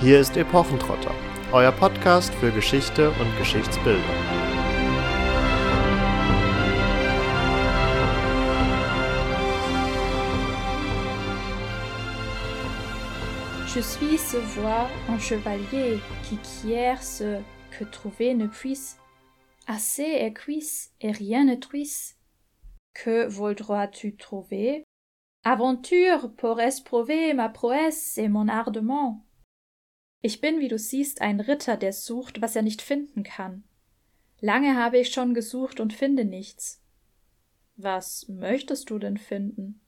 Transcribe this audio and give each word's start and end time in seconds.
Hier 0.00 0.18
ist 0.20 0.36
Epochentrotter, 0.36 1.14
euer 1.52 1.70
Podcast 1.70 2.34
für 2.34 2.50
Geschichte 2.50 3.10
und 3.10 3.38
Geschichtsbildung. 3.38 4.02
Je 13.66 13.80
suis 13.80 14.18
ce 14.18 14.36
voir 14.58 14.90
un 15.08 15.18
chevalier 15.18 16.00
qui 16.24 16.38
quiert 16.38 17.02
ce 17.02 17.40
que 17.70 17.84
trouver 17.84 18.34
ne 18.34 18.48
puisse. 18.48 18.98
Assez 19.68 20.02
est 20.02 20.34
cuisse 20.34 20.92
et 21.00 21.12
rien 21.12 21.44
ne 21.44 21.54
truisse. 21.54 22.18
Que 22.94 23.26
voudras-tu 23.26 24.16
trouver? 24.16 24.84
Aventure 25.44 26.32
pour 26.36 26.60
esprouver 26.60 27.32
ma 27.32 27.48
prouesse 27.48 28.18
et 28.18 28.28
mon 28.28 28.48
ardement. 28.48 29.24
Ich 30.26 30.40
bin, 30.40 30.58
wie 30.58 30.68
du 30.68 30.78
siehst, 30.78 31.20
ein 31.20 31.38
Ritter, 31.38 31.76
der 31.76 31.92
sucht, 31.92 32.40
was 32.40 32.56
er 32.56 32.62
nicht 32.62 32.80
finden 32.80 33.24
kann. 33.24 33.62
Lange 34.40 34.74
habe 34.74 34.96
ich 34.96 35.12
schon 35.12 35.34
gesucht 35.34 35.80
und 35.80 35.92
finde 35.92 36.24
nichts. 36.24 36.80
Was 37.76 38.26
möchtest 38.30 38.88
du 38.88 38.98
denn 38.98 39.18
finden? 39.18 39.82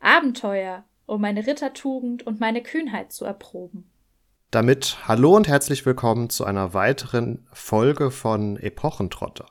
Abenteuer, 0.00 0.84
um 1.06 1.22
meine 1.22 1.46
Rittertugend 1.46 2.26
und 2.26 2.40
meine 2.40 2.62
Kühnheit 2.62 3.10
zu 3.10 3.24
erproben. 3.24 3.90
Damit 4.50 4.98
hallo 5.08 5.34
und 5.34 5.48
herzlich 5.48 5.86
willkommen 5.86 6.28
zu 6.28 6.44
einer 6.44 6.74
weiteren 6.74 7.48
Folge 7.50 8.10
von 8.10 8.58
Epochentrotter. 8.58 9.46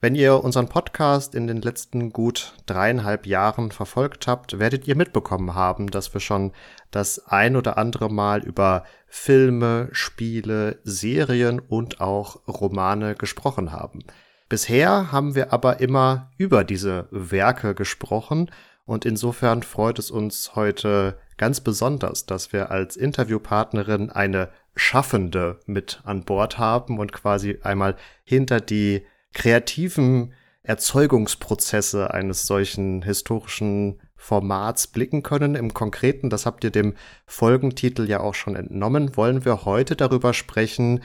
Wenn 0.00 0.14
ihr 0.14 0.44
unseren 0.44 0.68
Podcast 0.68 1.34
in 1.34 1.48
den 1.48 1.60
letzten 1.60 2.12
gut 2.12 2.54
dreieinhalb 2.66 3.26
Jahren 3.26 3.72
verfolgt 3.72 4.28
habt, 4.28 4.60
werdet 4.60 4.86
ihr 4.86 4.94
mitbekommen 4.94 5.56
haben, 5.56 5.90
dass 5.90 6.14
wir 6.14 6.20
schon 6.20 6.52
das 6.92 7.26
ein 7.26 7.56
oder 7.56 7.78
andere 7.78 8.08
Mal 8.08 8.44
über 8.44 8.84
Filme, 9.08 9.88
Spiele, 9.90 10.78
Serien 10.84 11.58
und 11.58 12.00
auch 12.00 12.46
Romane 12.46 13.16
gesprochen 13.16 13.72
haben. 13.72 14.04
Bisher 14.48 15.10
haben 15.10 15.34
wir 15.34 15.52
aber 15.52 15.80
immer 15.80 16.30
über 16.36 16.62
diese 16.62 17.08
Werke 17.10 17.74
gesprochen 17.74 18.52
und 18.86 19.04
insofern 19.04 19.64
freut 19.64 19.98
es 19.98 20.12
uns 20.12 20.54
heute 20.54 21.18
ganz 21.38 21.60
besonders, 21.60 22.24
dass 22.24 22.52
wir 22.52 22.70
als 22.70 22.96
Interviewpartnerin 22.96 24.10
eine 24.10 24.50
Schaffende 24.76 25.58
mit 25.66 26.00
an 26.04 26.22
Bord 26.22 26.56
haben 26.56 27.00
und 27.00 27.12
quasi 27.12 27.58
einmal 27.64 27.96
hinter 28.22 28.60
die 28.60 29.04
kreativen 29.34 30.32
Erzeugungsprozesse 30.62 32.12
eines 32.12 32.46
solchen 32.46 33.02
historischen 33.02 34.00
Formats 34.16 34.88
blicken 34.88 35.22
können. 35.22 35.54
Im 35.54 35.72
Konkreten, 35.72 36.28
das 36.28 36.44
habt 36.44 36.64
ihr 36.64 36.70
dem 36.70 36.94
Folgentitel 37.26 38.04
ja 38.06 38.20
auch 38.20 38.34
schon 38.34 38.56
entnommen, 38.56 39.16
wollen 39.16 39.44
wir 39.44 39.64
heute 39.64 39.96
darüber 39.96 40.34
sprechen, 40.34 41.02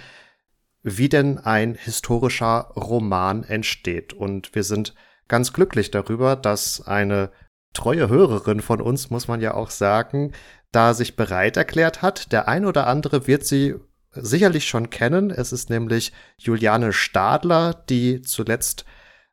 wie 0.82 1.08
denn 1.08 1.38
ein 1.38 1.76
historischer 1.76 2.72
Roman 2.76 3.44
entsteht. 3.44 4.12
Und 4.12 4.54
wir 4.54 4.64
sind 4.64 4.96
ganz 5.28 5.54
glücklich 5.54 5.92
darüber, 5.92 6.36
dass 6.36 6.86
eine 6.86 7.32
treue 7.74 8.10
Hörerin 8.10 8.60
von 8.60 8.82
uns, 8.82 9.10
muss 9.10 9.28
man 9.28 9.40
ja 9.40 9.54
auch 9.54 9.70
sagen, 9.70 10.34
da 10.72 10.94
sich 10.94 11.16
bereit 11.16 11.56
erklärt 11.56 12.02
hat. 12.02 12.32
Der 12.32 12.48
ein 12.48 12.66
oder 12.66 12.88
andere 12.88 13.28
wird 13.28 13.46
sie 13.46 13.76
sicherlich 14.16 14.66
schon 14.66 14.90
kennen. 14.90 15.32
Es 15.32 15.52
ist 15.52 15.70
nämlich 15.70 16.14
Juliane 16.38 16.94
Stadler, 16.94 17.74
die 17.90 18.22
zuletzt 18.22 18.86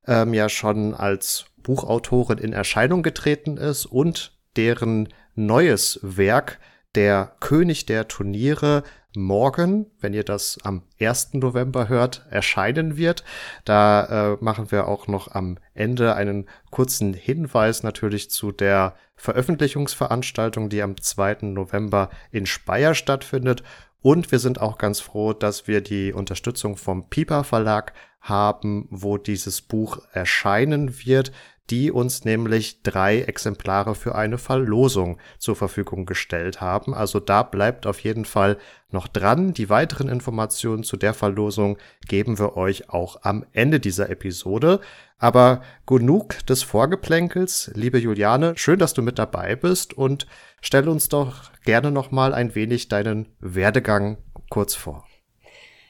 ähm, 0.07 0.35
ja 0.35 0.49
schon 0.49 0.95
als 0.95 1.47
Buchautorin 1.63 2.39
in 2.39 2.53
Erscheinung 2.53 3.03
getreten 3.03 3.57
ist 3.57 3.87
und 3.87 4.39
deren 4.57 5.09
neues 5.35 6.01
Werk, 6.03 6.59
der 6.95 7.37
König 7.41 7.87
der 7.87 8.09
Turniere, 8.09 8.83
morgen, 9.17 9.87
wenn 10.01 10.15
ihr 10.15 10.25
das 10.25 10.59
am 10.63 10.83
1. 11.01 11.35
November 11.35 11.89
hört, 11.89 12.27
erscheinen 12.31 12.97
wird. 12.97 13.25
Da 13.65 14.35
äh, 14.35 14.37
machen 14.41 14.71
wir 14.71 14.87
auch 14.87 15.09
noch 15.09 15.29
am 15.33 15.59
Ende 15.75 16.15
einen 16.15 16.49
kurzen 16.71 17.15
Hinweis 17.15 17.83
natürlich 17.83 18.31
zu 18.31 18.53
der 18.53 18.95
Veröffentlichungsveranstaltung, 19.17 20.69
die 20.69 20.83
am 20.83 20.97
2. 21.01 21.39
November 21.43 22.11
in 22.31 22.47
Speyer 22.47 22.95
stattfindet. 22.95 23.63
Und 24.03 24.33
wir 24.33 24.39
sind 24.39 24.61
auch 24.61 24.79
ganz 24.79 25.01
froh, 25.01 25.33
dass 25.33 25.67
wir 25.69 25.81
die 25.83 26.13
Unterstützung 26.13 26.77
vom 26.77 27.09
Piper 27.11 27.45
Verlag 27.45 27.93
haben, 28.21 28.87
wo 28.91 29.19
dieses 29.19 29.61
Buch 29.61 29.99
erscheinen 30.13 31.05
wird 31.05 31.33
die 31.71 31.93
uns 31.93 32.25
nämlich 32.25 32.83
drei 32.83 33.21
Exemplare 33.21 33.95
für 33.95 34.17
eine 34.17 34.39
Verlosung 34.39 35.19
zur 35.39 35.55
Verfügung 35.55 36.05
gestellt 36.05 36.61
haben. 36.61 36.95
Also 36.95 37.21
da 37.21 37.45
bleibt 37.45 37.87
auf 37.87 38.01
jeden 38.01 38.25
Fall 38.25 38.59
noch 38.91 39.07
dran. 39.07 39.55
Die 39.55 39.71
weiteren 39.71 40.09
Informationen 40.09 40.83
zu 40.83 40.97
der 40.97 41.15
Verlosung 41.15 41.79
geben 42.09 42.39
wir 42.39 42.57
euch 42.57 42.91
auch 42.91 43.23
am 43.23 43.47
Ende 43.53 43.79
dieser 43.79 44.11
Episode. 44.11 44.81
Aber 45.19 45.63
genug 45.87 46.45
des 46.47 46.65
Vorgeplänkels. 46.65 47.71
Liebe 47.75 47.99
Juliane, 47.99 48.55
schön, 48.57 48.79
dass 48.79 48.95
du 48.95 49.03
mit 49.03 49.19
dabei 49.19 49.55
bist 49.55 49.95
und 49.95 50.27
stell 50.61 50.89
uns 50.89 51.09
doch 51.09 51.53
gerne 51.65 51.93
noch 51.93 52.11
mal 52.11 52.35
ein 52.35 52.55
wenig 52.55 52.89
deinen 52.89 53.29
Werdegang 53.39 54.19
kurz 54.49 54.75
vor. 54.75 55.07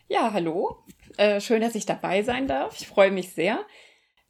Ja, 0.08 0.32
hallo. 0.32 0.84
Äh, 1.16 1.41
schön, 1.41 1.62
dass 1.62 1.74
ich 1.74 1.86
dabei 1.86 2.22
sein 2.22 2.48
darf. 2.48 2.78
Ich 2.78 2.86
freue 2.86 3.12
mich 3.12 3.32
sehr. 3.32 3.60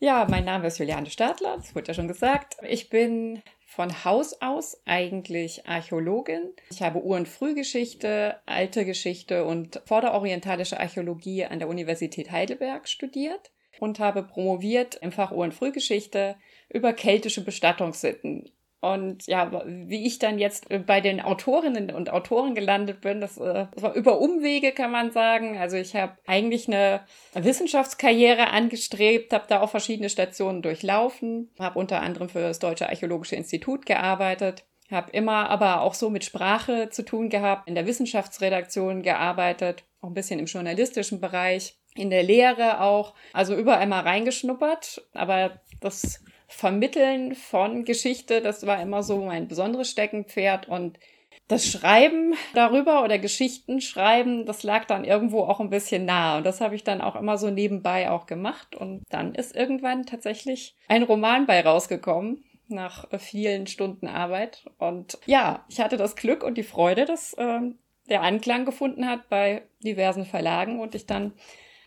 Ja, 0.02 0.26
mein 0.30 0.46
Name 0.46 0.66
ist 0.66 0.78
Juliane 0.78 1.10
Stadler, 1.10 1.56
das 1.58 1.74
wurde 1.74 1.88
ja 1.88 1.94
schon 1.94 2.08
gesagt. 2.08 2.56
Ich 2.66 2.88
bin 2.88 3.42
von 3.66 4.02
Haus 4.02 4.40
aus 4.40 4.80
eigentlich 4.86 5.68
Archäologin. 5.68 6.54
Ich 6.70 6.80
habe 6.80 7.00
und 7.00 7.28
Frühgeschichte, 7.28 8.36
Alte 8.46 8.86
Geschichte 8.86 9.44
und 9.44 9.82
vorderorientalische 9.84 10.80
Archäologie 10.80 11.44
an 11.44 11.58
der 11.58 11.68
Universität 11.68 12.30
Heidelberg 12.30 12.88
studiert 12.88 13.50
und 13.78 14.00
habe 14.00 14.22
promoviert 14.22 14.94
im 15.02 15.12
Fach 15.12 15.32
und 15.32 15.52
Frühgeschichte 15.52 16.36
über 16.70 16.94
keltische 16.94 17.44
Bestattungssitten 17.44 18.50
und 18.80 19.26
ja, 19.26 19.62
wie 19.66 20.06
ich 20.06 20.18
dann 20.18 20.38
jetzt 20.38 20.68
bei 20.86 21.02
den 21.02 21.20
Autorinnen 21.20 21.90
und 21.90 22.10
Autoren 22.10 22.54
gelandet 22.54 23.02
bin, 23.02 23.20
das, 23.20 23.36
äh, 23.36 23.66
das 23.72 23.82
war 23.82 23.92
über 23.94 24.20
Umwege, 24.20 24.72
kann 24.72 24.90
man 24.90 25.10
sagen. 25.10 25.58
Also 25.58 25.76
ich 25.76 25.94
habe 25.94 26.16
eigentlich 26.26 26.66
eine 26.66 27.00
Wissenschaftskarriere 27.34 28.48
angestrebt, 28.48 29.34
habe 29.34 29.44
da 29.48 29.60
auch 29.60 29.68
verschiedene 29.68 30.08
Stationen 30.08 30.62
durchlaufen, 30.62 31.50
habe 31.58 31.78
unter 31.78 32.00
anderem 32.00 32.30
für 32.30 32.40
das 32.40 32.58
Deutsche 32.58 32.88
Archäologische 32.88 33.36
Institut 33.36 33.84
gearbeitet, 33.84 34.64
habe 34.90 35.10
immer 35.12 35.50
aber 35.50 35.82
auch 35.82 35.92
so 35.92 36.08
mit 36.08 36.24
Sprache 36.24 36.88
zu 36.88 37.04
tun 37.04 37.28
gehabt, 37.28 37.68
in 37.68 37.74
der 37.74 37.86
Wissenschaftsredaktion 37.86 39.02
gearbeitet, 39.02 39.84
auch 40.00 40.08
ein 40.08 40.14
bisschen 40.14 40.40
im 40.40 40.46
journalistischen 40.46 41.20
Bereich, 41.20 41.76
in 41.94 42.08
der 42.08 42.22
Lehre 42.22 42.80
auch, 42.80 43.14
also 43.34 43.54
überall 43.54 43.86
mal 43.86 44.00
reingeschnuppert, 44.00 45.02
aber 45.12 45.60
das 45.80 46.24
Vermitteln 46.50 47.34
von 47.34 47.84
Geschichte, 47.84 48.40
das 48.42 48.66
war 48.66 48.82
immer 48.82 49.02
so 49.02 49.18
mein 49.24 49.48
besonderes 49.48 49.90
Steckenpferd 49.90 50.68
und 50.68 50.98
das 51.46 51.66
Schreiben 51.66 52.34
darüber 52.54 53.02
oder 53.02 53.18
Geschichten 53.18 53.80
schreiben, 53.80 54.46
das 54.46 54.62
lag 54.62 54.84
dann 54.84 55.04
irgendwo 55.04 55.42
auch 55.42 55.58
ein 55.58 55.70
bisschen 55.70 56.04
nah. 56.04 56.36
Und 56.36 56.44
das 56.44 56.60
habe 56.60 56.76
ich 56.76 56.84
dann 56.84 57.00
auch 57.00 57.16
immer 57.16 57.38
so 57.38 57.50
nebenbei 57.50 58.10
auch 58.10 58.26
gemacht. 58.26 58.76
Und 58.76 59.02
dann 59.10 59.34
ist 59.34 59.56
irgendwann 59.56 60.06
tatsächlich 60.06 60.76
ein 60.86 61.02
Roman 61.02 61.46
bei 61.46 61.60
rausgekommen 61.60 62.44
nach 62.68 63.06
vielen 63.18 63.66
Stunden 63.66 64.06
Arbeit. 64.06 64.64
Und 64.78 65.18
ja, 65.26 65.64
ich 65.68 65.80
hatte 65.80 65.96
das 65.96 66.14
Glück 66.14 66.44
und 66.44 66.56
die 66.56 66.62
Freude, 66.62 67.04
dass 67.04 67.32
äh, 67.34 67.60
der 68.08 68.22
Anklang 68.22 68.64
gefunden 68.64 69.08
hat 69.08 69.28
bei 69.28 69.62
diversen 69.82 70.26
Verlagen 70.26 70.78
und 70.78 70.94
ich 70.94 71.06
dann 71.06 71.32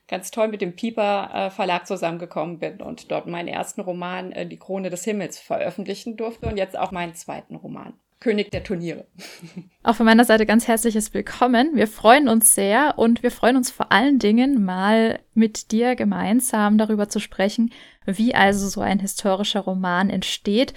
ganz 0.08 0.32
toll 0.32 0.48
mit 0.48 0.62
dem 0.62 0.76
Pieper 0.76 1.30
äh, 1.34 1.50
Verlag 1.50 1.88
zusammengekommen 1.88 2.60
bin 2.60 2.82
und 2.82 3.12
dort 3.12 3.28
meinen 3.28 3.48
ersten 3.48 3.82
Roman 3.82 4.32
äh, 4.32 4.46
Die 4.46 4.58
Krone 4.58 4.90
des 4.90 5.04
Himmels 5.04 5.40
veröffentlichen 5.40 6.18
durfte 6.18 6.48
und 6.48 6.58
jetzt 6.58 6.78
auch 6.78 6.92
meinen 6.92 7.16
zweiten 7.16 7.56
Roman. 7.56 7.94
König 8.20 8.52
der 8.52 8.64
Turniere. 8.64 9.06
Auch 9.84 9.96
von 9.96 10.06
meiner 10.06 10.24
Seite 10.24 10.46
ganz 10.46 10.66
herzliches 10.66 11.14
Willkommen. 11.14 11.76
Wir 11.76 11.88
freuen 11.88 12.30
uns 12.30 12.56
sehr 12.56 12.94
und 12.98 13.22
wir 13.22 13.32
freuen 13.32 13.58
uns 13.58 13.70
vor 13.70 13.92
allen 13.92 14.18
Dingen 14.18 14.64
mal 14.64 15.20
mit 15.34 15.74
dir 15.74 15.98
gemeinsam 15.98 16.78
darüber 16.78 17.10
zu 17.10 17.20
sprechen, 17.20 17.74
wie 18.06 18.34
also 18.34 18.70
so 18.70 18.80
ein 18.80 19.00
historischer 19.00 19.60
Roman 19.60 20.10
entsteht 20.10 20.74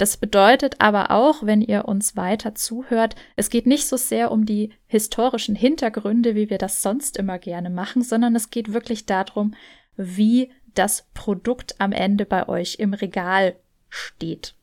das 0.00 0.16
bedeutet 0.16 0.76
aber 0.78 1.10
auch, 1.10 1.44
wenn 1.44 1.60
ihr 1.60 1.84
uns 1.84 2.16
weiter 2.16 2.54
zuhört, 2.54 3.16
es 3.36 3.50
geht 3.50 3.66
nicht 3.66 3.86
so 3.86 3.98
sehr 3.98 4.30
um 4.30 4.46
die 4.46 4.72
historischen 4.86 5.54
Hintergründe, 5.54 6.34
wie 6.34 6.48
wir 6.48 6.56
das 6.56 6.80
sonst 6.80 7.18
immer 7.18 7.38
gerne 7.38 7.68
machen, 7.68 8.02
sondern 8.02 8.34
es 8.34 8.48
geht 8.48 8.72
wirklich 8.72 9.04
darum, 9.04 9.54
wie 9.96 10.50
das 10.72 11.06
Produkt 11.12 11.74
am 11.80 11.92
Ende 11.92 12.24
bei 12.24 12.48
euch 12.48 12.76
im 12.78 12.94
Regal 12.94 13.56
steht. 13.90 14.54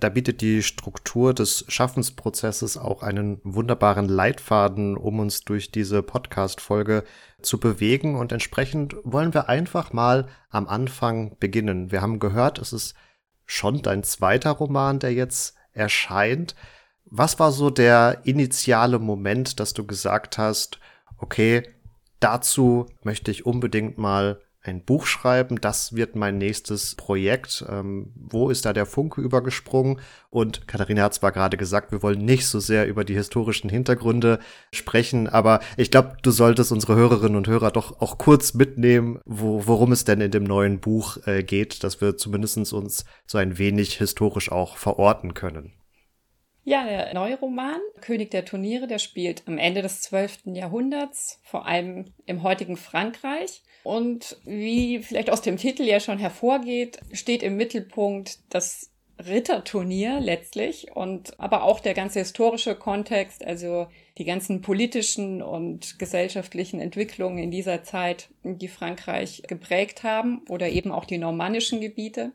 Da 0.00 0.10
bietet 0.10 0.42
die 0.42 0.62
Struktur 0.62 1.32
des 1.32 1.64
Schaffensprozesses 1.68 2.76
auch 2.76 3.02
einen 3.02 3.40
wunderbaren 3.42 4.06
Leitfaden, 4.06 4.98
um 4.98 5.18
uns 5.18 5.46
durch 5.46 5.70
diese 5.70 6.02
Podcast-Folge 6.02 7.04
zu 7.40 7.58
bewegen. 7.58 8.16
Und 8.16 8.32
entsprechend 8.32 8.96
wollen 9.02 9.32
wir 9.32 9.48
einfach 9.48 9.94
mal 9.94 10.28
am 10.50 10.68
Anfang 10.68 11.38
beginnen. 11.38 11.90
Wir 11.90 12.02
haben 12.02 12.18
gehört, 12.18 12.58
es 12.58 12.74
ist 12.74 12.94
schon 13.46 13.82
dein 13.82 14.02
zweiter 14.02 14.52
Roman, 14.52 14.98
der 14.98 15.12
jetzt 15.12 15.56
erscheint. 15.72 16.54
Was 17.04 17.38
war 17.38 17.52
so 17.52 17.70
der 17.70 18.22
initiale 18.24 18.98
Moment, 18.98 19.60
dass 19.60 19.74
du 19.74 19.86
gesagt 19.86 20.38
hast, 20.38 20.78
okay, 21.18 21.62
dazu 22.20 22.86
möchte 23.02 23.30
ich 23.30 23.46
unbedingt 23.46 23.98
mal 23.98 24.40
ein 24.64 24.82
Buch 24.82 25.04
schreiben, 25.06 25.60
das 25.60 25.94
wird 25.94 26.16
mein 26.16 26.38
nächstes 26.38 26.94
Projekt. 26.94 27.64
Ähm, 27.68 28.12
wo 28.16 28.48
ist 28.48 28.64
da 28.64 28.72
der 28.72 28.86
Funke 28.86 29.20
übergesprungen? 29.20 30.00
Und 30.30 30.66
Katharina 30.66 31.02
hat 31.02 31.14
zwar 31.14 31.32
gerade 31.32 31.56
gesagt, 31.56 31.92
wir 31.92 32.02
wollen 32.02 32.24
nicht 32.24 32.46
so 32.46 32.60
sehr 32.60 32.88
über 32.88 33.04
die 33.04 33.14
historischen 33.14 33.68
Hintergründe 33.68 34.38
sprechen, 34.72 35.28
aber 35.28 35.60
ich 35.76 35.90
glaube, 35.90 36.16
du 36.22 36.30
solltest 36.30 36.72
unsere 36.72 36.96
Hörerinnen 36.96 37.36
und 37.36 37.46
Hörer 37.46 37.70
doch 37.70 38.00
auch 38.00 38.16
kurz 38.16 38.54
mitnehmen, 38.54 39.20
wo, 39.26 39.66
worum 39.66 39.92
es 39.92 40.04
denn 40.04 40.22
in 40.22 40.30
dem 40.30 40.44
neuen 40.44 40.80
Buch 40.80 41.18
äh, 41.26 41.42
geht, 41.42 41.84
dass 41.84 42.00
wir 42.00 42.16
zumindest 42.16 42.72
uns 42.72 43.04
so 43.26 43.38
ein 43.38 43.58
wenig 43.58 43.98
historisch 43.98 44.50
auch 44.50 44.78
verorten 44.78 45.34
können. 45.34 45.72
Ja, 46.66 46.84
der 46.84 47.12
neue 47.12 47.38
Roman, 47.38 47.78
König 48.00 48.30
der 48.30 48.46
Turniere, 48.46 48.86
der 48.86 48.98
spielt 48.98 49.46
am 49.46 49.58
Ende 49.58 49.82
des 49.82 50.00
12. 50.00 50.44
Jahrhunderts, 50.46 51.38
vor 51.42 51.66
allem 51.66 52.14
im 52.24 52.42
heutigen 52.42 52.78
Frankreich. 52.78 53.62
Und 53.84 54.38
wie 54.44 55.00
vielleicht 55.00 55.30
aus 55.30 55.42
dem 55.42 55.58
Titel 55.58 55.82
ja 55.82 56.00
schon 56.00 56.18
hervorgeht, 56.18 56.98
steht 57.12 57.42
im 57.42 57.56
Mittelpunkt 57.56 58.38
das 58.48 58.90
Ritterturnier 59.18 60.20
letztlich 60.20 60.88
und 60.94 61.38
aber 61.38 61.62
auch 61.62 61.80
der 61.80 61.94
ganze 61.94 62.18
historische 62.18 62.74
Kontext, 62.74 63.44
also 63.44 63.86
die 64.18 64.24
ganzen 64.24 64.62
politischen 64.62 65.42
und 65.42 65.98
gesellschaftlichen 65.98 66.80
Entwicklungen 66.80 67.38
in 67.38 67.50
dieser 67.50 67.84
Zeit, 67.84 68.30
die 68.42 68.68
Frankreich 68.68 69.42
geprägt 69.46 70.02
haben 70.02 70.42
oder 70.48 70.70
eben 70.70 70.90
auch 70.90 71.04
die 71.04 71.18
normannischen 71.18 71.80
Gebiete. 71.80 72.32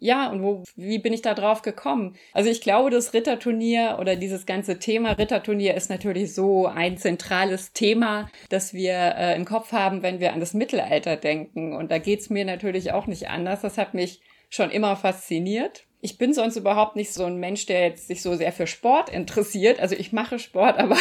Ja, 0.00 0.30
und 0.30 0.42
wo, 0.42 0.62
wie 0.76 0.98
bin 0.98 1.12
ich 1.12 1.22
da 1.22 1.34
drauf 1.34 1.62
gekommen? 1.62 2.16
Also 2.32 2.50
ich 2.50 2.60
glaube, 2.60 2.90
das 2.90 3.14
Ritterturnier 3.14 3.98
oder 4.00 4.16
dieses 4.16 4.46
ganze 4.46 4.78
Thema 4.78 5.12
Ritterturnier 5.12 5.74
ist 5.74 5.90
natürlich 5.90 6.34
so 6.34 6.66
ein 6.66 6.98
zentrales 6.98 7.72
Thema, 7.72 8.30
das 8.48 8.74
wir 8.74 8.94
äh, 9.16 9.36
im 9.36 9.44
Kopf 9.44 9.72
haben, 9.72 10.02
wenn 10.02 10.20
wir 10.20 10.32
an 10.32 10.40
das 10.40 10.54
Mittelalter 10.54 11.16
denken. 11.16 11.74
Und 11.74 11.90
da 11.90 11.98
geht's 11.98 12.30
mir 12.30 12.44
natürlich 12.44 12.92
auch 12.92 13.06
nicht 13.06 13.28
anders. 13.28 13.62
Das 13.62 13.78
hat 13.78 13.94
mich 13.94 14.20
schon 14.50 14.70
immer 14.70 14.96
fasziniert. 14.96 15.84
Ich 16.00 16.16
bin 16.16 16.32
sonst 16.32 16.54
überhaupt 16.54 16.94
nicht 16.94 17.12
so 17.12 17.24
ein 17.24 17.38
Mensch, 17.38 17.66
der 17.66 17.82
jetzt 17.82 18.06
sich 18.06 18.22
so 18.22 18.36
sehr 18.36 18.52
für 18.52 18.68
Sport 18.68 19.10
interessiert. 19.10 19.80
Also 19.80 19.96
ich 19.96 20.12
mache 20.12 20.38
Sport, 20.38 20.78
aber 20.78 20.96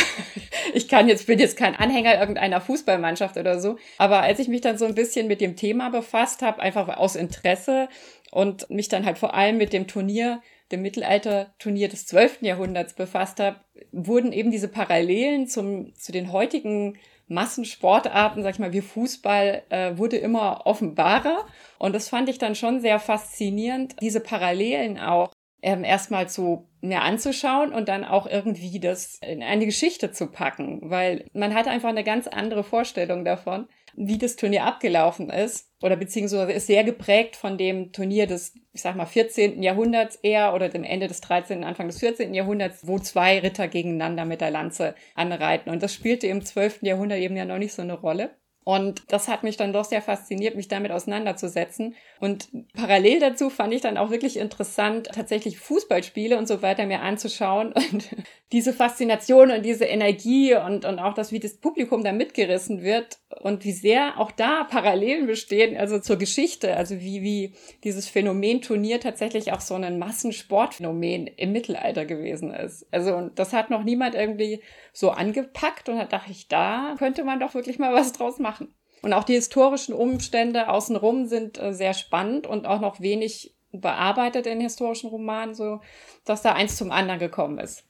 ich 0.74 0.88
kann 0.88 1.08
jetzt, 1.08 1.28
bin 1.28 1.38
jetzt 1.38 1.56
kein 1.56 1.76
Anhänger 1.76 2.20
irgendeiner 2.20 2.62
Fußballmannschaft 2.62 3.38
oder 3.38 3.60
so. 3.60 3.78
Aber 4.00 4.22
als 4.22 4.40
ich 4.40 4.48
mich 4.48 4.62
dann 4.62 4.78
so 4.78 4.86
ein 4.86 4.96
bisschen 4.96 5.28
mit 5.28 5.40
dem 5.40 5.56
Thema 5.56 5.90
befasst 5.90 6.42
habe, 6.42 6.62
einfach 6.62 6.98
aus 6.98 7.16
Interesse, 7.16 7.90
und 8.32 8.70
mich 8.70 8.90
dann 8.90 9.06
halt 9.06 9.18
vor 9.18 9.34
allem 9.34 9.58
mit 9.58 9.74
dem 9.74 9.88
Turnier, 9.88 10.42
dem 10.72 10.82
Mittelalter-Turnier 10.82 11.90
des 11.90 12.06
12. 12.08 12.42
Jahrhunderts 12.42 12.94
befasst 12.94 13.40
habe, 13.40 13.58
wurden 13.92 14.32
eben 14.32 14.52
diese 14.52 14.68
Parallelen 14.68 15.48
zum, 15.48 15.94
zu 15.96 16.12
den 16.12 16.32
heutigen 16.32 16.98
Massensportarten, 17.30 18.42
sag 18.42 18.54
ich 18.54 18.60
mal, 18.60 18.74
wie 18.74 18.82
Fußball, 18.82 19.64
äh, 19.70 19.98
wurde 19.98 20.18
immer 20.18 20.66
offenbarer. 20.66 21.46
Und 21.78 21.94
das 21.94 22.10
fand 22.10 22.30
ich 22.30 22.38
dann 22.38 22.56
schon 22.56 22.80
sehr 22.80 23.00
faszinierend, 23.00 23.96
diese 24.02 24.22
Parallelen 24.22 24.98
auch 24.98 25.32
ähm, 25.62 25.84
erstmal 25.84 26.30
zu 26.30 26.68
mir 26.82 27.02
anzuschauen 27.02 27.74
und 27.74 27.90
dann 27.90 28.04
auch 28.04 28.28
irgendwie 28.28 28.80
das 28.80 29.16
in 29.16 29.42
eine 29.42 29.66
Geschichte 29.66 30.12
zu 30.12 30.28
packen, 30.28 30.90
weil 30.90 31.26
man 31.34 31.54
hat 31.54 31.68
einfach 31.68 31.90
eine 31.90 32.04
ganz 32.04 32.28
andere 32.28 32.64
Vorstellung 32.64 33.26
davon 33.26 33.68
wie 34.00 34.20
das 34.20 34.36
Turnier 34.36 34.64
abgelaufen 34.64 35.32
ist 35.32 35.72
oder 35.82 35.96
beziehungsweise 35.96 36.52
ist 36.52 36.68
sehr 36.68 36.84
geprägt 36.84 37.36
von 37.36 37.58
dem 37.58 37.92
Turnier 37.92 38.28
des, 38.28 38.54
ich 38.72 38.84
sag 38.84 38.96
mal, 38.96 39.08
14. 39.08 39.62
Jahrhunderts 39.64 40.18
eher 40.18 40.54
oder 40.54 40.70
dem 40.70 40.84
Ende 40.84 41.08
des 41.08 41.20
13., 41.22 41.64
Anfang 41.64 41.88
des 41.88 41.98
14. 42.00 42.34
Jahrhunderts, 42.36 42.86
wo 42.86 43.00
zwei 43.00 43.40
Ritter 43.40 43.68
gegeneinander 43.68 44.26
mit 44.26 44.40
der 44.40 44.52
Lanze 44.52 44.94
anreiten. 45.16 45.72
Und 45.72 45.82
das 45.82 45.96
spielte 45.96 46.28
im 46.28 46.46
12. 46.46 46.84
Jahrhundert 46.84 47.18
eben 47.18 47.36
ja 47.36 47.46
noch 47.46 47.58
nicht 47.58 47.74
so 47.74 47.82
eine 47.82 47.96
Rolle. 47.96 48.30
Und 48.68 49.04
das 49.08 49.30
hat 49.30 49.44
mich 49.44 49.56
dann 49.56 49.72
doch 49.72 49.86
sehr 49.86 50.02
fasziniert, 50.02 50.58
mich 50.58 50.68
damit 50.68 50.92
auseinanderzusetzen. 50.92 51.96
Und 52.20 52.50
parallel 52.74 53.22
dazu 53.22 53.50
fand 53.50 53.74
ich 53.74 53.80
dann 53.80 53.96
auch 53.96 54.10
wirklich 54.10 54.36
interessant, 54.36 55.08
tatsächlich 55.14 55.58
Fußballspiele 55.58 56.38
und 56.38 56.50
so 56.50 56.62
weiter 56.62 56.86
mir 56.86 57.00
anzuschauen 57.00 57.72
und 57.92 58.10
diese 58.52 58.74
Faszination 58.74 59.52
und 59.52 59.64
diese 59.64 59.86
Energie 59.86 60.54
und, 60.54 60.84
und 60.84 61.00
auch 61.00 61.14
das, 61.14 61.32
wie 61.32 61.40
das 61.40 61.56
Publikum 61.56 62.04
da 62.04 62.12
mitgerissen 62.12 62.84
wird 62.84 63.20
und 63.42 63.64
wie 63.64 63.72
sehr 63.72 64.20
auch 64.20 64.32
da 64.32 64.66
Parallelen 64.66 65.28
bestehen, 65.28 65.78
also 65.78 66.00
zur 66.00 66.18
Geschichte, 66.18 66.76
also 66.76 67.00
wie, 67.00 67.22
wie 67.22 67.54
dieses 67.86 68.10
Phänomen 68.10 68.62
Turnier 68.62 69.00
tatsächlich 69.00 69.54
auch 69.54 69.62
so 69.62 69.76
ein 69.76 69.98
Massensportphänomen 69.98 71.28
im 71.28 71.54
Mittelalter 71.54 72.06
gewesen 72.06 72.54
ist. 72.54 72.86
Also, 72.92 73.16
und 73.16 73.40
das 73.40 73.54
hat 73.54 73.70
noch 73.70 73.86
niemand 73.86 74.16
irgendwie 74.16 74.62
so 74.98 75.12
angepackt 75.12 75.90
und 75.90 75.98
da 75.98 76.06
dachte 76.06 76.32
ich, 76.32 76.48
da 76.48 76.96
könnte 76.98 77.24
man 77.24 77.40
doch 77.40 77.54
wirklich 77.54 77.78
mal 77.78 77.94
was 77.94 78.14
draus 78.14 78.40
machen. 78.40 78.74
Und 79.04 79.14
auch 79.14 79.24
die 79.24 79.36
historischen 79.36 79.94
Umstände 79.94 80.70
außenrum 80.70 81.28
sind 81.28 81.62
äh, 81.62 81.72
sehr 81.72 81.94
spannend 81.94 82.48
und 82.48 82.66
auch 82.66 82.82
noch 82.82 83.00
wenig 83.00 83.56
bearbeitet 83.72 84.48
in 84.48 84.60
historischen 84.60 85.12
Romanen, 85.12 85.54
so 85.54 85.82
dass 86.26 86.42
da 86.42 86.54
eins 86.54 86.78
zum 86.78 86.90
anderen 86.90 87.20
gekommen 87.20 87.60
ist. 87.60 87.84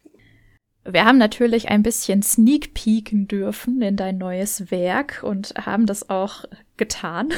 Wir 0.83 1.05
haben 1.05 1.17
natürlich 1.17 1.69
ein 1.69 1.81
bisschen 1.81 2.23
sneak 2.23 2.73
peeken 2.73 3.29
dürfen 3.29 3.81
in 3.81 3.95
dein 3.95 4.17
neues 4.17 4.69
Werk 4.69 5.23
und 5.23 5.53
haben 5.57 5.85
das 5.85 6.09
auch 6.09 6.43
getan. 6.75 7.29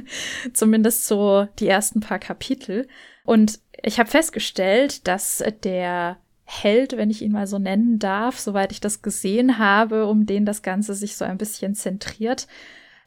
Zumindest 0.52 1.06
so 1.06 1.48
die 1.58 1.68
ersten 1.68 2.00
paar 2.00 2.18
Kapitel. 2.18 2.88
Und 3.24 3.58
ich 3.82 3.98
habe 3.98 4.10
festgestellt, 4.10 5.08
dass 5.08 5.42
der 5.62 6.18
Held, 6.44 6.96
wenn 6.96 7.10
ich 7.10 7.22
ihn 7.22 7.32
mal 7.32 7.46
so 7.46 7.58
nennen 7.58 7.98
darf, 7.98 8.38
soweit 8.38 8.72
ich 8.72 8.80
das 8.80 9.02
gesehen 9.02 9.58
habe, 9.58 10.06
um 10.06 10.26
den 10.26 10.44
das 10.44 10.62
Ganze 10.62 10.94
sich 10.94 11.16
so 11.16 11.24
ein 11.24 11.38
bisschen 11.38 11.74
zentriert, 11.74 12.46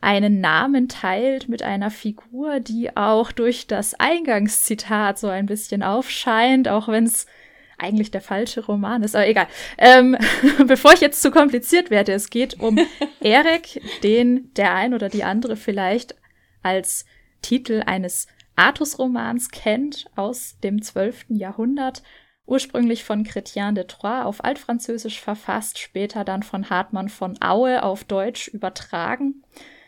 einen 0.01 0.41
Namen 0.41 0.87
teilt 0.87 1.49
mit 1.49 1.63
einer 1.63 1.91
Figur, 1.91 2.59
die 2.59 2.95
auch 2.95 3.31
durch 3.31 3.67
das 3.67 3.95
Eingangszitat 3.99 5.17
so 5.17 5.27
ein 5.27 5.47
bisschen 5.47 5.83
aufscheint, 5.83 6.67
auch 6.67 6.87
wenn 6.87 7.05
es 7.05 7.25
eigentlich 7.77 8.11
der 8.11 8.21
falsche 8.21 8.65
Roman 8.65 9.03
ist, 9.03 9.15
aber 9.15 9.27
egal. 9.27 9.47
Ähm, 9.77 10.17
bevor 10.67 10.93
ich 10.93 11.01
jetzt 11.01 11.21
zu 11.21 11.31
kompliziert 11.31 11.89
werde, 11.89 12.13
es 12.13 12.29
geht 12.29 12.59
um 12.59 12.77
Erik, 13.19 13.81
den 14.03 14.51
der 14.55 14.73
ein 14.73 14.93
oder 14.93 15.09
die 15.09 15.23
andere 15.23 15.55
vielleicht 15.55 16.15
als 16.63 17.05
Titel 17.41 17.83
eines 17.85 18.27
Artus-Romans 18.55 19.51
kennt 19.51 20.07
aus 20.15 20.57
dem 20.63 20.81
12. 20.81 21.25
Jahrhundert 21.29 22.01
ursprünglich 22.47 23.03
von 23.03 23.23
Chrétien 23.23 23.73
de 23.73 23.83
Troyes 23.83 24.25
auf 24.25 24.43
Altfranzösisch 24.43 25.21
verfasst, 25.21 25.77
später 25.77 26.23
dann 26.23 26.41
von 26.41 26.69
Hartmann 26.69 27.09
von 27.09 27.37
Aue 27.41 27.83
auf 27.83 28.03
Deutsch 28.03 28.47
übertragen. 28.47 29.43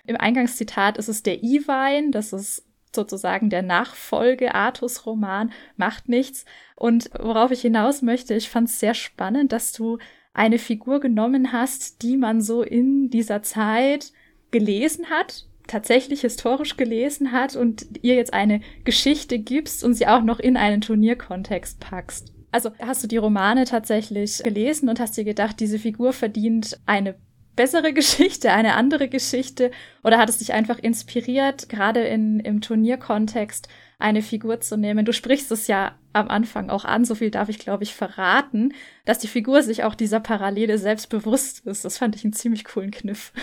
Im 0.06 0.18
Eingangszitat 0.18 0.98
ist 0.98 1.08
es 1.08 1.24
der 1.24 1.42
Iwein, 1.42 2.12
das 2.12 2.34
ist 2.34 2.66
sozusagen 2.94 3.50
der 3.50 3.62
Nachfolge 3.62 4.54
Artus-Roman, 4.54 5.52
macht 5.78 6.10
nichts. 6.10 6.46
Und 6.76 7.10
worauf 7.18 7.52
ich 7.52 7.62
hinaus 7.62 8.02
möchte, 8.02 8.34
ich 8.34 8.50
fand 8.50 8.68
es 8.68 8.80
sehr 8.80 8.94
spannend, 8.94 9.52
dass 9.52 9.72
du 9.72 9.98
eine 10.34 10.60
Figur 10.60 11.00
genommen 11.00 11.52
hast, 11.54 12.02
die 12.02 12.18
man 12.18 12.42
so 12.42 12.62
in 12.62 13.10
dieser 13.10 13.42
Zeit 13.44 14.12
gelesen 14.52 15.10
hat, 15.10 15.46
tatsächlich 15.68 16.22
historisch 16.22 16.78
gelesen 16.78 17.32
hat 17.32 17.56
und 17.56 17.86
ihr 18.02 18.16
jetzt 18.16 18.34
eine 18.34 18.62
Geschichte 18.84 19.40
gibst 19.40 19.84
und 19.84 19.94
sie 19.94 20.08
auch 20.08 20.24
noch 20.24 20.40
in 20.40 20.58
einen 20.58 20.82
Turnierkontext 20.82 21.80
packst. 21.80 22.34
Also 22.52 22.72
hast 22.80 23.04
du 23.04 23.08
die 23.08 23.18
Romane 23.18 23.66
tatsächlich 23.66 24.42
gelesen 24.44 24.90
und 24.90 25.00
hast 25.00 25.18
dir 25.18 25.24
gedacht, 25.24 25.60
diese 25.60 25.80
Figur 25.80 26.14
verdient 26.14 26.80
eine 26.86 27.16
bessere 27.56 27.94
Geschichte, 27.94 28.52
eine 28.52 28.76
andere 28.76 29.10
Geschichte? 29.10 29.72
Oder 30.04 30.18
hat 30.18 30.30
es 30.30 30.40
dich 30.40 30.54
einfach 30.54 30.80
inspiriert, 30.80 31.70
gerade 31.70 32.02
in, 32.02 32.40
im 32.40 32.62
Turnierkontext 32.62 33.68
eine 34.00 34.22
Figur 34.22 34.62
zu 34.62 34.78
nehmen? 34.78 35.06
Du 35.06 35.14
sprichst 35.14 35.52
es 35.52 35.68
ja 35.68 35.96
am 36.14 36.30
Anfang 36.30 36.70
auch 36.70 36.86
an, 36.86 37.06
so 37.06 37.16
viel 37.16 37.32
darf 37.32 37.50
ich, 37.50 37.60
glaube 37.60 37.84
ich, 37.84 37.94
verraten, 37.94 38.74
dass 39.06 39.20
die 39.20 39.28
Figur 39.28 39.62
sich 39.62 39.84
auch 39.84 39.94
dieser 39.94 40.20
Parallele 40.20 40.78
selbst 40.78 41.10
bewusst 41.10 41.66
ist. 41.68 41.86
Das 41.86 41.98
fand 41.98 42.16
ich 42.16 42.24
einen 42.24 42.34
ziemlich 42.34 42.64
coolen 42.64 42.92
Kniff. 42.92 43.34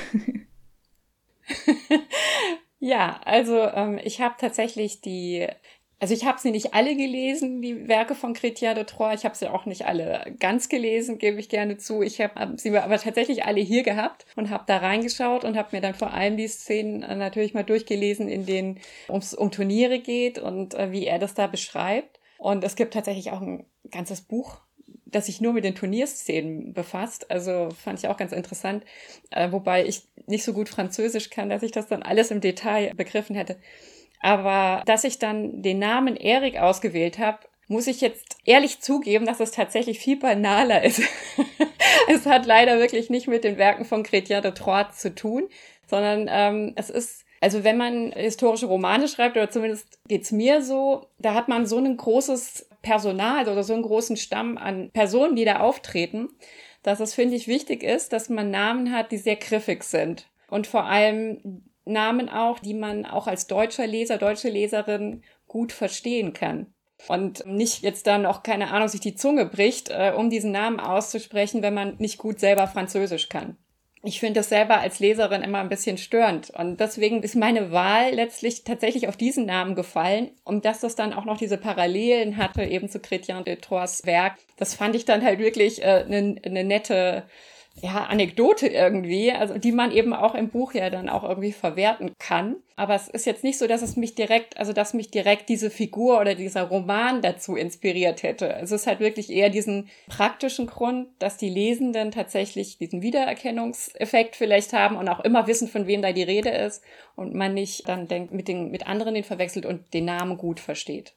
ja, 2.81 3.21
also 3.25 3.57
ähm, 3.57 4.01
ich 4.03 4.21
habe 4.21 4.35
tatsächlich 4.39 5.01
die 5.01 5.47
also 5.99 6.13
ich 6.13 6.27
habe 6.27 6.39
sie 6.39 6.51
nicht 6.51 6.75
alle 6.75 6.95
gelesen, 6.95 7.63
die 7.63 7.89
Werke 7.89 8.15
von 8.15 8.35
Chrétien 8.35 8.75
de 8.75 8.85
Troyes. 8.85 9.21
Ich 9.21 9.25
habe 9.25 9.35
sie 9.35 9.49
auch 9.49 9.65
nicht 9.65 9.87
alle 9.87 10.35
ganz 10.39 10.69
gelesen, 10.69 11.17
gebe 11.19 11.41
ich 11.41 11.49
gerne 11.49 11.79
zu. 11.79 12.03
Ich 12.03 12.21
habe 12.21 12.59
sie 12.59 12.77
aber 12.77 12.99
tatsächlich 12.99 13.45
alle 13.45 13.61
hier 13.61 13.83
gehabt 13.83 14.27
und 14.37 14.51
habe 14.51 14.65
da 14.67 14.77
reingeschaut 14.77 15.45
und 15.45 15.57
habe 15.57 15.71
mir 15.73 15.81
dann 15.81 15.95
vor 15.95 16.13
allem 16.13 16.37
die 16.37 16.49
Szenen 16.49 17.03
äh, 17.03 17.17
natürlich 17.17 17.55
mal 17.55 17.65
durchgelesen, 17.65 18.29
in 18.29 18.45
denen 18.45 18.79
es 19.09 19.33
um 19.33 19.51
Turniere 19.51 19.99
geht 19.99 20.39
und 20.39 20.75
äh, 20.75 20.93
wie 20.93 21.07
er 21.07 21.19
das 21.19 21.33
da 21.33 21.47
beschreibt. 21.47 22.21
Und 22.39 22.63
es 22.63 22.77
gibt 22.77 22.93
tatsächlich 22.93 23.31
auch 23.31 23.41
ein 23.41 23.65
ganzes 23.91 24.21
Buch 24.21 24.61
das 25.09 25.27
sich 25.27 25.41
nur 25.41 25.53
mit 25.53 25.65
den 25.65 25.75
Turnierszenen 25.75 26.73
befasst. 26.73 27.31
Also 27.31 27.71
fand 27.71 27.99
ich 28.01 28.09
auch 28.09 28.17
ganz 28.17 28.33
interessant, 28.33 28.85
äh, 29.31 29.51
wobei 29.53 29.87
ich 29.87 30.03
nicht 30.27 30.45
so 30.45 30.53
gut 30.53 30.69
Französisch 30.69 31.31
kann, 31.31 31.49
dass 31.49 31.63
ich 31.63 31.71
das 31.71 31.87
dann 31.87 32.03
alles 32.03 32.31
im 32.31 32.41
Detail 32.41 32.93
begriffen 32.95 33.37
hätte. 33.37 33.57
Aber 34.21 34.83
dass 34.87 35.05
ich 35.05 35.19
dann 35.19 35.63
den 35.63 35.79
Namen 35.79 36.17
Erik 36.17 36.59
ausgewählt 36.59 37.19
habe, 37.19 37.39
muss 37.69 37.87
ich 37.87 38.01
jetzt 38.01 38.39
ehrlich 38.45 38.81
zugeben, 38.81 39.27
dass 39.27 39.41
es 39.41 39.51
tatsächlich 39.51 39.99
viel 39.99 40.19
banaler 40.19 40.85
ist. 40.85 41.03
es 42.09 42.27
hat 42.27 42.47
leider 42.47 42.79
wirklich 42.79 43.11
nicht 43.11 43.29
mit 43.29 43.45
den 43.45 43.59
Werken 43.59 43.85
von 43.85 44.05
Chrétien 44.05 44.41
de 44.41 44.53
Troyes 44.53 44.99
zu 44.99 45.15
tun, 45.15 45.49
sondern 45.87 46.29
ähm, 46.31 46.73
es 46.77 46.91
ist 46.91 47.27
also 47.41 47.65
wenn 47.65 47.77
man 47.77 48.13
historische 48.13 48.67
Romane 48.67 49.09
schreibt, 49.09 49.37
oder 49.37 49.51
zumindest 49.51 49.99
geht's 50.09 50.33
mir 50.33 50.63
so, 50.63 51.07
da 51.19 51.35
hat 51.35 51.49
man 51.49 51.67
so 51.67 51.79
ein 51.79 51.97
großes 51.97 52.69
Personal 52.83 53.49
oder 53.49 53.63
so 53.63 53.75
einen 53.75 53.83
großen 53.83 54.17
Stamm 54.17 54.59
an 54.59 54.91
Personen, 54.93 55.37
die 55.37 55.45
da 55.45 55.61
auftreten, 55.61 56.29
dass 56.83 57.01
es, 57.01 57.15
finde 57.15 57.37
ich, 57.37 57.49
wichtig 57.49 57.83
ist, 57.83 58.13
dass 58.13 58.29
man 58.29 58.51
Namen 58.51 58.93
hat, 58.93 59.11
die 59.11 59.19
sehr 59.19 59.37
griffig 59.37 59.83
sind. 59.83 60.29
Und 60.49 60.67
vor 60.67 60.85
allem 60.85 61.63
Namen 61.87 62.29
auch, 62.29 62.59
die 62.59 62.75
man 62.75 63.07
auch 63.07 63.27
als 63.27 63.47
deutscher 63.47 63.87
Leser, 63.87 64.19
deutsche 64.19 64.51
Leserin 64.51 65.23
gut 65.47 65.73
verstehen 65.73 66.33
kann. 66.33 66.75
Und 67.09 67.47
nicht 67.47 67.83
jetzt 67.83 68.07
dann 68.07 68.27
auch, 68.27 68.43
keine 68.43 68.71
Ahnung, 68.71 68.89
sich 68.89 69.01
die 69.01 69.15
Zunge 69.15 69.47
bricht, 69.47 69.91
äh, 69.91 70.13
um 70.17 70.31
diesen 70.31 70.51
Namen 70.51 70.81
auszusprechen, 70.81 71.63
wenn 71.63 71.75
man 71.75 71.97
nicht 71.99 72.19
gut 72.19 72.41
selber 72.41 72.67
Französisch 72.67 73.29
kann 73.29 73.57
ich 74.07 74.21
finde 74.21 74.41
das 74.41 74.49
selber 74.49 74.79
als 74.79 75.01
Leserin 75.01 75.43
immer 75.43 75.59
ein 75.59 75.69
bisschen 75.69 75.99
störend. 75.99 76.51
Und 76.51 76.79
deswegen 76.79 77.23
ist 77.23 77.35
meine 77.35 77.73
Wahl 77.73 78.13
letztlich 78.13 78.63
tatsächlich 78.63 79.09
auf 79.09 79.17
diesen 79.17 79.47
Namen 79.47 79.75
gefallen. 79.75 80.31
Und 80.45 80.65
dass 80.65 80.81
das 80.81 80.95
dann 80.95 81.13
auch 81.13 81.25
noch 81.25 81.39
diese 81.39 81.59
Parallelen 81.59 82.37
hatte, 82.37 82.63
eben 82.63 82.89
zu 82.89 82.99
Chrétien 82.99 83.43
de 83.43 83.57
Troyes 83.57 84.07
Werk, 84.07 84.37
das 84.59 84.75
fand 84.75 84.95
ich 84.95 85.05
dann 85.05 85.25
halt 85.25 85.39
wirklich 85.39 85.85
eine 85.85 86.41
äh, 86.43 86.49
ne 86.49 86.65
nette 86.65 87.25
ja, 87.83 88.05
Anekdote 88.05 88.69
irgendwie, 88.69 89.33
also 89.33 89.59
die 89.59 89.73
man 89.73 89.93
eben 89.93 90.15
auch 90.15 90.35
im 90.35 90.49
Buch 90.49 90.73
ja 90.73 90.89
dann 90.89 91.11
auch 91.11 91.25
irgendwie 91.25 91.53
verwerten 91.53 92.13
kann. 92.19 92.57
Aber 92.75 92.95
es 92.95 93.09
ist 93.09 93.27
jetzt 93.27 93.45
nicht 93.45 93.59
so, 93.59 93.67
dass 93.67 93.83
es 93.83 93.97
mich 93.97 94.15
direkt, 94.15 94.57
also 94.59 94.73
dass 94.73 94.95
mich 94.95 95.11
direkt 95.11 95.49
diese 95.49 95.71
Figur 95.71 96.21
oder 96.21 96.35
dieser 96.35 96.65
Roman 96.65 97.21
dazu 97.21 97.55
inspiriert 97.55 98.23
hätte. 98.23 98.55
Es 98.55 98.71
ist 98.71 98.87
halt 98.87 99.01
wirklich 99.01 99.31
eher 99.31 99.51
diesen 99.51 99.89
praktischen 100.09 100.67
Grund, 100.67 101.09
dass 101.19 101.37
die 101.37 101.51
Lesenden 101.51 102.13
tatsächlich 102.13 102.79
diesen 102.79 103.03
Wiedererkennungseffekt 103.03 104.37
vielleicht 104.37 104.73
haben 104.73 104.97
und 104.97 105.09
auch 105.09 105.21
immer 105.21 105.47
wissen, 105.47 105.69
von 105.69 105.87
wem 105.87 106.01
da 106.01 106.13
die 106.13 106.23
Rede 106.23 106.51
ist 106.51 106.83
und 107.15 107.35
man 107.35 107.53
nicht 107.53 107.89
dann 107.89 108.09
denkt, 108.09 108.33
mit 108.33 108.49
den, 108.49 108.71
mit 108.71 108.87
anderen 108.87 109.15
den 109.15 109.25
verwechselt 109.25 109.67
und 109.67 109.93
den 109.93 110.07
Namen 110.07 110.39
gut 110.39 110.61
versteht 110.61 111.15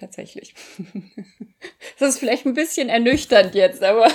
tatsächlich. 0.00 0.54
Das 1.98 2.14
ist 2.14 2.18
vielleicht 2.18 2.46
ein 2.46 2.54
bisschen 2.54 2.88
ernüchternd 2.88 3.54
jetzt, 3.54 3.82
aber. 3.82 4.10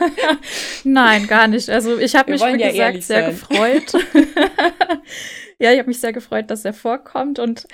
Nein, 0.84 1.26
gar 1.26 1.46
nicht. 1.46 1.68
Also 1.68 1.98
ich 1.98 2.16
habe 2.16 2.32
mich, 2.32 2.40
wie 2.40 2.58
ja 2.58 2.90
gesagt, 2.90 3.02
sehr 3.02 3.22
sein. 3.24 3.30
gefreut. 3.32 3.92
ja, 5.58 5.72
ich 5.72 5.78
habe 5.78 5.88
mich 5.88 6.00
sehr 6.00 6.14
gefreut, 6.14 6.50
dass 6.50 6.64
er 6.64 6.72
vorkommt 6.72 7.38
und 7.38 7.66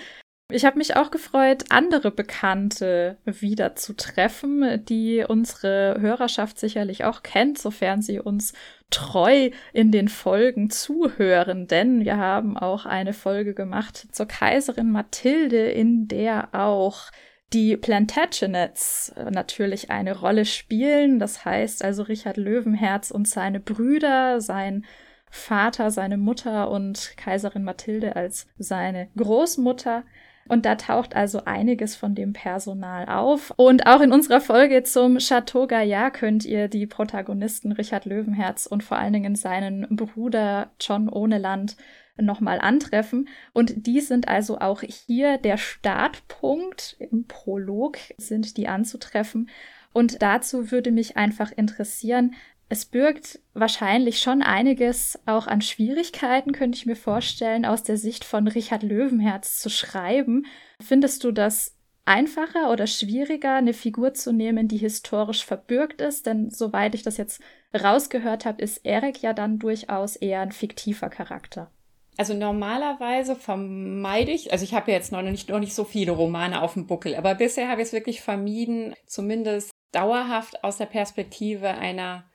ich 0.51 0.65
habe 0.65 0.79
mich 0.79 0.97
auch 0.97 1.13
gefreut, 1.13 1.67
andere 1.69 2.11
Bekannte 2.11 3.19
wieder 3.25 3.77
zu 3.77 3.95
treffen, 3.95 4.85
die 4.87 5.25
unsere 5.29 5.99
Hörerschaft 6.01 6.59
sicherlich 6.59 7.05
auch 7.05 7.23
kennt, 7.23 7.59
sofern 7.59 8.03
sie 8.03 8.19
uns 8.19 8.55
treu 8.91 9.51
in 9.73 9.93
den 9.93 10.09
Folgen 10.09 10.71
zuhören. 10.71 11.67
Denn 11.67 12.05
wir 12.05 12.17
haben 12.17 12.57
auch 12.57 12.87
eine 12.87 13.13
Folge 13.13 13.55
gemacht 13.55 14.09
zur 14.13 14.27
Kaiserin 14.27 14.91
Mathilde, 14.91 15.69
in 15.71 16.09
der 16.09 16.49
auch 16.53 17.11
die 17.53 17.77
Plantagenets 17.77 19.11
äh, 19.17 19.31
natürlich 19.31 19.91
eine 19.91 20.19
Rolle 20.19 20.45
spielen. 20.45 21.19
Das 21.19 21.45
heißt 21.45 21.85
also 21.85 22.03
Richard 22.03 22.37
Löwenherz 22.37 23.11
und 23.11 23.27
seine 23.27 23.61
Brüder, 23.61 24.41
sein 24.41 24.85
Vater, 25.31 25.91
seine 25.91 26.17
Mutter 26.17 26.71
und 26.71 27.15
Kaiserin 27.17 27.65
Mathilde 27.65 28.17
als 28.17 28.47
seine 28.59 29.09
Großmutter. 29.17 30.05
Und 30.49 30.65
da 30.65 30.75
taucht 30.75 31.15
also 31.15 31.45
einiges 31.45 31.95
von 31.95 32.15
dem 32.15 32.33
Personal 32.33 33.07
auf. 33.07 33.53
Und 33.57 33.87
auch 33.87 34.01
in 34.01 34.13
unserer 34.13 34.41
Folge 34.41 34.83
zum 34.83 35.19
Chateau 35.19 35.67
Gaillard 35.67 36.15
könnt 36.15 36.45
ihr 36.45 36.69
die 36.69 36.87
Protagonisten 36.87 37.73
Richard 37.73 38.07
Löwenherz 38.07 38.67
und 38.67 38.83
vor 38.83 38.99
allen 38.99 39.13
Dingen 39.13 39.37
seinen 39.37 39.87
Bruder 39.91 40.71
John 40.81 41.09
Ohneland 41.09 41.77
nochmal 42.17 42.61
antreffen. 42.61 43.29
Und 43.53 43.87
die 43.87 44.01
sind 44.01 44.29
also 44.29 44.59
auch 44.59 44.83
hier 44.83 45.39
der 45.39 45.57
Startpunkt. 45.57 46.97
Im 46.99 47.27
Prolog 47.27 47.99
sind 48.17 48.57
die 48.57 48.69
anzutreffen. 48.69 49.49
Und 49.93 50.23
dazu 50.23 50.71
würde 50.71 50.91
mich 50.91 51.17
einfach 51.17 51.53
interessieren, 51.53 52.35
es 52.69 52.85
birgt 52.85 53.41
wahrscheinlich 53.55 54.21
schon 54.21 54.43
einiges 54.43 55.19
auch 55.25 55.47
an 55.47 55.63
Schwierigkeiten, 55.63 56.53
könnte 56.53 56.77
ich 56.77 56.87
mir 56.87 56.97
vorstellen, 56.97 57.65
aus 57.65 57.83
der 57.83 57.97
Sicht 57.97 58.25
von 58.25 58.47
Richard 58.47 58.83
Löwenherz 58.83 59.59
zu 59.59 59.71
schreiben. 59.71 60.47
Findest 60.81 61.25
du 61.25 61.33
das 61.33 61.75
einfacher 62.05 62.71
oder 62.71 62.87
schwieriger, 62.87 63.55
eine 63.55 63.73
Figur 63.73 64.13
zu 64.13 64.33
nehmen, 64.33 64.69
die 64.69 64.77
historisch 64.77 65.45
verbürgt 65.45 66.03
ist? 66.03 66.27
Denn 66.27 66.51
soweit 66.51 66.95
ich 66.95 67.03
das 67.03 67.17
jetzt 67.17 67.41
rausgehört 67.75 68.45
habe, 68.45 68.63
ist 68.63 68.85
Erik 68.85 69.23
ja 69.23 69.33
dann 69.33 69.59
durchaus 69.59 70.17
eher 70.17 70.41
ein 70.41 70.53
fiktiver 70.53 71.09
Charakter. 71.09 71.71
Also 72.19 72.35
normalerweise 72.35 73.37
vermeide 73.37 74.33
ich, 74.33 74.53
also 74.53 74.65
ich 74.65 74.75
habe 74.75 74.91
ja 74.91 74.97
jetzt 74.97 75.13
noch 75.13 75.23
nicht, 75.23 75.49
noch 75.51 75.61
nicht 75.61 75.75
so 75.75 75.85
viele 75.85 76.13
Romane 76.13 76.61
auf 76.61 76.75
dem 76.75 76.87
Buckel, 76.87 77.15
aber 77.15 77.37
bisher 77.37 77.69
habe 77.69 77.81
ich 77.81 77.89
es 77.89 77.93
wirklich 77.93 78.21
vermieden, 78.21 78.95
zumindest 79.07 79.71
dauerhaft 79.93 80.65
aus 80.65 80.79
der 80.79 80.87
Perspektive 80.87 81.69
einer 81.69 82.28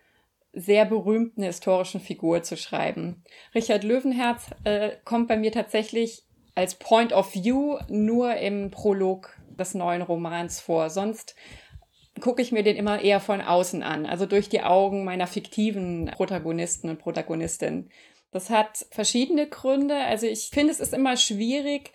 sehr 0.54 0.86
berühmten 0.86 1.44
historischen 1.44 2.00
Figur 2.00 2.44
zu 2.44 2.56
schreiben. 2.56 3.24
Richard 3.56 3.84
Löwenherz 3.84 4.52
äh, 4.64 4.92
kommt 5.04 5.28
bei 5.28 5.38
mir 5.38 5.52
tatsächlich 5.52 6.24
als 6.56 6.76
Point 6.76 7.12
of 7.12 7.34
View 7.34 7.80
nur 7.90 8.36
im 8.36 8.70
Prolog 8.70 9.36
des 9.58 9.74
neuen 9.74 10.04
Romans 10.04 10.60
vor. 10.60 10.90
Sonst 10.92 11.36
gucke 12.22 12.44
ich 12.44 12.52
mir 12.52 12.64
den 12.64 12.76
immer 12.76 13.02
eher 13.02 13.20
von 13.20 13.42
außen 13.42 13.82
an, 13.82 14.06
also 14.06 14.28
durch 14.28 14.48
die 14.48 14.62
Augen 14.62 15.04
meiner 15.04 15.26
fiktiven 15.26 16.12
Protagonisten 16.16 16.90
und 16.90 17.00
Protagonistinnen. 17.00 17.90
Das 18.32 18.50
hat 18.50 18.86
verschiedene 18.92 19.48
Gründe. 19.48 19.96
Also 19.96 20.28
ich 20.28 20.50
finde, 20.52 20.72
es 20.72 20.80
ist 20.80 20.94
immer 20.94 21.18
schwierig, 21.18 21.92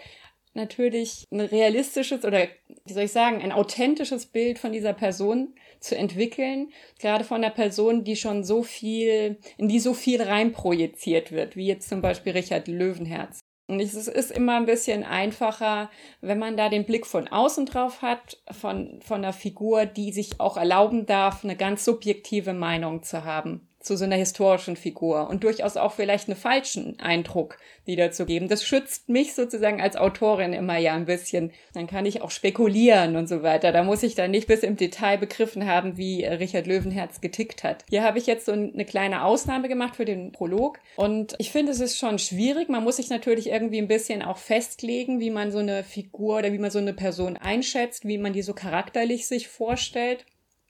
natürlich 0.55 1.25
ein 1.31 1.41
realistisches 1.41 2.25
oder 2.25 2.49
wie 2.85 2.93
soll 2.93 3.05
ich 3.05 3.13
sagen, 3.13 3.41
ein 3.43 3.53
authentisches 3.53 4.27
Bild 4.27 4.59
von 4.59 4.73
dieser 4.73 4.93
Person 4.93 5.55
zu 5.81 5.97
entwickeln, 5.97 6.73
gerade 6.99 7.25
von 7.25 7.39
einer 7.39 7.53
Person, 7.53 8.05
die 8.05 8.17
schon 8.17 8.45
so 8.45 8.63
viel, 8.63 9.39
in 9.57 9.69
die 9.69 9.81
so 9.81 9.95
viel 9.95 10.23
reinprojiziert 10.23 11.33
wird, 11.33 11.57
wie 11.57 11.67
jetzt 11.67 11.89
zum 11.89 12.03
Beispiel 12.03 12.33
Richard 12.33 12.69
Löwenherz. 12.69 13.41
Und 13.71 13.81
es 13.81 13.95
ist 13.95 14.31
immer 14.31 14.57
ein 14.57 14.65
bisschen 14.65 15.05
einfacher, 15.05 15.91
wenn 16.23 16.39
man 16.39 16.57
da 16.57 16.71
den 16.71 16.87
Blick 16.87 17.07
von 17.07 17.29
außen 17.29 17.67
drauf 17.67 18.01
hat, 18.01 18.39
von, 18.51 19.01
von 19.03 19.19
einer 19.19 19.35
Figur, 19.35 19.85
die 19.85 20.11
sich 20.11 20.41
auch 20.41 20.57
erlauben 20.57 21.05
darf, 21.05 21.45
eine 21.45 21.55
ganz 21.55 21.85
subjektive 21.85 22.55
Meinung 22.55 23.03
zu 23.03 23.25
haben 23.25 23.68
zu 23.81 23.97
so 23.97 24.05
einer 24.05 24.17
historischen 24.17 24.77
Figur 24.77 25.31
und 25.31 25.45
durchaus 25.45 25.77
auch 25.77 25.93
vielleicht 25.93 26.29
einen 26.29 26.37
falschen 26.37 26.99
Eindruck 26.99 27.59
wiederzugeben. 27.85 28.49
Das 28.49 28.65
schützt 28.65 29.09
mich 29.09 29.35
sozusagen 29.35 29.81
als 29.81 29.97
Autorin 29.97 30.53
immer 30.53 30.77
ja 30.79 30.95
ein 30.95 31.07
bisschen. 31.07 31.53
Dann 31.75 31.87
kann 31.87 32.05
ich 32.05 32.21
auch 32.21 32.31
spekulieren 32.31 33.17
und 33.17 33.29
so 33.29 33.43
weiter. 33.43 33.71
Da 33.71 33.85
muss 33.85 34.03
ich 34.03 34.15
dann 34.15 34.33
nicht 34.33 34.49
bis 34.49 34.61
im 34.61 34.77
Detail 34.77 35.17
begriffen 35.17 35.67
haben, 35.67 35.97
wie 35.97 36.25
Richard 36.25 36.67
Löwenherz 36.67 37.21
getickt 37.21 37.63
hat. 37.63 37.85
Hier 37.89 38.03
habe 38.03 38.19
ich 38.19 38.27
jetzt 38.27 38.47
so 38.47 38.53
eine 38.53 38.85
kleine 38.85 39.25
Ausnahme 39.25 39.69
gemacht 39.69 39.97
für 39.97 40.05
den 40.05 40.33
Prolog 40.33 40.81
und 40.97 41.35
ich 41.39 41.53
finde, 41.53 41.73
es 41.73 41.81
ist 41.81 41.99
schon 41.99 42.19
schwierig. 42.19 42.69
Man 42.69 42.85
muss 42.85 42.97
sich 42.97 43.11
natürlich 43.11 43.49
irgendwie 43.49 43.79
ein 43.79 43.89
bisschen 43.89 44.23
auch 44.23 44.39
festlegen, 44.39 45.21
wie 45.21 45.31
man 45.31 45.53
so 45.53 45.59
eine 45.59 45.85
Figur 45.85 46.39
oder 46.39 46.53
wie 46.53 46.59
man 46.59 46.71
so 46.71 46.79
eine 46.79 46.95
Person 46.95 47.37
einschätzt, 47.37 48.07
wie 48.07 48.19
man 48.19 48.33
die 48.33 48.43
so 48.43 48.55
charakterlich 48.55 49.29
sich 49.29 49.49
vorstellt. 49.49 50.27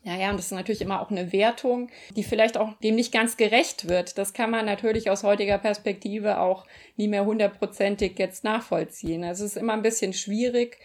Ja, 0.09 0.17
ja, 0.17 0.31
und 0.31 0.39
das 0.39 0.47
ist 0.47 0.53
natürlich 0.53 0.81
immer 0.81 1.03
auch 1.03 1.11
eine 1.11 1.33
Wertung, 1.33 1.91
die 2.17 2.23
vielleicht 2.23 2.57
auch 2.57 2.73
dem 2.79 2.95
nicht 2.95 3.13
ganz 3.13 3.37
gerecht 3.37 3.91
wird. 3.91 4.17
Das 4.17 4.33
kann 4.33 4.51
man 4.51 4.65
natürlich 4.65 5.11
aus 5.11 5.23
heutiger 5.23 5.59
Perspektive 5.59 6.41
auch 6.41 6.65
nie 6.97 7.09
mehr 7.09 7.27
hundertprozentig 7.27 8.19
jetzt 8.19 8.43
nachvollziehen. 8.43 9.23
Also 9.23 9.45
es 9.45 9.51
ist 9.51 9.61
immer 9.61 9.75
ein 9.75 9.83
bisschen 9.83 10.15
schwierig, 10.15 10.79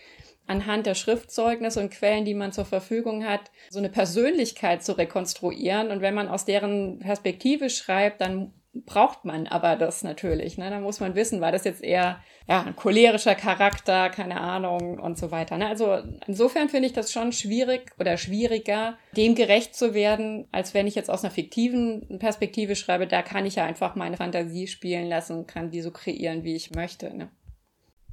anhand 0.45 0.87
der 0.87 0.95
Schriftzeugnisse 0.95 1.79
und 1.79 1.91
Quellen, 1.91 2.25
die 2.25 2.33
man 2.33 2.51
zur 2.51 2.65
Verfügung 2.65 3.25
hat, 3.25 3.49
so 3.69 3.79
eine 3.79 3.87
Persönlichkeit 3.87 4.83
zu 4.83 4.97
rekonstruieren. 4.97 5.89
Und 5.89 6.01
wenn 6.01 6.15
man 6.15 6.27
aus 6.27 6.43
deren 6.43 6.99
Perspektive 6.99 7.69
schreibt, 7.69 8.19
dann 8.19 8.51
braucht 8.73 9.23
man 9.23 9.47
aber 9.47 9.75
das 9.75 10.03
natürlich. 10.03 10.57
Ne? 10.57 10.69
Da 10.69 10.79
muss 10.79 10.99
man 10.99 11.15
wissen, 11.15 11.41
war 11.41 11.51
das 11.51 11.63
jetzt 11.63 11.83
eher 11.83 12.19
ja, 12.47 12.63
ein 12.63 12.75
cholerischer 12.75 13.35
Charakter, 13.35 14.09
keine 14.09 14.41
Ahnung 14.41 14.99
und 14.99 15.17
so 15.17 15.31
weiter. 15.31 15.57
Ne? 15.57 15.67
Also 15.67 15.97
insofern 16.25 16.69
finde 16.69 16.87
ich 16.87 16.93
das 16.93 17.11
schon 17.11 17.31
schwierig 17.31 17.91
oder 17.99 18.17
schwieriger, 18.17 18.97
dem 19.15 19.35
gerecht 19.35 19.75
zu 19.75 19.93
werden, 19.93 20.47
als 20.51 20.73
wenn 20.73 20.87
ich 20.87 20.95
jetzt 20.95 21.11
aus 21.11 21.23
einer 21.23 21.31
fiktiven 21.31 22.17
Perspektive 22.19 22.75
schreibe. 22.75 23.05
Da 23.05 23.21
kann 23.21 23.45
ich 23.45 23.55
ja 23.55 23.65
einfach 23.65 23.95
meine 23.95 24.17
Fantasie 24.17 24.67
spielen 24.67 25.07
lassen, 25.07 25.45
kann 25.45 25.69
die 25.69 25.81
so 25.81 25.91
kreieren, 25.91 26.43
wie 26.43 26.55
ich 26.55 26.71
möchte. 26.71 27.15
Ne? 27.15 27.29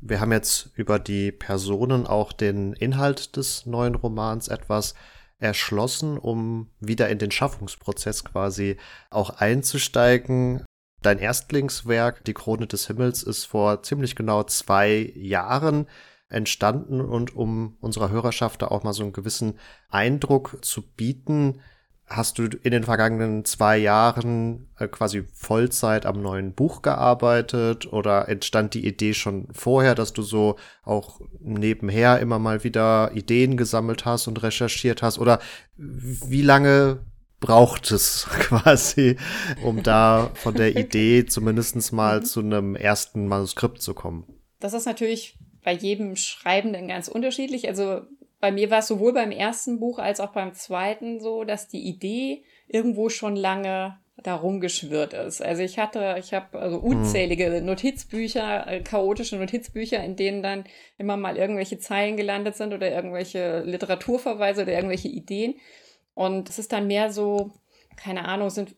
Wir 0.02 0.20
haben 0.20 0.32
jetzt 0.32 0.70
über 0.76 0.98
die 0.98 1.32
Personen 1.32 2.06
auch 2.06 2.32
den 2.32 2.74
Inhalt 2.74 3.36
des 3.36 3.66
neuen 3.66 3.94
Romans 3.94 4.48
etwas 4.48 4.94
erschlossen, 5.40 6.18
um 6.18 6.70
wieder 6.78 7.08
in 7.08 7.18
den 7.18 7.30
Schaffungsprozess 7.30 8.24
quasi 8.24 8.76
auch 9.10 9.30
einzusteigen. 9.30 10.64
Dein 11.02 11.18
Erstlingswerk, 11.18 12.24
Die 12.24 12.34
Krone 12.34 12.66
des 12.66 12.86
Himmels, 12.86 13.22
ist 13.22 13.46
vor 13.46 13.82
ziemlich 13.82 14.14
genau 14.14 14.42
zwei 14.44 15.12
Jahren 15.16 15.86
entstanden 16.28 17.00
und 17.00 17.34
um 17.34 17.76
unserer 17.80 18.10
Hörerschaft 18.10 18.62
da 18.62 18.68
auch 18.68 18.84
mal 18.84 18.92
so 18.92 19.02
einen 19.02 19.12
gewissen 19.12 19.58
Eindruck 19.88 20.58
zu 20.62 20.82
bieten, 20.82 21.60
hast 22.10 22.38
du 22.38 22.42
in 22.42 22.72
den 22.72 22.82
vergangenen 22.82 23.44
zwei 23.44 23.78
Jahren 23.78 24.68
äh, 24.78 24.88
quasi 24.88 25.22
Vollzeit 25.32 26.06
am 26.06 26.20
neuen 26.20 26.52
Buch 26.54 26.82
gearbeitet 26.82 27.90
oder 27.92 28.28
entstand 28.28 28.74
die 28.74 28.84
Idee 28.84 29.14
schon 29.14 29.46
vorher, 29.52 29.94
dass 29.94 30.12
du 30.12 30.22
so 30.22 30.56
auch 30.82 31.20
nebenher 31.38 32.18
immer 32.18 32.40
mal 32.40 32.64
wieder 32.64 33.12
Ideen 33.14 33.56
gesammelt 33.56 34.04
hast 34.04 34.26
und 34.26 34.42
recherchiert 34.42 35.02
hast 35.02 35.20
oder 35.20 35.38
wie 35.76 36.42
lange 36.42 36.98
braucht 37.38 37.90
es 37.92 38.26
quasi, 38.40 39.16
um 39.62 39.84
da 39.84 40.32
von 40.34 40.54
der 40.54 40.76
Idee 40.76 41.26
zumindest 41.26 41.92
mal 41.92 42.20
mhm. 42.20 42.24
zu 42.24 42.40
einem 42.40 42.74
ersten 42.74 43.28
Manuskript 43.28 43.80
zu 43.80 43.94
kommen? 43.94 44.24
Das 44.58 44.74
ist 44.74 44.84
natürlich 44.84 45.38
bei 45.62 45.72
jedem 45.72 46.16
Schreibenden 46.16 46.88
ganz 46.88 47.06
unterschiedlich. 47.06 47.68
Also 47.68 48.02
bei 48.40 48.50
mir 48.50 48.70
war 48.70 48.78
es 48.78 48.88
sowohl 48.88 49.12
beim 49.12 49.30
ersten 49.30 49.80
Buch 49.80 49.98
als 49.98 50.18
auch 50.18 50.32
beim 50.32 50.54
zweiten 50.54 51.20
so, 51.20 51.44
dass 51.44 51.68
die 51.68 51.86
Idee 51.86 52.44
irgendwo 52.68 53.08
schon 53.10 53.36
lange 53.36 53.98
darum 54.22 54.60
geschwirrt 54.60 55.14
ist. 55.14 55.42
Also 55.42 55.62
ich 55.62 55.78
hatte, 55.78 56.16
ich 56.18 56.34
habe 56.34 56.58
also 56.58 56.82
hm. 56.82 56.84
unzählige 56.84 57.62
Notizbücher, 57.62 58.66
äh, 58.66 58.80
chaotische 58.82 59.36
Notizbücher, 59.36 60.02
in 60.02 60.16
denen 60.16 60.42
dann 60.42 60.64
immer 60.98 61.16
mal 61.16 61.36
irgendwelche 61.36 61.78
Zeilen 61.78 62.16
gelandet 62.16 62.56
sind 62.56 62.72
oder 62.72 62.90
irgendwelche 62.90 63.60
Literaturverweise 63.60 64.62
oder 64.62 64.72
irgendwelche 64.72 65.08
Ideen. 65.08 65.54
Und 66.14 66.50
es 66.50 66.58
ist 66.58 66.72
dann 66.72 66.86
mehr 66.86 67.12
so, 67.12 67.52
keine 67.96 68.26
Ahnung, 68.26 68.50
sind 68.50 68.74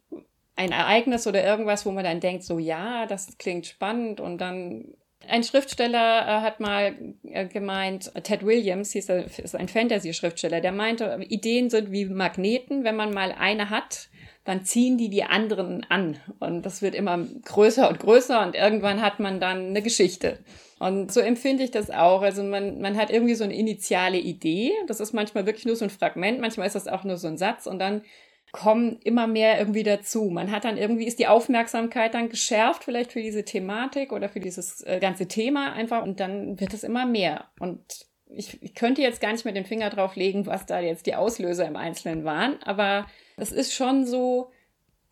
ein 0.55 0.71
Ereignis 0.71 1.27
oder 1.27 1.43
irgendwas, 1.45 1.87
wo 1.87 1.91
man 1.91 2.05
dann 2.05 2.21
denkt, 2.21 2.45
so 2.45 2.59
ja, 2.59 3.07
das 3.07 3.39
klingt 3.39 3.67
spannend 3.67 4.21
und 4.21 4.39
dann 4.39 4.95
ein 5.29 5.45
Schriftsteller 5.45 6.23
äh, 6.23 6.41
hat 6.43 6.61
mal 6.61 6.95
äh, 7.25 7.47
gemeint, 7.47 8.13
Ted 8.23 8.45
Williams 8.45 8.93
hieß 8.93 9.09
er, 9.09 9.25
ist 9.27 9.57
ein 9.57 9.69
Fantasy-Schriftsteller, 9.69 10.61
der 10.61 10.73
meinte, 10.73 11.19
Ideen 11.29 11.71
sind 11.71 11.91
wie 11.91 12.07
Magneten, 12.07 12.85
wenn 12.85 12.97
man 12.97 13.13
mal 13.13 13.33
eine 13.33 13.71
hat, 13.71 14.09
dann 14.45 14.65
ziehen 14.65 14.99
die 14.99 15.09
die 15.09 15.23
anderen 15.23 15.87
an 15.89 16.17
und 16.41 16.67
das 16.67 16.83
wird 16.83 16.95
immer 16.95 17.19
größer 17.45 17.89
und 17.89 18.01
größer 18.01 18.45
und 18.45 18.57
irgendwann 18.57 19.01
hat 19.01 19.21
man 19.21 19.39
dann 19.39 19.69
eine 19.69 19.83
Geschichte. 19.83 20.39
Und 20.81 21.13
so 21.13 21.21
empfinde 21.21 21.63
ich 21.63 21.71
das 21.71 21.91
auch. 21.91 22.23
Also 22.23 22.43
man, 22.43 22.81
man 22.81 22.97
hat 22.97 23.11
irgendwie 23.11 23.37
so 23.37 23.45
eine 23.45 23.55
initiale 23.55 24.19
Idee. 24.19 24.73
Das 24.89 24.99
ist 24.99 25.13
manchmal 25.13 25.47
wirklich 25.47 25.65
nur 25.65 25.77
so 25.77 25.85
ein 25.85 25.91
Fragment, 25.91 26.41
manchmal 26.41 26.67
ist 26.67 26.75
das 26.75 26.89
auch 26.89 27.05
nur 27.05 27.19
so 27.19 27.29
ein 27.29 27.39
Satz 27.39 27.67
und 27.67 27.79
dann 27.79 28.03
kommen 28.53 28.99
immer 29.03 29.27
mehr 29.27 29.59
irgendwie 29.59 29.83
dazu. 29.83 30.25
Man 30.31 30.51
hat 30.51 30.65
dann 30.65 30.77
irgendwie, 30.77 31.07
ist 31.07 31.19
die 31.19 31.27
Aufmerksamkeit 31.27 32.13
dann 32.13 32.29
geschärft, 32.29 32.85
vielleicht 32.85 33.13
für 33.13 33.23
diese 33.23 33.45
Thematik 33.45 34.13
oder 34.13 34.29
für 34.29 34.41
dieses 34.41 34.83
äh, 34.83 34.99
ganze 35.01 35.27
Thema 35.27 35.73
einfach 35.73 36.03
und 36.03 36.21
dann 36.21 36.61
wird 36.61 36.75
es 36.75 36.85
immer 36.85 37.07
mehr. 37.07 37.47
Und 37.59 37.83
ich, 38.29 38.63
ich 38.63 38.75
könnte 38.75 39.01
jetzt 39.01 39.23
gar 39.23 39.33
nicht 39.33 39.47
mehr 39.47 39.55
den 39.55 39.65
Finger 39.65 39.89
drauf 39.89 40.17
legen, 40.17 40.47
was 40.47 40.67
da 40.67 40.81
jetzt 40.81 41.07
die 41.07 41.15
Auslöser 41.15 41.67
im 41.67 41.77
Einzelnen 41.77 42.25
waren, 42.25 42.63
aber 42.63 43.07
es 43.37 43.53
ist 43.53 43.75
schon 43.75 44.07
so, 44.07 44.51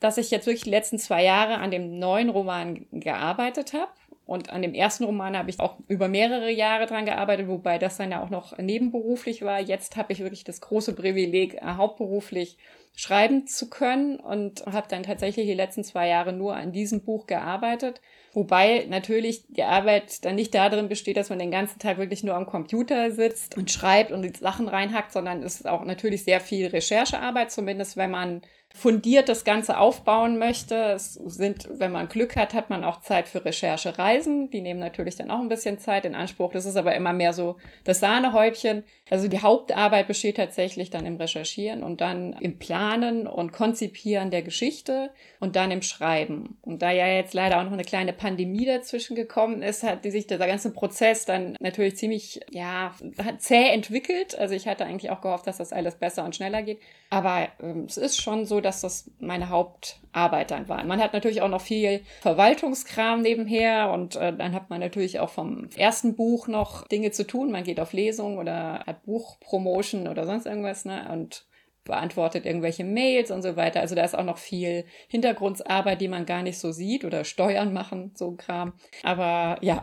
dass 0.00 0.18
ich 0.18 0.30
jetzt 0.30 0.46
wirklich 0.46 0.64
die 0.64 0.70
letzten 0.70 0.98
zwei 0.98 1.24
Jahre 1.24 1.58
an 1.58 1.70
dem 1.70 1.98
neuen 1.98 2.28
Roman 2.28 2.86
gearbeitet 2.90 3.72
habe. 3.72 3.90
Und 4.30 4.50
an 4.50 4.62
dem 4.62 4.74
ersten 4.74 5.02
Roman 5.02 5.36
habe 5.36 5.50
ich 5.50 5.58
auch 5.58 5.78
über 5.88 6.06
mehrere 6.06 6.52
Jahre 6.52 6.86
dran 6.86 7.04
gearbeitet, 7.04 7.48
wobei 7.48 7.78
das 7.78 7.96
dann 7.96 8.12
ja 8.12 8.22
auch 8.22 8.30
noch 8.30 8.56
nebenberuflich 8.58 9.42
war. 9.42 9.58
Jetzt 9.58 9.96
habe 9.96 10.12
ich 10.12 10.20
wirklich 10.20 10.44
das 10.44 10.60
große 10.60 10.94
Privileg, 10.94 11.54
äh, 11.54 11.62
hauptberuflich 11.62 12.56
schreiben 12.94 13.48
zu 13.48 13.68
können 13.68 14.20
und 14.20 14.64
habe 14.66 14.86
dann 14.88 15.02
tatsächlich 15.02 15.46
die 15.46 15.54
letzten 15.54 15.82
zwei 15.82 16.06
Jahre 16.06 16.32
nur 16.32 16.54
an 16.54 16.70
diesem 16.70 17.02
Buch 17.02 17.26
gearbeitet. 17.26 18.00
Wobei 18.32 18.86
natürlich 18.88 19.46
die 19.48 19.64
Arbeit 19.64 20.24
dann 20.24 20.36
nicht 20.36 20.54
darin 20.54 20.88
besteht, 20.88 21.16
dass 21.16 21.30
man 21.30 21.40
den 21.40 21.50
ganzen 21.50 21.80
Tag 21.80 21.98
wirklich 21.98 22.22
nur 22.22 22.36
am 22.36 22.46
Computer 22.46 23.10
sitzt 23.10 23.56
und 23.56 23.72
schreibt 23.72 24.12
und 24.12 24.22
die 24.22 24.38
Sachen 24.38 24.68
reinhackt, 24.68 25.10
sondern 25.10 25.42
es 25.42 25.56
ist 25.56 25.66
auch 25.66 25.84
natürlich 25.84 26.22
sehr 26.22 26.40
viel 26.40 26.68
Recherchearbeit, 26.68 27.50
zumindest 27.50 27.96
wenn 27.96 28.12
man 28.12 28.42
fundiert 28.74 29.28
das 29.28 29.44
Ganze 29.44 29.78
aufbauen 29.78 30.38
möchte. 30.38 30.74
Es 30.92 31.14
sind, 31.14 31.68
wenn 31.70 31.92
man 31.92 32.08
Glück 32.08 32.36
hat, 32.36 32.54
hat 32.54 32.70
man 32.70 32.84
auch 32.84 33.00
Zeit 33.00 33.28
für 33.28 33.44
Recherchereisen. 33.44 34.50
Die 34.50 34.60
nehmen 34.60 34.80
natürlich 34.80 35.16
dann 35.16 35.30
auch 35.30 35.40
ein 35.40 35.48
bisschen 35.48 35.78
Zeit 35.78 36.04
in 36.04 36.14
Anspruch. 36.14 36.52
Das 36.52 36.66
ist 36.66 36.76
aber 36.76 36.94
immer 36.94 37.12
mehr 37.12 37.32
so 37.32 37.56
das 37.84 38.00
Sahnehäubchen. 38.00 38.84
Also 39.10 39.26
die 39.26 39.42
Hauptarbeit 39.42 40.06
besteht 40.06 40.36
tatsächlich 40.36 40.88
dann 40.88 41.04
im 41.04 41.16
Recherchieren 41.16 41.82
und 41.82 42.00
dann 42.00 42.32
im 42.34 42.58
Planen 42.58 43.26
und 43.26 43.52
Konzipieren 43.52 44.30
der 44.30 44.42
Geschichte 44.42 45.10
und 45.40 45.56
dann 45.56 45.72
im 45.72 45.82
Schreiben. 45.82 46.58
Und 46.62 46.80
da 46.82 46.92
ja 46.92 47.08
jetzt 47.08 47.34
leider 47.34 47.58
auch 47.58 47.64
noch 47.64 47.72
eine 47.72 47.82
kleine 47.82 48.12
Pandemie 48.12 48.64
dazwischen 48.64 49.16
gekommen 49.16 49.62
ist, 49.62 49.82
hat 49.82 50.04
sich 50.04 50.28
dieser 50.28 50.46
ganze 50.46 50.72
Prozess 50.72 51.24
dann 51.24 51.56
natürlich 51.58 51.96
ziemlich, 51.96 52.40
ja, 52.50 52.94
zäh 53.38 53.70
entwickelt. 53.70 54.38
Also 54.38 54.54
ich 54.54 54.68
hatte 54.68 54.84
eigentlich 54.84 55.10
auch 55.10 55.20
gehofft, 55.20 55.48
dass 55.48 55.58
das 55.58 55.72
alles 55.72 55.96
besser 55.96 56.24
und 56.24 56.36
schneller 56.36 56.62
geht. 56.62 56.78
Aber 57.10 57.48
ähm, 57.60 57.86
es 57.88 57.96
ist 57.96 58.22
schon 58.22 58.46
so, 58.46 58.60
dass 58.60 58.80
das 58.80 59.10
meine 59.18 59.48
Hauptarbeit 59.48 60.52
dann 60.52 60.68
war. 60.68 60.84
Man 60.84 61.02
hat 61.02 61.12
natürlich 61.12 61.42
auch 61.42 61.48
noch 61.48 61.60
viel 61.60 62.02
Verwaltungskram 62.20 63.22
nebenher 63.22 63.90
und 63.90 64.14
äh, 64.14 64.32
dann 64.32 64.54
hat 64.54 64.70
man 64.70 64.78
natürlich 64.78 65.18
auch 65.18 65.30
vom 65.30 65.68
ersten 65.76 66.14
Buch 66.14 66.46
noch 66.46 66.86
Dinge 66.86 67.10
zu 67.10 67.26
tun. 67.26 67.50
Man 67.50 67.64
geht 67.64 67.80
auf 67.80 67.92
Lesungen 67.92 68.38
oder 68.38 68.84
hat 68.86 68.99
Buchpromotion 69.04 70.08
oder 70.08 70.26
sonst 70.26 70.46
irgendwas, 70.46 70.84
ne? 70.84 71.10
Und 71.12 71.44
beantwortet 71.84 72.46
irgendwelche 72.46 72.84
Mails 72.84 73.30
und 73.30 73.42
so 73.42 73.56
weiter. 73.56 73.80
Also 73.80 73.94
da 73.94 74.04
ist 74.04 74.16
auch 74.16 74.24
noch 74.24 74.38
viel 74.38 74.84
Hintergrundarbeit, 75.08 76.00
die 76.00 76.08
man 76.08 76.26
gar 76.26 76.42
nicht 76.42 76.58
so 76.58 76.72
sieht 76.72 77.04
oder 77.04 77.24
Steuern 77.24 77.72
machen, 77.72 78.12
so 78.14 78.30
ein 78.30 78.36
Kram. 78.36 78.74
Aber 79.02 79.58
ja, 79.62 79.82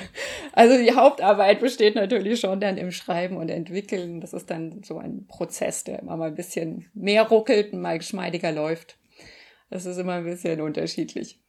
also 0.52 0.76
die 0.76 0.92
Hauptarbeit 0.92 1.60
besteht 1.60 1.94
natürlich 1.96 2.40
schon 2.40 2.60
dann 2.60 2.76
im 2.76 2.90
Schreiben 2.90 3.36
und 3.36 3.50
Entwickeln. 3.50 4.20
Das 4.20 4.32
ist 4.32 4.50
dann 4.50 4.82
so 4.82 4.98
ein 4.98 5.26
Prozess, 5.26 5.84
der 5.84 6.00
immer 6.00 6.16
mal 6.16 6.28
ein 6.28 6.34
bisschen 6.34 6.90
mehr 6.94 7.22
ruckelt 7.22 7.72
und 7.72 7.80
mal 7.80 7.98
geschmeidiger 7.98 8.50
läuft. 8.50 8.98
Das 9.70 9.86
ist 9.86 9.98
immer 9.98 10.14
ein 10.14 10.24
bisschen 10.24 10.60
unterschiedlich. 10.60 11.43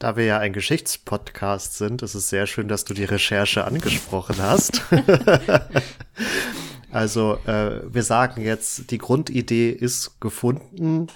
Da 0.00 0.16
wir 0.16 0.24
ja 0.24 0.38
ein 0.38 0.54
Geschichtspodcast 0.54 1.76
sind, 1.76 2.00
ist 2.00 2.14
es 2.14 2.30
sehr 2.30 2.46
schön, 2.46 2.68
dass 2.68 2.84
du 2.84 2.94
die 2.94 3.04
Recherche 3.04 3.64
angesprochen 3.64 4.36
hast. 4.38 4.82
Also 6.92 7.38
äh, 7.46 7.82
wir 7.94 8.02
sagen 8.02 8.42
jetzt, 8.42 8.90
die 8.90 8.98
Grundidee 8.98 9.70
ist 9.70 10.20
gefunden. 10.20 11.06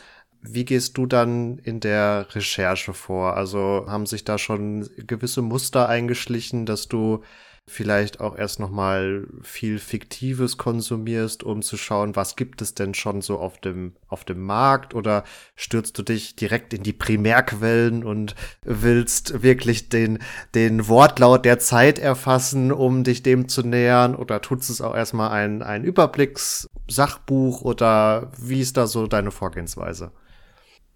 Wie 0.40 0.64
gehst 0.64 0.97
du 0.97 1.07
dann 1.07 1.59
in 1.59 1.81
der 1.81 2.29
Recherche 2.31 2.94
vor? 2.94 3.37
Also 3.37 3.85
haben 3.88 4.07
sich 4.07 4.25
da 4.25 4.38
schon 4.38 4.88
gewisse 4.97 5.42
Muster 5.42 5.88
eingeschlichen, 5.88 6.64
dass 6.64 6.87
du 6.87 7.25
vielleicht 7.66 8.20
auch 8.20 8.37
erst 8.37 8.61
noch 8.61 8.70
mal 8.70 9.27
viel 9.42 9.79
Fiktives 9.79 10.59
konsumierst, 10.59 11.42
um 11.42 11.62
zu 11.62 11.77
schauen, 11.77 12.14
was 12.14 12.37
gibt 12.37 12.61
es 12.61 12.74
denn 12.74 12.92
schon 12.92 13.22
so 13.22 13.38
auf 13.38 13.59
dem, 13.59 13.94
auf 14.09 14.24
dem 14.24 14.44
Markt? 14.44 14.94
Oder 14.94 15.24
stürzt 15.57 15.96
du 15.98 16.03
dich 16.03 16.37
direkt 16.37 16.74
in 16.74 16.83
die 16.83 16.92
Primärquellen 16.92 18.05
und 18.05 18.35
willst 18.62 19.42
wirklich 19.42 19.88
den, 19.88 20.18
den 20.55 20.88
Wortlaut 20.88 21.44
der 21.44 21.59
Zeit 21.59 21.98
erfassen, 21.98 22.70
um 22.70 23.03
dich 23.03 23.22
dem 23.22 23.48
zu 23.48 23.62
nähern? 23.62 24.14
Oder 24.14 24.42
tust 24.42 24.68
es 24.68 24.83
auch 24.83 24.94
erstmal 24.94 25.31
ein, 25.31 25.62
ein 25.62 25.85
Überblickssachbuch? 25.85 27.62
Oder 27.62 28.31
wie 28.38 28.61
ist 28.61 28.77
da 28.77 28.87
so 28.87 29.07
deine 29.07 29.31
Vorgehensweise? 29.31 30.12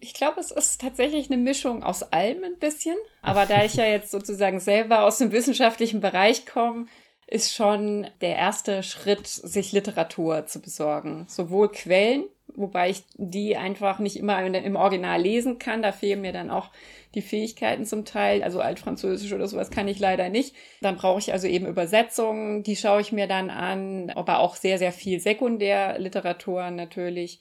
Ich 0.00 0.14
glaube, 0.14 0.40
es 0.40 0.50
ist 0.50 0.80
tatsächlich 0.80 1.30
eine 1.30 1.40
Mischung 1.40 1.82
aus 1.82 2.02
allem 2.02 2.44
ein 2.44 2.58
bisschen. 2.58 2.96
Aber 3.22 3.46
da 3.46 3.64
ich 3.64 3.74
ja 3.74 3.84
jetzt 3.84 4.11
sozusagen 4.11 4.61
selber 4.61 5.04
aus 5.04 5.18
dem 5.18 5.32
wissenschaftlichen 5.32 6.00
Bereich 6.00 6.46
komme, 6.46 6.87
ist 7.28 7.54
schon 7.54 8.06
der 8.22 8.37
erste 8.37 8.82
Schritt, 8.82 9.26
sich 9.26 9.72
Literatur 9.72 10.46
zu 10.46 10.61
besorgen. 10.61 11.26
Sowohl 11.28 11.70
Quellen, 11.70 12.24
wobei 12.54 12.88
ich 12.88 13.02
die 13.16 13.54
einfach 13.54 13.98
nicht 13.98 14.16
immer 14.16 14.42
im 14.42 14.76
Original 14.76 15.20
lesen 15.20 15.58
kann. 15.58 15.82
Da 15.82 15.92
fehlen 15.92 16.22
mir 16.22 16.32
dann 16.32 16.50
auch 16.50 16.70
die 17.14 17.20
Fähigkeiten 17.20 17.84
zum 17.84 18.06
Teil. 18.06 18.42
Also 18.42 18.61
Altfranzösisch 18.61 19.32
oder 19.34 19.46
sowas 19.46 19.70
kann 19.70 19.88
ich 19.88 19.98
leider 19.98 20.30
nicht. 20.30 20.54
Dann 20.80 20.96
brauche 20.96 21.18
ich 21.18 21.32
also 21.34 21.46
eben 21.46 21.66
Übersetzungen. 21.66 22.62
Die 22.62 22.76
schaue 22.76 23.02
ich 23.02 23.12
mir 23.12 23.26
dann 23.26 23.50
an. 23.50 24.08
Aber 24.11 24.38
auch 24.38 24.56
sehr, 24.56 24.78
sehr 24.78 24.92
viel 24.92 25.20
Sekundärliteratur 25.20 26.70
natürlich 26.70 27.40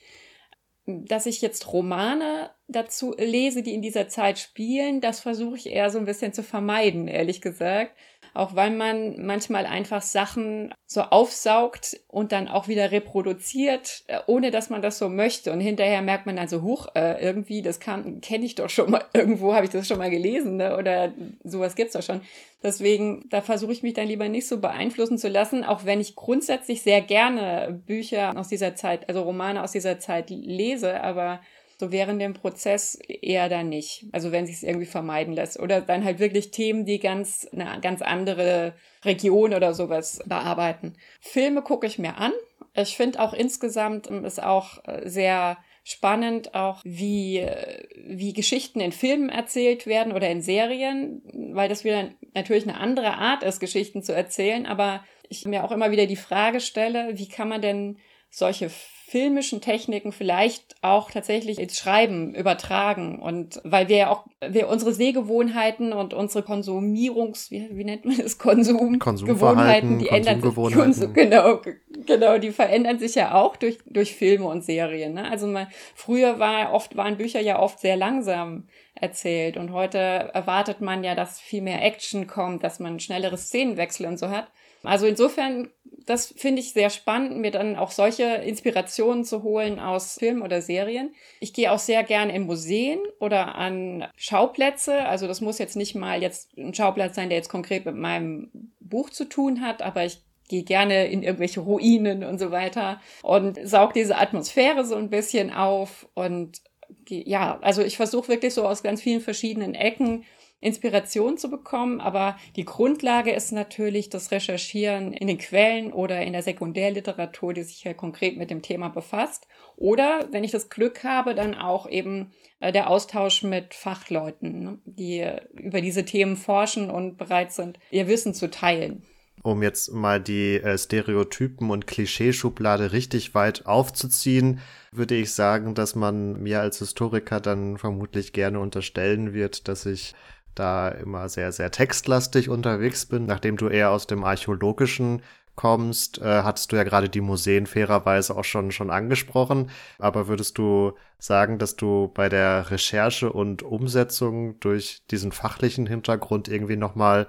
dass 0.88 1.26
ich 1.26 1.41
jetzt 1.41 1.71
Romane 1.73 2.50
dazu 2.67 3.13
lese, 3.17 3.62
die 3.62 3.73
in 3.73 3.82
dieser 3.82 4.08
Zeit 4.08 4.39
spielen, 4.39 5.02
das 5.02 5.19
versuche 5.19 5.58
ich 5.58 5.67
eher 5.67 5.89
so 5.89 6.00
ein 6.00 6.06
bisschen 6.06 6.34
zu 6.34 6.43
vermeiden, 6.43 7.08
ehrlich 7.10 7.41
gesagt. 7.41 7.95
Auch 8.38 8.56
weil 8.56 8.69
man 8.69 9.26
manchmal 9.26 9.65
einfach 9.65 10.04
Sachen 10.04 10.71
so 10.86 11.02
aufsaugt 11.02 12.00
und 12.08 12.32
dann 12.32 12.47
auch 12.47 12.67
wieder 12.67 12.91
reproduziert, 12.91 14.04
äh, 14.06 14.19
ohne 14.28 14.52
dass 14.52 14.69
man 14.69 14.84
das 14.84 15.00
so 15.00 15.10
möchte. 15.10 15.52
Und 15.52 15.60
hinterher 15.60 16.04
merkt 16.04 16.28
man 16.28 16.36
dann 16.36 16.47
so, 16.47 16.62
huch, 16.62 16.88
äh, 16.93 17.19
irgendwie, 17.19 17.63
das 17.63 17.80
kenne 17.80 18.21
ich 18.30 18.54
doch 18.54 18.69
schon 18.69 18.91
mal, 18.91 19.04
irgendwo 19.13 19.56
habe 19.56 19.65
ich 19.65 19.71
das 19.71 19.88
schon 19.88 19.97
mal 19.97 20.12
gelesen, 20.12 20.58
ne? 20.58 20.78
oder 20.78 21.12
sowas 21.43 21.76
gibt's 21.76 21.93
doch 21.93 22.04
schon. 22.04 22.21
Deswegen, 22.62 23.26
da 23.32 23.41
versuche 23.41 23.71
ich 23.71 23.82
mich 23.82 23.95
dann 23.95 24.08
lieber 24.08 24.30
nicht 24.30 24.47
so 24.47 24.60
beeinflussen 24.60 25.17
zu 25.17 25.30
lassen, 25.30 25.63
auch 25.63 25.86
wenn 25.86 26.00
ich 26.00 26.15
grundsätzlich 26.15 26.84
sehr 26.84 27.02
gerne 27.02 27.82
Bücher 27.88 28.38
aus 28.38 28.50
dieser 28.50 28.76
Zeit, 28.76 29.10
also 29.10 29.23
Romane 29.23 29.63
aus 29.63 29.71
dieser 29.71 29.97
Zeit 29.97 30.30
lese, 30.30 31.02
aber 31.02 31.39
so 31.80 31.92
während 31.92 32.22
dem 32.22 32.34
Prozess 32.34 32.96
eher 32.96 33.50
dann 33.50 33.70
nicht. 33.70 34.06
Also 34.12 34.32
wenn 34.32 34.48
sich 34.48 34.56
es 34.56 34.63
irgendwie 34.63 34.88
vermeiden 34.88 35.34
lässt. 35.34 35.60
Oder 35.60 35.82
dann 35.82 36.04
halt 36.04 36.20
wirklich 36.20 36.52
Themen, 36.52 36.86
die 36.86 37.00
ganz 37.00 37.48
eine 37.52 37.80
ganz 37.82 38.02
andere 38.02 38.74
Region 39.06 39.54
oder 39.54 39.74
sowas 39.74 40.20
bearbeiten. 40.26 40.96
Filme 41.20 41.62
gucke 41.62 41.86
ich 41.86 42.00
mir 42.00 42.18
an. 42.18 42.34
Ich 42.74 42.98
finde 42.98 43.20
auch 43.20 43.34
insgesamt 43.34 44.08
ist 44.08 44.42
auch 44.42 44.84
äh, 44.86 45.08
sehr 45.08 45.58
spannend 45.84 46.54
auch, 46.54 46.82
wie, 46.84 47.48
wie 47.96 48.34
Geschichten 48.34 48.82
in 48.82 48.92
Filmen 48.92 49.30
erzählt 49.30 49.88
werden 49.88 50.12
oder 50.12 50.30
in 50.30 50.42
Serien, 50.42 51.22
weil 51.54 51.70
das 51.70 51.86
wieder 51.86 52.10
natürlich 52.34 52.68
eine 52.68 52.78
andere 52.78 53.13
Art 53.13 53.42
ist, 53.42 53.62
Geschichten 53.62 54.04
zu 54.04 54.13
erzählen. 54.13 54.66
Aber 54.66 55.02
ich 55.30 55.46
mir 55.46 55.63
auch 55.63 55.72
immer 55.72 55.92
wieder 55.92 56.06
die 56.06 56.18
Frage 56.18 56.60
stelle, 56.60 57.18
wie 57.18 57.30
kann 57.30 57.48
man 57.48 57.62
denn 57.62 58.00
solche 58.30 58.70
filmischen 59.10 59.62
Techniken 59.62 60.12
vielleicht 60.12 60.76
auch 60.82 61.10
tatsächlich 61.10 61.60
ins 61.60 61.78
Schreiben 61.78 62.36
übertragen. 62.36 63.20
Und 63.22 63.62
weil 63.63 63.88
wir 63.88 63.96
ja 63.96 64.10
auch, 64.10 64.26
wir 64.46 64.68
unsere 64.68 64.94
Sehgewohnheiten 64.94 65.94
und 65.94 66.13
unsere 66.13 66.44
Konsumierungs, 66.44 67.50
wie, 67.50 67.70
wie 67.72 67.86
nennt 67.86 68.04
man 68.04 68.18
das, 68.18 68.38
Konsum 68.38 69.00
Gewohnheiten, 69.00 70.00
die 70.00 70.10
ändern 70.10 70.42
sich, 70.42 70.54
Konsum, 70.54 71.13
genau, 71.13 71.62
genau, 72.06 72.38
die 72.38 72.52
verändern 72.52 73.00
sich 73.00 73.16
ja 73.16 73.34
auch 73.34 73.56
durch, 73.56 73.78
durch 73.86 74.13
Filme 74.13 74.48
und 74.48 74.66
Serien. 74.66 75.13
Ne? 75.13 75.32
Also 75.32 75.48
mal, 75.48 75.70
früher 75.96 76.38
war 76.38 76.74
oft, 76.74 76.98
waren 76.98 77.16
Bücher 77.16 77.40
ja 77.40 77.60
oft 77.60 77.80
sehr 77.80 77.96
langsam 77.96 78.68
erzählt 78.94 79.56
und 79.56 79.72
heute 79.72 80.00
erwartet 80.00 80.82
man 80.82 81.06
ja, 81.06 81.16
dass 81.16 81.40
viel 81.40 81.62
mehr 81.62 81.82
Action 81.82 82.28
kommt, 82.28 82.62
dass 82.62 82.80
man 82.80 83.00
schnellere 83.00 83.38
Szenenwechsel 83.38 84.06
und 84.06 84.20
so 84.20 84.28
hat. 84.30 84.48
Also 84.84 85.06
insofern, 85.06 85.70
das 86.06 86.34
finde 86.38 86.62
ich 86.62 86.74
sehr 86.74 86.90
spannend, 86.90 87.38
mir 87.38 87.52
dann 87.52 87.76
auch 87.76 87.92
solche 87.92 88.24
Inspirationen 88.24 89.26
zu 89.26 89.44
holen 89.44 89.80
aus 89.80 90.16
Filmen 90.18 90.42
oder 90.42 90.62
Serien. 90.62 91.14
Ich 91.40 91.54
gehe 91.54 91.72
auch 91.72 91.80
sehr 91.80 92.04
gern 92.04 92.30
in 92.30 92.46
Museen 92.46 93.00
oder 93.20 93.56
an 93.56 94.08
Schauplätze. 94.16 95.06
Also 95.06 95.28
das 95.28 95.42
muss 95.42 95.60
jetzt 95.60 95.76
nicht 95.76 95.96
mal 95.96 96.22
jetzt 96.22 96.58
ein 96.58 96.74
Schauplatz 96.74 97.16
sein, 97.16 97.30
der 97.30 97.38
jetzt 97.38 97.50
konkret 97.50 97.86
mit 97.86 97.96
meinem 97.96 98.72
Buch 98.80 99.10
zu 99.10 99.26
tun 99.26 99.62
hat, 99.62 99.82
aber 99.82 100.06
ich 100.06 100.22
gehe 100.48 100.64
gerne 100.64 101.08
in 101.08 101.24
irgendwelche 101.24 101.60
Ruinen 101.60 102.24
und 102.24 102.40
so 102.40 102.52
weiter 102.52 103.02
und 103.22 103.60
saug 103.68 103.94
diese 103.94 104.18
Atmosphäre 104.18 104.86
so 104.86 104.96
ein 104.96 105.10
bisschen 105.10 105.52
auf 105.52 106.08
und 106.14 106.62
ja, 107.10 107.60
also 107.62 107.82
ich 107.82 107.98
versuche 107.98 108.30
wirklich 108.30 108.54
so 108.54 108.66
aus 108.66 108.84
ganz 108.84 109.02
vielen 109.02 109.22
verschiedenen 109.22 109.76
Ecken 109.76 110.24
Inspiration 110.60 111.38
zu 111.38 111.50
bekommen. 111.50 112.02
Aber 112.02 112.38
die 112.56 112.65
Grundlage 112.65 113.32
ist 113.32 113.52
natürlich 113.52 114.10
das 114.10 114.32
Recherchieren 114.32 115.13
in 115.13 115.28
den 115.28 115.38
Quellen 115.38 115.93
oder 115.93 116.22
in 116.22 116.34
der 116.34 116.43
Sekundärliteratur, 116.43 117.54
die 117.54 117.63
sich 117.63 117.84
ja 117.84 117.93
konkret 117.93 118.38
mit 118.38 118.50
dem 118.50 118.62
Thema 118.62 118.89
befasst. 118.89 119.48
Oder, 119.76 120.28
wenn 120.32 120.43
ich 120.43 120.52
das 120.52 120.70
Glück 120.70 121.04
habe, 121.04 121.36
dann 121.36 121.56
auch 121.56 121.88
eben 121.89 122.32
äh, 122.60 122.72
der 122.72 122.89
Austausch 122.89 123.43
mit 123.43 123.74
Fachleuten, 123.74 124.63
ne, 124.63 124.80
die 124.86 125.26
über 125.54 125.82
diese 125.82 126.06
Themen 126.06 126.36
forschen 126.36 126.89
und 126.89 127.17
bereit 127.17 127.52
sind, 127.52 127.80
ihr 127.91 128.08
Wissen 128.08 128.34
zu 128.34 128.50
teilen 128.50 129.04
um 129.43 129.63
jetzt 129.63 129.93
mal 129.93 130.20
die 130.20 130.56
äh, 130.56 130.78
Stereotypen 130.78 131.70
und 131.70 131.88
Klischeeschublade 131.88 132.91
richtig 132.91 133.34
weit 133.34 133.65
aufzuziehen, 133.65 134.60
würde 134.91 135.15
ich 135.15 135.32
sagen, 135.32 135.76
dass 135.76 135.96
man 135.96 136.41
mir 136.41 136.60
als 136.62 136.80
Historiker 136.80 137.39
dann 137.39 137.78
vermutlich 137.78 138.34
gerne 138.34 138.60
unterstellen 138.60 139.34
wird, 139.34 139.67
dass 139.67 139.86
ich 139.86 140.15
da 140.60 140.89
immer 140.89 141.30
sehr, 141.30 141.52
sehr 141.52 141.72
textlastig 141.72 142.50
unterwegs 142.50 143.06
bin. 143.06 143.26
Nachdem 143.26 143.58
du 143.58 143.67
eher 143.67 143.91
aus 143.91 144.08
dem 144.08 144.24
Archäologischen 144.24 145.22
kommst, 145.58 146.20
äh, 146.22 146.43
hattest 146.43 146.72
du 146.72 146.78
ja 146.78 146.84
gerade 146.84 147.10
die 147.10 147.20
Museen 147.20 147.65
fairerweise 147.65 148.38
auch 148.38 148.46
schon, 148.46 148.72
schon 148.72 148.89
angesprochen. 148.89 149.70
Aber 150.00 150.28
würdest 150.28 150.58
du 150.58 150.93
sagen, 151.20 151.58
dass 151.60 151.76
du 151.76 152.10
bei 152.13 152.30
der 152.30 152.72
Recherche 152.72 153.34
und 153.34 153.63
Umsetzung 153.63 154.60
durch 154.62 155.02
diesen 155.12 155.34
fachlichen 155.34 155.88
Hintergrund 155.88 156.48
irgendwie 156.48 156.78
nochmal 156.78 157.28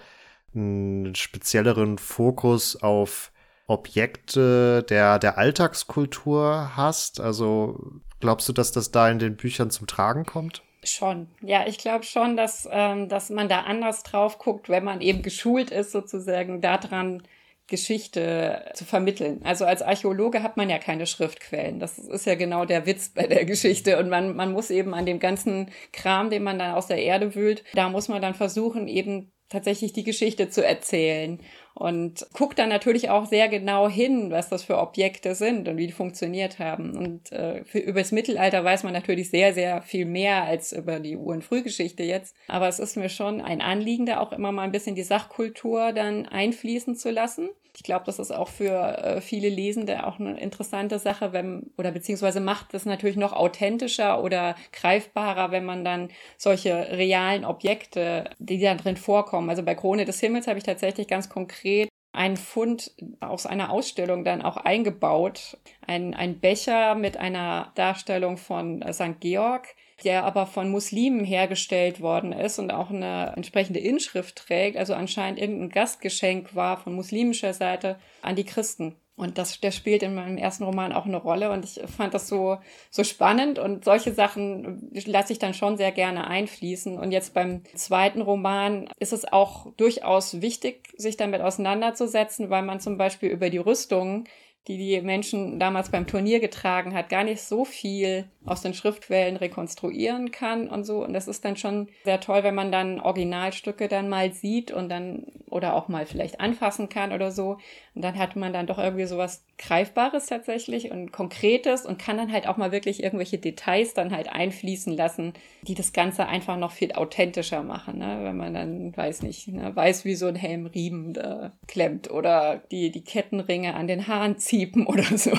einen 0.54 1.14
spezielleren 1.14 1.98
Fokus 1.98 2.76
auf 2.76 3.32
Objekte 3.66 4.82
der, 4.84 5.18
der 5.18 5.38
Alltagskultur 5.38 6.76
hast? 6.76 7.20
Also 7.20 8.00
glaubst 8.20 8.48
du, 8.48 8.52
dass 8.52 8.72
das 8.72 8.90
da 8.90 9.10
in 9.10 9.18
den 9.18 9.36
Büchern 9.36 9.70
zum 9.70 9.86
Tragen 9.86 10.24
kommt? 10.24 10.62
Schon, 10.88 11.28
ja, 11.42 11.66
ich 11.66 11.78
glaube 11.78 12.04
schon, 12.04 12.36
dass, 12.36 12.68
ähm, 12.70 13.08
dass 13.08 13.30
man 13.30 13.48
da 13.48 13.60
anders 13.60 14.02
drauf 14.02 14.38
guckt, 14.38 14.68
wenn 14.68 14.84
man 14.84 15.00
eben 15.00 15.22
geschult 15.22 15.70
ist, 15.70 15.92
sozusagen 15.92 16.60
daran 16.60 17.22
Geschichte 17.68 18.64
zu 18.74 18.84
vermitteln. 18.86 19.42
Also 19.44 19.66
als 19.66 19.82
Archäologe 19.82 20.42
hat 20.42 20.56
man 20.56 20.70
ja 20.70 20.78
keine 20.78 21.06
Schriftquellen. 21.06 21.78
Das 21.78 21.98
ist 21.98 22.24
ja 22.24 22.34
genau 22.34 22.64
der 22.64 22.86
Witz 22.86 23.10
bei 23.10 23.26
der 23.26 23.44
Geschichte. 23.44 23.98
Und 23.98 24.08
man, 24.08 24.34
man 24.34 24.52
muss 24.52 24.70
eben 24.70 24.94
an 24.94 25.04
dem 25.04 25.18
ganzen 25.18 25.70
Kram, 25.92 26.30
den 26.30 26.42
man 26.42 26.58
dann 26.58 26.74
aus 26.74 26.86
der 26.86 27.02
Erde 27.02 27.34
wühlt, 27.34 27.62
da 27.74 27.90
muss 27.90 28.08
man 28.08 28.22
dann 28.22 28.34
versuchen, 28.34 28.88
eben 28.88 29.30
tatsächlich 29.50 29.92
die 29.92 30.04
Geschichte 30.04 30.48
zu 30.48 30.64
erzählen 30.64 31.40
und 31.78 32.26
guckt 32.32 32.58
dann 32.58 32.70
natürlich 32.70 33.08
auch 33.08 33.26
sehr 33.26 33.48
genau 33.48 33.88
hin, 33.88 34.32
was 34.32 34.48
das 34.48 34.64
für 34.64 34.78
Objekte 34.78 35.36
sind 35.36 35.68
und 35.68 35.76
wie 35.76 35.86
die 35.86 35.92
funktioniert 35.92 36.58
haben. 36.58 36.96
Und 36.96 37.30
äh, 37.30 37.62
für, 37.64 37.78
über 37.78 38.00
das 38.00 38.10
Mittelalter 38.10 38.64
weiß 38.64 38.82
man 38.82 38.92
natürlich 38.92 39.30
sehr, 39.30 39.54
sehr 39.54 39.80
viel 39.82 40.04
mehr 40.04 40.42
als 40.42 40.72
über 40.72 40.98
die 40.98 41.16
Ur- 41.16 41.34
und 41.34 41.44
Frühgeschichte 41.44 42.02
jetzt. 42.02 42.34
Aber 42.48 42.66
es 42.66 42.80
ist 42.80 42.96
mir 42.96 43.08
schon 43.08 43.40
ein 43.40 43.60
Anliegen, 43.60 44.06
da 44.06 44.18
auch 44.18 44.32
immer 44.32 44.50
mal 44.50 44.62
ein 44.62 44.72
bisschen 44.72 44.96
die 44.96 45.04
Sachkultur 45.04 45.92
dann 45.92 46.26
einfließen 46.26 46.96
zu 46.96 47.12
lassen. 47.12 47.48
Ich 47.78 47.84
glaube, 47.84 48.04
das 48.06 48.18
ist 48.18 48.32
auch 48.32 48.48
für 48.48 48.98
äh, 48.98 49.20
viele 49.20 49.48
Lesende 49.48 50.04
auch 50.04 50.18
eine 50.18 50.40
interessante 50.40 50.98
Sache, 50.98 51.32
wenn, 51.32 51.70
oder 51.78 51.92
beziehungsweise 51.92 52.40
macht 52.40 52.74
es 52.74 52.86
natürlich 52.86 53.16
noch 53.16 53.32
authentischer 53.32 54.20
oder 54.20 54.56
greifbarer, 54.72 55.52
wenn 55.52 55.64
man 55.64 55.84
dann 55.84 56.08
solche 56.36 56.74
realen 56.90 57.44
Objekte, 57.44 58.30
die 58.40 58.58
da 58.58 58.74
drin 58.74 58.96
vorkommen. 58.96 59.48
Also 59.48 59.62
bei 59.62 59.76
Krone 59.76 60.04
des 60.04 60.18
Himmels 60.18 60.48
habe 60.48 60.58
ich 60.58 60.64
tatsächlich 60.64 61.06
ganz 61.06 61.28
konkret 61.28 61.88
einen 62.10 62.36
Fund 62.36 62.90
aus 63.20 63.46
einer 63.46 63.70
Ausstellung 63.70 64.24
dann 64.24 64.42
auch 64.42 64.56
eingebaut. 64.56 65.56
Ein, 65.86 66.14
ein 66.14 66.40
Becher 66.40 66.96
mit 66.96 67.16
einer 67.16 67.70
Darstellung 67.76 68.38
von 68.38 68.84
St. 68.92 69.20
Georg, 69.20 69.68
der 70.04 70.24
aber 70.24 70.46
von 70.46 70.70
Muslimen 70.70 71.24
hergestellt 71.24 72.00
worden 72.00 72.32
ist 72.32 72.58
und 72.58 72.70
auch 72.70 72.90
eine 72.90 73.32
entsprechende 73.36 73.80
Inschrift 73.80 74.36
trägt, 74.36 74.76
also 74.76 74.94
anscheinend 74.94 75.40
irgendein 75.40 75.70
Gastgeschenk 75.70 76.54
war 76.54 76.76
von 76.76 76.94
muslimischer 76.94 77.52
Seite 77.52 77.98
an 78.22 78.36
die 78.36 78.44
Christen. 78.44 78.96
Und 79.18 79.36
das, 79.36 79.58
der 79.58 79.72
spielt 79.72 80.04
in 80.04 80.14
meinem 80.14 80.38
ersten 80.38 80.62
Roman 80.62 80.92
auch 80.92 81.04
eine 81.04 81.16
Rolle 81.16 81.50
und 81.50 81.64
ich 81.64 81.80
fand 81.90 82.14
das 82.14 82.28
so, 82.28 82.58
so 82.88 83.02
spannend 83.02 83.58
und 83.58 83.84
solche 83.84 84.14
Sachen 84.14 84.92
lasse 85.06 85.32
ich 85.32 85.40
dann 85.40 85.54
schon 85.54 85.76
sehr 85.76 85.90
gerne 85.90 86.28
einfließen. 86.28 86.96
Und 86.96 87.10
jetzt 87.10 87.34
beim 87.34 87.64
zweiten 87.74 88.22
Roman 88.22 88.88
ist 89.00 89.12
es 89.12 89.24
auch 89.24 89.72
durchaus 89.76 90.40
wichtig, 90.40 90.84
sich 90.96 91.16
damit 91.16 91.40
auseinanderzusetzen, 91.40 92.48
weil 92.48 92.62
man 92.62 92.78
zum 92.78 92.96
Beispiel 92.96 93.30
über 93.30 93.50
die 93.50 93.58
Rüstung 93.58 94.22
die 94.68 94.76
die 94.76 95.00
Menschen 95.00 95.58
damals 95.58 95.90
beim 95.90 96.06
Turnier 96.06 96.40
getragen 96.40 96.94
hat, 96.94 97.08
gar 97.08 97.24
nicht 97.24 97.40
so 97.40 97.64
viel 97.64 98.26
aus 98.44 98.62
den 98.62 98.74
Schriftquellen 98.74 99.36
rekonstruieren 99.36 100.30
kann 100.30 100.68
und 100.68 100.84
so. 100.84 101.04
Und 101.04 101.12
das 101.14 101.26
ist 101.26 101.44
dann 101.44 101.56
schon 101.56 101.88
sehr 102.04 102.20
toll, 102.20 102.42
wenn 102.44 102.54
man 102.54 102.70
dann 102.70 103.00
Originalstücke 103.00 103.88
dann 103.88 104.08
mal 104.08 104.32
sieht 104.32 104.70
und 104.70 104.88
dann 104.88 105.24
oder 105.50 105.74
auch 105.74 105.88
mal 105.88 106.06
vielleicht 106.06 106.40
anfassen 106.40 106.88
kann 106.88 107.12
oder 107.12 107.30
so. 107.30 107.58
Und 107.94 108.02
dann 108.02 108.18
hat 108.18 108.36
man 108.36 108.52
dann 108.52 108.66
doch 108.66 108.78
irgendwie 108.78 109.06
sowas 109.06 109.44
Greifbares 109.58 110.26
tatsächlich 110.26 110.90
und 110.92 111.10
Konkretes 111.10 111.84
und 111.84 111.98
kann 111.98 112.16
dann 112.16 112.32
halt 112.32 112.46
auch 112.46 112.56
mal 112.56 112.70
wirklich 112.70 113.02
irgendwelche 113.02 113.38
Details 113.38 113.92
dann 113.92 114.14
halt 114.14 114.28
einfließen 114.28 114.92
lassen, 114.92 115.32
die 115.62 115.74
das 115.74 115.92
Ganze 115.92 116.26
einfach 116.26 116.56
noch 116.56 116.70
viel 116.70 116.92
authentischer 116.92 117.64
machen, 117.64 117.98
ne? 117.98 118.20
wenn 118.22 118.36
man 118.36 118.54
dann, 118.54 118.96
weiß 118.96 119.22
nicht, 119.22 119.48
ne? 119.48 119.74
weiß, 119.74 120.04
wie 120.04 120.14
so 120.14 120.26
ein 120.26 120.36
Helmriemen 120.36 121.12
da 121.12 121.52
klemmt 121.66 122.10
oder 122.10 122.62
die, 122.70 122.92
die 122.92 123.02
Kettenringe 123.02 123.74
an 123.74 123.88
den 123.88 124.06
Haaren 124.06 124.38
ziepen 124.58 124.86
oder 124.86 125.04
so. 125.16 125.30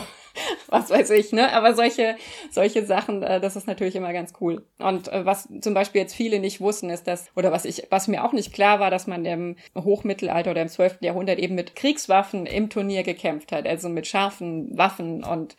was 0.68 0.90
weiß 0.90 1.10
ich, 1.12 1.34
ne? 1.34 1.52
Aber 1.52 1.74
solche, 1.74 2.16
solche 2.52 2.86
Sachen, 2.86 3.24
äh, 3.24 3.42
das 3.42 3.56
ist 3.56 3.68
natürlich 3.68 3.96
immer 3.96 4.14
ganz 4.14 4.34
cool. 4.40 4.66
Und 4.78 5.08
äh, 5.10 5.26
was 5.26 5.50
zum 5.62 5.74
Beispiel 5.74 6.02
jetzt 6.02 6.16
viele 6.16 6.40
nicht 6.40 6.62
wussten, 6.62 6.90
ist 6.90 7.08
dass, 7.08 7.28
oder 7.36 7.52
was 7.52 7.66
ich, 7.66 7.88
was 7.90 8.08
mir 8.08 8.24
auch 8.24 8.32
nicht 8.32 8.54
klar 8.54 8.80
war, 8.80 8.92
dass 8.92 9.08
man 9.08 9.26
im 9.26 9.56
Hochmittelalter 9.76 10.52
oder 10.52 10.62
im 10.62 10.70
12. 10.70 11.00
Jahrhundert 11.02 11.40
eben 11.40 11.56
mit 11.56 11.76
Kriegswaffen 11.76 12.46
im 12.46 12.70
Turnier 12.70 13.04
gekämpft 13.04 13.52
hat, 13.52 13.68
also 13.68 13.90
mit 13.90 14.08
scharfen 14.08 14.78
Waffen 14.78 15.24
und 15.24 15.58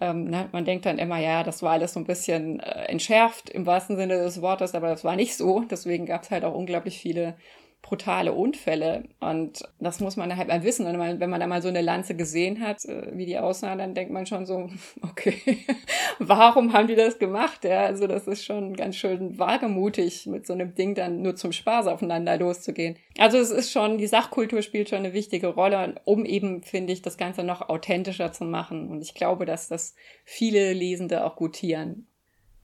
ähm, 0.00 0.24
ne, 0.24 0.48
man 0.52 0.64
denkt 0.64 0.86
dann 0.86 0.98
immer, 0.98 1.18
ja, 1.18 1.42
das 1.42 1.62
war 1.62 1.72
alles 1.72 1.94
so 1.94 2.00
ein 2.00 2.06
bisschen 2.06 2.60
äh, 2.60 2.84
entschärft 2.84 3.50
im 3.50 3.66
wahrsten 3.66 3.96
Sinne 3.96 4.18
des 4.18 4.40
Wortes, 4.40 4.74
aber 4.74 4.88
das 4.88 5.04
war 5.04 5.16
nicht 5.16 5.36
so. 5.36 5.64
Deswegen 5.70 6.06
gab 6.06 6.22
es 6.22 6.30
halt 6.30 6.44
auch 6.44 6.54
unglaublich 6.54 6.98
viele 6.98 7.34
brutale 7.82 8.32
Unfälle. 8.32 9.04
Und 9.20 9.62
das 9.78 10.00
muss 10.00 10.16
man 10.16 10.36
halt 10.36 10.48
mal 10.48 10.62
wissen. 10.62 10.86
Und 10.86 10.98
wenn 10.98 11.30
man 11.30 11.40
da 11.40 11.46
mal 11.46 11.62
so 11.62 11.68
eine 11.68 11.80
Lanze 11.80 12.14
gesehen 12.14 12.60
hat, 12.60 12.84
äh, 12.84 13.16
wie 13.16 13.26
die 13.26 13.38
aussah, 13.38 13.74
dann 13.76 13.94
denkt 13.94 14.12
man 14.12 14.26
schon 14.26 14.46
so, 14.46 14.68
okay, 15.02 15.58
warum 16.18 16.72
haben 16.72 16.88
die 16.88 16.94
das 16.94 17.18
gemacht? 17.18 17.64
Ja, 17.64 17.84
also 17.86 18.06
das 18.06 18.26
ist 18.26 18.44
schon 18.44 18.74
ganz 18.74 18.96
schön 18.96 19.38
wagemutig, 19.38 20.26
mit 20.26 20.46
so 20.46 20.52
einem 20.52 20.74
Ding 20.74 20.94
dann 20.94 21.22
nur 21.22 21.36
zum 21.36 21.52
Spaß 21.52 21.86
aufeinander 21.86 22.36
loszugehen. 22.36 22.96
Also 23.18 23.38
es 23.38 23.50
ist 23.50 23.72
schon, 23.72 23.98
die 23.98 24.06
Sachkultur 24.06 24.62
spielt 24.62 24.90
schon 24.90 24.98
eine 24.98 25.12
wichtige 25.12 25.48
Rolle, 25.48 25.96
um 26.04 26.24
eben, 26.24 26.62
finde 26.62 26.92
ich, 26.92 27.02
das 27.02 27.16
Ganze 27.16 27.44
noch 27.44 27.68
authentischer 27.68 28.32
zu 28.32 28.44
machen. 28.44 28.88
Und 28.88 29.02
ich 29.02 29.14
glaube, 29.14 29.46
dass 29.46 29.68
das 29.68 29.94
viele 30.24 30.72
Lesende 30.72 31.24
auch 31.24 31.36
gutieren. 31.36 32.06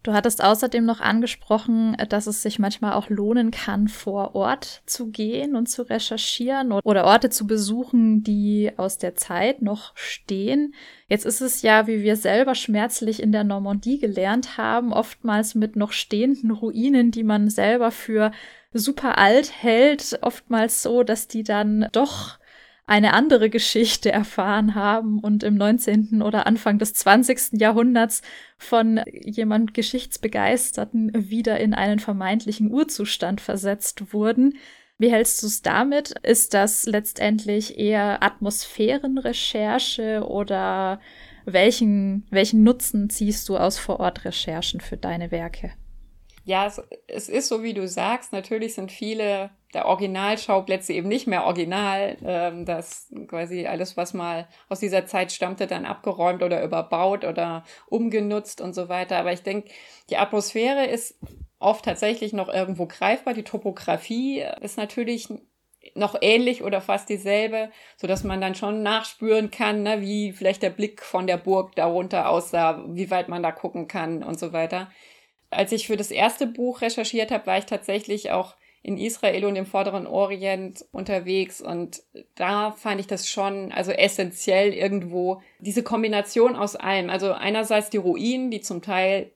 Du 0.07 0.13
hattest 0.13 0.41
außerdem 0.41 0.85
noch 0.85 1.01
angesprochen, 1.01 1.97
dass 2.09 2.29
es 2.29 2.41
sich 2.41 2.61
manchmal 2.61 2.93
auch 2.93 3.11
lohnen 3.11 3.51
kann, 3.51 3.89
vor 3.89 4.37
Ort 4.37 4.83
zu 4.87 5.09
gehen 5.09 5.57
und 5.57 5.67
zu 5.67 5.83
recherchieren 5.83 6.71
oder 6.71 7.07
Orte 7.07 7.29
zu 7.29 7.49
besuchen, 7.49 8.23
die 8.23 8.71
aus 8.77 8.99
der 8.99 9.17
Zeit 9.17 9.63
noch 9.63 9.97
stehen. 9.97 10.75
Jetzt 11.09 11.27
ist 11.27 11.41
es 11.41 11.63
ja, 11.63 11.89
wie 11.89 12.05
wir 12.05 12.15
selber 12.15 12.55
schmerzlich 12.55 13.21
in 13.21 13.33
der 13.33 13.43
Normandie 13.43 13.99
gelernt 13.99 14.57
haben, 14.57 14.93
oftmals 14.93 15.57
mit 15.57 15.75
noch 15.75 15.91
stehenden 15.91 16.53
Ruinen, 16.53 17.11
die 17.11 17.25
man 17.25 17.51
selber 17.51 17.91
für 17.91 18.31
super 18.73 19.19
alt 19.19 19.51
hält, 19.61 20.21
oftmals 20.23 20.85
so, 20.85 21.03
dass 21.03 21.27
die 21.27 21.43
dann 21.43 21.89
doch 21.91 22.39
eine 22.87 23.15
andere 23.15 23.51
Geschichte 23.51 24.13
erfahren 24.13 24.77
haben 24.77 25.19
und 25.19 25.43
im 25.43 25.57
19. 25.57 26.23
oder 26.23 26.47
Anfang 26.47 26.79
des 26.79 26.95
20. 26.95 27.61
Jahrhunderts 27.61 28.23
von 28.59 29.01
jemand 29.13 29.75
Geschichtsbegeisterten 29.75 31.31
wieder 31.31 31.59
in 31.59 31.75
einen 31.75 31.99
vermeintlichen 31.99 32.71
Urzustand 32.71 33.41
versetzt 33.41 34.13
wurden. 34.13 34.57
Wie 34.99 35.11
hältst 35.11 35.43
du 35.43 35.49
es 35.49 35.63
damit? 35.63 36.15
Ist 36.23 36.55
das 36.55 36.87
letztendlich 36.87 37.79
eher 37.79 38.23
Atmosphärenrecherche 38.23 40.25
oder 40.27 41.01
welchen, 41.45 42.25
welchen 42.31 42.63
Nutzen 42.63 43.11
ziehst 43.11 43.49
du 43.49 43.57
aus 43.57 43.79
Vorortrecherchen 43.79 44.81
für 44.81 44.97
deine 44.97 45.33
Werke? 45.33 45.73
Ja, 46.47 46.65
es, 46.67 46.81
es 47.09 47.29
ist 47.29 47.49
so, 47.49 47.65
wie 47.65 47.75
du 47.75 47.89
sagst. 47.89 48.33
Natürlich 48.33 48.75
sind 48.75 48.93
viele 48.93 49.51
der 49.75 49.87
Originalschauplätze 49.87 50.93
eben 50.93 51.09
nicht 51.09 51.27
mehr 51.27 51.45
original. 51.45 52.17
Ähm, 52.25 52.65
das 52.65 53.13
quasi 53.27 53.67
alles, 53.67 53.97
was 53.97 54.15
mal 54.15 54.47
aus 54.69 54.79
dieser 54.79 55.07
Zeit 55.07 55.33
stammte, 55.33 55.67
dann 55.67 55.85
abgeräumt 55.85 56.45
oder 56.45 56.63
überbaut 56.63 57.25
oder 57.25 57.65
umgenutzt 57.89 58.61
und 58.61 58.77
so 58.77 58.89
weiter. 58.89 59.19
Aber 59.19 59.33
ich 59.33 59.43
denke, 59.43 59.71
die 60.09 60.19
Atmosphäre 60.19 60.87
ist 60.87 61.19
oft 61.59 61.85
tatsächlich 61.85 62.33
noch 62.33 62.49
irgendwo 62.49 62.87
greifbar. 62.87 63.35
Die 63.35 63.43
Topografie 63.43 64.45
ist 64.61 64.77
natürlich 64.77 65.29
noch 65.97 66.17
ähnlich 66.21 66.63
oder 66.63 66.81
fast 66.81 67.09
dieselbe, 67.09 67.71
so 67.97 68.07
dass 68.07 68.23
man 68.23 68.41
dann 68.41 68.55
schon 68.55 68.85
nachspüren 68.85 69.51
kann, 69.51 69.83
ne, 69.83 70.01
wie 70.01 70.33
vielleicht 70.33 70.63
der 70.63 70.71
Blick 70.71 71.03
von 71.03 71.27
der 71.27 71.39
Burg 71.39 71.75
darunter 71.75 72.29
aussah, 72.29 72.85
wie 72.89 73.11
weit 73.11 73.29
man 73.29 73.43
da 73.43 73.51
gucken 73.51 73.89
kann 73.89 74.23
und 74.23 74.39
so 74.39 74.53
weiter. 74.53 74.89
Als 75.51 75.73
ich 75.73 75.87
für 75.87 75.97
das 75.97 76.11
erste 76.11 76.47
Buch 76.47 76.81
recherchiert 76.81 77.31
habe, 77.31 77.47
war 77.47 77.59
ich 77.59 77.67
tatsächlich 77.67 78.31
auch 78.31 78.57
in 78.83 78.99
Israel 78.99 79.45
und 79.47 79.57
im 79.57 79.67
Vorderen 79.67 80.07
Orient 80.07 80.85
unterwegs 80.93 81.61
und 81.61 82.05
da 82.37 82.71
fand 82.71 83.01
ich 83.01 83.09
das 83.09 83.29
schon, 83.29 83.73
also 83.73 83.91
essentiell 83.91 84.73
irgendwo, 84.73 85.43
diese 85.59 85.83
Kombination 85.83 86.55
aus 86.55 86.77
allem. 86.77 87.11
Also 87.11 87.33
einerseits 87.33 87.91
die 87.91 87.97
Ruinen, 87.97 88.53
die 88.53 88.61
zum 88.61 88.83
Teil 88.83 89.33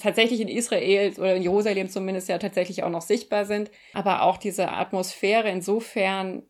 tatsächlich 0.00 0.40
in 0.40 0.46
Israel 0.46 1.12
oder 1.18 1.34
in 1.34 1.42
Jerusalem 1.42 1.88
zumindest 1.88 2.28
ja 2.28 2.38
tatsächlich 2.38 2.84
auch 2.84 2.90
noch 2.90 3.02
sichtbar 3.02 3.46
sind, 3.46 3.70
aber 3.94 4.22
auch 4.22 4.36
diese 4.36 4.70
Atmosphäre 4.70 5.50
insofern, 5.50 6.44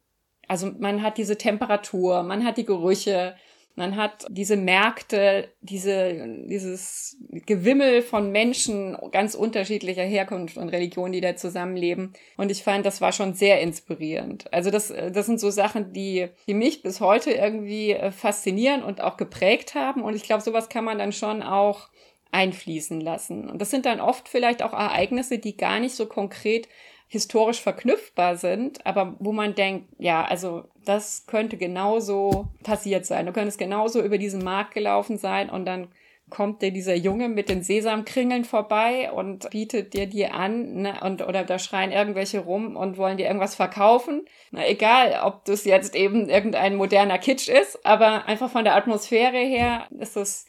also 0.47 0.71
man 0.79 1.03
hat 1.03 1.17
diese 1.17 1.39
Temperatur, 1.39 2.23
man 2.25 2.45
hat 2.45 2.59
die 2.59 2.67
Gerüche, 2.67 3.37
man 3.77 3.97
hat 3.97 4.27
diese 4.31 4.57
Märkte, 4.57 5.49
diese, 5.61 6.27
dieses 6.47 7.17
Gewimmel 7.31 8.03
von 8.03 8.31
Menschen 8.31 8.97
ganz 9.11 9.35
unterschiedlicher 9.35 10.05
Herkunft 10.05 10.57
und 10.57 10.69
Religion, 10.69 11.11
die 11.11 11.21
da 11.21 11.35
zusammenleben. 11.35 12.13
Und 12.37 12.53
ich 12.53 12.63
fand, 12.63 12.87
das 12.87 13.01
war 13.01 13.11
schon 13.11 13.35
sehr 13.35 13.61
inspirierend. 13.61 14.53
Also 14.53 14.71
das, 14.71 14.89
das 15.13 15.27
sind 15.27 15.41
so 15.41 15.51
Sachen, 15.51 15.93
die, 15.93 16.29
die 16.47 16.55
mich 16.55 16.83
bis 16.83 17.01
heute 17.01 17.33
irgendwie 17.33 17.93
äh, 17.93 18.13
faszinieren 18.13 18.85
und 18.85 19.01
auch 19.01 19.17
geprägt 19.17 19.75
haben. 19.75 20.03
Und 20.03 20.15
ich 20.15 20.23
glaube, 20.23 20.43
sowas 20.43 20.69
kann 20.69 20.85
man 20.85 20.99
dann 20.99 21.13
schon 21.13 21.43
auch 21.43 21.89
einfließen 22.31 23.01
lassen. 23.01 23.49
Und 23.49 23.61
das 23.61 23.71
sind 23.71 23.87
dann 23.87 24.01
oft 24.01 24.29
vielleicht 24.29 24.63
auch 24.63 24.73
Ereignisse, 24.73 25.39
die 25.39 25.57
gar 25.57 25.81
nicht 25.81 25.95
so 25.95 26.07
konkret 26.07 26.69
historisch 27.09 27.61
verknüpfbar 27.61 28.37
sind, 28.37 28.85
aber 28.87 29.17
wo 29.19 29.33
man 29.33 29.55
denkt, 29.55 29.89
ja, 29.99 30.25
also 30.25 30.65
das 30.85 31.27
könnte 31.27 31.57
genauso 31.57 32.49
passiert 32.63 33.07
sein. 33.07 33.27
Du 33.27 33.33
könntest 33.33 33.59
genauso 33.59 34.03
über 34.03 34.19
diesen 34.19 34.43
Markt 34.43 34.75
gelaufen 34.75 35.19
sein 35.19 35.51
und 35.51 35.65
dann 35.65 35.89
kommt 36.31 36.63
dir 36.63 36.73
dieser 36.73 36.95
Junge 36.95 37.29
mit 37.29 37.49
den 37.49 37.63
Sesamkringeln 37.63 38.45
vorbei 38.45 39.13
und 39.13 39.51
bietet 39.51 39.93
dir 39.93 40.07
die 40.07 40.27
an, 40.27 40.83
ne, 40.83 40.95
und 41.03 41.23
oder 41.23 41.45
da 41.45 41.59
schreien 41.59 41.93
irgendwelche 41.93 42.41
rum 42.41 42.77
und 42.77 42.97
wollen 42.97 43.19
dir 43.19 43.27
irgendwas 43.27 43.55
verkaufen. 43.55 44.25
Na, 44.51 44.67
egal, 44.67 45.21
ob 45.25 45.45
das 45.45 45.65
jetzt 45.65 45.95
eben 45.95 46.29
irgendein 46.29 46.77
moderner 46.77 47.19
Kitsch 47.19 47.49
ist, 47.49 47.85
aber 47.85 48.27
einfach 48.27 48.51
von 48.51 48.65
der 48.65 48.75
Atmosphäre 48.75 49.39
her 49.39 49.87
ist 49.99 50.17
es 50.17 50.47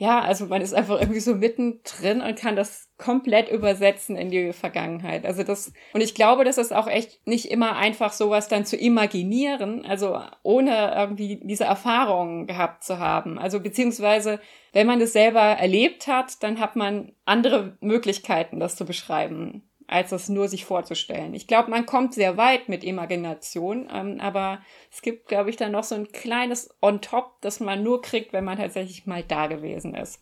ja, 0.00 0.22
also 0.22 0.46
man 0.46 0.62
ist 0.62 0.72
einfach 0.72 0.98
irgendwie 0.98 1.20
so 1.20 1.34
mittendrin 1.34 2.22
und 2.22 2.34
kann 2.38 2.56
das 2.56 2.88
komplett 2.96 3.50
übersetzen 3.50 4.16
in 4.16 4.30
die 4.30 4.54
Vergangenheit. 4.54 5.26
Also 5.26 5.42
das, 5.42 5.74
und 5.92 6.00
ich 6.00 6.14
glaube, 6.14 6.44
das 6.44 6.56
ist 6.56 6.72
auch 6.72 6.86
echt 6.86 7.26
nicht 7.26 7.50
immer 7.50 7.76
einfach, 7.76 8.14
sowas 8.14 8.48
dann 8.48 8.64
zu 8.64 8.78
imaginieren, 8.78 9.84
also 9.84 10.18
ohne 10.42 10.94
irgendwie 10.96 11.38
diese 11.44 11.64
Erfahrungen 11.64 12.46
gehabt 12.46 12.82
zu 12.82 12.98
haben. 12.98 13.38
Also 13.38 13.60
beziehungsweise, 13.60 14.40
wenn 14.72 14.86
man 14.86 15.00
das 15.00 15.12
selber 15.12 15.42
erlebt 15.42 16.06
hat, 16.06 16.42
dann 16.42 16.60
hat 16.60 16.76
man 16.76 17.12
andere 17.26 17.76
Möglichkeiten, 17.82 18.58
das 18.58 18.76
zu 18.76 18.86
beschreiben 18.86 19.69
als 19.90 20.12
es 20.12 20.28
nur 20.28 20.46
sich 20.46 20.64
vorzustellen. 20.64 21.34
Ich 21.34 21.48
glaube, 21.48 21.70
man 21.70 21.84
kommt 21.84 22.14
sehr 22.14 22.36
weit 22.36 22.68
mit 22.68 22.84
Imagination, 22.84 23.88
ähm, 23.92 24.20
aber 24.20 24.60
es 24.92 25.02
gibt, 25.02 25.26
glaube 25.26 25.50
ich, 25.50 25.56
dann 25.56 25.72
noch 25.72 25.82
so 25.82 25.96
ein 25.96 26.12
kleines 26.12 26.72
On-Top, 26.80 27.40
das 27.40 27.58
man 27.58 27.82
nur 27.82 28.00
kriegt, 28.00 28.32
wenn 28.32 28.44
man 28.44 28.56
tatsächlich 28.56 29.06
mal 29.06 29.24
da 29.26 29.48
gewesen 29.48 29.94
ist. 29.94 30.20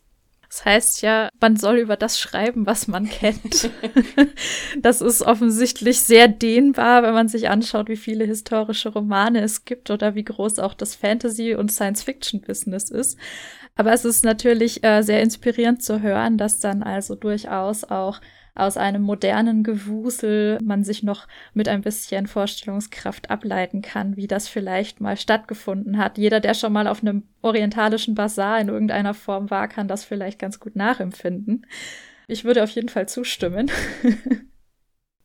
Das 0.49 0.65
heißt 0.65 1.01
ja, 1.03 1.29
man 1.39 1.57
soll 1.57 1.77
über 1.77 1.95
das 1.95 2.19
schreiben, 2.19 2.65
was 2.65 2.87
man 2.87 3.07
kennt. 3.07 3.69
das 4.81 5.01
ist 5.01 5.21
offensichtlich 5.21 6.01
sehr 6.01 6.27
dehnbar, 6.27 7.03
wenn 7.03 7.13
man 7.13 7.27
sich 7.27 7.49
anschaut, 7.49 7.87
wie 7.87 7.97
viele 7.97 8.25
historische 8.25 8.89
Romane 8.89 9.41
es 9.41 9.65
gibt 9.65 9.91
oder 9.91 10.15
wie 10.15 10.23
groß 10.23 10.57
auch 10.57 10.73
das 10.73 10.95
Fantasy- 10.95 11.53
und 11.53 11.71
Science-Fiction-Business 11.71 12.89
ist. 12.89 13.19
Aber 13.75 13.93
es 13.93 14.03
ist 14.03 14.25
natürlich 14.25 14.83
äh, 14.83 15.03
sehr 15.03 15.21
inspirierend 15.21 15.83
zu 15.83 16.01
hören, 16.01 16.39
dass 16.39 16.59
dann 16.59 16.81
also 16.81 17.13
durchaus 17.13 17.83
auch 17.83 18.19
aus 18.55 18.77
einem 18.77 19.01
modernen 19.01 19.63
Gewusel 19.63 20.57
man 20.61 20.83
sich 20.83 21.03
noch 21.03 21.27
mit 21.53 21.67
ein 21.67 21.81
bisschen 21.81 22.27
Vorstellungskraft 22.27 23.29
ableiten 23.29 23.81
kann, 23.81 24.15
wie 24.17 24.27
das 24.27 24.47
vielleicht 24.47 25.01
mal 25.01 25.17
stattgefunden 25.17 25.97
hat. 25.97 26.17
Jeder, 26.17 26.39
der 26.39 26.53
schon 26.53 26.73
mal 26.73 26.87
auf 26.87 27.01
einem 27.01 27.23
orientalischen 27.41 28.15
Bazar 28.15 28.59
in 28.59 28.69
irgendeiner 28.69 29.13
Form 29.13 29.49
war, 29.49 29.67
kann 29.67 29.87
das 29.87 30.03
vielleicht 30.03 30.39
ganz 30.39 30.59
gut 30.59 30.75
nachempfinden. 30.75 31.65
Ich 32.27 32.43
würde 32.43 32.63
auf 32.63 32.69
jeden 32.71 32.89
Fall 32.89 33.07
zustimmen. 33.07 33.71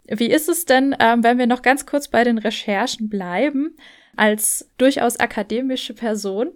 Wie 0.07 0.31
ist 0.31 0.49
es 0.49 0.65
denn, 0.65 0.95
ähm, 1.01 1.23
wenn 1.23 1.39
wir 1.39 1.47
noch 1.47 1.63
ganz 1.63 1.87
kurz 1.87 2.09
bei 2.09 2.25
den 2.25 2.39
Recherchen 2.39 3.09
bleiben, 3.09 3.77
als 4.17 4.71
durchaus 4.79 5.19
akademische 5.19 5.95
Person? 5.95 6.53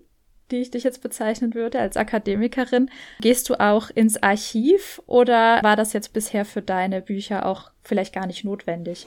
Die 0.51 0.57
ich 0.57 0.71
dich 0.71 0.85
jetzt 0.85 1.03
bezeichnen 1.03 1.55
würde 1.55 1.79
als 1.79 1.97
Akademikerin. 1.97 2.91
Gehst 3.21 3.49
du 3.49 3.61
auch 3.61 3.91
ins 3.91 4.23
Archiv 4.23 5.03
oder 5.07 5.63
war 5.63 5.77
das 5.77 5.93
jetzt 5.93 6.13
bisher 6.13 6.45
für 6.45 6.63
deine 6.63 7.01
Bücher 7.01 7.47
auch 7.47 7.71
vielleicht 7.83 8.15
gar 8.15 8.27
nicht 8.27 8.45
notwendig? 8.45 9.07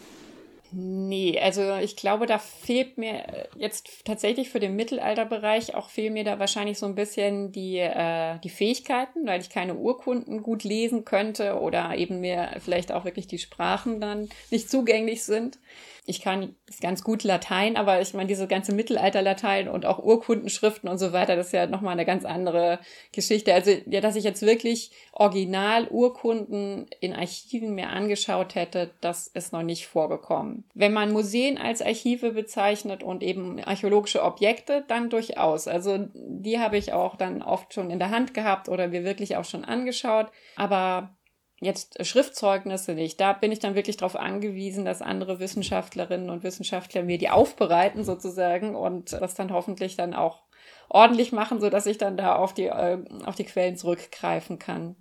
Nee, 0.74 1.38
also 1.38 1.76
ich 1.78 1.98
glaube, 1.98 2.26
da 2.28 2.40
fehlt 2.40 2.98
mir 2.98 3.50
jetzt 3.58 4.06
tatsächlich 4.06 4.50
für 4.50 4.62
den 4.62 4.78
Mittelalterbereich 4.78 5.76
auch 5.76 5.90
fehlen 5.90 6.14
mir 6.14 6.24
da 6.24 6.40
wahrscheinlich 6.40 6.80
so 6.80 6.86
ein 6.86 6.96
bisschen 6.96 7.52
die, 7.52 7.78
äh, 7.78 8.40
die 8.40 8.50
Fähigkeiten, 8.50 9.28
weil 9.28 9.42
ich 9.42 9.50
keine 9.50 9.76
Urkunden 9.76 10.42
gut 10.42 10.64
lesen 10.64 11.04
könnte 11.04 11.60
oder 11.60 11.96
eben 11.98 12.22
mir 12.22 12.52
vielleicht 12.64 12.94
auch 12.94 13.04
wirklich 13.04 13.28
die 13.28 13.40
Sprachen 13.40 14.00
dann 14.00 14.30
nicht 14.50 14.70
zugänglich 14.70 15.24
sind 15.24 15.60
ich 16.06 16.20
kann 16.22 16.56
ganz 16.82 17.04
gut 17.04 17.24
Latein, 17.24 17.78
aber 17.78 18.02
ich 18.02 18.16
meine, 18.16 18.28
diese 18.28 18.48
ganze 18.48 18.74
Mittelalter-Latein 18.74 19.68
und 19.68 19.86
auch 19.86 20.00
Urkundenschriften 20.00 20.90
und 20.90 20.98
so 20.98 21.14
weiter, 21.14 21.36
das 21.36 21.48
ist 21.48 21.54
ja 21.54 21.68
nochmal 21.68 21.94
eine 21.94 22.06
ganz 22.06 22.26
andere 22.26 22.80
Geschichte. 23.12 23.54
Also, 23.54 23.72
ja, 23.86 24.02
dass 24.02 24.16
ich 24.16 24.24
jetzt 24.24 24.42
wirklich 24.42 24.92
Original-Urkunden 25.14 26.88
in 27.00 27.14
Archiven 27.14 27.76
mir 27.76 27.90
angeschaut 27.90 28.56
hätte, 28.56 28.92
das 29.02 29.28
ist 29.28 29.54
noch 29.54 29.62
nicht 29.62 29.86
vorgekommen. 29.86 30.64
Wenn 30.74 30.92
man 30.92 31.14
Museen 31.14 31.60
als 31.60 31.84
Archive 31.84 32.32
bezeichnet 32.32 33.04
und 33.04 33.22
eben 33.22 33.64
archäologische 33.64 34.24
Objekte, 34.24 34.84
dann 34.88 35.12
durchaus. 35.12 35.68
Also, 35.68 36.08
die 36.16 36.58
habe 36.58 36.78
ich 36.78 36.94
auch 36.94 37.16
dann 37.16 37.44
oft 37.44 37.76
schon 37.76 37.92
in 37.92 38.00
der 38.00 38.10
Hand 38.10 38.34
gehabt 38.34 38.70
oder 38.70 38.88
mir 38.88 39.04
wirklich 39.04 39.38
auch 39.38 39.46
schon 39.46 39.64
angeschaut. 39.64 40.32
Aber 40.56 41.16
jetzt 41.62 42.04
Schriftzeugnisse 42.06 42.94
nicht. 42.94 43.22
Da 43.22 43.34
bin 43.34 43.52
ich 43.52 43.60
dann 43.60 43.76
wirklich 43.76 43.98
darauf 43.98 44.16
angewiesen, 44.16 44.84
dass 44.84 45.02
andere 45.02 45.40
Wissenschaftlerinnen 45.40 46.30
und 46.30 46.44
Wissenschaftler 46.44 47.04
mir 47.04 47.18
die 47.18 47.30
aufbereiten 47.30 48.04
sozusagen 48.04 48.76
und 48.76 49.14
das 49.14 49.36
dann 49.36 49.54
hoffentlich 49.54 49.96
dann 49.96 50.14
auch 50.14 50.42
ordentlich 50.90 51.32
machen, 51.32 51.62
so 51.62 51.70
dass 51.70 51.86
ich 51.86 51.98
dann 51.98 52.18
da 52.18 52.36
auf 52.36 52.54
die, 52.54 52.66
äh, 52.66 52.98
auf 53.26 53.36
die 53.36 53.46
Quellen 53.46 53.78
zurückgreifen 53.78 54.60
kann. 54.60 54.96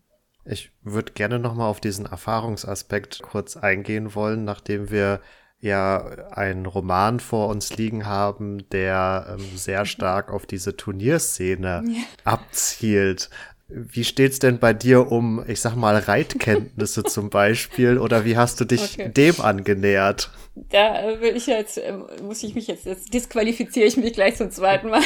Ich 0.44 0.70
würde 0.82 1.12
gerne 1.12 1.38
nochmal 1.38 1.68
auf 1.68 1.80
diesen 1.80 2.06
Erfahrungsaspekt 2.06 3.22
kurz 3.22 3.56
eingehen 3.56 4.14
wollen, 4.14 4.44
nachdem 4.44 4.90
wir 4.90 5.20
ja 5.60 5.98
einen 6.30 6.64
Roman 6.64 7.20
vor 7.20 7.48
uns 7.48 7.76
liegen 7.76 8.06
haben, 8.06 8.68
der 8.70 9.36
ähm, 9.38 9.56
sehr 9.56 9.84
stark 9.84 10.32
auf 10.32 10.46
diese 10.46 10.76
Turnierszene 10.76 11.84
ja. 11.86 12.02
abzielt. 12.24 13.28
Wie 13.72 14.04
steht's 14.04 14.38
denn 14.40 14.58
bei 14.58 14.72
dir 14.72 15.12
um, 15.12 15.44
ich 15.46 15.60
sag 15.60 15.76
mal, 15.76 15.96
Reitkenntnisse 15.96 17.04
zum 17.04 17.30
Beispiel? 17.30 17.98
Oder 17.98 18.24
wie 18.24 18.36
hast 18.36 18.60
du 18.60 18.64
dich 18.64 18.98
okay. 18.98 19.10
dem 19.10 19.40
angenähert? 19.40 20.30
Da 20.54 21.20
will 21.20 21.36
ich 21.36 21.46
jetzt, 21.46 21.78
ähm, 21.78 22.04
muss 22.22 22.42
ich 22.42 22.54
mich 22.54 22.66
jetzt, 22.66 22.84
jetzt 22.84 23.14
disqualifiziere 23.14 23.86
ich 23.86 23.96
mich 23.96 24.12
gleich 24.12 24.36
zum 24.36 24.50
zweiten 24.50 24.88
Mal. 24.88 25.02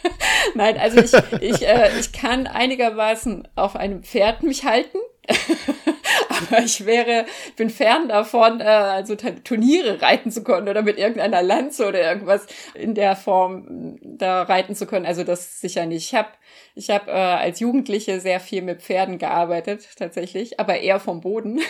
Nein, 0.54 0.78
also 0.78 0.98
ich, 0.98 1.12
ich, 1.40 1.66
äh, 1.66 1.90
ich 1.98 2.12
kann 2.12 2.46
einigermaßen 2.46 3.48
auf 3.56 3.74
einem 3.74 4.02
Pferd 4.02 4.42
mich 4.42 4.64
halten. 4.64 4.98
Aber 6.34 6.62
ich 6.62 6.84
wäre, 6.86 7.26
bin 7.56 7.70
fern 7.70 8.08
davon, 8.08 8.60
äh, 8.60 8.64
also 8.64 9.14
Turniere 9.14 10.02
reiten 10.02 10.30
zu 10.30 10.44
können 10.44 10.68
oder 10.68 10.82
mit 10.82 10.98
irgendeiner 10.98 11.42
Lanze 11.42 11.86
oder 11.86 12.00
irgendwas 12.00 12.46
in 12.74 12.94
der 12.94 13.16
Form 13.16 13.98
da 14.02 14.42
reiten 14.42 14.74
zu 14.74 14.86
können. 14.86 15.06
Also 15.06 15.24
das 15.24 15.60
sicher 15.60 15.86
nicht. 15.86 16.06
Ich 16.06 16.14
habe 16.14 16.28
ich 16.74 16.90
hab, 16.90 17.08
äh, 17.08 17.12
als 17.12 17.60
Jugendliche 17.60 18.20
sehr 18.20 18.40
viel 18.40 18.62
mit 18.62 18.82
Pferden 18.82 19.18
gearbeitet, 19.18 19.88
tatsächlich, 19.96 20.58
aber 20.58 20.78
eher 20.78 21.00
vom 21.00 21.20
Boden. 21.20 21.60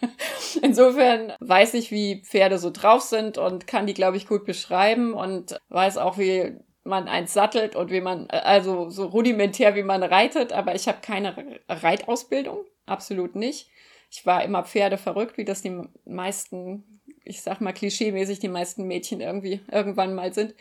Insofern 0.62 1.32
weiß 1.40 1.74
ich, 1.74 1.90
wie 1.90 2.22
Pferde 2.22 2.58
so 2.58 2.70
drauf 2.70 3.02
sind 3.02 3.38
und 3.38 3.66
kann 3.66 3.86
die, 3.86 3.94
glaube 3.94 4.16
ich, 4.16 4.26
gut 4.26 4.44
beschreiben 4.44 5.12
und 5.14 5.58
weiß 5.68 5.98
auch, 5.98 6.18
wie 6.18 6.56
man 6.84 7.08
eins 7.08 7.32
sattelt 7.34 7.76
und 7.76 7.90
wie 7.90 8.00
man, 8.00 8.28
also 8.30 8.88
so 8.88 9.06
rudimentär, 9.06 9.74
wie 9.74 9.82
man 9.82 10.02
reitet, 10.02 10.52
aber 10.52 10.74
ich 10.74 10.88
habe 10.88 10.98
keine 11.02 11.60
Reitausbildung, 11.68 12.64
absolut 12.86 13.34
nicht. 13.34 13.68
Ich 14.16 14.24
war 14.24 14.42
immer 14.42 14.64
Pferde 14.64 14.96
verrückt, 14.96 15.36
wie 15.36 15.44
das 15.44 15.60
die 15.60 15.78
meisten, 16.06 17.02
ich 17.22 17.42
sag 17.42 17.60
mal 17.60 17.74
klischeemäßig, 17.74 18.38
die 18.38 18.48
meisten 18.48 18.86
Mädchen 18.86 19.20
irgendwie 19.20 19.60
irgendwann 19.70 20.14
mal 20.14 20.32
sind. 20.32 20.54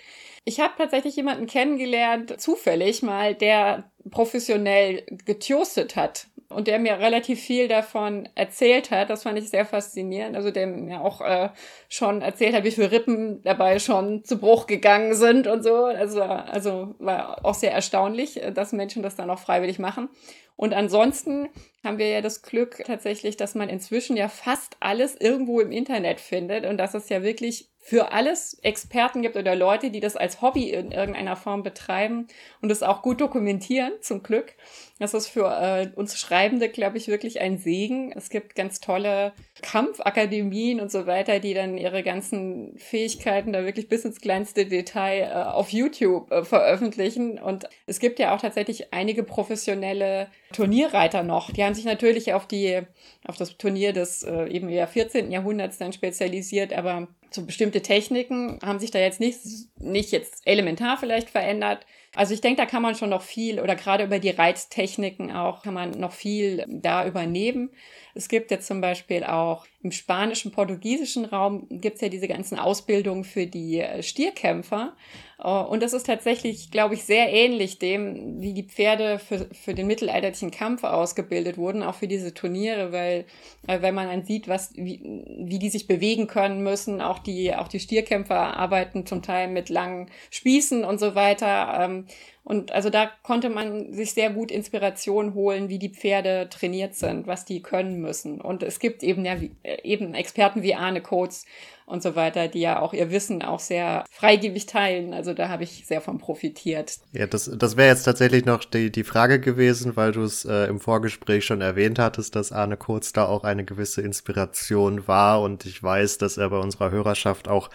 Ich 0.43 0.59
habe 0.59 0.73
tatsächlich 0.77 1.15
jemanden 1.15 1.47
kennengelernt, 1.47 2.41
zufällig 2.41 3.01
mal, 3.01 3.33
der 3.33 3.89
professionell 4.11 5.05
getoastet 5.23 5.95
hat 5.95 6.27
und 6.49 6.67
der 6.67 6.79
mir 6.79 6.99
relativ 6.99 7.39
viel 7.39 7.67
davon 7.67 8.29
erzählt 8.35 8.91
hat. 8.91 9.09
Das 9.09 9.23
fand 9.23 9.37
ich 9.37 9.49
sehr 9.49 9.65
faszinierend. 9.65 10.35
Also 10.35 10.51
der 10.51 10.67
mir 10.67 11.01
auch 11.01 11.21
äh, 11.21 11.49
schon 11.89 12.21
erzählt 12.21 12.55
hat, 12.55 12.63
wie 12.63 12.71
viele 12.71 12.91
Rippen 12.91 13.41
dabei 13.43 13.79
schon 13.79 14.23
zu 14.23 14.37
Bruch 14.37 14.67
gegangen 14.67 15.15
sind 15.15 15.47
und 15.47 15.63
so. 15.63 15.85
Also, 15.85 16.21
also 16.21 16.95
war 16.99 17.43
auch 17.43 17.55
sehr 17.55 17.71
erstaunlich, 17.71 18.41
dass 18.53 18.73
Menschen 18.73 19.03
das 19.03 19.15
dann 19.15 19.29
auch 19.29 19.39
freiwillig 19.39 19.79
machen. 19.79 20.09
Und 20.55 20.73
ansonsten 20.73 21.49
haben 21.83 21.97
wir 21.97 22.07
ja 22.07 22.21
das 22.21 22.41
Glück 22.41 22.83
tatsächlich, 22.85 23.35
dass 23.37 23.55
man 23.55 23.67
inzwischen 23.67 24.15
ja 24.15 24.29
fast 24.29 24.77
alles 24.79 25.19
irgendwo 25.19 25.59
im 25.59 25.71
Internet 25.71 26.21
findet 26.21 26.65
und 26.65 26.77
dass 26.77 26.93
es 26.93 27.09
ja 27.09 27.23
wirklich 27.23 27.69
für 27.87 28.11
alles 28.11 28.55
Experten 28.63 29.21
gibt 29.21 29.37
oder 29.37 29.55
Leute, 29.55 29.91
die 29.91 29.99
das 29.99 30.15
als 30.15 30.41
Hobby 30.41 30.71
in 30.71 30.91
irgendeiner 30.91 31.35
Form 31.35 31.61
betreiben 31.61 32.25
und 32.59 32.71
es 32.71 32.81
auch 32.81 33.03
gut 33.03 33.21
dokumentieren, 33.21 33.91
zum 34.01 34.23
Glück. 34.23 34.55
Das 34.97 35.13
ist 35.13 35.27
für 35.27 35.45
äh, 35.45 35.91
uns 35.95 36.17
Schreibende, 36.17 36.67
glaube 36.69 36.97
ich, 36.97 37.07
wirklich 37.09 37.41
ein 37.41 37.59
Segen. 37.59 38.11
Es 38.15 38.31
gibt 38.31 38.55
ganz 38.55 38.79
tolle 38.79 39.33
Kampfakademien 39.61 40.79
und 40.79 40.89
so 40.89 41.05
weiter, 41.05 41.39
die 41.39 41.53
dann 41.53 41.77
ihre 41.77 42.01
ganzen 42.01 42.75
Fähigkeiten 42.79 43.53
da 43.53 43.65
wirklich 43.65 43.87
bis 43.87 44.03
ins 44.03 44.19
kleinste 44.19 44.65
Detail 44.65 45.29
äh, 45.31 45.43
auf 45.43 45.69
YouTube 45.69 46.31
äh, 46.31 46.43
veröffentlichen. 46.43 47.37
Und 47.37 47.69
es 47.85 47.99
gibt 47.99 48.17
ja 48.17 48.33
auch 48.33 48.41
tatsächlich 48.41 48.93
einige 48.93 49.21
professionelle 49.21 50.27
Turnierreiter 50.53 51.21
noch. 51.21 51.51
Die 51.51 51.63
haben 51.63 51.75
sich 51.75 51.85
natürlich 51.85 52.33
auf 52.33 52.47
die, 52.47 52.81
auf 53.27 53.37
das 53.37 53.59
Turnier 53.59 53.93
des 53.93 54.23
äh, 54.23 54.47
eben 54.47 54.69
eher 54.69 54.87
14. 54.87 55.29
Jahrhunderts 55.29 55.77
dann 55.77 55.93
spezialisiert, 55.93 56.73
aber 56.73 57.09
so 57.35 57.45
bestimmte 57.45 57.81
Techniken 57.81 58.59
haben 58.63 58.79
sich 58.79 58.91
da 58.91 58.99
jetzt 58.99 59.19
nicht, 59.19 59.39
nicht 59.77 60.11
jetzt 60.11 60.41
elementar 60.45 60.97
vielleicht 60.97 61.29
verändert. 61.29 61.85
Also 62.15 62.33
ich 62.33 62.41
denke, 62.41 62.61
da 62.61 62.65
kann 62.65 62.81
man 62.81 62.95
schon 62.95 63.09
noch 63.09 63.21
viel 63.21 63.59
oder 63.59 63.75
gerade 63.75 64.05
über 64.05 64.19
die 64.19 64.29
Reiztechniken 64.29 65.31
auch 65.31 65.61
kann 65.63 65.73
man 65.73 65.91
noch 65.91 66.13
viel 66.13 66.65
da 66.67 67.05
übernehmen. 67.05 67.69
Es 68.15 68.29
gibt 68.29 68.49
jetzt 68.49 68.65
zum 68.65 68.79
Beispiel 68.79 69.25
auch 69.25 69.65
im 69.83 69.91
spanischen, 69.91 70.51
portugiesischen 70.51 71.25
Raum 71.25 71.67
gibt 71.69 71.95
es 71.95 72.01
ja 72.01 72.07
diese 72.07 72.29
ganzen 72.29 72.57
Ausbildungen 72.57 73.25
für 73.25 73.45
die 73.45 73.81
äh, 73.81 74.01
Stierkämpfer. 74.01 74.95
Äh, 75.37 75.47
und 75.47 75.83
das 75.83 75.91
ist 75.91 76.05
tatsächlich, 76.05 76.71
glaube 76.71 76.95
ich, 76.95 77.03
sehr 77.03 77.31
ähnlich 77.31 77.77
dem, 77.77 78.41
wie 78.41 78.53
die 78.53 78.63
Pferde 78.63 79.19
für, 79.19 79.49
für 79.53 79.73
den 79.73 79.87
mittelalterlichen 79.87 80.49
Kampf 80.49 80.85
ausgebildet 80.85 81.57
wurden, 81.57 81.83
auch 81.83 81.95
für 81.95 82.07
diese 82.07 82.33
Turniere, 82.33 82.93
weil, 82.93 83.25
äh, 83.67 83.81
wenn 83.81 83.93
man 83.93 84.07
dann 84.07 84.25
sieht, 84.25 84.47
was, 84.47 84.73
wie, 84.75 85.01
wie 85.37 85.59
die 85.59 85.69
sich 85.69 85.85
bewegen 85.85 86.27
können 86.27 86.63
müssen, 86.63 87.01
auch 87.01 87.19
die, 87.19 87.53
auch 87.53 87.67
die 87.67 87.81
Stierkämpfer 87.81 88.57
arbeiten 88.57 89.05
zum 89.05 89.21
Teil 89.21 89.49
mit 89.49 89.69
langen 89.69 90.09
Spießen 90.31 90.85
und 90.85 90.99
so 90.99 91.15
weiter. 91.15 92.05
Und 92.45 92.71
also 92.71 92.91
da 92.91 93.09
konnte 93.23 93.49
man 93.49 93.91
sich 93.91 94.13
sehr 94.13 94.29
gut 94.29 94.51
Inspiration 94.51 95.33
holen, 95.33 95.67
wie 95.67 95.79
die 95.79 95.89
Pferde 95.89 96.47
trainiert 96.51 96.93
sind, 96.93 97.25
was 97.25 97.43
die 97.43 97.63
können 97.63 97.99
müssen. 97.99 98.39
Und 98.39 98.61
es 98.61 98.77
gibt 98.77 99.01
eben 99.01 99.25
ja 99.25 99.33
äh, 99.63 99.81
eben 99.81 100.13
Experten 100.13 100.61
wie 100.61 100.75
Arne 100.75 101.01
Coates 101.01 101.45
und 101.87 102.03
so 102.03 102.15
weiter, 102.15 102.47
die 102.47 102.61
ja 102.61 102.79
auch 102.79 102.93
ihr 102.93 103.09
Wissen 103.09 103.41
auch 103.41 103.59
sehr 103.59 104.05
freigebig 104.11 104.67
teilen. 104.67 105.11
Also 105.15 105.33
da 105.33 105.49
habe 105.49 105.63
ich 105.63 105.87
sehr 105.87 106.01
von 106.01 106.19
profitiert. 106.19 106.99
Ja, 107.13 107.25
das, 107.25 107.49
das 107.51 107.77
wäre 107.77 107.89
jetzt 107.89 108.03
tatsächlich 108.03 108.45
noch 108.45 108.63
die, 108.63 108.91
die 108.91 109.03
Frage 109.03 109.39
gewesen, 109.39 109.95
weil 109.95 110.11
du 110.11 110.21
es 110.21 110.45
äh, 110.45 110.65
im 110.65 110.79
Vorgespräch 110.79 111.45
schon 111.45 111.61
erwähnt 111.61 111.97
hattest, 111.97 112.35
dass 112.35 112.51
Arne 112.51 112.77
Coates 112.77 113.11
da 113.11 113.25
auch 113.25 113.43
eine 113.43 113.65
gewisse 113.65 114.03
Inspiration 114.03 115.07
war. 115.07 115.41
Und 115.41 115.65
ich 115.65 115.81
weiß, 115.81 116.19
dass 116.19 116.37
er 116.37 116.51
bei 116.51 116.59
unserer 116.59 116.91
Hörerschaft 116.91 117.47
auch 117.47 117.71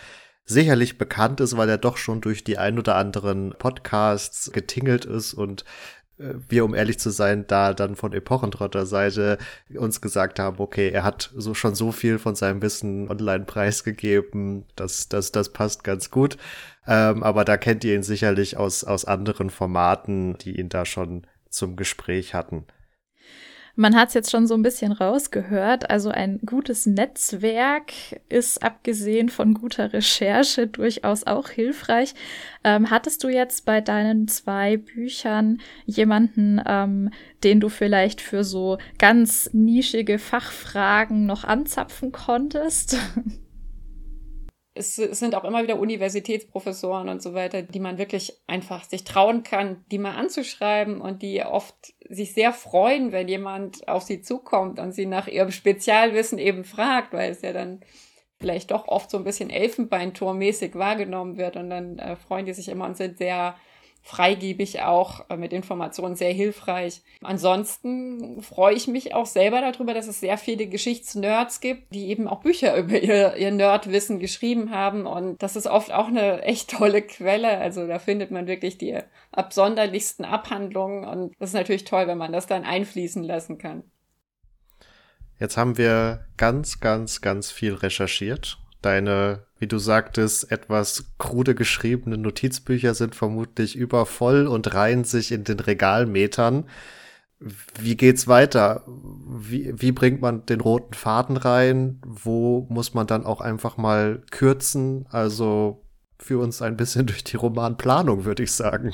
sicherlich 0.50 0.98
bekannt 0.98 1.40
ist, 1.40 1.56
weil 1.56 1.68
er 1.68 1.78
doch 1.78 1.96
schon 1.96 2.20
durch 2.20 2.44
die 2.44 2.58
ein 2.58 2.78
oder 2.78 2.96
anderen 2.96 3.54
Podcasts 3.58 4.52
getingelt 4.52 5.04
ist 5.04 5.32
und 5.32 5.64
äh, 6.18 6.34
wir, 6.48 6.64
um 6.64 6.74
ehrlich 6.74 6.98
zu 6.98 7.10
sein, 7.10 7.46
da 7.46 7.72
dann 7.72 7.96
von 7.96 8.12
Epochentrotter 8.12 8.86
Seite 8.86 9.38
uns 9.74 10.00
gesagt 10.00 10.38
haben, 10.38 10.58
okay, 10.58 10.90
er 10.90 11.04
hat 11.04 11.30
so 11.34 11.54
schon 11.54 11.74
so 11.74 11.92
viel 11.92 12.18
von 12.18 12.34
seinem 12.34 12.62
Wissen 12.62 13.10
online 13.10 13.44
preisgegeben, 13.44 14.64
dass 14.76 15.08
das, 15.08 15.32
das 15.32 15.52
passt 15.52 15.84
ganz 15.84 16.10
gut. 16.10 16.36
Ähm, 16.86 17.22
aber 17.22 17.44
da 17.44 17.56
kennt 17.56 17.84
ihr 17.84 17.94
ihn 17.94 18.02
sicherlich 18.02 18.56
aus, 18.56 18.84
aus 18.84 19.04
anderen 19.04 19.50
Formaten, 19.50 20.36
die 20.38 20.58
ihn 20.58 20.68
da 20.68 20.84
schon 20.84 21.26
zum 21.48 21.76
Gespräch 21.76 22.34
hatten. 22.34 22.64
Man 23.80 23.96
hat 23.96 24.08
es 24.08 24.14
jetzt 24.14 24.30
schon 24.30 24.46
so 24.46 24.52
ein 24.52 24.62
bisschen 24.62 24.92
rausgehört. 24.92 25.88
Also 25.88 26.10
ein 26.10 26.38
gutes 26.44 26.84
Netzwerk 26.84 27.92
ist 28.28 28.62
abgesehen 28.62 29.30
von 29.30 29.54
guter 29.54 29.94
Recherche 29.94 30.66
durchaus 30.66 31.26
auch 31.26 31.48
hilfreich. 31.48 32.12
Ähm, 32.62 32.90
hattest 32.90 33.24
du 33.24 33.28
jetzt 33.30 33.64
bei 33.64 33.80
deinen 33.80 34.28
zwei 34.28 34.76
Büchern 34.76 35.62
jemanden, 35.86 36.60
ähm, 36.66 37.08
den 37.42 37.58
du 37.58 37.70
vielleicht 37.70 38.20
für 38.20 38.44
so 38.44 38.76
ganz 38.98 39.48
nischige 39.54 40.18
Fachfragen 40.18 41.24
noch 41.24 41.44
anzapfen 41.44 42.12
konntest? 42.12 42.98
es, 44.74 44.96
sind 44.96 45.34
auch 45.34 45.44
immer 45.44 45.62
wieder 45.62 45.78
Universitätsprofessoren 45.78 47.08
und 47.08 47.22
so 47.22 47.34
weiter, 47.34 47.62
die 47.62 47.80
man 47.80 47.98
wirklich 47.98 48.40
einfach 48.46 48.84
sich 48.84 49.04
trauen 49.04 49.42
kann, 49.42 49.84
die 49.90 49.98
mal 49.98 50.14
anzuschreiben 50.14 51.00
und 51.00 51.22
die 51.22 51.42
oft 51.42 51.94
sich 52.08 52.34
sehr 52.34 52.52
freuen, 52.52 53.12
wenn 53.12 53.28
jemand 53.28 53.88
auf 53.88 54.02
sie 54.02 54.22
zukommt 54.22 54.78
und 54.78 54.92
sie 54.92 55.06
nach 55.06 55.26
ihrem 55.26 55.50
Spezialwissen 55.50 56.38
eben 56.38 56.64
fragt, 56.64 57.12
weil 57.12 57.32
es 57.32 57.42
ja 57.42 57.52
dann 57.52 57.80
vielleicht 58.38 58.70
doch 58.70 58.88
oft 58.88 59.10
so 59.10 59.18
ein 59.18 59.24
bisschen 59.24 59.50
Elfenbeinturmäßig 59.50 60.74
wahrgenommen 60.74 61.36
wird 61.36 61.56
und 61.56 61.68
dann 61.68 61.98
äh, 61.98 62.16
freuen 62.16 62.46
die 62.46 62.54
sich 62.54 62.68
immer 62.68 62.86
und 62.86 62.96
sind 62.96 63.18
sehr 63.18 63.56
freigebig 64.02 64.82
auch 64.82 65.28
äh, 65.28 65.36
mit 65.36 65.52
Informationen 65.52 66.16
sehr 66.16 66.32
hilfreich. 66.32 67.02
Ansonsten 67.22 68.42
freue 68.42 68.74
ich 68.74 68.88
mich 68.88 69.14
auch 69.14 69.26
selber 69.26 69.60
darüber, 69.60 69.94
dass 69.94 70.06
es 70.06 70.20
sehr 70.20 70.38
viele 70.38 70.66
Geschichtsnerds 70.66 71.60
gibt, 71.60 71.94
die 71.94 72.08
eben 72.08 72.26
auch 72.26 72.40
Bücher 72.40 72.76
über 72.78 72.98
ihr, 72.98 73.36
ihr 73.36 73.50
Nerdwissen 73.50 74.18
geschrieben 74.18 74.70
haben. 74.70 75.06
Und 75.06 75.42
das 75.42 75.56
ist 75.56 75.66
oft 75.66 75.92
auch 75.92 76.08
eine 76.08 76.42
echt 76.42 76.70
tolle 76.70 77.02
Quelle. 77.02 77.58
Also 77.58 77.86
da 77.86 77.98
findet 77.98 78.30
man 78.30 78.46
wirklich 78.46 78.78
die 78.78 78.98
absonderlichsten 79.32 80.24
Abhandlungen. 80.24 81.04
Und 81.04 81.34
das 81.38 81.50
ist 81.50 81.54
natürlich 81.54 81.84
toll, 81.84 82.06
wenn 82.06 82.18
man 82.18 82.32
das 82.32 82.46
dann 82.46 82.64
einfließen 82.64 83.22
lassen 83.22 83.58
kann. 83.58 83.84
Jetzt 85.38 85.56
haben 85.56 85.78
wir 85.78 86.26
ganz, 86.36 86.80
ganz, 86.80 87.20
ganz 87.20 87.50
viel 87.50 87.74
recherchiert 87.74 88.58
Deine, 88.82 89.44
wie 89.58 89.66
du 89.66 89.78
sagtest, 89.78 90.50
etwas 90.50 91.04
krude 91.18 91.54
geschriebenen 91.54 92.22
Notizbücher 92.22 92.94
sind 92.94 93.14
vermutlich 93.14 93.76
übervoll 93.76 94.46
und 94.46 94.72
reihen 94.74 95.04
sich 95.04 95.32
in 95.32 95.44
den 95.44 95.60
Regalmetern. 95.60 96.64
Wie 97.78 97.96
geht's 97.96 98.28
weiter? 98.28 98.84
Wie, 98.86 99.72
wie 99.74 99.92
bringt 99.92 100.20
man 100.20 100.46
den 100.46 100.60
roten 100.60 100.94
Faden 100.94 101.36
rein? 101.36 102.00
Wo 102.06 102.66
muss 102.70 102.94
man 102.94 103.06
dann 103.06 103.24
auch 103.24 103.40
einfach 103.40 103.76
mal 103.76 104.22
kürzen? 104.30 105.06
Also 105.10 105.82
für 106.18 106.38
uns 106.38 106.62
ein 106.62 106.76
bisschen 106.76 107.06
durch 107.06 107.24
die 107.24 107.36
Romanplanung, 107.36 108.24
würde 108.24 108.42
ich 108.42 108.52
sagen. 108.52 108.92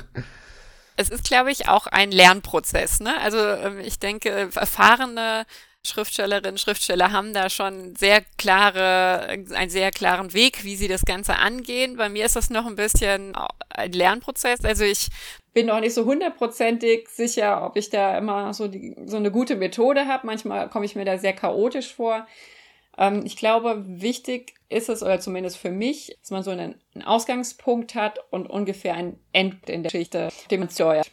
Es 0.97 1.11
ist, 1.11 1.25
glaube 1.25 1.51
ich, 1.51 1.69
auch 1.69 1.87
ein 1.87 2.11
Lernprozess. 2.11 3.01
Ne? 3.01 3.21
Also 3.21 3.39
ähm, 3.39 3.79
ich 3.81 3.99
denke, 3.99 4.31
erfahrene 4.55 5.45
Schriftstellerinnen, 5.87 6.59
Schriftsteller 6.59 7.13
haben 7.13 7.33
da 7.33 7.49
schon 7.49 7.97
sehr 7.97 8.23
klare, 8.37 9.29
einen 9.29 9.71
sehr 9.71 9.91
klaren 9.91 10.33
Weg, 10.33 10.65
wie 10.65 10.77
sie 10.77 10.89
das 10.89 11.05
Ganze 11.05 11.37
angehen. 11.37 11.97
Bei 11.97 12.09
mir 12.09 12.27
ist 12.27 12.37
das 12.37 12.51
noch 12.51 12.67
ein 12.67 12.77
bisschen 12.77 13.35
ein 13.71 13.93
Lernprozess. 13.93 14.65
Also 14.65 14.85
ich 14.85 15.09
bin 15.53 15.67
noch 15.67 15.81
nicht 15.81 15.95
so 15.95 16.05
hundertprozentig 16.05 17.09
sicher, 17.09 17.65
ob 17.65 17.77
ich 17.77 17.91
da 17.91 18.19
immer 18.19 18.53
so, 18.53 18.69
die, 18.69 18.95
so 19.07 19.17
eine 19.17 19.31
gute 19.31 19.57
Methode 19.57 20.07
habe. 20.07 20.27
Manchmal 20.27 20.69
komme 20.69 20.85
ich 20.85 20.97
mir 20.97 21.05
da 21.05 21.19
sehr 21.19 21.33
chaotisch 21.33 21.95
vor. 21.95 22.27
Ähm, 22.99 23.23
ich 23.25 23.37
glaube, 23.37 23.83
wichtig 23.87 24.55
ist 24.69 24.89
es, 24.89 25.03
oder 25.03 25.21
zumindest 25.21 25.59
für 25.59 25.71
mich, 25.71 26.17
dass 26.21 26.31
man 26.31 26.43
so 26.43 26.51
einen, 26.51 26.75
Ausgangspunkt 27.05 27.95
hat 27.95 28.19
und 28.31 28.49
ungefähr 28.49 28.95
ein 28.95 29.19
End 29.33 29.69
in 29.69 29.83
der 29.83 29.93
Geschichte, 29.93 30.31
den 30.51 30.61
man 30.61 30.71
steuert. 30.71 31.11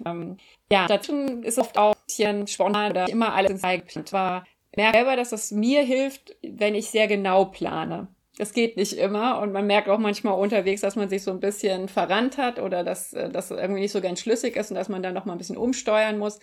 Ja, 0.71 0.87
dazu 0.87 1.13
ist 1.41 1.57
es 1.57 1.59
oft 1.59 1.77
auch 1.77 1.93
ein 1.93 2.05
bisschen 2.05 2.47
spontan 2.47 2.91
oder 2.91 3.09
immer 3.09 3.33
alles 3.33 3.51
in 3.51 3.57
Zeit 3.59 4.13
war 4.13 4.45
merke 4.75 4.97
selber, 4.97 5.15
dass 5.15 5.31
es 5.31 5.51
mir 5.51 5.81
hilft, 5.83 6.35
wenn 6.41 6.75
ich 6.75 6.89
sehr 6.89 7.07
genau 7.07 7.45
plane. 7.45 8.07
Das 8.37 8.53
geht 8.53 8.77
nicht 8.77 8.93
immer 8.93 9.39
und 9.41 9.51
man 9.51 9.67
merkt 9.67 9.89
auch 9.89 9.99
manchmal 9.99 10.39
unterwegs, 10.39 10.81
dass 10.81 10.95
man 10.95 11.07
sich 11.07 11.21
so 11.21 11.29
ein 11.29 11.39
bisschen 11.39 11.87
verrannt 11.87 12.37
hat 12.37 12.59
oder 12.59 12.83
dass 12.83 13.13
äh, 13.13 13.29
das 13.29 13.51
irgendwie 13.51 13.81
nicht 13.81 13.91
so 13.91 14.01
ganz 14.01 14.21
schlüssig 14.21 14.55
ist 14.55 14.71
und 14.71 14.75
dass 14.75 14.89
man 14.89 15.03
dann 15.03 15.13
noch 15.13 15.25
mal 15.25 15.33
ein 15.33 15.37
bisschen 15.37 15.57
umsteuern 15.57 16.17
muss. 16.17 16.39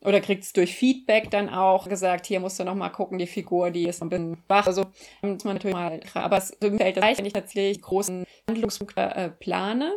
Oder 0.00 0.20
kriegt 0.20 0.44
es 0.44 0.52
durch 0.52 0.76
Feedback 0.76 1.28
dann 1.32 1.48
auch 1.48 1.88
gesagt, 1.88 2.26
hier 2.26 2.38
musst 2.38 2.60
du 2.60 2.64
noch 2.64 2.76
mal 2.76 2.90
gucken, 2.90 3.18
die 3.18 3.26
Figur, 3.26 3.72
die 3.72 3.88
ist 3.88 4.00
ein 4.00 4.08
bisschen 4.08 4.38
wach. 4.46 4.68
Also 4.68 4.84
muss 5.22 5.42
man 5.42 5.54
natürlich 5.54 5.74
mal, 5.74 5.98
aber 6.14 6.36
es 6.36 6.56
fällt 6.60 6.96
leicht, 6.96 7.18
wenn 7.18 7.26
ich 7.26 7.32
tatsächlich 7.32 7.82
großen 7.82 8.24
Handlungspunkte 8.48 9.00
äh, 9.00 9.28
plane 9.30 9.92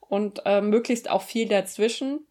und 0.00 0.40
äh, 0.46 0.62
möglichst 0.62 1.10
auch 1.10 1.20
viel 1.20 1.48
dazwischen 1.48 2.26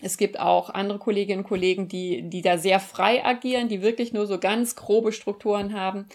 es 0.00 0.16
gibt 0.16 0.38
auch 0.38 0.70
andere 0.70 0.98
Kolleginnen 0.98 1.40
und 1.40 1.48
Kollegen, 1.48 1.88
die, 1.88 2.22
die 2.28 2.42
da 2.42 2.56
sehr 2.56 2.78
frei 2.78 3.24
agieren, 3.24 3.68
die 3.68 3.82
wirklich 3.82 4.12
nur 4.12 4.26
so 4.26 4.38
ganz 4.38 4.76
grobe 4.76 5.12
Strukturen 5.12 5.74
haben. 5.74 6.06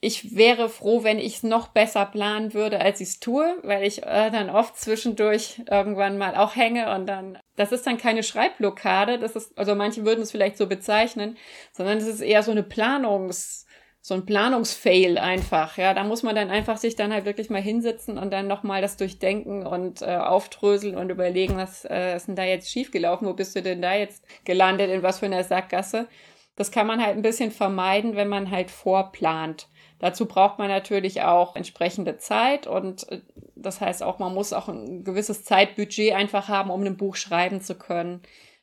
Ich 0.00 0.36
wäre 0.36 0.68
froh, 0.68 1.04
wenn 1.04 1.18
ich 1.18 1.36
es 1.36 1.42
noch 1.42 1.68
besser 1.68 2.06
planen 2.06 2.54
würde, 2.54 2.80
als 2.80 3.00
ich 3.00 3.08
es 3.08 3.20
tue, 3.20 3.56
weil 3.62 3.84
ich 3.84 4.02
äh, 4.02 4.30
dann 4.30 4.50
oft 4.50 4.76
zwischendurch 4.76 5.62
irgendwann 5.70 6.18
mal 6.18 6.34
auch 6.36 6.56
hänge 6.56 6.92
und 6.94 7.06
dann, 7.06 7.38
das 7.56 7.72
ist 7.72 7.86
dann 7.86 7.98
keine 7.98 8.22
Schreibblockade, 8.22 9.18
das 9.18 9.36
ist, 9.36 9.56
also 9.56 9.74
manche 9.74 10.04
würden 10.04 10.22
es 10.22 10.32
vielleicht 10.32 10.56
so 10.56 10.66
bezeichnen, 10.66 11.36
sondern 11.72 11.98
es 11.98 12.06
ist 12.06 12.20
eher 12.20 12.42
so 12.42 12.50
eine 12.50 12.62
Planungs- 12.62 13.66
so 14.04 14.14
ein 14.14 14.26
Planungsfail 14.26 15.16
einfach. 15.16 15.78
Ja, 15.78 15.94
da 15.94 16.02
muss 16.02 16.24
man 16.24 16.34
dann 16.34 16.50
einfach 16.50 16.76
sich 16.76 16.96
dann 16.96 17.12
halt 17.12 17.24
wirklich 17.24 17.50
mal 17.50 17.62
hinsetzen 17.62 18.18
und 18.18 18.32
dann 18.32 18.48
nochmal 18.48 18.82
das 18.82 18.96
durchdenken 18.96 19.64
und 19.64 20.02
äh, 20.02 20.16
auftröseln 20.16 20.96
und 20.96 21.08
überlegen, 21.08 21.56
was 21.56 21.84
äh, 21.84 22.16
ist 22.16 22.26
denn 22.26 22.34
da 22.34 22.42
jetzt 22.42 22.68
schiefgelaufen? 22.68 23.28
Wo 23.28 23.32
bist 23.32 23.54
du 23.54 23.62
denn 23.62 23.80
da 23.80 23.94
jetzt 23.94 24.24
gelandet? 24.44 24.90
In 24.90 25.04
was 25.04 25.20
für 25.20 25.26
einer 25.26 25.44
Sackgasse? 25.44 26.08
Das 26.56 26.72
kann 26.72 26.88
man 26.88 27.00
halt 27.00 27.16
ein 27.16 27.22
bisschen 27.22 27.52
vermeiden, 27.52 28.16
wenn 28.16 28.28
man 28.28 28.50
halt 28.50 28.72
vorplant. 28.72 29.68
Dazu 30.00 30.26
braucht 30.26 30.58
man 30.58 30.66
natürlich 30.66 31.22
auch 31.22 31.54
entsprechende 31.54 32.18
Zeit 32.18 32.66
und 32.66 33.08
äh, 33.08 33.20
das 33.54 33.80
heißt 33.80 34.02
auch, 34.02 34.18
man 34.18 34.34
muss 34.34 34.52
auch 34.52 34.66
ein 34.66 35.04
gewisses 35.04 35.44
Zeitbudget 35.44 36.12
einfach 36.12 36.48
haben, 36.48 36.70
um 36.70 36.82
ein 36.82 36.96
Buch 36.96 37.14
schreiben 37.14 37.60
zu 37.60 37.76
können. 37.76 38.20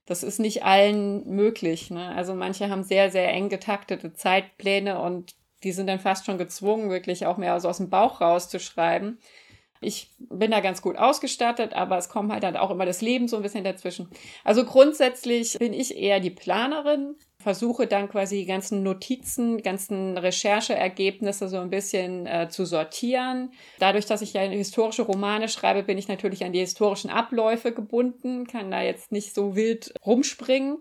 Das 0.10 0.24
ist 0.24 0.40
nicht 0.40 0.64
allen 0.64 1.24
möglich. 1.30 1.92
Ne? 1.92 2.08
Also 2.16 2.34
manche 2.34 2.72
haben 2.72 2.84
sehr, 2.84 3.12
sehr 3.12 3.32
eng 3.32 3.48
getaktete 3.48 4.12
Zeitpläne 4.12 5.00
und 5.00 5.36
die 5.64 5.72
sind 5.72 5.86
dann 5.86 6.00
fast 6.00 6.26
schon 6.26 6.40
gezwungen, 6.40 6.90
wirklich 6.90 7.28
auch 7.28 7.38
mehr 7.38 7.60
so 7.60 7.70
aus 7.70 7.78
dem 7.78 7.92
Bauch 7.92 8.20
rauszuschreiben. 8.20 9.20
Ich 9.82 10.10
bin 10.18 10.50
da 10.50 10.62
ganz 10.62 10.82
gut 10.82 10.98
ausgestattet, 10.98 11.76
aber 11.76 12.00
es 12.00 12.10
kommt 12.10 12.32
halt 12.32 12.42
dann 12.42 12.58
auch 12.58 12.72
immer 12.72 12.88
das 12.88 13.02
Leben 13.02 13.28
so 13.28 13.36
ein 13.36 13.44
bisschen 13.44 13.64
dazwischen. 13.64 14.10
Also 14.44 14.66
grundsätzlich 14.66 15.60
bin 15.60 15.74
ich 15.74 15.96
eher 15.96 16.20
die 16.20 16.32
Planerin, 16.32 17.16
versuche 17.42 17.88
dann 17.88 18.10
quasi 18.10 18.38
die 18.38 18.46
ganzen 18.46 18.84
Notizen, 18.84 19.62
ganzen 19.64 20.18
Rechercheergebnisse 20.18 21.48
so 21.48 21.58
ein 21.58 21.70
bisschen 21.70 22.26
äh, 22.26 22.50
zu 22.50 22.66
sortieren. 22.66 23.52
Dadurch, 23.80 24.06
dass 24.06 24.22
ich 24.22 24.34
ja 24.34 24.42
historische 24.42 25.04
Romane 25.04 25.48
schreibe, 25.48 25.84
bin 25.84 25.98
ich 25.98 26.10
natürlich 26.10 26.44
an 26.44 26.52
die 26.52 26.60
historischen 26.60 27.10
Abläufe 27.10 27.72
gebunden, 27.72 28.46
kann 28.46 28.72
da 28.72 28.82
jetzt 28.82 29.12
nicht 29.12 29.34
so 29.34 29.56
wild 29.56 29.94
rumspringen. 30.06 30.80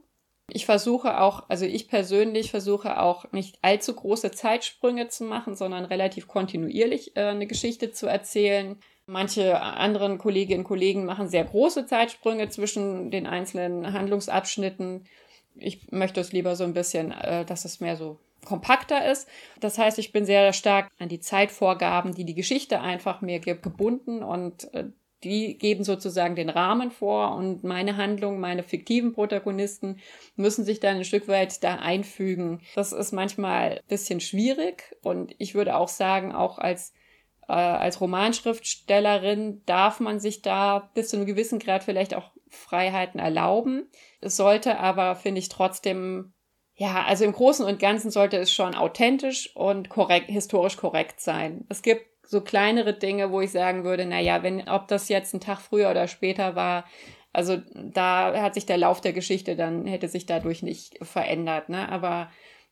Ich 0.51 0.65
versuche 0.65 1.21
auch, 1.21 1.45
also 1.49 1.67
ich 1.67 1.89
persönlich 1.89 2.51
versuche 2.51 3.01
auch 3.01 3.31
nicht 3.33 3.59
allzu 3.63 3.95
große 3.95 4.31
Zeitsprünge 4.31 5.09
zu 5.09 5.25
machen, 5.25 5.55
sondern 5.55 5.85
relativ 5.85 6.27
kontinuierlich 6.27 7.17
äh, 7.17 7.27
eine 7.27 7.47
Geschichte 7.47 7.93
zu 7.93 8.07
erzählen. 8.07 8.77
Manche 9.07 9.61
anderen 9.61 10.19
Kolleginnen 10.19 10.61
und 10.61 10.67
Kollegen 10.67 11.05
machen 11.05 11.29
sehr 11.29 11.45
große 11.45 11.87
Zeitsprünge 11.87 12.49
zwischen 12.49 13.11
den 13.11 13.27
einzelnen 13.27 13.93
Handlungsabschnitten. 13.93 15.05
Ich 15.61 15.91
möchte 15.91 16.21
es 16.21 16.33
lieber 16.33 16.57
so 16.57 16.65
ein 16.65 16.75
bisschen, 16.75 17.13
äh, 17.13 17.45
dass 17.45 17.65
es 17.65 17.81
mehr 17.81 17.97
so 17.97 18.19
kompakter 18.45 19.11
ist. 19.11 19.29
Das 19.61 19.79
heißt, 19.79 19.99
ich 19.99 20.13
bin 20.13 20.25
sehr 20.25 20.53
stark 20.53 20.91
an 20.99 21.09
die 21.09 21.21
Zeitvorgaben, 21.21 22.15
die 22.15 22.25
die 22.25 22.35
Geschichte 22.35 22.81
einfach 22.81 23.21
mir 23.21 23.41
gibt, 23.41 23.63
gebunden 23.63 24.23
und 24.23 24.73
äh, 24.75 24.85
die 25.25 25.59
geben 25.59 25.83
sozusagen 25.83 26.37
den 26.37 26.49
Rahmen 26.49 26.93
vor 26.93 27.35
und 27.35 27.65
meine 27.65 27.97
Handlung, 27.97 28.39
meine 28.39 28.63
fiktiven 28.63 29.13
Protagonisten 29.13 29.99
müssen 30.37 30.65
sich 30.65 30.79
dann 30.79 30.99
ein 30.99 31.05
Stück 31.05 31.27
weit 31.27 31.65
da 31.65 31.77
einfügen. 31.77 32.61
Das 32.77 32.93
ist 32.93 33.13
manchmal 33.13 33.79
ein 33.79 33.81
bisschen 33.89 34.21
schwierig 34.21 34.97
und 35.03 35.35
ich 35.39 35.55
würde 35.55 35.77
auch 35.77 35.89
sagen, 35.89 36.33
auch 36.33 36.59
als 36.59 36.93
äh, 37.49 37.53
als 37.53 38.01
Romanschriftstellerin 38.01 39.63
darf 39.67 40.01
man 40.01 40.21
sich 40.21 40.43
da 40.43 40.91
bis 40.95 41.09
zu 41.09 41.17
einem 41.17 41.27
gewissen 41.27 41.59
Grad 41.59 41.83
vielleicht 41.83 42.15
auch 42.15 42.31
Freiheiten 42.51 43.21
erlauben. 43.21 43.91
Es 44.21 44.37
sollte 44.37 44.79
aber, 44.79 45.17
finde 45.17 45.41
ich, 45.41 45.49
trotzdem 45.49 46.33
ja, 46.79 47.05
also 47.05 47.25
im 47.25 47.33
Großen 47.33 47.67
und 47.67 47.81
Ganzen 47.81 48.13
sollte 48.13 48.37
es 48.37 48.53
schon 48.53 48.77
authentisch 48.77 49.55
und 49.57 49.89
korrekt, 49.89 50.31
historisch 50.31 50.77
korrekt 50.77 51.21
sein. 51.21 51.65
Es 51.69 51.83
gibt 51.83 52.07
so 52.25 52.41
kleinere 52.41 52.95
Dinge, 52.95 53.33
wo 53.33 53.41
ich 53.41 53.51
sagen 53.51 53.83
würde, 53.83 54.07
na 54.07 54.21
ja, 54.21 54.45
wenn, 54.45 54.69
ob 54.69 54.87
das 54.87 55.09
jetzt 55.09 55.35
ein 55.35 55.41
Tag 55.41 55.61
früher 55.61 55.91
oder 55.91 56.07
später 56.07 56.55
war, 56.55 56.85
also 57.33 57.57
da 57.75 58.41
hat 58.41 58.55
sich 58.55 58.65
der 58.65 58.79
Lauf 58.79 59.01
der 59.01 59.13
Geschichte 59.13 59.57
dann, 59.57 59.87
hätte 59.87 60.07
sich 60.07 60.27
dadurch 60.27 60.63
nicht 60.63 61.05
verändert, 61.05 61.69
ne, 61.69 61.89
aber 61.89 62.31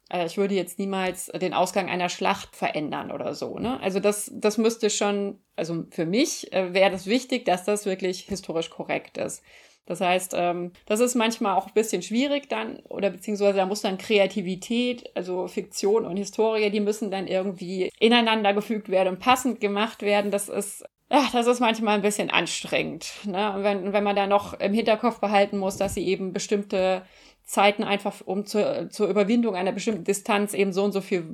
äh, 0.08 0.26
ich 0.26 0.36
würde 0.36 0.54
jetzt 0.54 0.78
niemals 0.78 1.26
den 1.26 1.52
Ausgang 1.52 1.88
einer 1.88 2.08
Schlacht 2.08 2.54
verändern 2.54 3.10
oder 3.10 3.34
so, 3.34 3.58
ne, 3.58 3.80
also 3.80 3.98
das, 3.98 4.30
das 4.34 4.56
müsste 4.56 4.88
schon, 4.88 5.40
also 5.56 5.84
für 5.90 6.06
mich 6.06 6.52
äh, 6.52 6.74
wäre 6.74 6.90
das 6.92 7.06
wichtig, 7.06 7.44
dass 7.44 7.64
das 7.64 7.86
wirklich 7.86 8.20
historisch 8.22 8.70
korrekt 8.70 9.18
ist. 9.18 9.42
Das 9.87 10.01
heißt, 10.01 10.34
ähm, 10.37 10.72
das 10.87 11.01
ist 11.01 11.14
manchmal 11.14 11.57
auch 11.57 11.68
ein 11.68 11.74
bisschen 11.74 12.03
schwierig 12.03 12.49
dann, 12.49 12.80
oder 12.89 13.11
beziehungsweise 13.11 13.59
da 13.59 13.66
muss 13.66 13.82
dann 13.82 13.99
Kreativität, 13.99 15.11
also 15.14 15.47
Fiktion 15.47 16.05
und 16.05 16.16
Historie, 16.16 16.70
die 16.70 16.80
müssen 16.80 17.11
dann 17.11 17.26
irgendwie 17.28 17.91
ineinander 17.99 18.53
gefügt 18.53 18.89
werden 18.89 19.14
und 19.14 19.20
passend 19.20 19.61
gemacht 19.61 20.03
werden. 20.03 20.30
Das 20.30 20.49
ist 20.49 20.84
ja, 21.11 21.24
das 21.32 21.47
ist 21.47 21.61
manchmal 21.61 21.95
ein 21.95 22.03
bisschen 22.03 22.30
anstrengend. 22.30 23.12
Ne? 23.24 23.53
Und 23.55 23.62
wenn, 23.62 23.93
wenn 23.93 24.03
man 24.03 24.16
da 24.16 24.26
noch 24.26 24.55
im 24.55 24.72
Hinterkopf 24.72 25.20
behalten 25.20 25.57
muss, 25.57 25.76
dass 25.76 25.95
sie 25.95 26.05
eben 26.05 26.32
bestimmte 26.32 27.03
Zeiten 27.47 27.84
einfach, 27.84 28.14
um 28.24 28.44
zur, 28.44 28.90
zur 28.90 29.07
Überwindung 29.07 29.55
einer 29.55 29.70
bestimmten 29.70 30.03
Distanz 30.03 30.53
eben 30.53 30.72
so 30.72 30.82
und 30.82 30.90
so 30.90 31.01
viele 31.01 31.26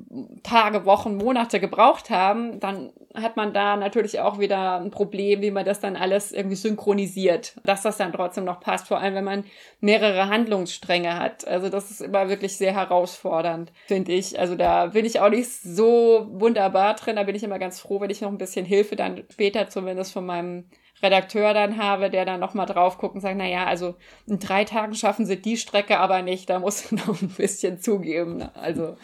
Tage, 0.43 0.85
Wochen, 0.85 1.17
Monate 1.17 1.59
gebraucht 1.59 2.11
haben, 2.11 2.61
dann 2.61 2.93
hat 3.15 3.39
man 3.39 3.55
da 3.55 3.77
natürlich 3.77 4.21
auch 4.21 4.39
wieder 4.39 4.79
ein 4.79 4.91
Problem, 4.91 5.41
wie 5.41 5.51
man 5.51 5.65
das 5.65 5.81
dann 5.81 5.97
alles 5.97 6.31
irgendwie 6.31 6.57
synchronisiert, 6.57 7.55
dass 7.65 7.81
das 7.81 7.97
dann 7.97 8.13
trotzdem 8.13 8.45
noch 8.45 8.61
passt, 8.61 8.89
vor 8.89 8.99
allem 8.99 9.15
wenn 9.15 9.25
man 9.25 9.45
mehrere 9.81 10.29
Handlungsstränge 10.29 11.19
hat. 11.19 11.49
Also 11.49 11.71
das 11.71 11.91
ist 11.91 12.03
immer 12.03 12.29
wirklich 12.29 12.59
sehr 12.59 12.75
herausfordernd, 12.75 13.73
finde 13.87 14.13
ich. 14.13 14.39
Also 14.39 14.55
da 14.55 14.89
bin 14.89 15.07
ich 15.07 15.19
auch 15.19 15.31
nicht 15.31 15.51
so 15.51 16.29
wunderbar 16.31 16.95
drin, 16.95 17.17
da 17.17 17.23
bin 17.23 17.37
ich 17.37 17.43
immer 17.43 17.59
ganz 17.59 17.81
froh, 17.81 18.03
wenn 18.03 18.11
ich 18.11 18.21
noch 18.21 18.31
ein 18.31 18.37
bisschen 18.37 18.67
Hilfe 18.67 18.97
dann 18.97 19.25
später 19.31 19.71
zumindest 19.71 20.13
von 20.13 20.27
meinem 20.27 20.65
Redakteur 21.03 21.53
dann 21.55 21.77
habe, 21.79 22.11
der 22.11 22.25
dann 22.25 22.41
nochmal 22.41 22.67
drauf 22.67 22.99
guckt 22.99 23.15
und 23.15 23.21
sagt, 23.21 23.37
na 23.37 23.47
ja, 23.47 23.67
also 23.67 23.95
in 24.27 24.39
drei 24.39 24.65
Tagen 24.65 24.95
schaffen 24.95 25.27
sie 25.27 25.41
die 25.41 25.57
Strecke 25.57 25.99
aber 25.99 26.23
nicht, 26.23 26.49
da 26.49 26.59
muss 26.59 26.91
man 26.93 27.05
noch 27.07 27.21
ein 27.21 27.29
bisschen 27.29 27.81
zugeben. 27.81 28.39
Ne? 28.39 28.55
Also 28.55 28.97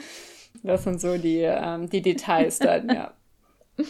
das 0.62 0.84
sind 0.84 1.00
so 1.00 1.18
die, 1.18 1.40
ähm, 1.40 1.88
die 1.88 2.02
Details 2.02 2.58
dann, 2.58 2.88
ja. 2.88 3.12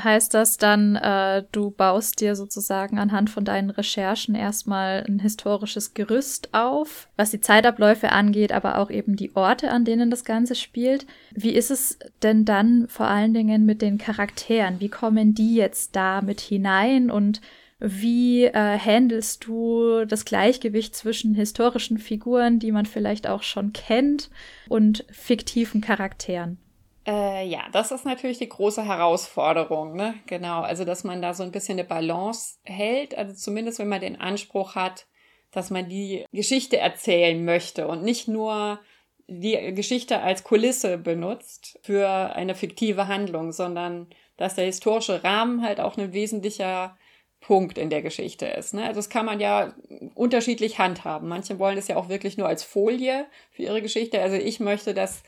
Heißt 0.00 0.32
das 0.32 0.56
dann, 0.56 0.96
äh, 0.96 1.44
du 1.52 1.70
baust 1.70 2.20
dir 2.20 2.34
sozusagen 2.34 2.98
anhand 2.98 3.28
von 3.28 3.44
deinen 3.44 3.68
Recherchen 3.68 4.34
erstmal 4.34 5.04
ein 5.06 5.18
historisches 5.18 5.92
Gerüst 5.92 6.48
auf, 6.52 7.08
was 7.16 7.30
die 7.30 7.42
Zeitabläufe 7.42 8.10
angeht, 8.10 8.52
aber 8.52 8.78
auch 8.78 8.90
eben 8.90 9.16
die 9.16 9.36
Orte, 9.36 9.70
an 9.70 9.84
denen 9.84 10.10
das 10.10 10.24
Ganze 10.24 10.54
spielt. 10.54 11.06
Wie 11.34 11.50
ist 11.50 11.70
es 11.70 11.98
denn 12.22 12.46
dann 12.46 12.88
vor 12.88 13.06
allen 13.06 13.34
Dingen 13.34 13.66
mit 13.66 13.82
den 13.82 13.98
Charakteren? 13.98 14.80
Wie 14.80 14.88
kommen 14.88 15.34
die 15.34 15.56
jetzt 15.56 15.94
da 15.94 16.22
mit 16.22 16.40
hinein 16.40 17.10
und 17.10 17.42
wie 17.78 18.44
äh, 18.44 18.78
handelst 18.78 19.44
du 19.46 20.06
das 20.06 20.24
Gleichgewicht 20.24 20.96
zwischen 20.96 21.34
historischen 21.34 21.98
Figuren, 21.98 22.60
die 22.60 22.72
man 22.72 22.86
vielleicht 22.86 23.26
auch 23.26 23.42
schon 23.42 23.74
kennt, 23.74 24.30
und 24.68 25.04
fiktiven 25.10 25.82
Charakteren? 25.82 26.58
Äh, 27.06 27.46
ja, 27.48 27.68
das 27.72 27.90
ist 27.90 28.04
natürlich 28.04 28.38
die 28.38 28.48
große 28.48 28.84
Herausforderung, 28.84 29.96
ne? 29.96 30.14
Genau, 30.26 30.60
also 30.60 30.84
dass 30.84 31.02
man 31.02 31.20
da 31.20 31.34
so 31.34 31.42
ein 31.42 31.50
bisschen 31.50 31.78
eine 31.78 31.88
Balance 31.88 32.58
hält, 32.64 33.16
also 33.18 33.34
zumindest 33.34 33.80
wenn 33.80 33.88
man 33.88 34.00
den 34.00 34.20
Anspruch 34.20 34.76
hat, 34.76 35.06
dass 35.50 35.70
man 35.70 35.88
die 35.88 36.24
Geschichte 36.32 36.78
erzählen 36.78 37.44
möchte 37.44 37.88
und 37.88 38.02
nicht 38.02 38.28
nur 38.28 38.80
die 39.26 39.74
Geschichte 39.74 40.20
als 40.20 40.44
Kulisse 40.44 40.98
benutzt 40.98 41.78
für 41.82 42.08
eine 42.08 42.54
fiktive 42.54 43.08
Handlung, 43.08 43.52
sondern 43.52 44.08
dass 44.36 44.54
der 44.54 44.64
historische 44.64 45.24
Rahmen 45.24 45.62
halt 45.62 45.80
auch 45.80 45.96
ein 45.96 46.12
wesentlicher 46.12 46.96
Punkt 47.40 47.76
in 47.76 47.90
der 47.90 48.02
Geschichte 48.02 48.46
ist. 48.46 48.72
Ne? 48.72 48.84
Also 48.84 48.98
das 48.98 49.10
kann 49.10 49.26
man 49.26 49.40
ja 49.40 49.74
unterschiedlich 50.14 50.78
handhaben. 50.78 51.28
Manche 51.28 51.58
wollen 51.58 51.76
es 51.76 51.88
ja 51.88 51.96
auch 51.96 52.08
wirklich 52.08 52.38
nur 52.38 52.46
als 52.46 52.62
Folie 52.62 53.26
für 53.50 53.62
ihre 53.62 53.82
Geschichte. 53.82 54.22
Also 54.22 54.36
ich 54.36 54.60
möchte, 54.60 54.94
dass, 54.94 55.22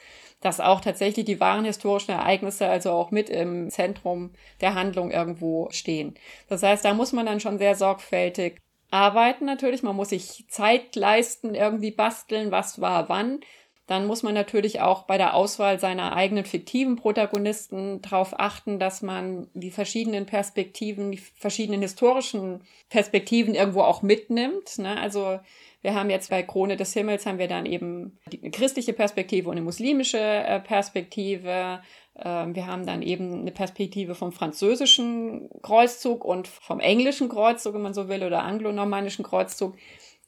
dass 0.45 0.61
auch 0.61 0.82
tatsächlich 0.82 1.24
die 1.24 1.40
wahren 1.40 1.64
historischen 1.64 2.11
Ereignisse 2.12 2.66
also 2.68 2.90
auch 2.90 3.11
mit 3.11 3.30
im 3.30 3.70
Zentrum 3.70 4.30
der 4.61 4.74
Handlung 4.74 5.11
irgendwo 5.11 5.70
stehen. 5.70 6.14
Das 6.49 6.62
heißt, 6.62 6.84
da 6.84 6.92
muss 6.92 7.14
man 7.14 7.24
dann 7.24 7.40
schon 7.40 7.57
sehr 7.57 7.74
sorgfältig 7.74 8.61
arbeiten 8.90 9.47
natürlich. 9.47 9.82
Man 9.82 9.97
muss 9.97 10.11
sich 10.11 10.45
Zeit 10.49 10.95
leisten, 10.97 11.55
irgendwie 11.55 11.92
basteln, 11.92 12.51
was 12.51 12.78
war 12.78 13.09
wann 13.09 13.40
dann 13.87 14.07
muss 14.07 14.22
man 14.22 14.32
natürlich 14.32 14.80
auch 14.80 15.03
bei 15.03 15.18
der 15.18 15.35
Auswahl 15.35 15.78
seiner 15.78 16.16
eigenen 16.16 16.47
fiktiven 16.47 16.97
Protagonisten 16.97 18.01
darauf 18.01 18.39
achten, 18.39 18.78
dass 18.78 19.03
man 19.03 19.49
die 19.53 19.70
verschiedenen 19.70 20.24
Perspektiven, 20.24 21.12
die 21.12 21.18
verschiedenen 21.18 21.82
historischen 21.82 22.62
Perspektiven 22.89 23.55
irgendwo 23.55 23.82
auch 23.82 24.01
mitnimmt. 24.01 24.78
Ne? 24.78 24.99
Also 24.99 25.39
wir 25.82 25.95
haben 25.95 26.09
jetzt 26.09 26.30
bei 26.30 26.43
Krone 26.43 26.76
des 26.78 26.95
Himmels 26.95 27.26
haben 27.26 27.39
wir 27.39 27.47
dann 27.47 27.66
eben 27.66 28.18
die 28.32 28.51
christliche 28.51 28.95
Perspektive 28.95 29.51
und 29.51 29.57
eine 29.57 29.64
muslimische 29.64 30.18
äh, 30.18 30.61
Perspektive. 30.61 31.82
Ähm, 32.16 32.55
wir 32.55 32.66
haben 32.66 32.87
dann 32.87 33.03
eben 33.03 33.41
eine 33.41 33.51
Perspektive 33.51 34.14
vom 34.14 34.32
französischen 34.32 35.51
Kreuzzug 35.61 36.24
und 36.24 36.49
vom 36.49 36.80
englischen 36.80 37.28
Kreuzzug, 37.28 37.74
wenn 37.74 37.82
man 37.82 37.93
so 37.93 38.09
will, 38.09 38.24
oder 38.24 38.45
anglo-normannischen 38.45 39.26
Kreuzzug 39.26 39.76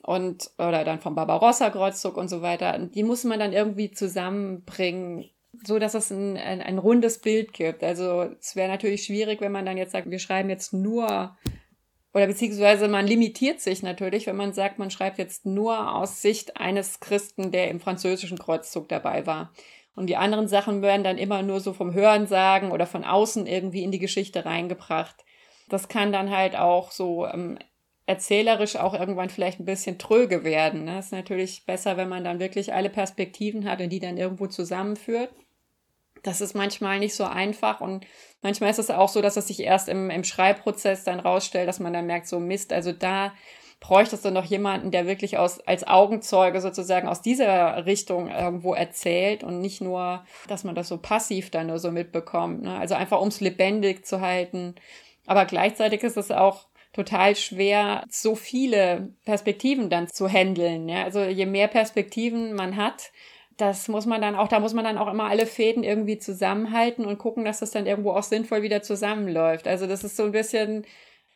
und 0.06 0.50
oder 0.58 0.84
dann 0.84 1.00
vom 1.00 1.14
Barbarossa-Kreuzzug 1.14 2.16
und 2.16 2.28
so 2.28 2.40
weiter. 2.40 2.78
Die 2.78 3.02
muss 3.02 3.24
man 3.24 3.40
dann 3.40 3.52
irgendwie 3.52 3.90
zusammenbringen, 3.90 5.28
so 5.64 5.78
dass 5.78 5.94
es 5.94 6.10
ein, 6.10 6.36
ein, 6.36 6.62
ein 6.62 6.78
rundes 6.78 7.18
Bild 7.18 7.52
gibt. 7.52 7.82
Also 7.82 8.30
es 8.38 8.54
wäre 8.54 8.70
natürlich 8.70 9.04
schwierig, 9.04 9.40
wenn 9.40 9.52
man 9.52 9.66
dann 9.66 9.76
jetzt 9.76 9.92
sagt, 9.92 10.08
wir 10.08 10.20
schreiben 10.20 10.48
jetzt 10.48 10.72
nur 10.72 11.36
oder 12.14 12.28
beziehungsweise 12.28 12.88
man 12.88 13.06
limitiert 13.06 13.60
sich 13.60 13.82
natürlich, 13.82 14.26
wenn 14.26 14.36
man 14.36 14.54
sagt, 14.54 14.78
man 14.78 14.90
schreibt 14.90 15.18
jetzt 15.18 15.44
nur 15.44 15.94
aus 15.96 16.22
Sicht 16.22 16.56
eines 16.56 17.00
Christen, 17.00 17.50
der 17.50 17.68
im 17.68 17.78
französischen 17.78 18.38
Kreuzzug 18.38 18.88
dabei 18.88 19.26
war. 19.26 19.52
Und 19.94 20.06
die 20.06 20.16
anderen 20.16 20.48
Sachen 20.48 20.80
werden 20.82 21.04
dann 21.04 21.18
immer 21.18 21.42
nur 21.42 21.60
so 21.60 21.72
vom 21.72 21.92
Hören 21.92 22.26
sagen 22.26 22.70
oder 22.70 22.86
von 22.86 23.04
außen 23.04 23.46
irgendwie 23.46 23.82
in 23.82 23.90
die 23.90 23.98
Geschichte 23.98 24.46
reingebracht. 24.46 25.24
Das 25.68 25.88
kann 25.88 26.12
dann 26.12 26.30
halt 26.30 26.56
auch 26.56 26.90
so 26.90 27.26
ähm, 27.26 27.58
erzählerisch 28.06 28.76
auch 28.76 28.94
irgendwann 28.94 29.30
vielleicht 29.30 29.60
ein 29.60 29.64
bisschen 29.64 29.98
tröge 29.98 30.44
werden. 30.44 30.84
Ne? 30.84 31.00
Ist 31.00 31.12
natürlich 31.12 31.66
besser, 31.66 31.96
wenn 31.96 32.08
man 32.08 32.24
dann 32.24 32.38
wirklich 32.38 32.72
alle 32.72 32.88
Perspektiven 32.88 33.68
hat 33.68 33.80
und 33.80 33.90
die 33.90 34.00
dann 34.00 34.16
irgendwo 34.16 34.46
zusammenführt. 34.46 35.30
Das 36.22 36.40
ist 36.40 36.54
manchmal 36.54 36.98
nicht 36.98 37.14
so 37.14 37.24
einfach 37.24 37.80
und 37.80 38.06
manchmal 38.42 38.70
ist 38.70 38.78
es 38.78 38.90
auch 38.90 39.08
so, 39.08 39.22
dass 39.22 39.36
es 39.36 39.48
sich 39.48 39.60
erst 39.60 39.88
im, 39.88 40.10
im 40.10 40.24
Schreibprozess 40.24 41.04
dann 41.04 41.20
rausstellt, 41.20 41.68
dass 41.68 41.78
man 41.78 41.92
dann 41.92 42.06
merkt, 42.06 42.26
so 42.26 42.40
Mist, 42.40 42.72
also 42.72 42.92
da 42.92 43.32
bräuchtest 43.80 44.24
du 44.24 44.30
noch 44.30 44.44
jemanden, 44.44 44.90
der 44.90 45.06
wirklich 45.06 45.36
aus, 45.36 45.60
als 45.60 45.86
Augenzeuge 45.86 46.60
sozusagen 46.60 47.08
aus 47.08 47.22
dieser 47.22 47.84
Richtung 47.86 48.28
irgendwo 48.28 48.74
erzählt 48.74 49.44
und 49.44 49.60
nicht 49.60 49.80
nur, 49.80 50.24
dass 50.48 50.64
man 50.64 50.74
das 50.74 50.88
so 50.88 50.98
passiv 50.98 51.50
dann 51.50 51.66
nur 51.66 51.78
so 51.78 51.90
mitbekommt. 51.90 52.62
Ne? 52.62 52.76
Also 52.76 52.94
einfach 52.94 53.20
ums 53.20 53.40
lebendig 53.40 54.06
zu 54.06 54.20
halten. 54.20 54.74
Aber 55.26 55.44
gleichzeitig 55.44 56.02
ist 56.02 56.16
es 56.16 56.30
auch 56.30 56.66
total 56.96 57.36
schwer, 57.36 58.04
so 58.08 58.34
viele 58.34 59.10
Perspektiven 59.24 59.90
dann 59.90 60.08
zu 60.08 60.28
handeln. 60.28 60.88
Ja? 60.88 61.04
Also 61.04 61.22
je 61.22 61.46
mehr 61.46 61.68
Perspektiven 61.68 62.54
man 62.54 62.76
hat, 62.76 63.12
das 63.56 63.88
muss 63.88 64.06
man 64.06 64.20
dann 64.20 64.34
auch, 64.34 64.48
da 64.48 64.60
muss 64.60 64.74
man 64.74 64.84
dann 64.84 64.98
auch 64.98 65.10
immer 65.10 65.24
alle 65.24 65.46
Fäden 65.46 65.84
irgendwie 65.84 66.18
zusammenhalten 66.18 67.04
und 67.04 67.18
gucken, 67.18 67.44
dass 67.44 67.60
das 67.60 67.70
dann 67.70 67.86
irgendwo 67.86 68.12
auch 68.12 68.22
sinnvoll 68.22 68.62
wieder 68.62 68.82
zusammenläuft. 68.82 69.66
Also 69.68 69.86
das 69.86 70.04
ist 70.04 70.16
so 70.16 70.24
ein 70.24 70.32
bisschen, 70.32 70.84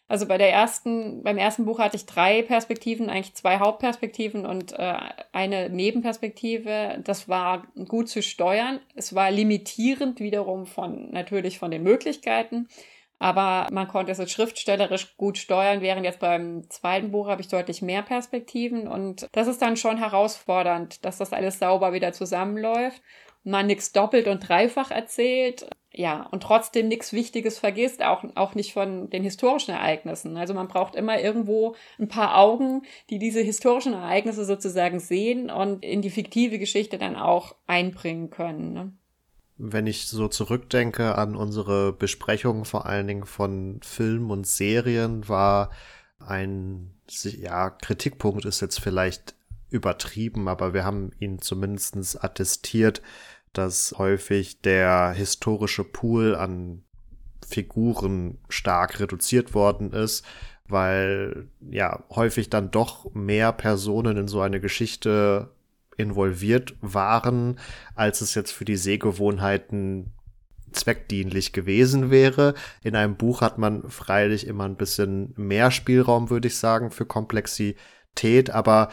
also 0.08 0.26
bei 0.26 0.38
der 0.38 0.50
ersten, 0.50 1.22
beim 1.22 1.38
ersten 1.38 1.66
Buch 1.66 1.78
hatte 1.78 1.96
ich 1.96 2.06
drei 2.06 2.42
Perspektiven, 2.42 3.08
eigentlich 3.08 3.34
zwei 3.34 3.58
Hauptperspektiven 3.58 4.44
und 4.44 4.72
äh, 4.72 4.94
eine 5.32 5.70
Nebenperspektive. 5.70 7.00
Das 7.04 7.28
war 7.28 7.66
gut 7.88 8.08
zu 8.08 8.22
steuern. 8.22 8.80
Es 8.94 9.14
war 9.14 9.30
limitierend 9.30 10.20
wiederum 10.20 10.66
von, 10.66 11.10
natürlich 11.10 11.58
von 11.58 11.70
den 11.70 11.82
Möglichkeiten. 11.82 12.68
Aber 13.20 13.68
man 13.70 13.86
konnte 13.86 14.10
es 14.10 14.18
jetzt 14.18 14.32
schriftstellerisch 14.32 15.16
gut 15.16 15.38
steuern, 15.38 15.82
während 15.82 16.04
jetzt 16.04 16.18
beim 16.18 16.68
zweiten 16.68 17.12
Buch 17.12 17.28
habe 17.28 17.42
ich 17.42 17.48
deutlich 17.48 17.82
mehr 17.82 18.02
Perspektiven. 18.02 18.88
Und 18.88 19.28
das 19.32 19.46
ist 19.46 19.62
dann 19.62 19.76
schon 19.76 19.98
herausfordernd, 19.98 21.04
dass 21.04 21.18
das 21.18 21.32
alles 21.32 21.60
sauber 21.60 21.92
wieder 21.92 22.12
zusammenläuft 22.12 23.00
man 23.44 23.66
nichts 23.66 23.92
doppelt 23.92 24.28
und 24.28 24.48
dreifach 24.48 24.90
erzählt. 24.90 25.68
Ja, 25.92 26.28
und 26.30 26.44
trotzdem 26.44 26.86
nichts 26.86 27.12
Wichtiges 27.12 27.58
vergisst, 27.58 28.04
auch, 28.04 28.22
auch 28.36 28.54
nicht 28.54 28.72
von 28.72 29.10
den 29.10 29.24
historischen 29.24 29.72
Ereignissen. 29.72 30.36
Also 30.36 30.54
man 30.54 30.68
braucht 30.68 30.94
immer 30.94 31.20
irgendwo 31.20 31.74
ein 31.98 32.06
paar 32.06 32.38
Augen, 32.38 32.82
die 33.10 33.18
diese 33.18 33.40
historischen 33.40 33.94
Ereignisse 33.94 34.44
sozusagen 34.44 35.00
sehen 35.00 35.50
und 35.50 35.84
in 35.84 36.00
die 36.00 36.10
fiktive 36.10 36.60
Geschichte 36.60 36.96
dann 36.96 37.16
auch 37.16 37.56
einbringen 37.66 38.30
können. 38.30 38.72
Ne? 38.72 38.92
Wenn 39.62 39.86
ich 39.86 40.08
so 40.08 40.28
zurückdenke 40.28 41.16
an 41.18 41.36
unsere 41.36 41.92
Besprechungen 41.92 42.64
vor 42.64 42.86
allen 42.86 43.06
Dingen 43.06 43.26
von 43.26 43.80
Filmen 43.82 44.30
und 44.30 44.46
Serien, 44.46 45.28
war 45.28 45.70
ein, 46.18 46.94
ja, 47.08 47.70
Kritikpunkt 47.70 48.46
ist 48.46 48.60
jetzt 48.60 48.80
vielleicht 48.80 49.34
übertrieben, 49.68 50.48
aber 50.48 50.72
wir 50.72 50.84
haben 50.84 51.10
ihn 51.18 51.40
zumindestens 51.40 52.16
attestiert, 52.16 53.02
dass 53.52 53.94
häufig 53.98 54.62
der 54.62 55.12
historische 55.12 55.84
Pool 55.84 56.34
an 56.34 56.82
Figuren 57.46 58.38
stark 58.48 58.98
reduziert 59.00 59.54
worden 59.54 59.92
ist, 59.92 60.24
weil 60.68 61.48
ja 61.60 62.04
häufig 62.10 62.48
dann 62.48 62.70
doch 62.70 63.12
mehr 63.12 63.52
Personen 63.52 64.16
in 64.16 64.28
so 64.28 64.40
eine 64.40 64.60
Geschichte 64.60 65.50
involviert 66.00 66.74
waren, 66.80 67.58
als 67.94 68.20
es 68.20 68.34
jetzt 68.34 68.52
für 68.52 68.64
die 68.64 68.76
Sehgewohnheiten 68.76 70.12
zweckdienlich 70.72 71.52
gewesen 71.52 72.10
wäre. 72.10 72.54
In 72.82 72.96
einem 72.96 73.16
Buch 73.16 73.40
hat 73.40 73.58
man 73.58 73.88
freilich 73.90 74.46
immer 74.46 74.64
ein 74.64 74.76
bisschen 74.76 75.32
mehr 75.36 75.70
Spielraum, 75.70 76.30
würde 76.30 76.48
ich 76.48 76.56
sagen, 76.58 76.90
für 76.90 77.06
Komplexität, 77.06 78.50
aber 78.50 78.88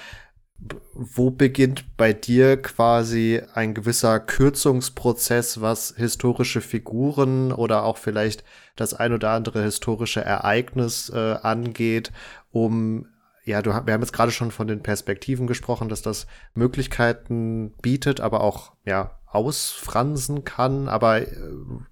wo 0.93 1.29
beginnt 1.29 1.97
bei 1.97 2.13
dir 2.13 2.59
quasi 2.59 3.41
ein 3.53 3.75
gewisser 3.75 4.19
Kürzungsprozess, 4.19 5.61
was 5.61 5.93
historische 5.95 6.61
Figuren 6.61 7.51
oder 7.51 7.83
auch 7.83 7.97
vielleicht 7.97 8.43
das 8.75 8.95
ein 8.95 9.13
oder 9.13 9.31
andere 9.31 9.61
historische 9.61 10.21
Ereignis 10.21 11.11
äh, 11.13 11.35
angeht, 11.41 12.11
um 12.51 13.05
ja, 13.47 13.61
du, 13.61 13.71
wir 13.71 13.93
haben 13.93 14.01
jetzt 14.01 14.11
gerade 14.11 14.31
schon 14.31 14.51
von 14.51 14.67
den 14.67 14.83
Perspektiven 14.83 15.47
gesprochen, 15.47 15.87
dass 15.87 16.01
das 16.01 16.27
Möglichkeiten 16.53 17.71
bietet, 17.81 18.19
aber 18.19 18.41
auch 18.41 18.73
ja 18.85 19.19
ausfransen 19.25 20.43
kann. 20.43 20.89
Aber 20.89 21.21
äh, 21.21 21.27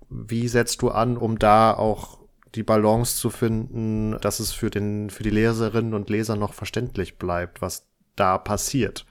wie 0.09 0.49
setzt 0.49 0.81
du 0.81 0.89
an, 0.89 1.15
um 1.15 1.39
da 1.39 1.73
auch 1.73 2.19
die 2.55 2.63
Balance 2.63 3.17
zu 3.17 3.29
finden, 3.29 4.17
dass 4.19 4.39
es 4.39 4.51
für 4.51 4.69
den 4.69 5.09
für 5.09 5.23
die 5.23 5.29
Leserinnen 5.29 5.93
und 5.93 6.09
Leser 6.09 6.35
noch 6.35 6.53
verständlich 6.53 7.17
bleibt, 7.17 7.61
was 7.61 7.87
da 8.17 8.37
passiert? 8.37 9.05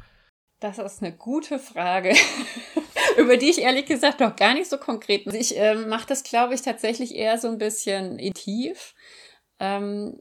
Das 0.61 0.79
ist 0.79 1.03
eine 1.03 1.17
gute 1.17 1.59
Frage, 1.59 2.15
über 3.17 3.39
die 3.39 3.51
ich 3.51 3.61
ehrlich 3.61 3.87
gesagt 3.87 4.21
noch 4.21 4.37
gar 4.37 4.53
nicht 4.53 4.69
so 4.69 4.77
konkret. 4.77 5.27
Ich 5.33 5.59
äh, 5.59 5.75
mache 5.75 6.07
das, 6.09 6.25
glaube 6.25 6.55
ich, 6.55 6.61
tatsächlich 6.61 7.15
eher 7.15 7.39
so 7.39 7.49
ein 7.49 7.59
bisschen 7.59 8.19
intiv. 8.19 8.95
Ähm, 9.61 10.19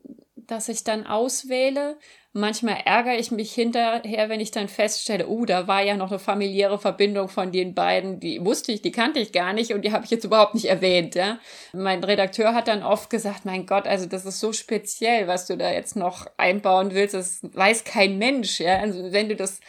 dass 0.47 0.69
ich 0.69 0.83
dann 0.83 1.05
auswähle. 1.05 1.97
Manchmal 2.35 2.77
ärgere 2.85 3.17
ich 3.17 3.31
mich 3.31 3.53
hinterher, 3.53 4.27
wenn 4.27 4.39
ich 4.39 4.49
dann 4.49 4.67
feststelle, 4.67 5.27
oh, 5.27 5.45
da 5.45 5.67
war 5.67 5.83
ja 5.83 5.95
noch 5.95 6.09
eine 6.09 6.19
familiäre 6.19 6.79
Verbindung 6.79 7.29
von 7.29 7.51
den 7.51 7.75
beiden, 7.75 8.19
die 8.19 8.43
wusste 8.43 8.71
ich, 8.71 8.81
die 8.81 8.91
kannte 8.91 9.19
ich 9.19 9.31
gar 9.31 9.53
nicht 9.53 9.73
und 9.73 9.83
die 9.83 9.91
habe 9.91 10.05
ich 10.05 10.11
jetzt 10.11 10.25
überhaupt 10.25 10.55
nicht 10.55 10.65
erwähnt. 10.65 11.13
Ja? 11.15 11.39
Mein 11.73 12.03
Redakteur 12.03 12.55
hat 12.55 12.67
dann 12.67 12.83
oft 12.83 13.09
gesagt, 13.09 13.45
mein 13.45 13.65
Gott, 13.67 13.87
also 13.87 14.07
das 14.07 14.25
ist 14.25 14.39
so 14.39 14.51
speziell, 14.51 15.27
was 15.27 15.45
du 15.45 15.57
da 15.57 15.71
jetzt 15.71 15.95
noch 15.95 16.25
einbauen 16.37 16.93
willst, 16.93 17.13
das 17.13 17.39
weiß 17.43 17.83
kein 17.83 18.17
Mensch. 18.17 18.59
Ja? 18.59 18.79
Also 18.79 19.11
wenn 19.11 19.29
du 19.29 19.35
das 19.35 19.59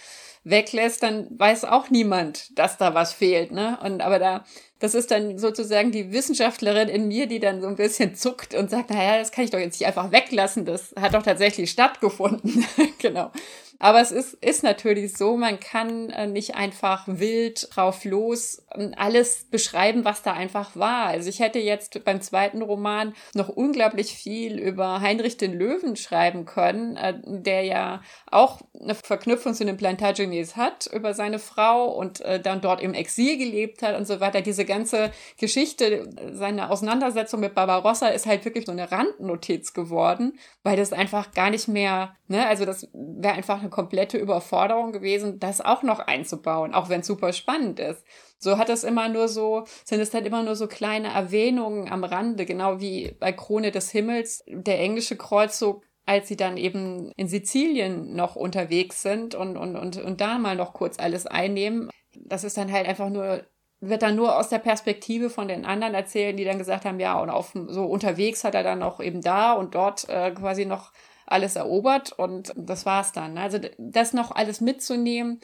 weglässt, 0.44 1.02
dann 1.02 1.28
weiß 1.38 1.64
auch 1.64 1.90
niemand, 1.90 2.58
dass 2.58 2.78
da 2.78 2.94
was 2.94 3.12
fehlt. 3.12 3.52
Ne? 3.52 3.78
Und 3.82 4.00
aber 4.00 4.18
da 4.18 4.44
das 4.84 4.94
ist 4.94 5.10
dann 5.10 5.38
sozusagen 5.38 5.92
die 5.92 6.12
Wissenschaftlerin 6.12 6.88
in 6.88 7.08
mir, 7.08 7.26
die 7.26 7.40
dann 7.40 7.62
so 7.62 7.68
ein 7.68 7.76
bisschen 7.76 8.14
zuckt 8.14 8.54
und 8.54 8.68
sagt, 8.68 8.90
naja, 8.90 9.18
das 9.18 9.32
kann 9.32 9.44
ich 9.44 9.50
doch 9.50 9.58
jetzt 9.58 9.80
nicht 9.80 9.86
einfach 9.86 10.12
weglassen, 10.12 10.66
das 10.66 10.94
hat 11.00 11.14
doch 11.14 11.22
tatsächlich 11.22 11.70
stattgefunden. 11.70 12.66
genau. 12.98 13.30
Aber 13.78 14.00
es 14.00 14.10
ist, 14.10 14.34
ist 14.34 14.62
natürlich 14.62 15.16
so, 15.16 15.36
man 15.36 15.60
kann 15.60 16.10
äh, 16.10 16.26
nicht 16.26 16.54
einfach 16.54 17.04
wild 17.06 17.68
drauf 17.74 18.04
los 18.04 18.64
alles 18.96 19.46
beschreiben, 19.50 20.04
was 20.04 20.22
da 20.22 20.32
einfach 20.32 20.74
war. 20.74 21.06
Also 21.06 21.28
ich 21.28 21.40
hätte 21.40 21.58
jetzt 21.58 22.04
beim 22.04 22.20
zweiten 22.20 22.62
Roman 22.62 23.14
noch 23.34 23.48
unglaublich 23.48 24.12
viel 24.12 24.58
über 24.58 25.00
Heinrich 25.00 25.36
den 25.36 25.56
Löwen 25.56 25.96
schreiben 25.96 26.44
können, 26.44 26.96
äh, 26.96 27.14
der 27.24 27.62
ja 27.62 28.02
auch 28.30 28.62
eine 28.80 28.94
Verknüpfung 28.94 29.54
zu 29.54 29.64
den 29.64 29.76
Plantagenets 29.76 30.56
hat 30.56 30.88
über 30.92 31.14
seine 31.14 31.38
Frau 31.38 31.86
und 31.86 32.20
äh, 32.22 32.40
dann 32.40 32.60
dort 32.60 32.80
im 32.80 32.94
Exil 32.94 33.38
gelebt 33.38 33.82
hat 33.82 33.96
und 33.96 34.06
so 34.06 34.20
weiter. 34.20 34.40
Diese 34.40 34.64
ganze 34.64 35.12
Geschichte, 35.38 36.08
seine 36.32 36.70
Auseinandersetzung 36.70 37.40
mit 37.40 37.54
Barbarossa 37.54 38.08
ist 38.08 38.26
halt 38.26 38.44
wirklich 38.44 38.66
so 38.66 38.72
eine 38.72 38.90
Randnotiz 38.90 39.72
geworden, 39.72 40.38
weil 40.62 40.76
das 40.76 40.92
einfach 40.92 41.32
gar 41.32 41.50
nicht 41.50 41.68
mehr, 41.68 42.16
ne, 42.28 42.46
also 42.46 42.64
das 42.64 42.88
wäre 42.92 43.34
einfach 43.34 43.62
eine 43.64 43.70
komplette 43.70 44.18
Überforderung 44.18 44.92
gewesen, 44.92 45.40
das 45.40 45.60
auch 45.60 45.82
noch 45.82 45.98
einzubauen, 45.98 46.74
auch 46.74 46.88
wenn 46.88 47.00
es 47.00 47.06
super 47.06 47.32
spannend 47.32 47.80
ist. 47.80 48.04
So 48.38 48.58
hat 48.58 48.68
es 48.68 48.84
immer 48.84 49.08
nur 49.08 49.28
so, 49.28 49.64
sind 49.84 50.00
es 50.00 50.10
dann 50.10 50.24
immer 50.24 50.42
nur 50.42 50.56
so 50.56 50.66
kleine 50.66 51.08
Erwähnungen 51.08 51.90
am 51.90 52.04
Rande, 52.04 52.46
genau 52.46 52.80
wie 52.80 53.16
bei 53.18 53.32
Krone 53.32 53.70
des 53.70 53.90
Himmels, 53.90 54.44
der 54.46 54.80
englische 54.80 55.16
Kreuzzug 55.16 55.82
als 56.06 56.28
sie 56.28 56.36
dann 56.36 56.56
eben 56.56 57.12
in 57.16 57.28
Sizilien 57.28 58.14
noch 58.14 58.36
unterwegs 58.36 59.02
sind 59.02 59.34
und, 59.34 59.56
und, 59.56 59.76
und, 59.76 59.96
und 60.02 60.20
da 60.20 60.38
mal 60.38 60.56
noch 60.56 60.74
kurz 60.74 60.98
alles 60.98 61.26
einnehmen. 61.26 61.90
Das 62.14 62.44
ist 62.44 62.56
dann 62.56 62.70
halt 62.70 62.86
einfach 62.86 63.08
nur, 63.08 63.42
wird 63.80 64.02
dann 64.02 64.16
nur 64.16 64.38
aus 64.38 64.48
der 64.48 64.58
Perspektive 64.58 65.30
von 65.30 65.48
den 65.48 65.64
anderen 65.64 65.94
erzählen, 65.94 66.36
die 66.36 66.44
dann 66.44 66.58
gesagt 66.58 66.84
haben, 66.84 67.00
ja, 67.00 67.18
und 67.18 67.30
auf 67.30 67.52
so 67.68 67.84
unterwegs 67.86 68.44
hat 68.44 68.54
er 68.54 68.62
dann 68.62 68.82
auch 68.82 69.00
eben 69.00 69.22
da 69.22 69.54
und 69.54 69.74
dort 69.74 70.08
äh, 70.08 70.30
quasi 70.32 70.66
noch 70.66 70.92
alles 71.26 71.56
erobert 71.56 72.12
und 72.12 72.52
das 72.56 72.86
war's 72.86 73.12
dann. 73.12 73.38
Also 73.38 73.58
das 73.78 74.12
noch 74.12 74.30
alles 74.30 74.60
mitzunehmen. 74.60 75.40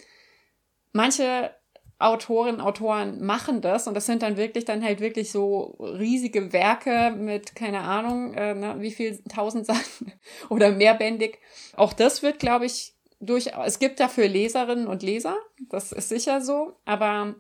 Manche 0.93 1.55
Autorinnen, 2.01 2.63
Autoren 2.63 3.23
machen 3.23 3.61
das 3.61 3.87
und 3.87 3.93
das 3.93 4.07
sind 4.07 4.23
dann 4.23 4.39
wirklich 4.39 4.65
dann 4.65 4.83
halt 4.83 5.01
wirklich 5.01 5.31
so 5.31 5.77
riesige 5.79 6.53
Werke 6.53 7.15
mit, 7.17 7.55
keine 7.55 7.81
Ahnung, 7.81 8.33
äh, 8.33 8.55
ne, 8.55 8.77
wie 8.79 8.91
viel 8.91 9.23
tausend 9.29 9.67
Seiten 9.67 10.13
oder 10.49 10.73
mehrbändig. 10.73 11.39
Auch 11.77 11.93
das 11.93 12.23
wird, 12.23 12.39
glaube 12.39 12.65
ich, 12.65 12.95
durch, 13.21 13.51
es 13.67 13.79
gibt 13.79 14.01
dafür 14.01 14.29
Leserinnen 14.29 14.87
und 14.87 15.03
Leser, 15.03 15.37
das 15.69 15.93
ist 15.93 16.09
sicher 16.09 16.41
so, 16.41 16.73
aber 16.87 17.35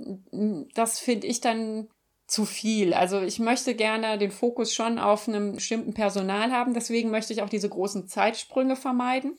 das 0.74 0.98
finde 0.98 1.26
ich 1.26 1.40
dann 1.40 1.88
zu 2.30 2.44
viel. 2.44 2.94
Also 2.94 3.20
ich 3.20 3.38
möchte 3.40 3.74
gerne 3.74 4.16
den 4.16 4.30
Fokus 4.30 4.72
schon 4.72 4.98
auf 4.98 5.28
einem 5.28 5.54
bestimmten 5.54 5.94
Personal 5.94 6.52
haben, 6.52 6.74
deswegen 6.74 7.10
möchte 7.10 7.32
ich 7.32 7.42
auch 7.42 7.48
diese 7.48 7.68
großen 7.68 8.06
Zeitsprünge 8.06 8.76
vermeiden 8.76 9.36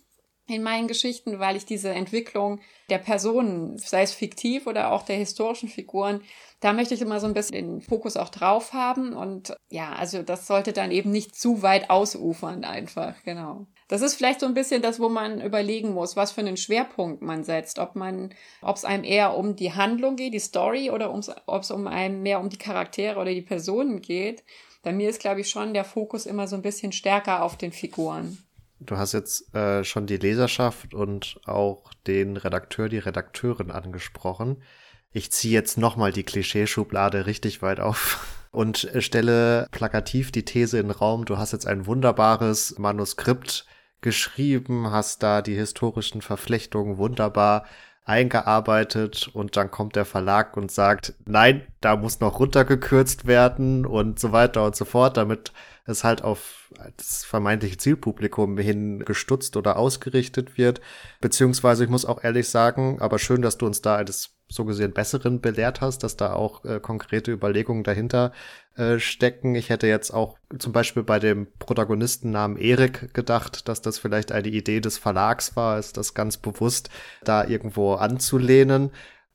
in 0.47 0.63
meinen 0.63 0.87
Geschichten, 0.87 1.39
weil 1.39 1.55
ich 1.55 1.65
diese 1.65 1.89
Entwicklung 1.89 2.59
der 2.89 2.97
Personen, 2.97 3.77
sei 3.77 4.01
es 4.01 4.13
fiktiv 4.13 4.67
oder 4.67 4.91
auch 4.91 5.03
der 5.03 5.15
historischen 5.15 5.69
Figuren, 5.69 6.21
da 6.59 6.73
möchte 6.73 6.93
ich 6.93 7.01
immer 7.01 7.19
so 7.21 7.27
ein 7.27 7.33
bisschen 7.33 7.55
den 7.55 7.81
Fokus 7.81 8.17
auch 8.17 8.29
drauf 8.29 8.73
haben. 8.73 9.13
Und 9.13 9.55
ja, 9.69 9.93
also 9.93 10.21
das 10.21 10.47
sollte 10.47 10.73
dann 10.73 10.91
eben 10.91 11.11
nicht 11.11 11.35
zu 11.35 11.61
weit 11.61 11.89
ausufern 11.89 12.65
einfach, 12.65 13.15
genau. 13.23 13.67
Das 13.91 14.01
ist 14.01 14.15
vielleicht 14.15 14.39
so 14.39 14.45
ein 14.45 14.53
bisschen 14.53 14.81
das, 14.81 15.01
wo 15.01 15.09
man 15.09 15.41
überlegen 15.41 15.93
muss, 15.93 16.15
was 16.15 16.31
für 16.31 16.39
einen 16.39 16.55
Schwerpunkt 16.55 17.21
man 17.21 17.43
setzt. 17.43 17.77
Ob 17.77 17.97
man, 17.97 18.33
ob 18.61 18.77
es 18.77 18.85
einem 18.85 19.03
eher 19.03 19.35
um 19.35 19.57
die 19.57 19.73
Handlung 19.73 20.15
geht, 20.15 20.33
die 20.33 20.39
Story, 20.39 20.89
oder 20.89 21.13
ob 21.13 21.61
es 21.61 21.71
um 21.71 21.87
einem 21.87 22.23
mehr 22.23 22.39
um 22.39 22.47
die 22.47 22.57
Charaktere 22.57 23.19
oder 23.19 23.31
die 23.33 23.41
Personen 23.41 24.01
geht. 24.01 24.45
Bei 24.81 24.93
mir 24.93 25.09
ist, 25.09 25.19
glaube 25.19 25.41
ich, 25.41 25.49
schon 25.49 25.73
der 25.73 25.83
Fokus 25.83 26.25
immer 26.25 26.47
so 26.47 26.55
ein 26.55 26.61
bisschen 26.61 26.93
stärker 26.93 27.43
auf 27.43 27.57
den 27.57 27.73
Figuren. 27.73 28.37
Du 28.79 28.95
hast 28.95 29.11
jetzt 29.11 29.53
äh, 29.53 29.83
schon 29.83 30.07
die 30.07 30.15
Leserschaft 30.15 30.93
und 30.93 31.41
auch 31.45 31.91
den 32.07 32.37
Redakteur, 32.37 32.87
die 32.87 32.97
Redakteurin 32.97 33.71
angesprochen. 33.71 34.63
Ich 35.11 35.33
ziehe 35.33 35.53
jetzt 35.53 35.77
nochmal 35.77 36.13
die 36.13 36.23
Klischeeschublade 36.23 37.25
richtig 37.25 37.61
weit 37.61 37.81
auf 37.81 38.25
und 38.51 38.89
stelle 38.99 39.67
plakativ 39.71 40.31
die 40.31 40.45
These 40.45 40.79
in 40.79 40.87
den 40.87 40.95
Raum, 40.95 41.25
du 41.25 41.37
hast 41.37 41.51
jetzt 41.51 41.67
ein 41.67 41.87
wunderbares 41.87 42.79
Manuskript 42.79 43.65
geschrieben, 44.01 44.91
hast 44.91 45.23
da 45.23 45.41
die 45.41 45.55
historischen 45.55 46.21
Verflechtungen 46.21 46.97
wunderbar 46.97 47.65
eingearbeitet 48.03 49.29
und 49.33 49.55
dann 49.55 49.71
kommt 49.71 49.95
der 49.95 50.05
Verlag 50.05 50.57
und 50.57 50.71
sagt, 50.71 51.13
nein, 51.25 51.61
da 51.81 51.95
muss 51.95 52.19
noch 52.19 52.39
runtergekürzt 52.39 53.25
werden 53.27 53.85
und 53.85 54.19
so 54.19 54.31
weiter 54.31 54.65
und 54.65 54.75
so 54.75 54.85
fort, 54.85 55.17
damit 55.17 55.53
es 55.85 56.03
halt 56.03 56.23
auf 56.23 56.71
das 56.97 57.25
vermeintliche 57.25 57.77
Zielpublikum 57.77 58.57
hin 58.57 58.99
gestutzt 59.05 59.57
oder 59.57 59.77
ausgerichtet 59.77 60.57
wird. 60.57 60.81
Beziehungsweise 61.19 61.83
ich 61.83 61.89
muss 61.89 62.05
auch 62.05 62.23
ehrlich 62.23 62.49
sagen, 62.49 63.01
aber 63.01 63.19
schön, 63.19 63.41
dass 63.41 63.57
du 63.57 63.65
uns 63.65 63.81
da 63.81 63.95
eines 63.95 64.35
so 64.51 64.65
gesehen 64.65 64.91
besseren 64.91 65.39
belehrt 65.41 65.81
hast, 65.81 66.03
dass 66.03 66.17
da 66.17 66.33
auch 66.33 66.65
äh, 66.65 66.79
konkrete 66.79 67.31
Überlegungen 67.31 67.83
dahinter 67.83 68.33
äh, 68.75 68.99
stecken. 68.99 69.55
Ich 69.55 69.69
hätte 69.69 69.87
jetzt 69.87 70.11
auch 70.11 70.37
zum 70.59 70.73
Beispiel 70.73 71.03
bei 71.03 71.19
dem 71.19 71.47
Protagonistennamen 71.59 72.57
Erik 72.57 73.13
gedacht, 73.13 73.67
dass 73.67 73.81
das 73.81 73.97
vielleicht 73.97 74.31
eine 74.31 74.49
Idee 74.49 74.81
des 74.81 74.97
Verlags 74.97 75.55
war, 75.55 75.79
ist 75.79 75.97
das 75.97 76.13
ganz 76.13 76.37
bewusst 76.37 76.89
da 77.23 77.45
irgendwo 77.45 77.93
anzulehnen. 77.93 78.91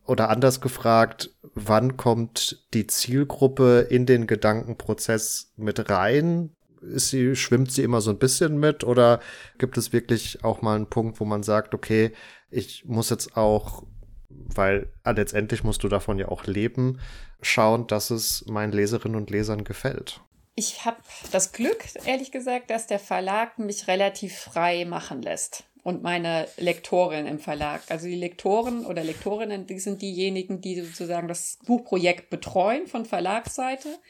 Oder 0.07 0.31
anders 0.31 0.61
gefragt, 0.61 1.31
wann 1.55 1.97
kommt 1.97 2.65
die 2.75 2.87
Zielgruppe 2.87 3.81
in 3.91 4.07
den 4.07 4.27
Gedankenprozess 4.27 5.53
mit 5.57 5.91
rein? 5.91 6.55
Ist 6.81 7.11
sie, 7.11 7.35
schwimmt 7.35 7.73
sie 7.73 7.83
immer 7.83 8.01
so 8.01 8.11
ein 8.11 8.19
bisschen 8.19 8.59
mit 8.59 8.85
oder 8.85 9.21
gibt 9.59 9.77
es 9.77 9.93
wirklich 9.93 10.45
auch 10.45 10.63
mal 10.63 10.77
einen 10.77 10.89
Punkt, 10.89 11.19
wo 11.19 11.25
man 11.25 11.43
sagt, 11.43 11.75
okay, 11.75 12.13
ich 12.51 12.85
muss 12.85 13.11
jetzt 13.11 13.37
auch, 13.37 13.83
weil 14.29 14.93
letztendlich 15.05 15.65
musst 15.65 15.83
du 15.83 15.89
davon 15.89 16.19
ja 16.19 16.29
auch 16.29 16.45
leben, 16.45 17.01
schauen, 17.43 17.87
dass 17.89 18.11
es 18.11 18.45
meinen 18.47 18.73
Leserinnen 18.73 19.17
und 19.17 19.31
Lesern 19.31 19.65
gefällt? 19.65 20.21
Ich 20.55 20.85
habe 20.85 20.99
das 21.33 21.53
Glück, 21.53 21.85
ehrlich 22.05 22.31
gesagt, 22.31 22.71
dass 22.71 22.87
der 22.87 22.99
Verlag 22.99 23.59
mich 23.59 23.89
relativ 23.89 24.37
frei 24.37 24.85
machen 24.85 25.23
lässt 25.23 25.65
und 25.87 26.03
meine 26.03 26.49
Lektorin 26.57 27.29
im 27.29 27.39
Verlag. 27.39 27.81
Also 27.91 28.09
die 28.09 28.17
Lektoren 28.17 28.85
oder 28.87 29.05
Lektorinnen, 29.05 29.69
die 29.69 29.79
sind 29.79 30.03
diejenigen, 30.03 30.61
die 30.61 30.81
sozusagen 30.81 31.29
das 31.29 31.61
Buchprojekt 31.65 32.29
betreuen 32.29 32.89
von 32.89 33.05
Verlagsseite, 33.05 34.01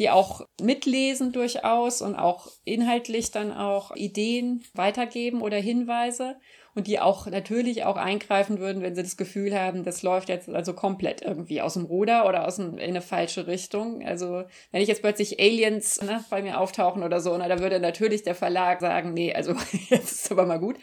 die 0.00 0.10
auch 0.10 0.48
mitlesen 0.60 1.30
durchaus 1.30 2.02
und 2.02 2.16
auch 2.16 2.48
inhaltlich 2.64 3.30
dann 3.30 3.52
auch 3.52 3.94
Ideen 3.94 4.64
weitergeben 4.74 5.42
oder 5.42 5.58
Hinweise 5.58 6.40
und 6.76 6.86
die 6.86 7.00
auch 7.00 7.26
natürlich 7.26 7.84
auch 7.84 7.96
eingreifen 7.96 8.58
würden, 8.58 8.82
wenn 8.82 8.94
sie 8.94 9.02
das 9.02 9.16
Gefühl 9.16 9.58
haben, 9.58 9.82
das 9.82 10.02
läuft 10.02 10.28
jetzt 10.28 10.50
also 10.50 10.74
komplett 10.74 11.22
irgendwie 11.22 11.62
aus 11.62 11.72
dem 11.72 11.86
Ruder 11.86 12.28
oder 12.28 12.46
aus 12.46 12.56
dem, 12.56 12.74
in 12.74 12.90
eine 12.90 13.00
falsche 13.00 13.46
Richtung. 13.46 14.06
Also 14.06 14.44
wenn 14.72 14.82
ich 14.82 14.88
jetzt 14.88 15.00
plötzlich 15.00 15.40
Aliens 15.40 16.02
ne, 16.02 16.22
bei 16.28 16.42
mir 16.42 16.60
auftauchen 16.60 17.02
oder 17.02 17.20
so, 17.20 17.34
na, 17.36 17.48
da 17.48 17.60
würde 17.60 17.80
natürlich 17.80 18.24
der 18.24 18.34
Verlag 18.34 18.80
sagen, 18.80 19.14
nee, 19.14 19.32
also 19.34 19.54
jetzt 19.88 20.12
ist 20.12 20.30
aber 20.30 20.44
mal 20.44 20.60
gut. 20.60 20.76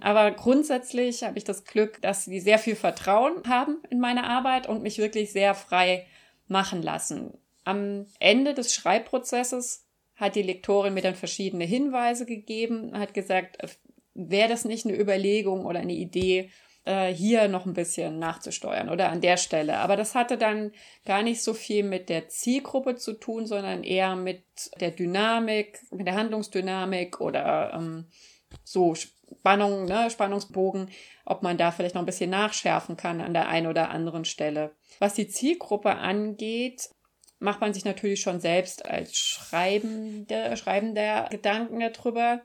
Aber 0.00 0.30
grundsätzlich 0.30 1.24
habe 1.24 1.36
ich 1.36 1.44
das 1.44 1.64
Glück, 1.64 2.00
dass 2.00 2.24
sie 2.24 2.38
sehr 2.38 2.60
viel 2.60 2.76
Vertrauen 2.76 3.42
haben 3.48 3.82
in 3.90 3.98
meine 3.98 4.24
Arbeit 4.24 4.68
und 4.68 4.82
mich 4.82 4.98
wirklich 4.98 5.32
sehr 5.32 5.54
frei 5.56 6.06
machen 6.46 6.80
lassen. 6.80 7.36
Am 7.64 8.06
Ende 8.20 8.54
des 8.54 8.72
Schreibprozesses 8.72 9.84
hat 10.14 10.36
die 10.36 10.42
Lektorin 10.42 10.94
mir 10.94 11.02
dann 11.02 11.16
verschiedene 11.16 11.64
Hinweise 11.64 12.24
gegeben, 12.24 12.96
hat 12.96 13.14
gesagt, 13.14 13.58
wäre 14.14 14.48
das 14.48 14.64
nicht 14.64 14.86
eine 14.86 14.98
Überlegung 14.98 15.66
oder 15.66 15.80
eine 15.80 15.94
Idee, 15.94 16.50
äh, 16.84 17.12
hier 17.12 17.48
noch 17.48 17.66
ein 17.66 17.74
bisschen 17.74 18.18
nachzusteuern 18.18 18.88
oder 18.88 19.10
an 19.10 19.20
der 19.20 19.36
Stelle. 19.36 19.78
Aber 19.78 19.96
das 19.96 20.14
hatte 20.14 20.36
dann 20.36 20.72
gar 21.04 21.22
nicht 21.22 21.42
so 21.42 21.54
viel 21.54 21.82
mit 21.82 22.08
der 22.08 22.28
Zielgruppe 22.28 22.96
zu 22.96 23.14
tun, 23.14 23.46
sondern 23.46 23.82
eher 23.82 24.16
mit 24.16 24.44
der 24.80 24.90
Dynamik, 24.90 25.80
mit 25.90 26.06
der 26.06 26.14
Handlungsdynamik 26.14 27.20
oder 27.20 27.72
ähm, 27.74 28.06
so 28.62 28.94
Spannung, 28.94 29.86
ne, 29.86 30.10
Spannungsbogen, 30.10 30.90
ob 31.24 31.42
man 31.42 31.56
da 31.56 31.70
vielleicht 31.70 31.94
noch 31.94 32.02
ein 32.02 32.06
bisschen 32.06 32.30
nachschärfen 32.30 32.96
kann 32.96 33.20
an 33.20 33.32
der 33.32 33.48
einen 33.48 33.66
oder 33.66 33.90
anderen 33.90 34.24
Stelle. 34.24 34.72
Was 34.98 35.14
die 35.14 35.28
Zielgruppe 35.28 35.96
angeht, 35.96 36.90
macht 37.38 37.60
man 37.60 37.74
sich 37.74 37.84
natürlich 37.84 38.20
schon 38.20 38.40
selbst 38.40 38.86
als 38.86 39.16
Schreibende, 39.16 40.56
Schreibender 40.56 41.28
Gedanken 41.30 41.80
darüber 41.80 42.42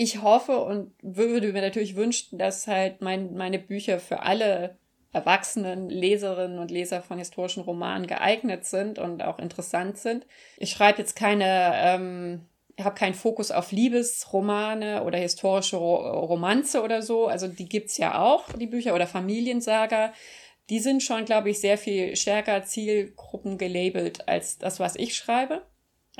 ich 0.00 0.22
hoffe 0.22 0.58
und 0.60 0.94
würde 1.02 1.52
mir 1.52 1.60
natürlich 1.60 1.94
wünschen, 1.94 2.38
dass 2.38 2.66
halt 2.66 3.02
mein, 3.02 3.34
meine 3.34 3.58
Bücher 3.58 4.00
für 4.00 4.22
alle 4.22 4.78
erwachsenen 5.12 5.90
Leserinnen 5.90 6.58
und 6.58 6.70
Leser 6.70 7.02
von 7.02 7.18
historischen 7.18 7.62
Romanen 7.62 8.06
geeignet 8.06 8.64
sind 8.64 8.98
und 8.98 9.22
auch 9.22 9.38
interessant 9.38 9.98
sind. 9.98 10.26
Ich 10.56 10.70
schreibe 10.70 10.98
jetzt 10.98 11.16
keine, 11.16 11.72
ähm, 11.74 12.46
habe 12.80 12.94
keinen 12.94 13.12
Fokus 13.12 13.50
auf 13.50 13.72
Liebesromane 13.72 15.04
oder 15.04 15.18
historische 15.18 15.76
Ro 15.76 15.96
Romanze 16.26 16.82
oder 16.82 17.02
so. 17.02 17.26
Also 17.26 17.46
die 17.46 17.68
gibt's 17.68 17.98
ja 17.98 18.22
auch, 18.22 18.50
die 18.54 18.68
Bücher 18.68 18.94
oder 18.94 19.06
Familiensaga 19.06 20.14
die 20.70 20.78
sind 20.78 21.02
schon, 21.02 21.24
glaube 21.24 21.50
ich, 21.50 21.60
sehr 21.60 21.76
viel 21.76 22.14
stärker 22.14 22.62
Zielgruppen 22.62 23.58
gelabelt 23.58 24.28
als 24.28 24.56
das, 24.56 24.78
was 24.78 24.94
ich 24.94 25.16
schreibe. 25.16 25.62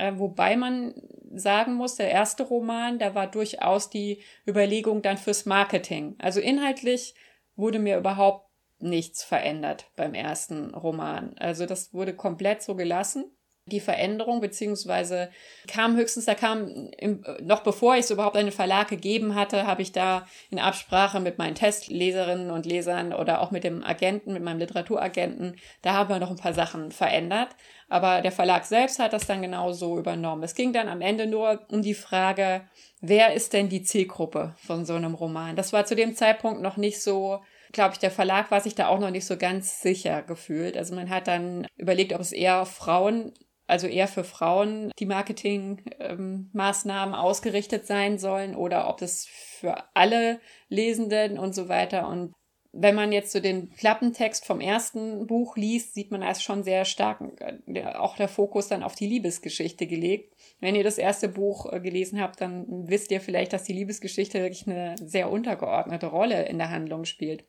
Äh, 0.00 0.18
wobei 0.18 0.56
man 0.56 0.94
sagen 1.34 1.74
muss, 1.74 1.96
der 1.96 2.10
erste 2.10 2.42
Roman, 2.42 2.98
da 2.98 3.14
war 3.14 3.26
durchaus 3.26 3.90
die 3.90 4.22
Überlegung 4.48 5.02
dann 5.02 5.18
fürs 5.18 5.44
Marketing. 5.44 6.16
Also 6.18 6.40
inhaltlich 6.40 7.14
wurde 7.54 7.78
mir 7.78 7.98
überhaupt 7.98 8.48
nichts 8.78 9.22
verändert 9.22 9.90
beim 9.96 10.14
ersten 10.14 10.74
Roman. 10.74 11.36
Also 11.38 11.66
das 11.66 11.92
wurde 11.92 12.14
komplett 12.14 12.62
so 12.62 12.74
gelassen 12.74 13.26
die 13.70 13.80
Veränderung, 13.80 14.40
beziehungsweise 14.40 15.30
kam 15.66 15.96
höchstens, 15.96 16.26
da 16.26 16.34
kam, 16.34 16.90
im, 16.98 17.24
noch 17.42 17.62
bevor 17.62 17.94
ich 17.94 18.00
es 18.00 18.10
überhaupt 18.10 18.36
einen 18.36 18.52
Verlag 18.52 18.88
gegeben 18.88 19.34
hatte, 19.34 19.66
habe 19.66 19.82
ich 19.82 19.92
da 19.92 20.26
in 20.50 20.58
Absprache 20.58 21.20
mit 21.20 21.38
meinen 21.38 21.54
Testleserinnen 21.54 22.50
und 22.50 22.66
Lesern 22.66 23.12
oder 23.12 23.40
auch 23.40 23.50
mit 23.50 23.64
dem 23.64 23.82
Agenten, 23.82 24.32
mit 24.32 24.42
meinem 24.42 24.58
Literaturagenten, 24.58 25.56
da 25.82 25.94
haben 25.94 26.10
wir 26.10 26.18
noch 26.18 26.30
ein 26.30 26.36
paar 26.36 26.54
Sachen 26.54 26.92
verändert. 26.92 27.48
Aber 27.88 28.20
der 28.20 28.30
Verlag 28.30 28.64
selbst 28.64 29.00
hat 29.00 29.12
das 29.12 29.26
dann 29.26 29.42
genauso 29.42 29.98
übernommen. 29.98 30.44
Es 30.44 30.54
ging 30.54 30.72
dann 30.72 30.88
am 30.88 31.00
Ende 31.00 31.26
nur 31.26 31.66
um 31.72 31.82
die 31.82 31.94
Frage, 31.94 32.62
wer 33.00 33.34
ist 33.34 33.52
denn 33.52 33.68
die 33.68 33.82
Zielgruppe 33.82 34.54
von 34.58 34.84
so 34.84 34.94
einem 34.94 35.14
Roman? 35.14 35.56
Das 35.56 35.72
war 35.72 35.84
zu 35.86 35.96
dem 35.96 36.14
Zeitpunkt 36.14 36.62
noch 36.62 36.76
nicht 36.76 37.02
so 37.02 37.40
glaube 37.72 37.94
ich, 37.94 37.98
der 37.98 38.10
Verlag 38.10 38.50
war 38.50 38.60
sich 38.60 38.74
da 38.74 38.88
auch 38.88 38.98
noch 38.98 39.10
nicht 39.10 39.26
so 39.26 39.36
ganz 39.36 39.80
sicher 39.80 40.22
gefühlt. 40.22 40.76
Also 40.76 40.94
man 40.94 41.10
hat 41.10 41.28
dann 41.28 41.66
überlegt, 41.76 42.12
ob 42.12 42.20
es 42.20 42.32
eher 42.32 42.66
Frauen 42.66 43.32
also 43.70 43.86
eher 43.86 44.08
für 44.08 44.24
Frauen 44.24 44.90
die 44.98 45.06
Marketingmaßnahmen 45.06 47.14
ähm, 47.14 47.20
ausgerichtet 47.20 47.86
sein 47.86 48.18
sollen 48.18 48.54
oder 48.54 48.88
ob 48.88 49.02
es 49.02 49.26
für 49.26 49.84
alle 49.94 50.40
Lesenden 50.68 51.38
und 51.38 51.54
so 51.54 51.68
weiter. 51.68 52.08
Und 52.08 52.32
wenn 52.72 52.94
man 52.94 53.10
jetzt 53.10 53.32
so 53.32 53.40
den 53.40 53.70
Klappentext 53.70 54.44
vom 54.44 54.60
ersten 54.60 55.26
Buch 55.26 55.56
liest, 55.56 55.94
sieht 55.94 56.12
man, 56.12 56.22
ist 56.22 56.42
schon 56.42 56.62
sehr 56.62 56.84
stark 56.84 57.20
äh, 57.40 57.84
auch 57.94 58.16
der 58.16 58.28
Fokus 58.28 58.68
dann 58.68 58.82
auf 58.82 58.94
die 58.94 59.06
Liebesgeschichte 59.06 59.86
gelegt. 59.86 60.34
Wenn 60.60 60.74
ihr 60.74 60.84
das 60.84 60.98
erste 60.98 61.28
Buch 61.28 61.72
äh, 61.72 61.80
gelesen 61.80 62.20
habt, 62.20 62.40
dann 62.40 62.88
wisst 62.88 63.10
ihr 63.10 63.20
vielleicht, 63.20 63.52
dass 63.52 63.64
die 63.64 63.72
Liebesgeschichte 63.72 64.40
wirklich 64.40 64.66
eine 64.66 64.94
sehr 65.02 65.30
untergeordnete 65.30 66.06
Rolle 66.06 66.46
in 66.46 66.58
der 66.58 66.70
Handlung 66.70 67.04
spielt. 67.04 67.44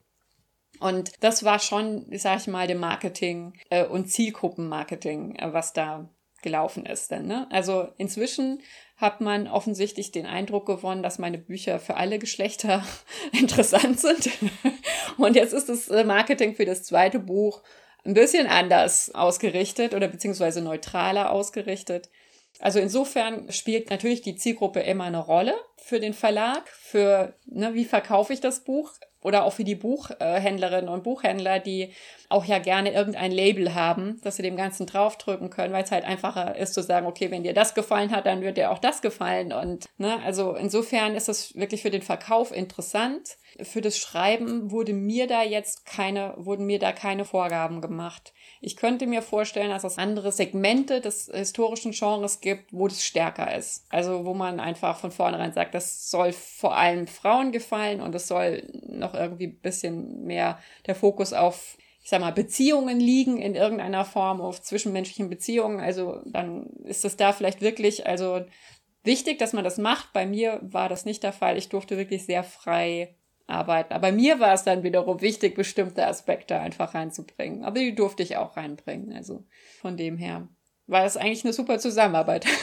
Und 0.81 1.11
das 1.19 1.43
war 1.43 1.59
schon, 1.59 2.07
sag 2.13 2.39
ich 2.39 2.47
mal, 2.47 2.65
dem 2.65 2.79
Marketing 2.79 3.53
äh, 3.69 3.85
und 3.85 4.07
Zielgruppenmarketing, 4.07 5.35
äh, 5.35 5.53
was 5.53 5.73
da 5.73 6.09
gelaufen 6.41 6.87
ist. 6.87 7.11
Denn, 7.11 7.27
ne? 7.27 7.47
Also 7.51 7.89
inzwischen 7.97 8.63
hat 8.97 9.21
man 9.21 9.47
offensichtlich 9.47 10.11
den 10.11 10.25
Eindruck 10.25 10.65
gewonnen, 10.65 11.03
dass 11.03 11.19
meine 11.19 11.37
Bücher 11.37 11.79
für 11.79 11.97
alle 11.97 12.17
Geschlechter 12.17 12.83
interessant 13.31 13.99
sind. 13.99 14.31
Und 15.17 15.35
jetzt 15.35 15.53
ist 15.53 15.69
das 15.69 15.87
äh, 15.89 16.03
Marketing 16.03 16.55
für 16.55 16.65
das 16.65 16.81
zweite 16.81 17.19
Buch 17.19 17.61
ein 18.03 18.15
bisschen 18.15 18.47
anders 18.47 19.13
ausgerichtet 19.13 19.93
oder 19.93 20.07
beziehungsweise 20.07 20.63
neutraler 20.63 21.31
ausgerichtet. 21.31 22.09
Also 22.59 22.79
insofern 22.79 23.51
spielt 23.51 23.91
natürlich 23.91 24.23
die 24.23 24.35
Zielgruppe 24.35 24.79
immer 24.79 25.03
eine 25.03 25.19
Rolle 25.19 25.53
für 25.77 25.99
den 25.99 26.15
Verlag, 26.15 26.67
für 26.69 27.35
ne, 27.45 27.75
wie 27.75 27.85
verkaufe 27.85 28.33
ich 28.33 28.41
das 28.41 28.63
Buch 28.63 28.91
oder 29.21 29.43
auch 29.43 29.53
für 29.53 29.63
die 29.63 29.75
Buchhändlerinnen 29.75 30.89
und 30.89 31.03
Buchhändler, 31.03 31.59
die 31.59 31.93
auch 32.29 32.45
ja 32.45 32.59
gerne 32.59 32.91
irgendein 32.91 33.31
Label 33.31 33.75
haben, 33.75 34.19
dass 34.23 34.37
sie 34.37 34.43
dem 34.43 34.55
Ganzen 34.55 34.85
draufdrücken 34.85 35.49
können, 35.49 35.73
weil 35.73 35.83
es 35.83 35.91
halt 35.91 36.05
einfacher 36.05 36.55
ist 36.55 36.73
zu 36.73 36.81
sagen, 36.81 37.05
okay, 37.05 37.29
wenn 37.29 37.43
dir 37.43 37.53
das 37.53 37.73
gefallen 37.73 38.11
hat, 38.11 38.25
dann 38.25 38.41
wird 38.41 38.57
dir 38.57 38.71
auch 38.71 38.79
das 38.79 39.01
gefallen. 39.01 39.53
Und 39.53 39.85
ne, 39.97 40.19
also 40.23 40.55
insofern 40.55 41.15
ist 41.15 41.29
es 41.29 41.55
wirklich 41.55 41.81
für 41.81 41.91
den 41.91 42.01
Verkauf 42.01 42.51
interessant. 42.51 43.37
Für 43.61 43.81
das 43.81 43.97
Schreiben 43.97 44.71
wurde 44.71 44.93
mir 44.93 45.27
da 45.27 45.43
jetzt 45.43 45.85
keine, 45.85 46.33
wurden 46.37 46.65
mir 46.65 46.79
da 46.79 46.91
keine 46.91 47.25
Vorgaben 47.25 47.81
gemacht. 47.81 48.33
Ich 48.61 48.77
könnte 48.77 49.07
mir 49.07 49.21
vorstellen, 49.21 49.69
dass 49.69 49.83
es 49.83 49.97
andere 49.97 50.31
Segmente 50.31 51.01
des 51.01 51.29
historischen 51.33 51.91
Genres 51.91 52.41
gibt, 52.41 52.71
wo 52.71 52.87
das 52.87 53.03
stärker 53.03 53.55
ist. 53.55 53.85
Also 53.89 54.25
wo 54.25 54.33
man 54.33 54.59
einfach 54.59 54.99
von 54.99 55.11
vornherein 55.11 55.53
sagt, 55.53 55.73
das 55.73 56.09
soll 56.09 56.31
vor 56.31 56.75
allem 56.77 57.07
Frauen 57.07 57.51
gefallen 57.51 58.01
und 58.01 58.15
es 58.15 58.27
soll 58.27 58.67
noch 58.87 59.13
irgendwie 59.13 59.47
ein 59.47 59.59
bisschen 59.59 60.23
mehr 60.23 60.59
der 60.85 60.95
Fokus 60.95 61.33
auf 61.33 61.77
ich 62.03 62.09
sag 62.09 62.19
mal, 62.19 62.31
Beziehungen 62.31 62.99
liegen 62.99 63.37
in 63.37 63.53
irgendeiner 63.53 64.05
Form 64.05 64.41
auf 64.41 64.59
zwischenmenschlichen 64.61 65.29
Beziehungen. 65.29 65.79
Also 65.79 66.19
dann 66.25 66.65
ist 66.83 67.05
es 67.05 67.15
da 67.15 67.31
vielleicht 67.31 67.61
wirklich, 67.61 68.07
also 68.07 68.41
wichtig, 69.03 69.37
dass 69.37 69.53
man 69.53 69.63
das 69.63 69.77
macht. 69.77 70.11
Bei 70.13 70.25
mir 70.25 70.59
war 70.63 70.89
das 70.89 71.05
nicht 71.05 71.21
der 71.21 71.33
Fall. 71.33 71.57
Ich 71.57 71.69
durfte 71.69 71.97
wirklich 71.97 72.25
sehr 72.25 72.43
frei 72.43 73.15
arbeiten. 73.51 73.93
Aber 73.93 74.11
mir 74.11 74.39
war 74.39 74.53
es 74.53 74.63
dann 74.63 74.83
wiederum 74.83 75.21
wichtig, 75.21 75.55
bestimmte 75.55 76.07
Aspekte 76.07 76.59
einfach 76.59 76.93
reinzubringen. 76.93 77.63
Aber 77.63 77.79
die 77.79 77.93
durfte 77.95 78.23
ich 78.23 78.37
auch 78.37 78.57
reinbringen. 78.57 79.13
Also 79.13 79.45
von 79.81 79.97
dem 79.97 80.17
her 80.17 80.47
war 80.87 81.05
es 81.05 81.17
eigentlich 81.17 81.43
eine 81.43 81.53
super 81.53 81.79
Zusammenarbeit. 81.79 82.45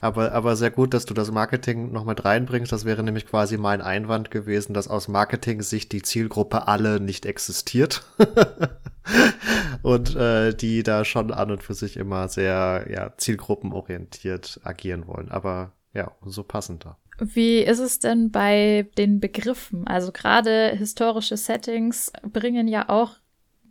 Aber, 0.00 0.32
aber 0.32 0.54
sehr 0.54 0.70
gut, 0.70 0.92
dass 0.92 1.06
du 1.06 1.14
das 1.14 1.30
Marketing 1.30 1.90
noch 1.90 2.04
mit 2.04 2.26
reinbringst. 2.26 2.70
Das 2.70 2.84
wäre 2.84 3.02
nämlich 3.02 3.26
quasi 3.26 3.56
mein 3.56 3.80
Einwand 3.80 4.30
gewesen, 4.30 4.74
dass 4.74 4.86
aus 4.86 5.08
Marketing-Sicht 5.08 5.90
die 5.92 6.02
Zielgruppe 6.02 6.68
alle 6.68 7.00
nicht 7.00 7.24
existiert. 7.24 8.04
und 9.82 10.14
äh, 10.14 10.54
die 10.54 10.82
da 10.82 11.06
schon 11.06 11.32
an 11.32 11.50
und 11.50 11.62
für 11.62 11.72
sich 11.72 11.96
immer 11.96 12.28
sehr 12.28 12.86
ja, 12.90 13.14
zielgruppenorientiert 13.16 14.60
agieren 14.62 15.06
wollen. 15.06 15.30
Aber 15.30 15.72
ja, 15.94 16.12
umso 16.20 16.42
passender. 16.42 16.98
Wie 17.18 17.60
ist 17.60 17.78
es 17.78 17.98
denn 18.00 18.30
bei 18.30 18.88
den 18.98 19.20
Begriffen? 19.20 19.86
Also 19.86 20.12
gerade 20.12 20.70
historische 20.76 21.36
Settings 21.36 22.12
bringen 22.22 22.66
ja 22.66 22.88
auch 22.88 23.16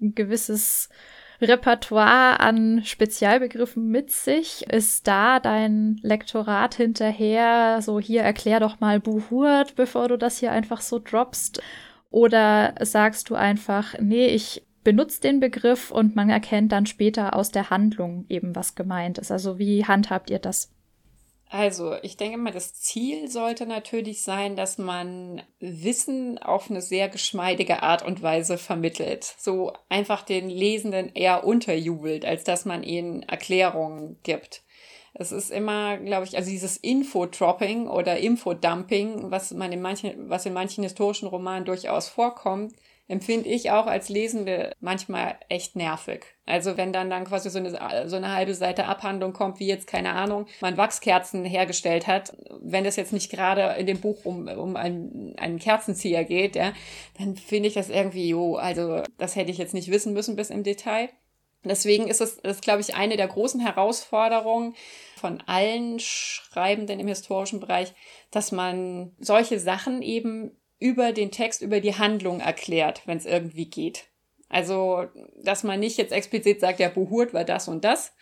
ein 0.01 0.15
gewisses 0.15 0.89
Repertoire 1.41 2.39
an 2.39 2.83
Spezialbegriffen 2.85 3.87
mit 3.87 4.11
sich. 4.11 4.65
Ist 4.71 5.07
da 5.07 5.39
dein 5.39 5.99
Lektorat 6.01 6.75
hinterher 6.75 7.81
so 7.81 7.99
hier 7.99 8.21
erklär 8.21 8.59
doch 8.59 8.79
mal 8.79 8.99
Buhurt, 8.99 9.75
bevor 9.75 10.07
du 10.07 10.17
das 10.17 10.37
hier 10.37 10.51
einfach 10.51 10.81
so 10.81 10.99
droppst? 10.99 11.61
Oder 12.09 12.75
sagst 12.81 13.29
du 13.29 13.35
einfach, 13.35 13.95
nee, 13.99 14.27
ich 14.27 14.65
benutze 14.83 15.21
den 15.21 15.39
Begriff 15.39 15.91
und 15.91 16.15
man 16.15 16.29
erkennt 16.29 16.71
dann 16.71 16.85
später 16.85 17.35
aus 17.35 17.51
der 17.51 17.69
Handlung 17.69 18.25
eben, 18.29 18.55
was 18.55 18.75
gemeint 18.75 19.17
ist. 19.17 19.31
Also 19.31 19.57
wie 19.57 19.85
handhabt 19.85 20.29
ihr 20.29 20.39
das? 20.39 20.72
Also, 21.49 21.95
ich 22.01 22.17
denke 22.17 22.37
mal, 22.39 22.51
das 22.51 22.73
Ziel 22.73 23.29
sollte 23.29 23.67
natürlich 23.67 24.23
sein, 24.23 24.55
dass 24.55 24.79
man 24.79 25.43
Wissen 25.59 26.39
auf 26.39 26.71
eine 26.71 26.81
sehr 26.81 27.09
geschmeidige 27.09 27.83
Art 27.83 28.03
und 28.03 28.23
Weise 28.23 28.57
vermittelt. 28.57 29.35
So 29.37 29.71
einfach 29.87 30.23
den 30.23 30.49
Lesenden 30.49 31.11
eher 31.13 31.43
unterjubelt, 31.43 32.25
als 32.25 32.43
dass 32.43 32.65
man 32.65 32.81
ihnen 32.81 33.21
Erklärungen 33.23 34.17
gibt. 34.23 34.63
Es 35.13 35.31
ist 35.31 35.51
immer, 35.51 35.97
glaube 35.97 36.25
ich, 36.25 36.35
also 36.35 36.49
dieses 36.49 36.75
Infodropping 36.77 37.87
oder 37.87 38.17
Infodumping, 38.17 39.29
was 39.29 39.51
man 39.51 39.71
in 39.71 39.81
manchen, 39.81 40.29
was 40.29 40.47
in 40.47 40.53
manchen 40.53 40.83
historischen 40.83 41.27
Romanen 41.27 41.65
durchaus 41.65 42.09
vorkommt, 42.09 42.73
empfinde 43.07 43.49
ich 43.49 43.71
auch 43.71 43.85
als 43.85 44.09
Lesende 44.09 44.71
manchmal 44.79 45.35
echt 45.49 45.75
nervig. 45.75 46.25
Also 46.45 46.77
wenn 46.77 46.93
dann 46.93 47.09
dann 47.09 47.25
quasi 47.25 47.49
so 47.49 47.59
eine, 47.59 48.09
so 48.09 48.15
eine 48.15 48.33
halbe 48.33 48.53
Seite 48.53 48.85
Abhandlung 48.85 49.33
kommt, 49.33 49.59
wie 49.59 49.67
jetzt, 49.67 49.87
keine 49.87 50.13
Ahnung, 50.13 50.47
man 50.61 50.77
Wachskerzen 50.77 51.43
hergestellt 51.43 52.07
hat, 52.07 52.35
wenn 52.61 52.83
das 52.83 52.95
jetzt 52.95 53.13
nicht 53.13 53.29
gerade 53.29 53.75
in 53.79 53.87
dem 53.87 53.99
Buch 53.99 54.25
um, 54.25 54.47
um 54.47 54.75
einen, 54.75 55.35
einen 55.37 55.59
Kerzenzieher 55.59 56.23
geht, 56.23 56.55
ja, 56.55 56.73
dann 57.17 57.35
finde 57.35 57.67
ich 57.67 57.73
das 57.73 57.89
irgendwie, 57.89 58.29
jo, 58.29 58.55
also 58.55 59.03
das 59.17 59.35
hätte 59.35 59.51
ich 59.51 59.57
jetzt 59.57 59.73
nicht 59.73 59.91
wissen 59.91 60.13
müssen 60.13 60.35
bis 60.35 60.49
im 60.49 60.63
Detail. 60.63 61.09
Deswegen 61.65 62.07
ist 62.07 62.19
es, 62.19 62.41
das 62.41 62.61
glaube 62.61 62.81
ich, 62.81 62.95
eine 62.95 63.15
der 63.15 63.27
großen 63.27 63.61
Herausforderungen 63.61 64.75
von 65.15 65.41
allen 65.45 65.99
Schreibenden 65.99 66.99
im 66.99 67.07
historischen 67.07 67.61
Bereich, 67.61 67.93
dass 68.31 68.51
man 68.51 69.13
solche 69.19 69.59
Sachen 69.59 70.01
eben 70.01 70.51
über 70.83 71.13
den 71.13 71.31
Text, 71.31 71.61
über 71.61 71.79
die 71.79 71.95
Handlung 71.95 72.41
erklärt, 72.41 73.03
wenn 73.05 73.17
es 73.17 73.25
irgendwie 73.25 73.69
geht. 73.69 74.09
Also, 74.49 75.05
dass 75.41 75.63
man 75.63 75.79
nicht 75.79 75.97
jetzt 75.97 76.11
explizit 76.11 76.59
sagt, 76.59 76.79
ja, 76.79 76.89
Buhurt 76.89 77.33
war 77.33 77.45
das 77.45 77.69
und 77.69 77.85
das, 77.85 78.13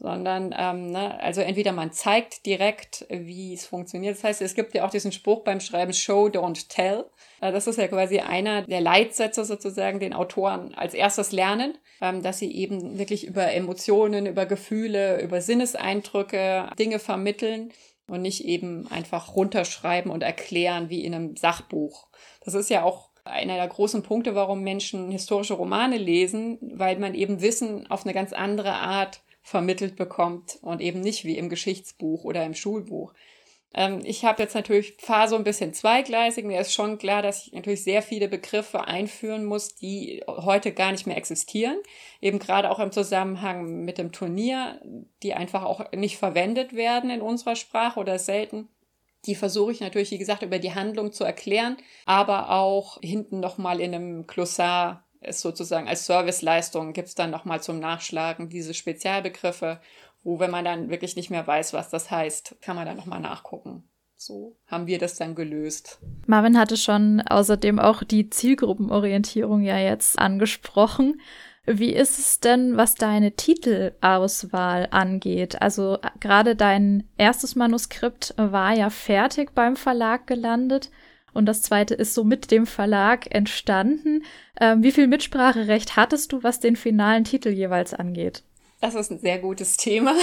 sondern 0.00 0.52
ähm, 0.58 0.90
ne, 0.90 1.20
also 1.22 1.40
entweder 1.40 1.70
man 1.70 1.92
zeigt 1.92 2.46
direkt, 2.46 3.06
wie 3.10 3.54
es 3.54 3.64
funktioniert. 3.64 4.16
Das 4.16 4.24
heißt, 4.24 4.42
es 4.42 4.54
gibt 4.54 4.74
ja 4.74 4.84
auch 4.84 4.90
diesen 4.90 5.12
Spruch 5.12 5.44
beim 5.44 5.60
Schreiben 5.60 5.92
Show, 5.92 6.26
don't 6.26 6.68
tell. 6.68 7.04
Äh, 7.40 7.52
das 7.52 7.68
ist 7.68 7.78
ja 7.78 7.86
quasi 7.86 8.18
einer 8.18 8.62
der 8.62 8.80
Leitsätze 8.80 9.44
sozusagen, 9.44 10.00
den 10.00 10.14
Autoren 10.14 10.74
als 10.74 10.94
erstes 10.94 11.30
lernen, 11.30 11.78
ähm, 12.00 12.22
dass 12.22 12.40
sie 12.40 12.52
eben 12.52 12.98
wirklich 12.98 13.24
über 13.24 13.52
Emotionen, 13.52 14.26
über 14.26 14.46
Gefühle, 14.46 15.22
über 15.22 15.40
Sinneseindrücke 15.40 16.70
Dinge 16.76 16.98
vermitteln 16.98 17.72
und 18.10 18.22
nicht 18.22 18.44
eben 18.44 18.90
einfach 18.90 19.36
runterschreiben 19.36 20.10
und 20.10 20.22
erklären 20.22 20.90
wie 20.90 21.04
in 21.04 21.14
einem 21.14 21.36
Sachbuch. 21.36 22.08
Das 22.44 22.54
ist 22.54 22.70
ja 22.70 22.82
auch 22.82 23.10
einer 23.24 23.56
der 23.56 23.68
großen 23.68 24.02
Punkte, 24.02 24.34
warum 24.34 24.62
Menschen 24.62 25.10
historische 25.10 25.54
Romane 25.54 25.96
lesen, 25.96 26.58
weil 26.60 26.98
man 26.98 27.14
eben 27.14 27.40
Wissen 27.40 27.88
auf 27.90 28.04
eine 28.04 28.14
ganz 28.14 28.32
andere 28.32 28.72
Art 28.72 29.22
vermittelt 29.42 29.96
bekommt 29.96 30.58
und 30.62 30.80
eben 30.80 31.00
nicht 31.00 31.24
wie 31.24 31.38
im 31.38 31.48
Geschichtsbuch 31.48 32.24
oder 32.24 32.44
im 32.44 32.54
Schulbuch. 32.54 33.14
Ähm, 33.72 34.00
ich 34.04 34.24
habe 34.24 34.42
jetzt 34.42 34.54
natürlich, 34.54 34.96
fahre 34.98 35.28
so 35.28 35.36
ein 35.36 35.44
bisschen 35.44 35.72
zweigleisig. 35.72 36.44
Mir 36.44 36.60
ist 36.60 36.72
schon 36.72 36.98
klar, 36.98 37.22
dass 37.22 37.46
ich 37.46 37.52
natürlich 37.52 37.84
sehr 37.84 38.02
viele 38.02 38.28
Begriffe 38.28 38.84
einführen 38.84 39.44
muss, 39.44 39.74
die 39.76 40.22
heute 40.26 40.72
gar 40.72 40.92
nicht 40.92 41.06
mehr 41.06 41.16
existieren. 41.16 41.76
Eben 42.20 42.38
gerade 42.38 42.70
auch 42.70 42.80
im 42.80 42.92
Zusammenhang 42.92 43.84
mit 43.84 43.98
dem 43.98 44.12
Turnier, 44.12 44.80
die 45.22 45.34
einfach 45.34 45.62
auch 45.64 45.92
nicht 45.92 46.16
verwendet 46.18 46.74
werden 46.74 47.10
in 47.10 47.22
unserer 47.22 47.56
Sprache 47.56 48.00
oder 48.00 48.18
selten. 48.18 48.68
Die 49.26 49.34
versuche 49.34 49.72
ich 49.72 49.80
natürlich, 49.80 50.10
wie 50.10 50.18
gesagt, 50.18 50.42
über 50.42 50.58
die 50.58 50.74
Handlung 50.74 51.12
zu 51.12 51.24
erklären, 51.24 51.76
aber 52.06 52.50
auch 52.50 52.98
hinten 53.02 53.38
nochmal 53.38 53.80
in 53.80 53.94
einem 53.94 54.26
Glossar 54.26 55.04
sozusagen 55.28 55.88
als 55.88 56.06
Serviceleistung 56.06 56.94
gibt 56.94 57.08
es 57.08 57.14
dann 57.14 57.30
nochmal 57.30 57.62
zum 57.62 57.78
Nachschlagen 57.78 58.48
diese 58.48 58.72
Spezialbegriffe 58.72 59.80
wo, 60.22 60.38
wenn 60.38 60.50
man 60.50 60.64
dann 60.64 60.90
wirklich 60.90 61.16
nicht 61.16 61.30
mehr 61.30 61.46
weiß, 61.46 61.72
was 61.72 61.90
das 61.90 62.10
heißt, 62.10 62.56
kann 62.60 62.76
man 62.76 62.86
dann 62.86 62.96
nochmal 62.96 63.20
nachgucken. 63.20 63.84
So 64.16 64.58
haben 64.66 64.86
wir 64.86 64.98
das 64.98 65.16
dann 65.16 65.34
gelöst. 65.34 65.98
Marvin 66.26 66.58
hatte 66.58 66.76
schon 66.76 67.22
außerdem 67.22 67.78
auch 67.78 68.02
die 68.02 68.28
Zielgruppenorientierung 68.28 69.62
ja 69.62 69.78
jetzt 69.78 70.18
angesprochen. 70.18 71.22
Wie 71.64 71.92
ist 71.92 72.18
es 72.18 72.40
denn, 72.40 72.76
was 72.76 72.96
deine 72.96 73.32
Titelauswahl 73.32 74.88
angeht? 74.90 75.62
Also 75.62 75.98
gerade 76.20 76.54
dein 76.54 77.08
erstes 77.16 77.54
Manuskript 77.56 78.34
war 78.36 78.76
ja 78.76 78.90
fertig 78.90 79.54
beim 79.54 79.76
Verlag 79.76 80.26
gelandet 80.26 80.90
und 81.32 81.46
das 81.46 81.62
zweite 81.62 81.94
ist 81.94 82.14
so 82.14 82.24
mit 82.24 82.50
dem 82.50 82.66
Verlag 82.66 83.34
entstanden. 83.34 84.24
Ähm, 84.60 84.82
wie 84.82 84.92
viel 84.92 85.06
Mitspracherecht 85.06 85.96
hattest 85.96 86.32
du, 86.32 86.42
was 86.42 86.60
den 86.60 86.76
finalen 86.76 87.24
Titel 87.24 87.50
jeweils 87.50 87.94
angeht? 87.94 88.42
Das 88.80 88.94
ist 88.94 89.10
ein 89.10 89.18
sehr 89.18 89.38
gutes 89.38 89.76
Thema, 89.76 90.14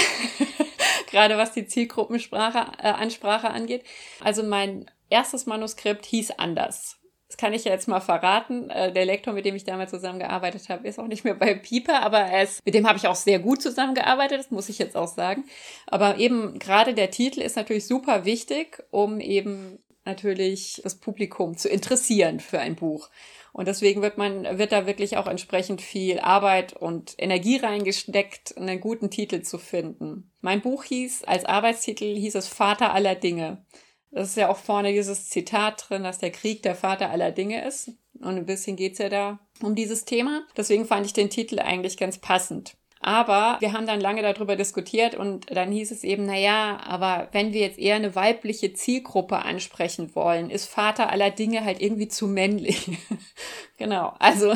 gerade 1.12 1.38
was 1.38 1.52
die 1.52 1.68
Zielgruppensprache, 1.68 2.72
äh, 2.82 2.88
Ansprache 2.88 3.50
angeht. 3.50 3.84
Also 4.20 4.44
mein 4.44 4.90
erstes 5.10 5.46
Manuskript 5.46 6.06
hieß 6.06 6.32
anders. 6.32 6.98
Das 7.28 7.36
kann 7.36 7.54
ich 7.54 7.66
ja 7.66 7.72
jetzt 7.72 7.88
mal 7.88 8.00
verraten. 8.00 8.70
Äh, 8.70 8.92
der 8.94 9.06
Lektor, 9.06 9.34
mit 9.34 9.46
dem 9.46 9.56
ich 9.56 9.64
damals 9.64 9.92
zusammengearbeitet 9.92 10.70
habe, 10.70 10.88
ist 10.88 10.98
auch 10.98 11.08
nicht 11.08 11.24
mehr 11.24 11.36
bei 11.36 11.54
Pieper, 11.54 12.02
aber 12.02 12.20
er 12.20 12.44
ist, 12.44 12.66
mit 12.66 12.74
dem 12.74 12.88
habe 12.88 12.98
ich 12.98 13.08
auch 13.08 13.16
sehr 13.16 13.40
gut 13.40 13.62
zusammengearbeitet, 13.62 14.40
das 14.40 14.52
muss 14.52 14.70
ich 14.70 14.80
jetzt 14.80 14.96
auch 14.96 15.08
sagen. 15.08 15.46
Aber 15.86 16.18
eben 16.18 16.58
gerade 16.58 16.94
der 16.94 17.12
Titel 17.12 17.42
ist 17.42 17.58
natürlich 17.58 17.86
super 17.86 18.26
wichtig, 18.26 18.84
um 18.92 19.20
eben 19.20 19.80
natürlich 20.06 20.82
das 20.84 20.96
Publikum 20.96 21.58
zu 21.58 21.70
interessieren 21.70 22.40
für 22.40 22.60
ein 22.60 22.76
Buch. 22.76 23.10
Und 23.58 23.68
deswegen 23.68 24.04
wird 24.04 24.20
man, 24.20 24.60
wird 24.60 24.72
da 24.72 24.86
wirklich 24.86 25.18
auch 25.18 25.26
entsprechend 25.26 25.82
viel 25.82 26.20
Arbeit 26.20 26.74
und 26.74 27.16
Energie 27.18 27.58
reingesteckt, 27.58 28.56
einen 28.56 28.80
guten 28.80 29.10
Titel 29.10 29.42
zu 29.42 29.58
finden. 29.58 30.32
Mein 30.42 30.62
Buch 30.62 30.84
hieß, 30.84 31.24
als 31.24 31.44
Arbeitstitel 31.44 32.16
hieß 32.16 32.36
es 32.36 32.48
Vater 32.48 32.94
aller 32.94 33.16
Dinge. 33.16 33.66
Das 34.12 34.30
ist 34.30 34.38
ja 34.38 34.50
auch 34.50 34.58
vorne 34.58 34.94
dieses 34.94 35.28
Zitat 35.28 35.90
drin, 35.90 36.04
dass 36.04 36.20
der 36.20 36.30
Krieg 36.30 36.62
der 36.62 36.76
Vater 36.76 37.10
aller 37.10 37.32
Dinge 37.32 37.66
ist. 37.66 37.94
Und 38.20 38.38
ein 38.38 38.46
bisschen 38.46 38.76
geht's 38.76 39.00
ja 39.00 39.10
da 39.10 39.40
um 39.64 39.74
dieses 39.74 40.06
Thema. 40.06 40.46
Deswegen 40.56 40.86
fand 40.86 41.08
ich 41.08 41.14
den 41.14 41.32
Titel 41.32 41.58
eigentlich 41.58 41.98
ganz 41.98 42.20
passend. 42.20 42.78
Aber 43.00 43.58
wir 43.60 43.74
haben 43.74 43.88
dann 43.88 44.02
lange 44.02 44.22
darüber 44.22 44.56
diskutiert 44.56 45.16
und 45.16 45.46
dann 45.56 45.72
hieß 45.72 45.92
es 45.92 46.04
eben, 46.04 46.26
na 46.26 46.38
ja, 46.38 46.80
aber 46.86 47.28
wenn 47.32 47.54
wir 47.54 47.62
jetzt 47.62 47.80
eher 47.80 47.96
eine 47.96 48.16
weibliche 48.16 48.74
Zielgruppe 48.74 49.38
ansprechen 49.38 50.16
wollen, 50.16 50.50
ist 50.50 50.68
Vater 50.68 51.12
aller 51.12 51.30
Dinge 51.30 51.64
halt 51.64 51.82
irgendwie 51.82 52.08
zu 52.08 52.28
männlich. 52.28 52.90
genau. 53.78 54.14
Also, 54.20 54.54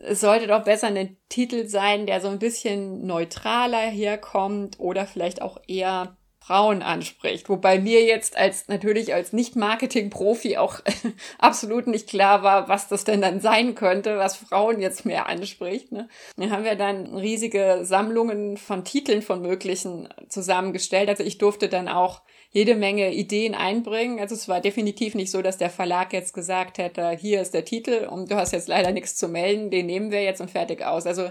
es 0.00 0.20
sollte 0.20 0.46
doch 0.46 0.64
besser 0.64 0.86
ein 0.86 1.16
Titel 1.28 1.66
sein, 1.66 2.06
der 2.06 2.20
so 2.20 2.28
ein 2.28 2.38
bisschen 2.38 3.06
neutraler 3.06 3.90
herkommt 3.90 4.80
oder 4.80 5.06
vielleicht 5.06 5.42
auch 5.42 5.58
eher 5.66 6.16
Frauen 6.50 6.82
anspricht. 6.82 7.48
Wobei 7.48 7.78
mir 7.78 8.02
jetzt 8.02 8.36
als 8.36 8.66
natürlich 8.66 9.14
als 9.14 9.32
Nicht-Marketing-Profi 9.32 10.56
auch 10.56 10.80
absolut 11.38 11.86
nicht 11.86 12.08
klar 12.08 12.42
war, 12.42 12.68
was 12.68 12.88
das 12.88 13.04
denn 13.04 13.20
dann 13.20 13.40
sein 13.40 13.76
könnte, 13.76 14.18
was 14.18 14.34
Frauen 14.34 14.80
jetzt 14.80 15.06
mehr 15.06 15.28
anspricht. 15.28 15.92
Ne? 15.92 16.08
Dann 16.36 16.50
haben 16.50 16.64
wir 16.64 16.74
dann 16.74 17.14
riesige 17.14 17.82
Sammlungen 17.82 18.56
von 18.56 18.84
Titeln 18.84 19.22
von 19.22 19.42
möglichen 19.42 20.08
zusammengestellt. 20.28 21.08
Also 21.08 21.22
ich 21.22 21.38
durfte 21.38 21.68
dann 21.68 21.86
auch 21.86 22.20
jede 22.50 22.74
Menge 22.74 23.14
Ideen 23.14 23.54
einbringen. 23.54 24.18
Also 24.18 24.34
es 24.34 24.48
war 24.48 24.60
definitiv 24.60 25.14
nicht 25.14 25.30
so, 25.30 25.42
dass 25.42 25.56
der 25.56 25.70
Verlag 25.70 26.12
jetzt 26.12 26.34
gesagt 26.34 26.78
hätte, 26.78 27.10
hier 27.10 27.40
ist 27.40 27.54
der 27.54 27.64
Titel 27.64 28.08
und 28.10 28.28
du 28.28 28.34
hast 28.34 28.52
jetzt 28.52 28.66
leider 28.66 28.90
nichts 28.90 29.14
zu 29.14 29.28
melden, 29.28 29.70
den 29.70 29.86
nehmen 29.86 30.10
wir 30.10 30.24
jetzt 30.24 30.40
und 30.40 30.50
fertig 30.50 30.84
aus. 30.84 31.06
Also 31.06 31.30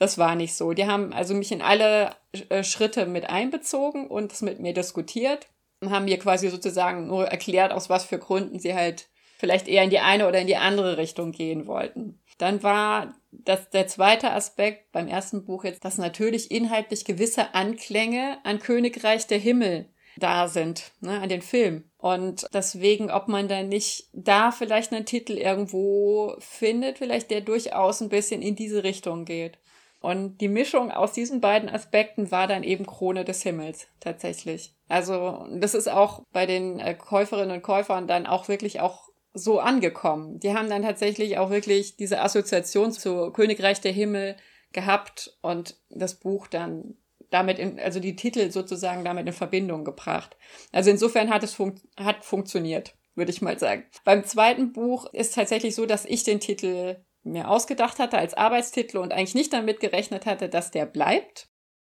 das 0.00 0.16
war 0.16 0.34
nicht 0.34 0.54
so. 0.54 0.72
Die 0.72 0.86
haben 0.86 1.12
also 1.12 1.34
mich 1.34 1.52
in 1.52 1.60
alle 1.60 2.16
äh, 2.48 2.64
Schritte 2.64 3.04
mit 3.04 3.28
einbezogen 3.28 4.08
und 4.08 4.32
das 4.32 4.40
mit 4.40 4.58
mir 4.58 4.72
diskutiert 4.72 5.46
und 5.80 5.90
haben 5.90 6.06
mir 6.06 6.18
quasi 6.18 6.48
sozusagen 6.48 7.06
nur 7.06 7.26
erklärt, 7.26 7.70
aus 7.70 7.90
was 7.90 8.06
für 8.06 8.18
Gründen 8.18 8.58
sie 8.58 8.74
halt 8.74 9.08
vielleicht 9.38 9.68
eher 9.68 9.84
in 9.84 9.90
die 9.90 10.00
eine 10.00 10.26
oder 10.26 10.38
in 10.38 10.46
die 10.46 10.56
andere 10.56 10.96
Richtung 10.96 11.32
gehen 11.32 11.66
wollten. 11.66 12.18
Dann 12.38 12.62
war 12.62 13.14
das 13.30 13.68
der 13.68 13.86
zweite 13.88 14.32
Aspekt 14.32 14.90
beim 14.90 15.06
ersten 15.06 15.44
Buch 15.44 15.64
jetzt, 15.64 15.84
dass 15.84 15.98
natürlich 15.98 16.50
inhaltlich 16.50 17.04
gewisse 17.04 17.54
Anklänge 17.54 18.38
an 18.42 18.58
Königreich 18.58 19.26
der 19.26 19.38
Himmel 19.38 19.90
da 20.16 20.48
sind, 20.48 20.92
ne, 21.00 21.20
an 21.20 21.28
den 21.28 21.42
Film. 21.42 21.84
Und 21.98 22.46
deswegen, 22.54 23.10
ob 23.10 23.28
man 23.28 23.48
dann 23.48 23.68
nicht 23.68 24.08
da 24.14 24.50
vielleicht 24.50 24.92
einen 24.92 25.04
Titel 25.04 25.34
irgendwo 25.34 26.36
findet, 26.38 26.98
vielleicht 26.98 27.30
der 27.30 27.42
durchaus 27.42 28.00
ein 28.00 28.08
bisschen 28.08 28.40
in 28.40 28.56
diese 28.56 28.82
Richtung 28.82 29.26
geht. 29.26 29.58
Und 30.00 30.38
die 30.38 30.48
Mischung 30.48 30.90
aus 30.90 31.12
diesen 31.12 31.40
beiden 31.40 31.68
Aspekten 31.68 32.30
war 32.30 32.46
dann 32.46 32.62
eben 32.62 32.86
Krone 32.86 33.24
des 33.24 33.42
Himmels 33.42 33.86
tatsächlich. 34.00 34.74
Also 34.88 35.46
das 35.52 35.74
ist 35.74 35.88
auch 35.88 36.22
bei 36.32 36.46
den 36.46 36.80
äh, 36.80 36.94
Käuferinnen 36.94 37.56
und 37.56 37.62
Käufern 37.62 38.06
dann 38.06 38.26
auch 38.26 38.48
wirklich 38.48 38.80
auch 38.80 39.10
so 39.34 39.60
angekommen. 39.60 40.40
Die 40.40 40.54
haben 40.54 40.70
dann 40.70 40.82
tatsächlich 40.82 41.38
auch 41.38 41.50
wirklich 41.50 41.96
diese 41.96 42.20
Assoziation 42.20 42.92
zu 42.92 43.30
Königreich 43.30 43.80
der 43.80 43.92
Himmel 43.92 44.36
gehabt 44.72 45.36
und 45.42 45.76
das 45.90 46.14
Buch 46.14 46.46
dann 46.46 46.96
damit 47.30 47.58
in, 47.58 47.78
also 47.78 48.00
die 48.00 48.16
Titel 48.16 48.50
sozusagen 48.50 49.04
damit 49.04 49.26
in 49.26 49.32
Verbindung 49.32 49.84
gebracht. 49.84 50.36
Also 50.72 50.90
insofern 50.90 51.30
hat 51.30 51.42
es 51.42 51.54
fun 51.54 51.80
hat 51.98 52.24
funktioniert, 52.24 52.94
würde 53.14 53.30
ich 53.30 53.42
mal 53.42 53.58
sagen. 53.58 53.84
Beim 54.04 54.24
zweiten 54.24 54.72
Buch 54.72 55.12
ist 55.12 55.34
tatsächlich 55.34 55.74
so, 55.74 55.86
dass 55.86 56.04
ich 56.04 56.24
den 56.24 56.40
Titel 56.40 56.96
mir 57.22 57.48
ausgedacht 57.48 57.98
hatte 57.98 58.18
als 58.18 58.34
Arbeitstitel 58.34 58.98
und 58.98 59.12
eigentlich 59.12 59.34
nicht 59.34 59.52
damit 59.52 59.80
gerechnet 59.80 60.26
hatte, 60.26 60.48
dass 60.48 60.70
der 60.70 60.86
bleibt. 60.86 61.48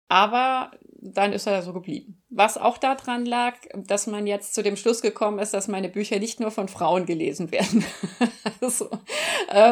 Aber 0.09 0.73
dann 1.01 1.33
ist 1.33 1.47
er 1.47 1.63
so 1.63 1.73
geblieben. 1.73 2.21
Was 2.31 2.59
auch 2.59 2.79
daran 2.79 3.25
lag, 3.25 3.55
dass 3.75 4.09
man 4.09 4.27
jetzt 4.27 4.55
zu 4.55 4.63
dem 4.63 4.77
Schluss 4.77 5.03
gekommen 5.03 5.39
ist, 5.39 5.55
dass 5.55 5.69
meine 5.69 5.89
Bücher 5.89 6.19
nicht 6.19 6.41
nur 6.41 6.51
von 6.51 6.67
Frauen 6.67 7.07
gelesen 7.07 7.53
werden. 7.53 7.85
also, 8.61 8.91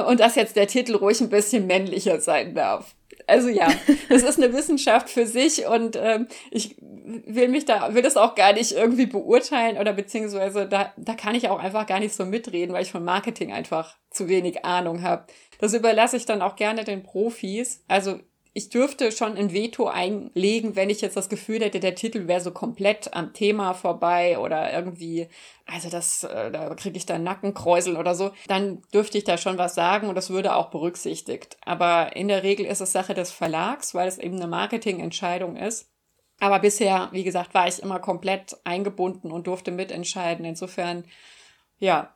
und 0.06 0.20
dass 0.20 0.36
jetzt 0.36 0.54
der 0.54 0.68
Titel 0.68 0.94
ruhig 0.94 1.20
ein 1.20 1.28
bisschen 1.28 1.66
männlicher 1.66 2.20
sein 2.20 2.54
darf. 2.54 2.94
Also 3.26 3.48
ja, 3.48 3.68
es 4.08 4.22
ist 4.22 4.38
eine 4.38 4.52
Wissenschaft 4.52 5.10
für 5.10 5.26
sich 5.26 5.66
und 5.66 5.96
ähm, 6.00 6.28
ich 6.50 6.76
will 6.80 7.48
mich 7.48 7.64
da, 7.64 7.94
will 7.94 8.02
das 8.02 8.16
auch 8.16 8.34
gar 8.34 8.52
nicht 8.52 8.72
irgendwie 8.72 9.06
beurteilen 9.06 9.76
oder 9.76 9.92
beziehungsweise 9.92 10.66
da, 10.66 10.92
da 10.96 11.14
kann 11.14 11.34
ich 11.34 11.48
auch 11.48 11.58
einfach 11.58 11.86
gar 11.86 12.00
nicht 12.00 12.14
so 12.14 12.24
mitreden, 12.24 12.74
weil 12.74 12.82
ich 12.82 12.92
von 12.92 13.04
Marketing 13.04 13.52
einfach 13.52 13.96
zu 14.10 14.28
wenig 14.28 14.64
Ahnung 14.64 15.02
habe. 15.02 15.26
Das 15.58 15.74
überlasse 15.74 16.16
ich 16.16 16.26
dann 16.26 16.42
auch 16.42 16.56
gerne 16.56 16.84
den 16.84 17.02
Profis. 17.02 17.84
Also 17.88 18.20
ich 18.58 18.70
dürfte 18.70 19.12
schon 19.12 19.36
ein 19.36 19.52
Veto 19.52 19.86
einlegen, 19.86 20.74
wenn 20.74 20.90
ich 20.90 21.00
jetzt 21.00 21.16
das 21.16 21.28
Gefühl 21.28 21.60
hätte, 21.60 21.78
der 21.78 21.94
Titel 21.94 22.26
wäre 22.26 22.40
so 22.40 22.50
komplett 22.50 23.14
am 23.14 23.32
Thema 23.32 23.72
vorbei 23.72 24.36
oder 24.38 24.72
irgendwie, 24.72 25.28
also 25.64 25.88
das, 25.90 26.24
äh, 26.24 26.50
da 26.50 26.74
kriege 26.74 26.96
ich 26.96 27.06
dann 27.06 27.22
Nackenkräusel 27.22 27.96
oder 27.96 28.16
so, 28.16 28.32
dann 28.48 28.82
dürfte 28.92 29.16
ich 29.16 29.22
da 29.22 29.38
schon 29.38 29.58
was 29.58 29.76
sagen 29.76 30.08
und 30.08 30.16
das 30.16 30.30
würde 30.30 30.56
auch 30.56 30.70
berücksichtigt. 30.70 31.56
Aber 31.64 32.16
in 32.16 32.26
der 32.26 32.42
Regel 32.42 32.66
ist 32.66 32.80
es 32.80 32.90
Sache 32.90 33.14
des 33.14 33.30
Verlags, 33.30 33.94
weil 33.94 34.08
es 34.08 34.18
eben 34.18 34.36
eine 34.36 34.48
Marketingentscheidung 34.48 35.56
ist. 35.56 35.92
Aber 36.40 36.58
bisher, 36.58 37.10
wie 37.12 37.24
gesagt, 37.24 37.54
war 37.54 37.68
ich 37.68 37.80
immer 37.80 38.00
komplett 38.00 38.56
eingebunden 38.64 39.30
und 39.30 39.46
durfte 39.46 39.70
mitentscheiden. 39.70 40.44
Insofern, 40.44 41.04
ja, 41.78 42.14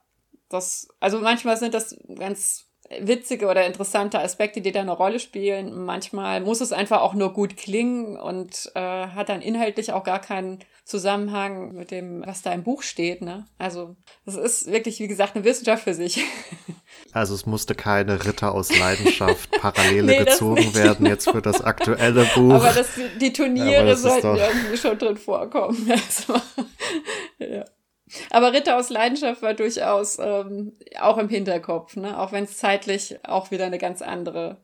das, 0.48 0.88
also 0.98 1.20
manchmal 1.20 1.56
sind 1.56 1.74
das 1.74 1.96
ganz 2.16 2.71
witzige 3.00 3.46
oder 3.46 3.66
interessante 3.66 4.20
Aspekte, 4.20 4.60
die 4.60 4.72
da 4.72 4.80
eine 4.80 4.92
Rolle 4.92 5.18
spielen. 5.18 5.84
Manchmal 5.84 6.40
muss 6.40 6.60
es 6.60 6.72
einfach 6.72 7.00
auch 7.00 7.14
nur 7.14 7.32
gut 7.32 7.56
klingen 7.56 8.16
und 8.16 8.70
äh, 8.74 8.80
hat 8.80 9.28
dann 9.28 9.42
inhaltlich 9.42 9.92
auch 9.92 10.04
gar 10.04 10.20
keinen 10.20 10.58
Zusammenhang 10.84 11.74
mit 11.74 11.90
dem, 11.90 12.22
was 12.26 12.42
da 12.42 12.52
im 12.52 12.64
Buch 12.64 12.82
steht. 12.82 13.22
Ne? 13.22 13.46
Also 13.58 13.96
das 14.26 14.34
ist 14.34 14.66
wirklich, 14.66 14.98
wie 15.00 15.08
gesagt, 15.08 15.36
eine 15.36 15.44
Wissenschaft 15.44 15.84
für 15.84 15.94
sich. 15.94 16.22
Also 17.14 17.34
es 17.34 17.44
musste 17.44 17.74
keine 17.74 18.24
Ritter 18.24 18.54
aus 18.54 18.74
Leidenschaft 18.78 19.50
Parallele 19.60 20.06
nee, 20.06 20.24
gezogen 20.24 20.74
werden 20.74 21.04
jetzt 21.04 21.30
für 21.30 21.42
das 21.42 21.60
aktuelle 21.60 22.24
Buch. 22.34 22.54
Aber 22.54 22.72
das, 22.72 22.88
die 23.20 23.32
Turniere 23.32 23.96
sollten 23.96 24.36
irgendwie 24.36 24.76
schon 24.78 24.98
drin 24.98 25.16
vorkommen. 25.18 25.90
Also, 25.90 26.40
ja. 27.38 27.64
Aber 28.30 28.52
Ritter 28.52 28.76
aus 28.76 28.90
Leidenschaft 28.90 29.42
war 29.42 29.54
durchaus 29.54 30.18
ähm, 30.18 30.76
auch 31.00 31.18
im 31.18 31.28
Hinterkopf, 31.28 31.96
ne? 31.96 32.18
auch 32.18 32.32
wenn 32.32 32.44
es 32.44 32.58
zeitlich 32.58 33.18
auch 33.24 33.50
wieder 33.50 33.66
eine 33.66 33.78
ganz 33.78 34.02
andere, 34.02 34.62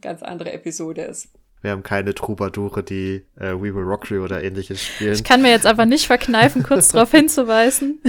ganz 0.00 0.22
andere 0.22 0.52
Episode 0.52 1.02
ist. 1.02 1.37
Wir 1.60 1.72
haben 1.72 1.82
keine 1.82 2.14
Troubadoure, 2.14 2.84
die 2.84 3.26
äh, 3.36 3.52
We 3.52 3.74
Will 3.74 3.82
Rock 3.82 4.10
You 4.10 4.22
oder 4.22 4.44
ähnliches 4.44 4.82
spielen. 4.82 5.12
Ich 5.12 5.24
kann 5.24 5.42
mir 5.42 5.50
jetzt 5.50 5.66
aber 5.66 5.86
nicht 5.86 6.06
verkneifen, 6.06 6.62
kurz 6.62 6.88
darauf 6.92 7.10
hinzuweisen, 7.10 8.00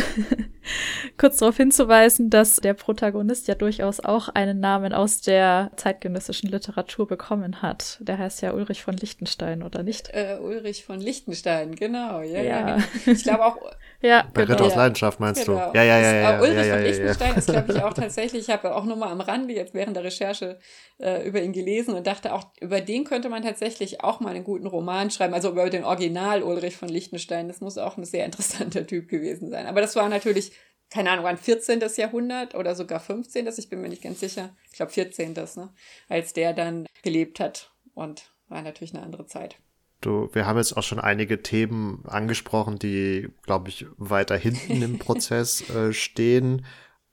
kurz 1.17 1.37
darauf 1.37 1.57
hinzuweisen, 1.57 2.29
dass 2.29 2.57
der 2.57 2.75
Protagonist 2.75 3.47
ja 3.47 3.55
durchaus 3.55 3.99
auch 4.01 4.29
einen 4.29 4.59
Namen 4.59 4.93
aus 4.93 5.21
der 5.21 5.71
zeitgenössischen 5.77 6.49
Literatur 6.49 7.07
bekommen 7.07 7.63
hat. 7.63 7.97
Der 8.01 8.19
heißt 8.19 8.43
ja 8.43 8.53
Ulrich 8.53 8.83
von 8.83 8.95
Lichtenstein, 8.95 9.63
oder 9.63 9.81
nicht? 9.81 10.09
Äh, 10.13 10.37
Ulrich 10.39 10.85
von 10.85 10.99
Lichtenstein, 10.99 11.73
genau. 11.73 12.21
Ja, 12.21 12.41
ja. 12.41 12.77
ja. 12.77 12.77
Ich 13.07 13.23
glaube 13.23 13.45
auch. 13.45 13.57
ja, 14.01 14.27
Bei 14.31 14.43
genau. 14.43 14.53
Ritter 14.53 14.65
aus 14.65 14.75
Leidenschaft 14.75 15.19
meinst 15.19 15.45
genau. 15.45 15.71
du? 15.71 15.77
Ja, 15.77 15.83
ja, 15.83 15.99
ja. 15.99 16.13
ja, 16.13 16.21
ja 16.21 16.39
Ulrich 16.39 16.55
ja, 16.55 16.65
ja, 16.65 16.75
von 16.75 16.83
Lichtenstein 16.83 17.35
ist, 17.35 17.49
glaube 17.49 17.73
ich, 17.73 17.81
auch 17.81 17.93
tatsächlich, 17.93 18.47
ich 18.47 18.53
habe 18.53 18.75
auch 18.75 18.85
nur 18.85 18.95
mal 18.95 19.09
am 19.09 19.21
Rande 19.21 19.55
jetzt 19.55 19.73
während 19.73 19.95
der 19.95 20.03
Recherche 20.03 20.59
äh, 20.99 21.27
über 21.27 21.41
ihn 21.41 21.53
gelesen 21.53 21.95
und 21.95 22.05
dachte 22.05 22.33
auch, 22.33 22.45
über 22.59 22.81
den 22.81 23.05
könnte 23.05 23.29
man 23.29 23.38
tatsächlich 23.41 24.03
auch 24.03 24.19
mal 24.19 24.35
einen 24.35 24.43
guten 24.43 24.67
Roman 24.67 25.11
schreiben, 25.11 25.33
also 25.33 25.49
über 25.49 25.69
den 25.69 25.83
Original 25.83 26.43
Ulrich 26.43 26.77
von 26.77 26.89
Lichtenstein. 26.89 27.47
Das 27.47 27.61
muss 27.61 27.77
auch 27.77 27.97
ein 27.97 28.05
sehr 28.05 28.25
interessanter 28.25 28.85
Typ 28.85 29.09
gewesen 29.09 29.49
sein. 29.49 29.67
Aber 29.67 29.81
das 29.81 29.95
war 29.95 30.09
natürlich, 30.09 30.51
keine 30.89 31.11
Ahnung, 31.11 31.25
ein 31.25 31.37
14. 31.37 31.81
Jahrhundert 31.97 32.55
oder 32.55 32.75
sogar 32.75 32.99
15. 32.99 33.47
Ich 33.57 33.69
bin 33.69 33.81
mir 33.81 33.89
nicht 33.89 34.03
ganz 34.03 34.19
sicher. 34.19 34.55
Ich 34.71 34.77
glaube 34.77 34.91
14. 34.91 35.33
Ne? 35.33 35.69
Als 36.07 36.33
der 36.33 36.53
dann 36.53 36.85
gelebt 37.03 37.39
hat. 37.39 37.71
Und 37.93 38.31
war 38.47 38.61
natürlich 38.61 38.93
eine 38.93 39.03
andere 39.03 39.25
Zeit. 39.25 39.57
Du, 40.01 40.29
wir 40.33 40.45
haben 40.45 40.57
jetzt 40.57 40.77
auch 40.77 40.83
schon 40.83 40.99
einige 40.99 41.41
Themen 41.43 42.03
angesprochen, 42.07 42.79
die, 42.79 43.29
glaube 43.43 43.69
ich, 43.69 43.85
weiter 43.97 44.37
hinten 44.37 44.81
im 44.81 44.97
Prozess 44.99 45.69
äh, 45.69 45.91
stehen, 45.91 46.65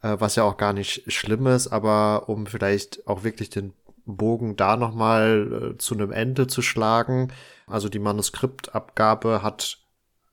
äh, 0.03 0.17
was 0.19 0.37
ja 0.37 0.45
auch 0.45 0.57
gar 0.57 0.73
nicht 0.73 1.13
schlimm 1.13 1.47
ist, 1.49 1.67
aber 1.69 2.29
um 2.29 2.47
vielleicht 2.47 3.07
auch 3.09 3.25
wirklich 3.25 3.51
den 3.51 3.73
Bogen 4.07 4.57
da 4.57 4.77
nochmal 4.77 5.73
äh, 5.75 5.79
zu 5.79 5.95
einem 5.95 6.13
Ende 6.13 6.47
zu 6.47 6.63
schlagen. 6.63 7.33
Also 7.67 7.89
die 7.89 7.99
Manuskriptabgabe 7.99 9.43
hat 9.43 9.79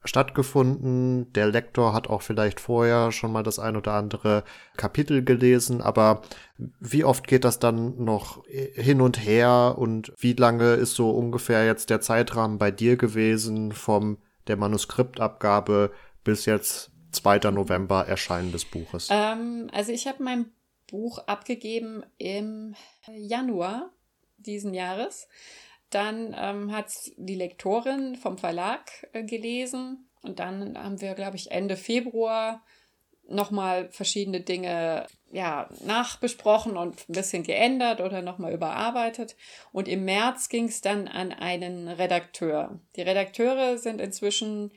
stattgefunden. 0.06 1.32
Der 1.34 1.48
Lektor 1.48 1.94
hat 1.94 2.10
auch 2.10 2.22
vielleicht 2.22 2.60
vorher 2.60 3.12
schon 3.12 3.32
mal 3.32 3.44
das 3.44 3.60
ein 3.60 3.76
oder 3.76 3.94
andere 3.94 4.44
Kapitel 4.78 5.24
gelesen, 5.24 5.82
aber 5.82 6.22
wie 6.80 7.04
oft 7.04 7.28
geht 7.28 7.46
das 7.46 7.60
dann 7.60 8.04
noch 8.04 8.44
hin 8.48 9.02
und 9.02 9.24
her 9.24 9.76
und 9.78 10.14
wie 10.18 10.34
lange 10.34 10.74
ist 10.74 10.96
so 10.96 11.12
ungefähr 11.12 11.66
jetzt 11.66 11.90
der 11.90 12.02
Zeitrahmen 12.02 12.58
bei 12.58 12.72
dir 12.72 12.98
gewesen 12.98 13.72
vom 13.72 14.18
der 14.48 14.58
Manuskriptabgabe 14.58 15.92
bis 16.24 16.46
jetzt 16.46 16.92
2. 17.12 17.52
November 17.52 18.06
Erscheinen 18.08 18.52
des 18.52 18.66
Buches? 18.66 19.08
Ähm, 19.10 19.70
also 19.72 19.92
ich 19.92 20.08
habe 20.08 20.22
mein 20.24 20.48
Buch 20.94 21.18
abgegeben 21.26 22.04
im 22.20 22.76
Januar 23.12 23.92
diesen 24.38 24.76
Jahres. 24.76 25.28
Dann 25.90 26.36
ähm, 26.38 26.72
hat 26.72 26.94
die 27.18 27.34
Lektorin 27.34 28.16
vom 28.16 28.38
Verlag 28.38 28.92
äh, 29.12 29.24
gelesen 29.24 30.08
und 30.22 30.38
dann 30.38 30.78
haben 30.78 31.02
wir, 31.02 31.16
glaube 31.16 31.36
ich, 31.36 31.50
Ende 31.50 31.78
Februar 31.78 32.64
nochmal 33.28 33.90
verschiedene 33.90 34.42
Dinge 34.42 35.08
ja, 35.32 35.68
nachbesprochen 35.84 36.78
und 36.78 37.10
ein 37.10 37.14
bisschen 37.14 37.42
geändert 37.42 38.00
oder 38.00 38.22
nochmal 38.22 38.54
überarbeitet. 38.54 39.36
Und 39.72 39.88
im 39.88 40.06
März 40.06 40.48
ging 40.48 40.66
es 40.66 40.82
dann 40.82 41.08
an 41.08 41.32
einen 41.32 41.88
Redakteur. 41.88 42.80
Die 42.96 43.02
Redakteure 43.02 43.80
sind 43.80 44.00
inzwischen 44.00 44.72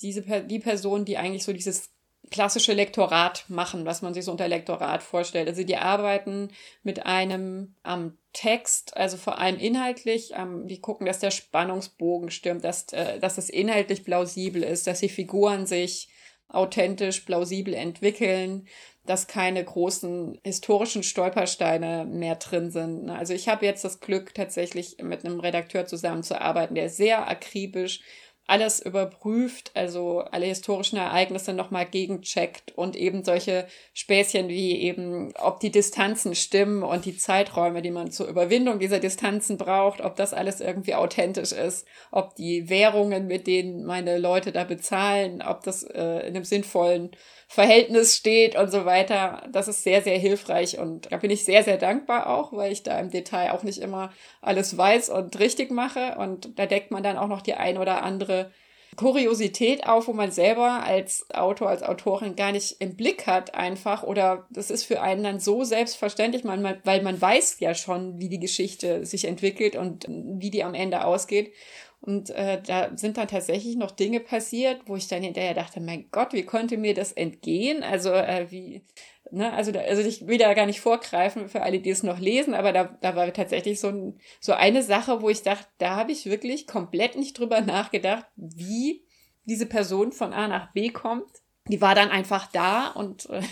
diese, 0.00 0.22
die 0.22 0.58
Personen, 0.58 1.04
die 1.04 1.18
eigentlich 1.18 1.44
so 1.44 1.52
dieses 1.52 1.90
klassische 2.30 2.72
Lektorat 2.72 3.44
machen, 3.48 3.84
was 3.84 4.02
man 4.02 4.14
sich 4.14 4.24
so 4.24 4.30
unter 4.30 4.48
Lektorat 4.48 5.02
vorstellt. 5.02 5.48
Also 5.48 5.64
die 5.64 5.76
arbeiten 5.76 6.50
mit 6.82 7.04
einem 7.04 7.74
am 7.82 8.16
Text, 8.32 8.96
also 8.96 9.16
vor 9.16 9.38
allem 9.38 9.58
inhaltlich, 9.58 10.32
ähm, 10.36 10.68
die 10.68 10.80
gucken, 10.80 11.06
dass 11.06 11.18
der 11.18 11.32
Spannungsbogen 11.32 12.30
stimmt, 12.30 12.64
dass, 12.64 12.92
äh, 12.92 13.18
dass 13.18 13.38
es 13.38 13.50
inhaltlich 13.50 14.04
plausibel 14.04 14.62
ist, 14.62 14.86
dass 14.86 15.00
die 15.00 15.08
Figuren 15.08 15.66
sich 15.66 16.08
authentisch, 16.48 17.20
plausibel 17.20 17.74
entwickeln, 17.74 18.66
dass 19.06 19.26
keine 19.26 19.64
großen 19.64 20.38
historischen 20.44 21.02
Stolpersteine 21.02 22.04
mehr 22.04 22.36
drin 22.36 22.70
sind. 22.70 23.08
Also 23.10 23.34
ich 23.34 23.48
habe 23.48 23.66
jetzt 23.66 23.84
das 23.84 24.00
Glück, 24.00 24.34
tatsächlich 24.34 24.98
mit 25.02 25.24
einem 25.24 25.40
Redakteur 25.40 25.86
zusammenzuarbeiten, 25.86 26.74
der 26.74 26.90
sehr 26.90 27.28
akribisch 27.28 28.02
alles 28.50 28.80
überprüft, 28.80 29.70
also 29.74 30.20
alle 30.20 30.46
historischen 30.46 30.96
Ereignisse 30.96 31.52
nochmal 31.52 31.86
gegencheckt 31.86 32.76
und 32.76 32.96
eben 32.96 33.24
solche 33.24 33.68
Späßchen 33.94 34.48
wie 34.48 34.80
eben, 34.80 35.32
ob 35.38 35.60
die 35.60 35.70
Distanzen 35.70 36.34
stimmen 36.34 36.82
und 36.82 37.04
die 37.04 37.16
Zeiträume, 37.16 37.80
die 37.80 37.92
man 37.92 38.10
zur 38.10 38.26
Überwindung 38.26 38.80
dieser 38.80 38.98
Distanzen 38.98 39.56
braucht, 39.56 40.00
ob 40.00 40.16
das 40.16 40.34
alles 40.34 40.60
irgendwie 40.60 40.96
authentisch 40.96 41.52
ist, 41.52 41.86
ob 42.10 42.34
die 42.34 42.68
Währungen, 42.68 43.28
mit 43.28 43.46
denen 43.46 43.84
meine 43.84 44.18
Leute 44.18 44.50
da 44.50 44.64
bezahlen, 44.64 45.42
ob 45.42 45.62
das 45.62 45.84
äh, 45.84 46.26
in 46.26 46.34
einem 46.34 46.44
sinnvollen 46.44 47.12
Verhältnis 47.52 48.14
steht 48.14 48.56
und 48.56 48.70
so 48.70 48.84
weiter. 48.84 49.42
Das 49.50 49.66
ist 49.66 49.82
sehr, 49.82 50.02
sehr 50.02 50.16
hilfreich 50.16 50.78
und 50.78 51.10
da 51.10 51.16
bin 51.16 51.32
ich 51.32 51.44
sehr, 51.44 51.64
sehr 51.64 51.78
dankbar 51.78 52.28
auch, 52.28 52.52
weil 52.52 52.70
ich 52.70 52.84
da 52.84 52.96
im 53.00 53.10
Detail 53.10 53.50
auch 53.50 53.64
nicht 53.64 53.78
immer 53.80 54.12
alles 54.40 54.78
weiß 54.78 55.08
und 55.08 55.36
richtig 55.40 55.72
mache. 55.72 56.14
Und 56.16 56.56
da 56.60 56.66
deckt 56.66 56.92
man 56.92 57.02
dann 57.02 57.18
auch 57.18 57.26
noch 57.26 57.42
die 57.42 57.54
ein 57.54 57.76
oder 57.76 58.04
andere 58.04 58.52
Kuriosität 58.94 59.84
auf, 59.84 60.06
wo 60.06 60.12
man 60.12 60.30
selber 60.30 60.84
als 60.84 61.28
Autor, 61.34 61.70
als 61.70 61.82
Autorin 61.82 62.36
gar 62.36 62.52
nicht 62.52 62.76
im 62.80 62.94
Blick 62.94 63.26
hat 63.26 63.52
einfach. 63.52 64.04
Oder 64.04 64.46
das 64.50 64.70
ist 64.70 64.84
für 64.84 65.02
einen 65.02 65.24
dann 65.24 65.40
so 65.40 65.64
selbstverständlich, 65.64 66.44
weil 66.44 67.02
man 67.02 67.20
weiß 67.20 67.58
ja 67.58 67.74
schon, 67.74 68.20
wie 68.20 68.28
die 68.28 68.38
Geschichte 68.38 69.04
sich 69.04 69.24
entwickelt 69.24 69.74
und 69.74 70.06
wie 70.08 70.50
die 70.50 70.62
am 70.62 70.74
Ende 70.74 71.04
ausgeht 71.04 71.52
und 72.02 72.30
äh, 72.30 72.62
da 72.62 72.96
sind 72.96 73.18
dann 73.18 73.28
tatsächlich 73.28 73.76
noch 73.76 73.90
Dinge 73.90 74.20
passiert, 74.20 74.82
wo 74.86 74.96
ich 74.96 75.06
dann 75.08 75.22
hinterher 75.22 75.52
dachte, 75.52 75.80
mein 75.80 76.10
Gott, 76.10 76.32
wie 76.32 76.44
konnte 76.44 76.78
mir 76.78 76.94
das 76.94 77.12
entgehen? 77.12 77.82
Also 77.82 78.10
äh, 78.10 78.50
wie, 78.50 78.82
ne, 79.30 79.52
also, 79.52 79.70
da, 79.70 79.80
also 79.80 80.00
ich 80.02 80.26
will 80.26 80.38
da 80.38 80.54
gar 80.54 80.64
nicht 80.64 80.80
vorgreifen 80.80 81.50
für 81.50 81.62
alle, 81.62 81.80
die 81.80 81.90
es 81.90 82.02
noch 82.02 82.18
lesen, 82.18 82.54
aber 82.54 82.72
da, 82.72 82.84
da 82.84 83.16
war 83.16 83.30
tatsächlich 83.34 83.80
so, 83.80 83.88
ein, 83.88 84.18
so 84.40 84.52
eine 84.52 84.82
Sache, 84.82 85.20
wo 85.20 85.28
ich 85.28 85.42
dachte, 85.42 85.66
da 85.76 85.96
habe 85.96 86.12
ich 86.12 86.24
wirklich 86.24 86.66
komplett 86.66 87.16
nicht 87.16 87.38
drüber 87.38 87.60
nachgedacht, 87.60 88.24
wie 88.36 89.04
diese 89.44 89.66
Person 89.66 90.12
von 90.12 90.32
A 90.32 90.48
nach 90.48 90.72
B 90.72 90.88
kommt. 90.88 91.30
Die 91.68 91.82
war 91.82 91.94
dann 91.94 92.08
einfach 92.08 92.50
da 92.50 92.88
und 92.88 93.28
äh, 93.28 93.42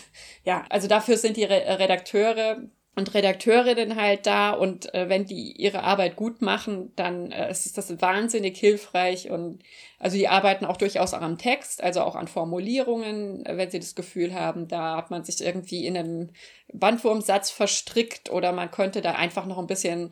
ja, 0.44 0.64
also 0.70 0.88
dafür 0.88 1.18
sind 1.18 1.36
die 1.36 1.44
Re 1.44 1.78
Redakteure 1.78 2.62
und 2.98 3.14
Redakteurinnen 3.14 3.94
halt 3.94 4.26
da 4.26 4.50
und 4.50 4.92
äh, 4.92 5.08
wenn 5.08 5.24
die 5.24 5.52
ihre 5.52 5.84
Arbeit 5.84 6.16
gut 6.16 6.42
machen, 6.42 6.92
dann 6.96 7.30
äh, 7.30 7.48
ist 7.48 7.78
das 7.78 8.00
wahnsinnig 8.02 8.58
hilfreich 8.58 9.30
und 9.30 9.60
also 10.00 10.16
die 10.16 10.26
arbeiten 10.26 10.64
auch 10.64 10.76
durchaus 10.76 11.14
auch 11.14 11.22
am 11.22 11.38
Text, 11.38 11.80
also 11.80 12.00
auch 12.00 12.16
an 12.16 12.26
Formulierungen, 12.26 13.44
wenn 13.46 13.70
sie 13.70 13.78
das 13.78 13.94
Gefühl 13.94 14.34
haben, 14.34 14.66
da 14.66 14.96
hat 14.96 15.10
man 15.10 15.22
sich 15.22 15.40
irgendwie 15.40 15.86
in 15.86 15.96
einem 15.96 16.30
Bandwurmsatz 16.72 17.50
verstrickt 17.50 18.30
oder 18.30 18.50
man 18.50 18.70
könnte 18.72 19.00
da 19.00 19.12
einfach 19.12 19.46
noch 19.46 19.58
ein 19.58 19.68
bisschen 19.68 20.10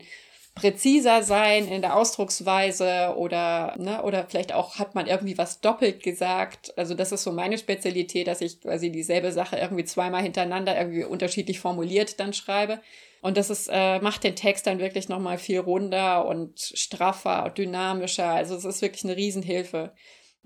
präziser 0.57 1.23
sein 1.23 1.67
in 1.67 1.81
der 1.81 1.95
Ausdrucksweise 1.95 3.13
oder, 3.15 3.75
ne, 3.77 4.01
oder 4.03 4.25
vielleicht 4.27 4.53
auch 4.53 4.79
hat 4.79 4.95
man 4.95 5.07
irgendwie 5.07 5.37
was 5.37 5.61
doppelt 5.61 6.01
gesagt. 6.03 6.73
Also 6.77 6.95
das 6.95 7.11
ist 7.11 7.23
so 7.23 7.31
meine 7.31 7.57
Spezialität, 7.57 8.27
dass 8.27 8.41
ich 8.41 8.61
quasi 8.61 8.91
dieselbe 8.91 9.31
Sache 9.31 9.57
irgendwie 9.57 9.85
zweimal 9.85 10.23
hintereinander 10.23 10.77
irgendwie 10.77 11.03
unterschiedlich 11.03 11.59
formuliert 11.59 12.19
dann 12.19 12.33
schreibe. 12.33 12.79
Und 13.21 13.37
das 13.37 13.49
ist, 13.49 13.69
äh, 13.71 13.99
macht 13.99 14.23
den 14.23 14.35
Text 14.35 14.67
dann 14.67 14.79
wirklich 14.79 15.09
nochmal 15.09 15.37
viel 15.37 15.59
runder 15.59 16.25
und 16.25 16.59
straffer, 16.59 17.51
dynamischer. 17.55 18.29
Also 18.29 18.55
es 18.55 18.65
ist 18.65 18.81
wirklich 18.81 19.03
eine 19.03 19.17
Riesenhilfe. 19.17 19.91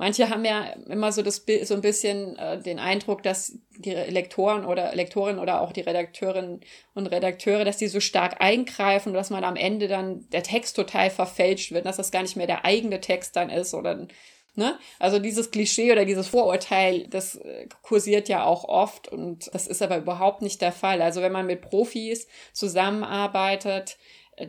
Manche 0.02 0.32
haben 0.32 0.44
ja 0.46 0.64
immer 0.90 1.12
so 1.12 1.22
das 1.22 1.46
so 1.62 1.76
ein 1.76 1.82
bisschen 1.82 2.36
äh, 2.36 2.60
den 2.60 2.80
Eindruck, 2.80 3.22
dass 3.22 3.60
die 3.78 3.92
Lektoren 3.92 4.66
oder 4.66 4.96
Lektorinnen 4.96 5.40
oder 5.40 5.62
auch 5.62 5.72
die 5.72 5.82
Redakteurinnen 5.82 6.62
und 6.96 7.06
Redakteure, 7.06 7.66
dass 7.66 7.78
die 7.78 7.88
so 7.88 8.00
stark 8.00 8.42
eingreifen, 8.42 9.14
dass 9.14 9.30
man 9.30 9.44
am 9.44 9.56
Ende 9.56 9.88
dann 9.88 10.28
der 10.32 10.42
Text 10.42 10.76
total 10.76 11.12
verfälscht 11.12 11.72
wird, 11.72 11.86
dass 11.86 11.98
das 11.98 12.10
gar 12.10 12.24
nicht 12.24 12.36
mehr 12.36 12.48
der 12.48 12.66
eigene 12.66 13.00
Text 13.00 13.36
dann 13.36 13.52
ist 13.52 13.76
oder 13.76 14.08
Ne? 14.56 14.78
Also 15.00 15.20
dieses 15.20 15.50
Klischee 15.52 15.94
oder 15.94 16.04
dieses 16.04 16.28
Vorurteil, 16.28 17.08
das 17.08 17.36
äh, 17.36 17.68
kursiert 17.84 18.28
ja 18.28 18.44
auch 18.44 18.66
oft 18.66 19.08
und 19.08 19.50
das 19.54 19.66
ist 19.66 19.82
aber 19.82 19.98
überhaupt 19.98 20.42
nicht 20.42 20.62
der 20.62 20.74
Fall. 20.74 21.02
Also 21.02 21.22
wenn 21.22 21.32
man 21.32 21.46
mit 21.46 21.62
Profis 21.62 22.28
zusammenarbeitet, 22.52 23.98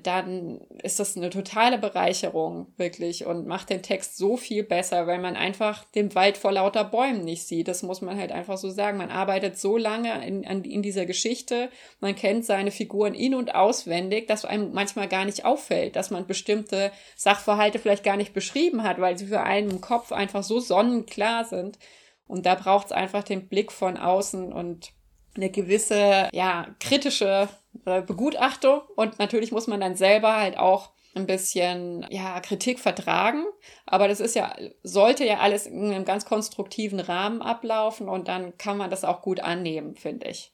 dann 0.03 0.61
ist 0.83 1.01
das 1.01 1.17
eine 1.17 1.31
totale 1.31 1.79
Bereicherung, 1.79 2.73
wirklich, 2.77 3.27
und 3.27 3.47
macht 3.47 3.71
den 3.71 3.83
Text 3.83 4.17
so 4.17 4.37
viel 4.37 4.63
besser, 4.63 5.07
weil 5.07 5.19
man 5.19 5.37
einfach 5.37 5.85
den 5.93 6.15
Wald 6.15 6.37
vor 6.37 6.53
lauter 6.53 6.85
Bäumen 6.85 7.25
nicht 7.25 7.47
sieht. 7.47 7.69
Das 7.69 7.83
muss 7.83 8.01
man 8.01 8.19
halt 8.19 8.33
einfach 8.33 8.59
so 8.59 8.71
sagen. 8.71 8.99
Man 8.99 9.11
arbeitet 9.11 9.59
so 9.59 9.77
lange 9.77 10.27
in, 10.27 10.43
in 10.45 10.83
dieser 10.83 11.07
Geschichte, 11.07 11.71
man 12.01 12.15
kennt 12.15 12.45
seine 12.45 12.71
Figuren 12.71 13.15
in- 13.15 13.35
und 13.35 13.55
auswendig, 13.55 14.27
dass 14.29 14.45
einem 14.45 14.73
manchmal 14.73 15.09
gar 15.09 15.25
nicht 15.25 15.45
auffällt, 15.45 15.97
dass 15.97 16.11
man 16.11 16.27
bestimmte 16.27 16.93
Sachverhalte 17.17 17.79
vielleicht 17.79 18.05
gar 18.05 18.17
nicht 18.17 18.35
beschrieben 18.35 18.83
hat, 18.83 19.01
weil 19.01 19.19
sie 19.19 19.27
für 19.27 19.43
einen 19.43 19.71
im 19.71 19.81
Kopf 19.81 20.13
einfach 20.13 20.43
so 20.43 20.61
sonnenklar 20.61 21.45
sind. 21.45 21.79
Und 22.27 22.47
da 22.47 22.55
braucht 22.55 22.87
es 22.87 22.93
einfach 22.93 23.25
den 23.25 23.49
Blick 23.49 23.73
von 23.73 23.97
außen 23.97 24.53
und 24.53 24.93
eine 25.35 25.51
gewisse, 25.51 26.29
ja, 26.33 26.67
kritische 26.79 27.49
Begutachtung 27.85 28.83
und 28.97 29.19
natürlich 29.19 29.53
muss 29.53 29.67
man 29.67 29.81
dann 29.81 29.97
selber 29.97 30.37
halt 30.37 30.59
auch 30.59 30.91
ein 31.15 31.27
bisschen 31.27 32.07
ja 32.11 32.41
Kritik 32.41 32.79
vertragen, 32.79 33.45
aber 33.87 34.09
das 34.09 34.21
ist 34.21 34.35
ja 34.35 34.55
sollte 34.83 35.25
ja 35.25 35.39
alles 35.39 35.67
in 35.67 35.91
einem 35.91 36.05
ganz 36.05 36.25
konstruktiven 36.25 37.01
Rahmen 37.01 37.43
ablaufen 37.43 38.09
und 38.09 38.29
dann 38.29 38.57
kann 38.57 38.79
man 38.79 38.91
das 38.91 39.05
auch 39.05 39.23
gut 39.23 39.41
annehmen, 39.41 39.97
finde 39.97 40.29
ich. 40.29 40.53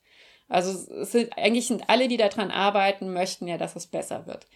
Also 0.48 0.70
es 0.94 1.12
sind 1.12 1.36
eigentlich 1.36 1.66
sind 1.66 1.88
alle, 1.88 2.08
die 2.08 2.16
daran 2.16 2.50
arbeiten, 2.50 3.12
möchten 3.12 3.46
ja, 3.46 3.58
dass 3.58 3.76
es 3.76 3.86
besser 3.86 4.26
wird. 4.26 4.46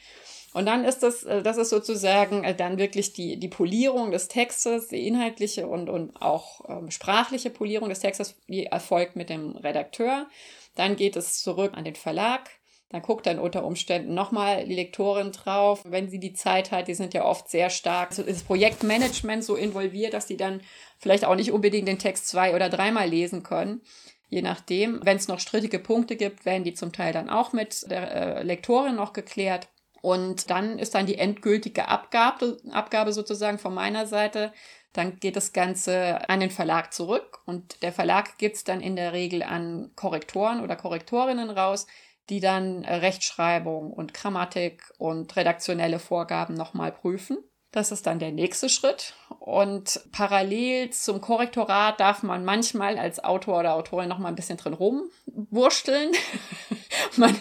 Und 0.54 0.66
dann 0.66 0.84
ist 0.84 1.02
das, 1.02 1.24
äh, 1.24 1.42
das 1.42 1.56
ist 1.56 1.70
sozusagen 1.70 2.44
äh, 2.44 2.54
dann 2.54 2.78
wirklich 2.78 3.12
die, 3.12 3.38
die 3.38 3.48
Polierung 3.48 4.10
des 4.10 4.28
Textes, 4.28 4.88
die 4.88 5.06
inhaltliche 5.06 5.66
und, 5.66 5.88
und 5.88 6.20
auch 6.20 6.68
ähm, 6.68 6.90
sprachliche 6.90 7.50
Polierung 7.50 7.88
des 7.88 8.00
Textes, 8.00 8.36
die 8.48 8.66
erfolgt 8.66 9.16
mit 9.16 9.30
dem 9.30 9.56
Redakteur. 9.56 10.26
Dann 10.75 10.97
geht 10.97 11.16
es 11.16 11.43
zurück 11.43 11.73
an 11.75 11.85
den 11.85 11.97
Verlag. 11.97 12.51
Dann 12.93 13.01
guckt 13.03 13.27
dann 13.27 13.39
unter 13.39 13.64
Umständen 13.64 14.12
nochmal 14.12 14.66
die 14.66 14.75
Lektorin 14.75 15.33
drauf, 15.33 15.83
wenn 15.85 16.11
sie 16.11 16.20
die 16.20 16.35
Zeit 16.35 16.70
hat. 16.70 16.89
Die 16.89 16.95
sind 16.95 17.14
ja 17.14 17.25
oft 17.25 17.49
sehr 17.49 17.70
stark 17.70 18.11
also 18.11 18.23
ins 18.23 18.43
Projektmanagement 18.43 19.43
so 19.43 19.57
involviert, 19.57 20.12
dass 20.12 20.27
die 20.27 20.37
dann 20.37 20.61
vielleicht 20.99 21.25
auch 21.25 21.35
nicht 21.35 21.53
unbedingt 21.53 21.89
den 21.89 21.99
Text 21.99 22.29
zwei 22.29 22.55
oder 22.55 22.68
dreimal 22.68 23.09
lesen 23.09 23.43
können. 23.43 23.81
Je 24.29 24.43
nachdem. 24.43 25.01
Wenn 25.05 25.16
es 25.16 25.29
noch 25.29 25.41
strittige 25.41 25.79
Punkte 25.79 26.16
gibt, 26.16 26.45
werden 26.45 26.64
die 26.64 26.75
zum 26.75 26.93
Teil 26.93 27.14
dann 27.14 27.31
auch 27.31 27.55
mit 27.55 27.91
der 27.91 28.39
äh, 28.39 28.43
Lektorin 28.43 28.97
noch 28.97 29.14
geklärt. 29.14 29.68
Und 30.03 30.51
dann 30.51 30.79
ist 30.79 30.95
dann 30.95 31.07
die 31.07 31.16
endgültige 31.16 31.89
Abgabe, 31.89 32.59
Abgabe 32.73 33.12
sozusagen 33.12 33.59
von 33.59 33.73
meiner 33.73 34.07
Seite. 34.07 34.53
Dann 34.93 35.18
geht 35.18 35.36
das 35.36 35.53
Ganze 35.53 36.28
an 36.28 36.40
den 36.40 36.51
Verlag 36.51 36.93
zurück 36.93 37.40
und 37.47 37.82
der 37.82 37.93
Verlag 37.93 38.36
gibt 38.38 38.57
es 38.57 38.64
dann 38.64 38.80
in 38.80 38.97
der 38.97 39.12
Regel 39.12 39.43
an 39.43 39.90
Korrektoren 39.97 40.61
oder 40.61 40.76
Korrektorinnen 40.76 41.51
raus, 41.51 41.86
die 42.28 42.40
dann 42.40 42.84
Rechtschreibung 42.84 43.93
und 43.93 44.14
Grammatik 44.14 44.82
und 44.99 45.34
redaktionelle 45.36 45.99
Vorgaben 45.99 46.55
nochmal 46.55 46.93
prüfen. 46.93 47.38
Das 47.72 47.90
ist 47.90 48.07
dann 48.07 48.18
der 48.18 48.32
nächste 48.32 48.68
Schritt. 48.68 49.14
Und 49.38 50.01
parallel 50.12 50.90
zum 50.90 51.22
Korrektorat 51.22 51.99
darf 51.99 52.22
man 52.22 52.45
manchmal 52.45 52.99
als 52.99 53.24
Autor 53.24 53.61
oder 53.61 53.74
Autorin 53.74 54.11
noch 54.11 54.18
mal 54.18 54.28
ein 54.28 54.34
bisschen 54.34 54.59
drin 54.59 54.74
rumwursteln. 54.74 56.12
man, 57.16 57.36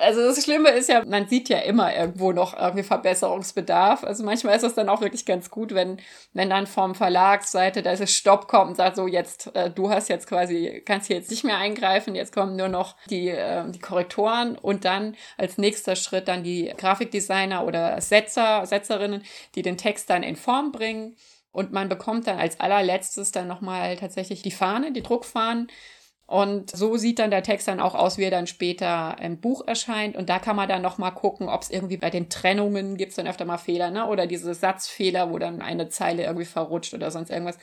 also 0.00 0.20
das 0.22 0.42
Schlimme 0.42 0.70
ist 0.70 0.88
ja, 0.88 1.04
man 1.04 1.28
sieht 1.28 1.48
ja 1.48 1.58
immer 1.58 1.94
irgendwo 1.94 2.32
noch 2.32 2.58
irgendwie 2.58 2.82
Verbesserungsbedarf. 2.82 4.04
Also 4.04 4.24
manchmal 4.24 4.56
ist 4.56 4.62
es 4.62 4.74
dann 4.74 4.88
auch 4.88 5.00
wirklich 5.00 5.26
ganz 5.26 5.50
gut, 5.50 5.74
wenn, 5.74 6.00
wenn 6.32 6.50
dann 6.50 6.66
vom 6.66 6.94
Verlagsseite 6.94 7.82
da 7.82 7.92
ist 7.92 8.10
Stopp 8.12 8.48
kommt 8.48 8.70
und 8.70 8.76
sagt 8.76 8.96
so, 8.96 9.06
jetzt, 9.06 9.54
äh, 9.54 9.70
du 9.70 9.90
hast 9.90 10.08
jetzt 10.08 10.26
quasi, 10.26 10.82
kannst 10.84 11.06
hier 11.06 11.16
jetzt 11.16 11.30
nicht 11.30 11.44
mehr 11.44 11.58
eingreifen, 11.58 12.14
jetzt 12.14 12.34
kommen 12.34 12.56
nur 12.56 12.68
noch 12.68 12.96
die, 13.10 13.28
äh, 13.28 13.70
die 13.70 13.78
Korrektoren 13.78 14.56
und 14.56 14.84
dann 14.84 15.16
als 15.36 15.58
nächster 15.58 15.96
Schritt 15.96 16.28
dann 16.28 16.42
die 16.42 16.72
Grafikdesigner 16.76 17.64
oder 17.64 18.00
Setzer, 18.00 18.66
Setzerinnen, 18.66 19.22
die 19.54 19.62
den 19.62 19.76
Text 19.76 20.10
dann 20.10 20.22
in 20.22 20.36
Form 20.36 20.72
bringen 20.72 21.16
und 21.52 21.72
man 21.72 21.88
bekommt 21.88 22.26
dann 22.26 22.38
als 22.38 22.58
allerletztes 22.58 23.30
dann 23.30 23.46
nochmal 23.46 23.96
tatsächlich 23.96 24.42
die 24.42 24.50
Fahne, 24.50 24.92
die 24.92 25.02
Druckfahnen. 25.02 25.68
Und 26.26 26.70
so 26.70 26.96
sieht 26.96 27.18
dann 27.18 27.30
der 27.30 27.42
Text 27.42 27.68
dann 27.68 27.80
auch 27.80 27.94
aus, 27.94 28.16
wie 28.16 28.24
er 28.24 28.30
dann 28.30 28.46
später 28.46 29.16
im 29.20 29.40
Buch 29.40 29.66
erscheint. 29.66 30.16
Und 30.16 30.28
da 30.28 30.38
kann 30.38 30.56
man 30.56 30.68
dann 30.68 30.80
nochmal 30.80 31.12
gucken, 31.12 31.48
ob 31.48 31.62
es 31.62 31.70
irgendwie 31.70 31.98
bei 31.98 32.10
den 32.10 32.30
Trennungen 32.30 32.96
gibt 32.96 33.10
es 33.10 33.16
dann 33.16 33.26
öfter 33.26 33.44
mal 33.44 33.58
Fehler, 33.58 33.90
ne? 33.90 34.06
Oder 34.06 34.26
diese 34.26 34.54
Satzfehler, 34.54 35.30
wo 35.30 35.38
dann 35.38 35.60
eine 35.60 35.88
Zeile 35.88 36.24
irgendwie 36.24 36.46
verrutscht 36.46 36.94
oder 36.94 37.10
sonst 37.10 37.30
irgendwas. 37.30 37.58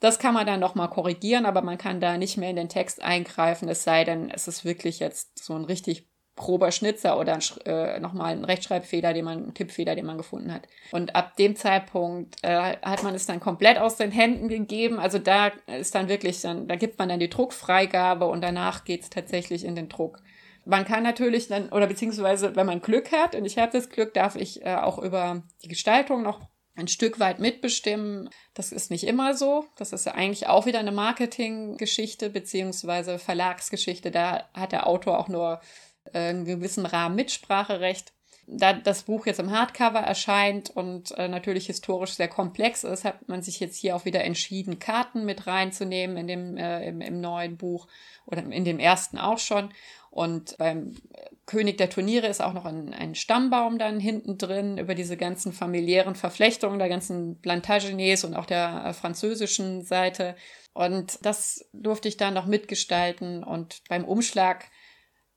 Das 0.00 0.18
kann 0.18 0.34
man 0.34 0.46
dann 0.46 0.60
nochmal 0.60 0.90
korrigieren, 0.90 1.46
aber 1.46 1.62
man 1.62 1.78
kann 1.78 2.00
da 2.00 2.18
nicht 2.18 2.36
mehr 2.36 2.50
in 2.50 2.56
den 2.56 2.68
Text 2.68 3.02
eingreifen, 3.02 3.68
es 3.68 3.84
sei 3.84 4.04
denn, 4.04 4.30
es 4.30 4.48
ist 4.48 4.64
wirklich 4.64 4.98
jetzt 4.98 5.42
so 5.42 5.54
ein 5.54 5.64
richtig 5.64 6.13
grober 6.36 6.72
Schnitzer 6.72 7.18
oder 7.18 7.34
ein, 7.34 7.42
äh, 7.64 8.00
nochmal 8.00 8.32
ein 8.32 8.44
Rechtschreibfehler, 8.44 9.12
den 9.12 9.24
man, 9.24 9.38
einen 9.38 9.54
Tippfehler, 9.54 9.94
den 9.94 10.06
man 10.06 10.18
gefunden 10.18 10.52
hat. 10.52 10.62
Und 10.90 11.14
ab 11.14 11.36
dem 11.36 11.54
Zeitpunkt 11.54 12.36
äh, 12.42 12.76
hat 12.82 13.02
man 13.04 13.14
es 13.14 13.26
dann 13.26 13.40
komplett 13.40 13.78
aus 13.78 13.96
den 13.96 14.10
Händen 14.10 14.48
gegeben. 14.48 14.98
Also 14.98 15.18
da 15.18 15.52
ist 15.66 15.94
dann 15.94 16.08
wirklich, 16.08 16.40
dann, 16.40 16.66
da 16.66 16.76
gibt 16.76 16.98
man 16.98 17.08
dann 17.08 17.20
die 17.20 17.30
Druckfreigabe 17.30 18.26
und 18.26 18.40
danach 18.40 18.84
geht's 18.84 19.10
tatsächlich 19.10 19.64
in 19.64 19.76
den 19.76 19.88
Druck. 19.88 20.18
Man 20.64 20.84
kann 20.84 21.02
natürlich 21.02 21.48
dann, 21.48 21.68
oder 21.68 21.86
beziehungsweise, 21.86 22.56
wenn 22.56 22.66
man 22.66 22.80
Glück 22.80 23.12
hat, 23.12 23.34
und 23.34 23.44
ich 23.44 23.58
habe 23.58 23.70
das 23.70 23.90
Glück, 23.90 24.14
darf 24.14 24.34
ich 24.34 24.64
äh, 24.64 24.76
auch 24.76 24.98
über 24.98 25.42
die 25.62 25.68
Gestaltung 25.68 26.22
noch 26.22 26.40
ein 26.76 26.88
Stück 26.88 27.20
weit 27.20 27.38
mitbestimmen. 27.38 28.30
Das 28.54 28.72
ist 28.72 28.90
nicht 28.90 29.04
immer 29.04 29.34
so. 29.34 29.66
Das 29.76 29.92
ist 29.92 30.06
ja 30.06 30.14
eigentlich 30.14 30.48
auch 30.48 30.66
wieder 30.66 30.80
eine 30.80 30.90
Marketinggeschichte 30.90 32.30
beziehungsweise 32.30 33.18
Verlagsgeschichte. 33.18 34.10
Da 34.10 34.48
hat 34.54 34.72
der 34.72 34.88
Autor 34.88 35.18
auch 35.18 35.28
nur 35.28 35.60
äh, 36.12 36.34
gewissen 36.34 36.86
Rahmen 36.86 37.16
Mitspracherecht. 37.16 38.12
Da 38.46 38.74
das 38.74 39.04
Buch 39.04 39.24
jetzt 39.24 39.40
im 39.40 39.50
Hardcover 39.50 40.00
erscheint 40.00 40.68
und 40.68 41.12
äh, 41.12 41.28
natürlich 41.28 41.66
historisch 41.66 42.12
sehr 42.12 42.28
komplex 42.28 42.84
ist, 42.84 43.04
hat 43.04 43.26
man 43.26 43.40
sich 43.40 43.58
jetzt 43.58 43.76
hier 43.76 43.96
auch 43.96 44.04
wieder 44.04 44.22
entschieden, 44.22 44.78
Karten 44.78 45.24
mit 45.24 45.46
reinzunehmen 45.46 46.18
in 46.18 46.26
dem, 46.26 46.56
äh, 46.58 46.86
im, 46.86 47.00
im 47.00 47.22
neuen 47.22 47.56
Buch 47.56 47.88
oder 48.26 48.42
in 48.42 48.64
dem 48.66 48.78
ersten 48.78 49.16
auch 49.16 49.38
schon. 49.38 49.70
Und 50.10 50.56
beim 50.58 50.94
König 51.44 51.76
der 51.76 51.90
Turniere 51.90 52.28
ist 52.28 52.40
auch 52.40 52.52
noch 52.52 52.66
ein, 52.66 52.94
ein 52.94 53.16
Stammbaum 53.16 53.78
dann 53.78 53.98
hinten 53.98 54.38
drin 54.38 54.78
über 54.78 54.94
diese 54.94 55.16
ganzen 55.16 55.52
familiären 55.52 56.14
Verflechtungen 56.14 56.78
der 56.78 56.88
ganzen 56.88 57.40
Plantagenets 57.40 58.22
und 58.22 58.34
auch 58.34 58.46
der 58.46 58.84
äh, 58.86 58.92
französischen 58.92 59.82
Seite. 59.82 60.36
Und 60.72 61.18
das 61.22 61.68
durfte 61.72 62.08
ich 62.08 62.16
dann 62.16 62.34
noch 62.34 62.46
mitgestalten. 62.46 63.42
Und 63.42 63.82
beim 63.88 64.04
Umschlag 64.04 64.66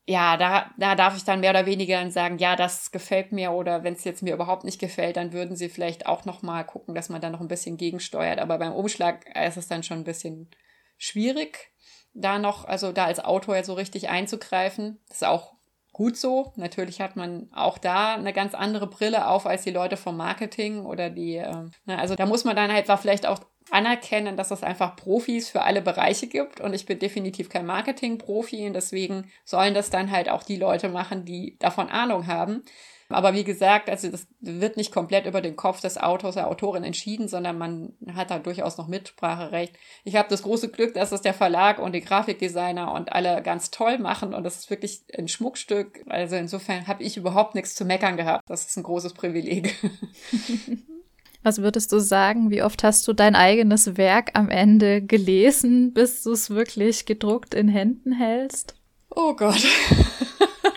ja, 0.08 0.38
da, 0.38 0.70
da 0.78 0.94
darf 0.94 1.18
ich 1.18 1.24
dann 1.24 1.40
mehr 1.40 1.50
oder 1.50 1.66
weniger 1.66 2.10
sagen, 2.10 2.38
ja, 2.38 2.56
das 2.56 2.92
gefällt 2.92 3.30
mir 3.30 3.52
oder 3.52 3.84
wenn 3.84 3.92
es 3.92 4.04
jetzt 4.04 4.22
mir 4.22 4.32
überhaupt 4.32 4.64
nicht 4.64 4.78
gefällt, 4.78 5.18
dann 5.18 5.34
würden 5.34 5.54
sie 5.54 5.68
vielleicht 5.68 6.06
auch 6.06 6.24
noch 6.24 6.40
mal 6.40 6.64
gucken, 6.64 6.94
dass 6.94 7.10
man 7.10 7.20
da 7.20 7.28
noch 7.28 7.42
ein 7.42 7.48
bisschen 7.48 7.76
gegensteuert. 7.76 8.38
Aber 8.38 8.56
beim 8.56 8.72
Umschlag 8.72 9.26
ist 9.36 9.58
es 9.58 9.68
dann 9.68 9.82
schon 9.82 9.98
ein 9.98 10.04
bisschen 10.04 10.48
schwierig, 10.96 11.72
da 12.14 12.38
noch, 12.38 12.64
also 12.64 12.90
da 12.90 13.04
als 13.04 13.22
Autor 13.22 13.56
ja 13.56 13.64
so 13.64 13.74
richtig 13.74 14.08
einzugreifen. 14.08 14.98
Das 15.08 15.18
ist 15.18 15.28
auch 15.28 15.52
gut 15.92 16.16
so. 16.16 16.54
Natürlich 16.56 17.02
hat 17.02 17.16
man 17.16 17.50
auch 17.52 17.76
da 17.76 18.14
eine 18.14 18.32
ganz 18.32 18.54
andere 18.54 18.86
Brille 18.86 19.28
auf 19.28 19.44
als 19.44 19.64
die 19.64 19.72
Leute 19.72 19.98
vom 19.98 20.16
Marketing 20.16 20.86
oder 20.86 21.10
die, 21.10 21.36
äh, 21.36 21.66
also 21.86 22.14
da 22.14 22.24
muss 22.24 22.44
man 22.44 22.56
dann 22.56 22.72
halt 22.72 22.86
vielleicht 22.98 23.26
auch 23.26 23.40
anerkennen, 23.70 24.36
dass 24.36 24.50
es 24.50 24.62
einfach 24.62 24.96
Profis 24.96 25.48
für 25.50 25.62
alle 25.62 25.82
Bereiche 25.82 26.26
gibt 26.26 26.60
und 26.60 26.74
ich 26.74 26.86
bin 26.86 26.98
definitiv 26.98 27.48
kein 27.48 27.66
Marketing-Profi 27.66 28.66
und 28.66 28.74
deswegen 28.74 29.30
sollen 29.44 29.74
das 29.74 29.90
dann 29.90 30.10
halt 30.10 30.28
auch 30.28 30.42
die 30.42 30.56
Leute 30.56 30.88
machen, 30.88 31.24
die 31.24 31.56
davon 31.58 31.88
Ahnung 31.88 32.26
haben. 32.26 32.62
Aber 33.10 33.32
wie 33.32 33.44
gesagt, 33.44 33.88
also 33.88 34.10
das 34.10 34.26
wird 34.40 34.76
nicht 34.76 34.92
komplett 34.92 35.24
über 35.24 35.40
den 35.40 35.56
Kopf 35.56 35.80
des 35.80 35.96
Autors 35.96 36.34
der 36.34 36.48
Autorin 36.48 36.84
entschieden, 36.84 37.26
sondern 37.26 37.56
man 37.56 37.94
hat 38.14 38.30
da 38.30 38.38
durchaus 38.38 38.76
noch 38.76 38.86
Mitspracherecht. 38.86 39.74
Ich 40.04 40.14
habe 40.16 40.28
das 40.28 40.42
große 40.42 40.68
Glück, 40.68 40.92
dass 40.92 41.12
es 41.12 41.22
der 41.22 41.32
Verlag 41.32 41.78
und 41.78 41.92
die 41.92 42.02
Grafikdesigner 42.02 42.92
und 42.92 43.10
alle 43.12 43.42
ganz 43.42 43.70
toll 43.70 43.98
machen 43.98 44.34
und 44.34 44.44
das 44.44 44.56
ist 44.56 44.70
wirklich 44.70 45.04
ein 45.16 45.28
Schmuckstück. 45.28 46.04
Also 46.08 46.36
insofern 46.36 46.86
habe 46.86 47.02
ich 47.02 47.16
überhaupt 47.16 47.54
nichts 47.54 47.74
zu 47.74 47.86
meckern 47.86 48.18
gehabt. 48.18 48.44
Das 48.46 48.66
ist 48.66 48.76
ein 48.76 48.82
großes 48.82 49.14
Privileg. 49.14 49.74
Was 51.42 51.62
würdest 51.62 51.92
du 51.92 51.98
sagen? 51.98 52.50
Wie 52.50 52.62
oft 52.62 52.82
hast 52.82 53.06
du 53.06 53.12
dein 53.12 53.36
eigenes 53.36 53.96
Werk 53.96 54.30
am 54.34 54.50
Ende 54.50 55.00
gelesen, 55.02 55.92
bis 55.92 56.22
du 56.22 56.32
es 56.32 56.50
wirklich 56.50 57.06
gedruckt 57.06 57.54
in 57.54 57.68
Händen 57.68 58.12
hältst? 58.12 58.74
Oh 59.10 59.34
Gott. 59.34 59.64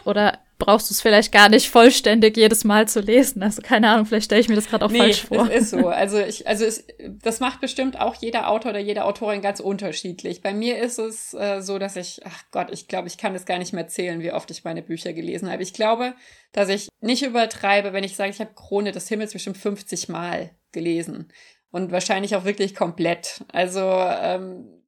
Oder 0.05 0.39
brauchst 0.61 0.89
du 0.89 0.93
es 0.93 1.01
vielleicht 1.01 1.31
gar 1.31 1.49
nicht 1.49 1.69
vollständig 1.69 2.37
jedes 2.37 2.63
Mal 2.63 2.87
zu 2.87 3.01
lesen? 3.01 3.41
Also 3.43 3.61
keine 3.61 3.89
Ahnung, 3.89 4.05
vielleicht 4.05 4.25
stelle 4.25 4.41
ich 4.41 4.47
mir 4.47 4.55
das 4.55 4.67
gerade 4.67 4.85
auch 4.85 4.91
nee, 4.91 4.99
falsch 4.99 5.25
vor. 5.25 5.49
Es 5.49 5.63
ist 5.63 5.69
so. 5.71 5.87
Also 5.87 6.19
ich, 6.19 6.47
also 6.47 6.63
es, 6.65 6.85
das 7.21 7.39
macht 7.39 7.61
bestimmt 7.61 7.99
auch 7.99 8.15
jeder 8.15 8.49
Autor 8.49 8.71
oder 8.71 8.79
jede 8.79 9.05
Autorin 9.05 9.41
ganz 9.41 9.59
unterschiedlich. 9.59 10.41
Bei 10.41 10.53
mir 10.53 10.77
ist 10.77 10.99
es 10.99 11.33
äh, 11.33 11.61
so, 11.61 11.79
dass 11.79 11.95
ich, 11.95 12.21
ach 12.25 12.43
Gott, 12.51 12.67
ich 12.71 12.87
glaube, 12.87 13.07
ich 13.07 13.17
kann 13.17 13.35
es 13.35 13.45
gar 13.45 13.57
nicht 13.57 13.73
mehr 13.73 13.87
zählen, 13.87 14.21
wie 14.21 14.31
oft 14.31 14.51
ich 14.51 14.63
meine 14.63 14.81
Bücher 14.81 15.13
gelesen 15.13 15.51
habe. 15.51 15.63
Ich 15.63 15.73
glaube, 15.73 16.13
dass 16.53 16.69
ich 16.69 16.89
nicht 17.01 17.23
übertreibe, 17.23 17.93
wenn 17.93 18.03
ich 18.03 18.15
sage, 18.15 18.29
ich 18.29 18.39
habe 18.39 18.53
Krone 18.53 18.91
des 18.91 19.07
Himmels 19.07 19.33
bestimmt 19.33 19.57
50 19.57 20.09
Mal 20.09 20.51
gelesen. 20.71 21.31
Und 21.71 21.91
wahrscheinlich 21.91 22.35
auch 22.35 22.43
wirklich 22.43 22.75
komplett. 22.75 23.43
Also 23.51 23.79
ähm, 23.81 24.80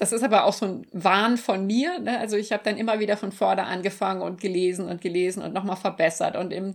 das 0.00 0.12
ist 0.12 0.22
aber 0.22 0.44
auch 0.46 0.54
so 0.54 0.64
ein 0.64 0.86
Wahn 0.92 1.36
von 1.36 1.66
mir. 1.66 1.98
Ne? 1.98 2.18
Also 2.18 2.38
ich 2.38 2.52
habe 2.52 2.62
dann 2.64 2.78
immer 2.78 3.00
wieder 3.00 3.18
von 3.18 3.32
vorne 3.32 3.64
angefangen 3.64 4.22
und 4.22 4.40
gelesen 4.40 4.88
und 4.88 5.02
gelesen 5.02 5.42
und 5.42 5.52
nochmal 5.52 5.76
verbessert 5.76 6.36
und 6.36 6.52
im 6.52 6.74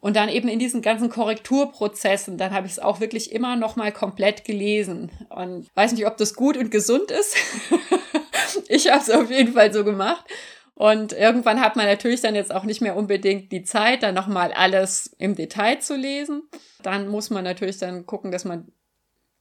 und 0.00 0.14
dann 0.16 0.28
eben 0.28 0.48
in 0.48 0.60
diesen 0.60 0.80
ganzen 0.80 1.10
Korrekturprozessen, 1.10 2.38
dann 2.38 2.52
habe 2.52 2.66
ich 2.66 2.74
es 2.74 2.78
auch 2.78 3.00
wirklich 3.00 3.32
immer 3.32 3.56
nochmal 3.56 3.90
komplett 3.90 4.44
gelesen. 4.44 5.10
Und 5.28 5.66
weiß 5.74 5.92
nicht, 5.92 6.06
ob 6.06 6.16
das 6.16 6.34
gut 6.34 6.56
und 6.56 6.70
gesund 6.70 7.10
ist. 7.10 7.36
ich 8.68 8.88
habe 8.88 9.00
es 9.00 9.10
auf 9.10 9.28
jeden 9.28 9.54
Fall 9.54 9.72
so 9.72 9.84
gemacht. 9.84 10.24
Und 10.74 11.12
irgendwann 11.12 11.60
hat 11.60 11.74
man 11.74 11.86
natürlich 11.86 12.20
dann 12.20 12.36
jetzt 12.36 12.54
auch 12.54 12.62
nicht 12.62 12.80
mehr 12.80 12.94
unbedingt 12.94 13.50
die 13.50 13.64
Zeit, 13.64 14.04
dann 14.04 14.14
nochmal 14.14 14.52
alles 14.52 15.16
im 15.18 15.34
Detail 15.34 15.80
zu 15.80 15.96
lesen. 15.96 16.44
Dann 16.84 17.08
muss 17.08 17.30
man 17.30 17.42
natürlich 17.42 17.78
dann 17.78 18.06
gucken, 18.06 18.30
dass 18.30 18.44
man 18.44 18.70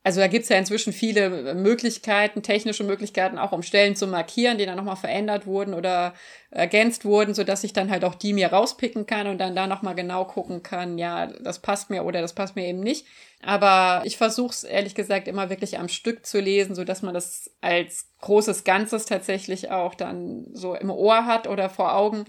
also 0.07 0.21
da 0.21 0.27
gibt's 0.27 0.47
ja 0.47 0.57
inzwischen 0.57 0.93
viele 0.93 1.53
Möglichkeiten, 1.53 2.41
technische 2.41 2.85
Möglichkeiten, 2.85 3.37
auch 3.37 3.51
um 3.51 3.61
Stellen 3.61 3.97
zu 3.97 4.07
markieren, 4.07 4.57
die 4.57 4.65
dann 4.65 4.77
nochmal 4.77 4.95
verändert 4.95 5.45
wurden 5.45 5.73
oder 5.73 6.13
ergänzt 6.49 7.03
wurden, 7.03 7.33
sodass 7.33 7.65
ich 7.65 7.73
dann 7.73 7.91
halt 7.91 8.05
auch 8.05 8.15
die 8.15 8.31
mir 8.31 8.47
rauspicken 8.47 9.05
kann 9.05 9.27
und 9.27 9.37
dann 9.37 9.53
da 9.53 9.67
nochmal 9.67 9.95
genau 9.95 10.23
gucken 10.23 10.63
kann, 10.63 10.97
ja, 10.97 11.27
das 11.27 11.59
passt 11.59 11.89
mir 11.89 12.05
oder 12.05 12.21
das 12.21 12.31
passt 12.31 12.55
mir 12.55 12.65
eben 12.67 12.79
nicht. 12.79 13.05
Aber 13.43 14.01
ich 14.05 14.15
versuche 14.15 14.53
es 14.53 14.63
ehrlich 14.63 14.95
gesagt 14.95 15.27
immer 15.27 15.49
wirklich 15.49 15.77
am 15.77 15.89
Stück 15.89 16.25
zu 16.25 16.39
lesen, 16.39 16.73
sodass 16.73 17.01
man 17.01 17.13
das 17.13 17.51
als 17.59 18.07
großes 18.21 18.63
Ganzes 18.63 19.07
tatsächlich 19.07 19.71
auch 19.71 19.93
dann 19.93 20.45
so 20.53 20.73
im 20.73 20.89
Ohr 20.89 21.25
hat 21.25 21.47
oder 21.47 21.69
vor 21.69 21.93
Augen 21.97 22.23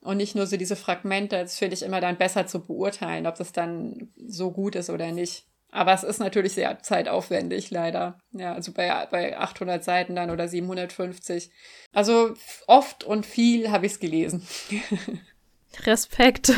und 0.00 0.16
nicht 0.16 0.34
nur 0.34 0.48
so 0.48 0.56
diese 0.56 0.74
Fragmente. 0.74 1.36
Das 1.36 1.58
finde 1.58 1.74
ich 1.74 1.84
immer 1.84 2.00
dann 2.00 2.18
besser 2.18 2.48
zu 2.48 2.58
beurteilen, 2.66 3.28
ob 3.28 3.36
das 3.36 3.52
dann 3.52 4.08
so 4.16 4.50
gut 4.50 4.74
ist 4.74 4.90
oder 4.90 5.12
nicht. 5.12 5.46
Aber 5.72 5.92
es 5.92 6.02
ist 6.02 6.18
natürlich 6.18 6.54
sehr 6.54 6.82
zeitaufwendig, 6.82 7.70
leider. 7.70 8.18
Ja, 8.32 8.54
also 8.54 8.72
bei, 8.72 9.06
bei 9.10 9.38
800 9.38 9.84
Seiten 9.84 10.16
dann 10.16 10.30
oder 10.30 10.48
750. 10.48 11.50
Also 11.92 12.34
oft 12.66 13.04
und 13.04 13.24
viel 13.24 13.70
habe 13.70 13.86
ich 13.86 13.92
es 13.92 14.00
gelesen. 14.00 14.46
Respekt. 15.84 16.52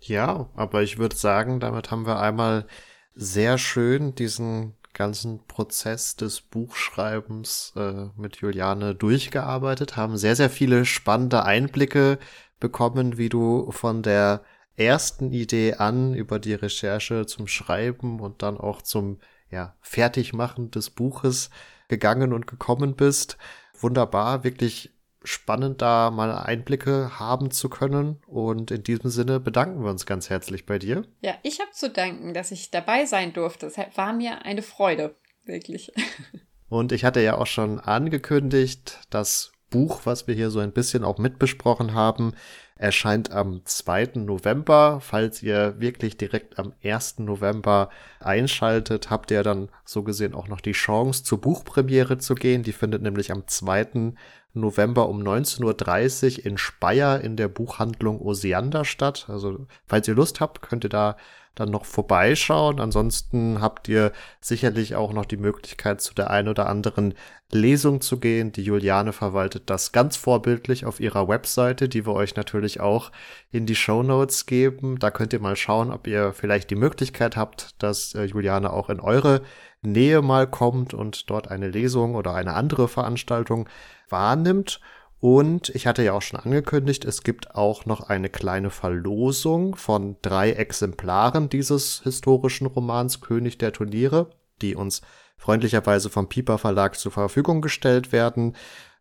Ja, 0.00 0.48
aber 0.54 0.82
ich 0.82 0.98
würde 0.98 1.16
sagen, 1.16 1.60
damit 1.60 1.90
haben 1.90 2.06
wir 2.06 2.20
einmal 2.20 2.66
sehr 3.14 3.58
schön 3.58 4.14
diesen 4.14 4.74
ganzen 4.92 5.44
Prozess 5.46 6.16
des 6.16 6.40
Buchschreibens 6.40 7.72
äh, 7.76 8.06
mit 8.16 8.36
Juliane 8.36 8.94
durchgearbeitet, 8.94 9.96
haben 9.96 10.16
sehr, 10.16 10.36
sehr 10.36 10.50
viele 10.50 10.84
spannende 10.84 11.44
Einblicke 11.44 12.18
bekommen, 12.60 13.16
wie 13.16 13.28
du 13.28 13.70
von 13.70 14.02
der 14.02 14.42
ersten 14.78 15.32
Idee 15.32 15.74
an 15.74 16.14
über 16.14 16.38
die 16.38 16.54
Recherche 16.54 17.26
zum 17.26 17.46
Schreiben 17.46 18.20
und 18.20 18.42
dann 18.42 18.58
auch 18.58 18.82
zum 18.82 19.18
ja, 19.50 19.76
Fertigmachen 19.80 20.70
des 20.70 20.90
Buches 20.90 21.50
gegangen 21.88 22.32
und 22.32 22.46
gekommen 22.46 22.94
bist. 22.94 23.38
Wunderbar, 23.80 24.44
wirklich 24.44 24.92
spannend, 25.24 25.82
da 25.82 26.10
mal 26.10 26.32
Einblicke 26.32 27.18
haben 27.18 27.50
zu 27.50 27.68
können. 27.68 28.20
Und 28.26 28.70
in 28.70 28.82
diesem 28.82 29.10
Sinne 29.10 29.40
bedanken 29.40 29.82
wir 29.82 29.90
uns 29.90 30.06
ganz 30.06 30.30
herzlich 30.30 30.66
bei 30.66 30.78
dir. 30.78 31.02
Ja, 31.20 31.34
ich 31.42 31.60
habe 31.60 31.70
zu 31.72 31.90
danken, 31.90 32.34
dass 32.34 32.50
ich 32.50 32.70
dabei 32.70 33.04
sein 33.04 33.32
durfte. 33.32 33.66
Es 33.66 33.76
war 33.96 34.12
mir 34.12 34.44
eine 34.44 34.62
Freude, 34.62 35.16
wirklich. 35.44 35.92
Und 36.68 36.92
ich 36.92 37.04
hatte 37.04 37.20
ja 37.20 37.38
auch 37.38 37.46
schon 37.46 37.80
angekündigt, 37.80 39.00
das 39.10 39.52
Buch, 39.70 40.02
was 40.04 40.26
wir 40.26 40.34
hier 40.34 40.50
so 40.50 40.60
ein 40.60 40.72
bisschen 40.72 41.04
auch 41.04 41.18
mitbesprochen 41.18 41.94
haben, 41.94 42.34
erscheint 42.78 43.32
am 43.32 43.60
2. 43.64 44.12
November. 44.14 45.00
Falls 45.00 45.42
ihr 45.42 45.74
wirklich 45.78 46.16
direkt 46.16 46.58
am 46.58 46.72
1. 46.82 47.18
November 47.18 47.90
einschaltet, 48.20 49.10
habt 49.10 49.30
ihr 49.30 49.42
dann 49.42 49.68
so 49.84 50.02
gesehen 50.02 50.34
auch 50.34 50.48
noch 50.48 50.60
die 50.60 50.72
Chance, 50.72 51.24
zur 51.24 51.40
Buchpremiere 51.40 52.18
zu 52.18 52.34
gehen. 52.34 52.62
Die 52.62 52.72
findet 52.72 53.02
nämlich 53.02 53.32
am 53.32 53.46
2. 53.46 54.14
November 54.54 55.08
um 55.08 55.20
19.30 55.20 56.38
Uhr 56.38 56.46
in 56.46 56.58
Speyer 56.58 57.20
in 57.20 57.36
der 57.36 57.48
Buchhandlung 57.48 58.20
Osiander 58.20 58.84
statt. 58.84 59.26
Also, 59.28 59.66
falls 59.86 60.08
ihr 60.08 60.14
Lust 60.14 60.40
habt, 60.40 60.62
könnt 60.62 60.84
ihr 60.84 60.90
da 60.90 61.16
dann 61.58 61.70
noch 61.70 61.84
vorbeischauen. 61.84 62.80
Ansonsten 62.80 63.60
habt 63.60 63.88
ihr 63.88 64.12
sicherlich 64.40 64.94
auch 64.94 65.12
noch 65.12 65.24
die 65.24 65.36
Möglichkeit, 65.36 66.00
zu 66.00 66.14
der 66.14 66.30
einen 66.30 66.48
oder 66.48 66.68
anderen 66.68 67.14
Lesung 67.50 68.00
zu 68.02 68.20
gehen. 68.20 68.52
Die 68.52 68.62
Juliane 68.62 69.12
verwaltet 69.12 69.70
das 69.70 69.92
ganz 69.92 70.16
vorbildlich 70.16 70.84
auf 70.84 71.00
ihrer 71.00 71.28
Webseite, 71.28 71.88
die 71.88 72.06
wir 72.06 72.12
euch 72.12 72.36
natürlich 72.36 72.80
auch 72.80 73.10
in 73.50 73.64
die 73.64 73.74
Show 73.74 74.02
Notes 74.02 74.44
geben. 74.46 74.98
Da 74.98 75.10
könnt 75.10 75.32
ihr 75.32 75.40
mal 75.40 75.56
schauen, 75.56 75.90
ob 75.90 76.06
ihr 76.06 76.32
vielleicht 76.34 76.70
die 76.70 76.76
Möglichkeit 76.76 77.36
habt, 77.36 77.82
dass 77.82 78.14
äh, 78.14 78.24
Juliane 78.24 78.72
auch 78.72 78.90
in 78.90 79.00
eure 79.00 79.42
Nähe 79.80 80.20
mal 80.20 80.46
kommt 80.46 80.92
und 80.92 81.30
dort 81.30 81.48
eine 81.48 81.68
Lesung 81.68 82.16
oder 82.16 82.34
eine 82.34 82.54
andere 82.54 82.88
Veranstaltung 82.88 83.68
wahrnimmt. 84.10 84.80
Und 85.20 85.70
ich 85.70 85.86
hatte 85.86 86.04
ja 86.04 86.12
auch 86.12 86.22
schon 86.22 86.38
angekündigt, 86.38 87.04
es 87.04 87.22
gibt 87.22 87.54
auch 87.54 87.86
noch 87.86 88.02
eine 88.02 88.28
kleine 88.28 88.70
Verlosung 88.70 89.74
von 89.74 90.16
drei 90.22 90.52
Exemplaren 90.52 91.48
dieses 91.48 92.02
historischen 92.04 92.66
Romans 92.66 93.20
König 93.20 93.58
der 93.58 93.72
Turniere, 93.72 94.30
die 94.62 94.76
uns 94.76 95.02
freundlicherweise 95.38 96.10
vom 96.10 96.28
Piper 96.28 96.58
Verlag 96.58 96.98
zur 96.98 97.12
Verfügung 97.12 97.62
gestellt 97.62 98.12
werden. 98.12 98.54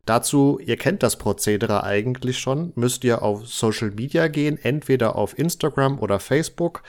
Dazu, 0.06 0.58
ihr 0.64 0.78
kennt 0.78 1.04
das 1.04 1.18
Prozedere 1.18 1.84
eigentlich 1.84 2.40
schon, 2.40 2.72
müsst 2.76 3.04
ihr 3.04 3.22
auf 3.22 3.46
Social 3.46 3.92
Media 3.92 4.30
gehen, 4.30 4.58
entweder 4.58 5.18
auf 5.18 5.38
Instagram 5.38 6.00
oder 6.00 6.20
Facebook. 6.20 6.84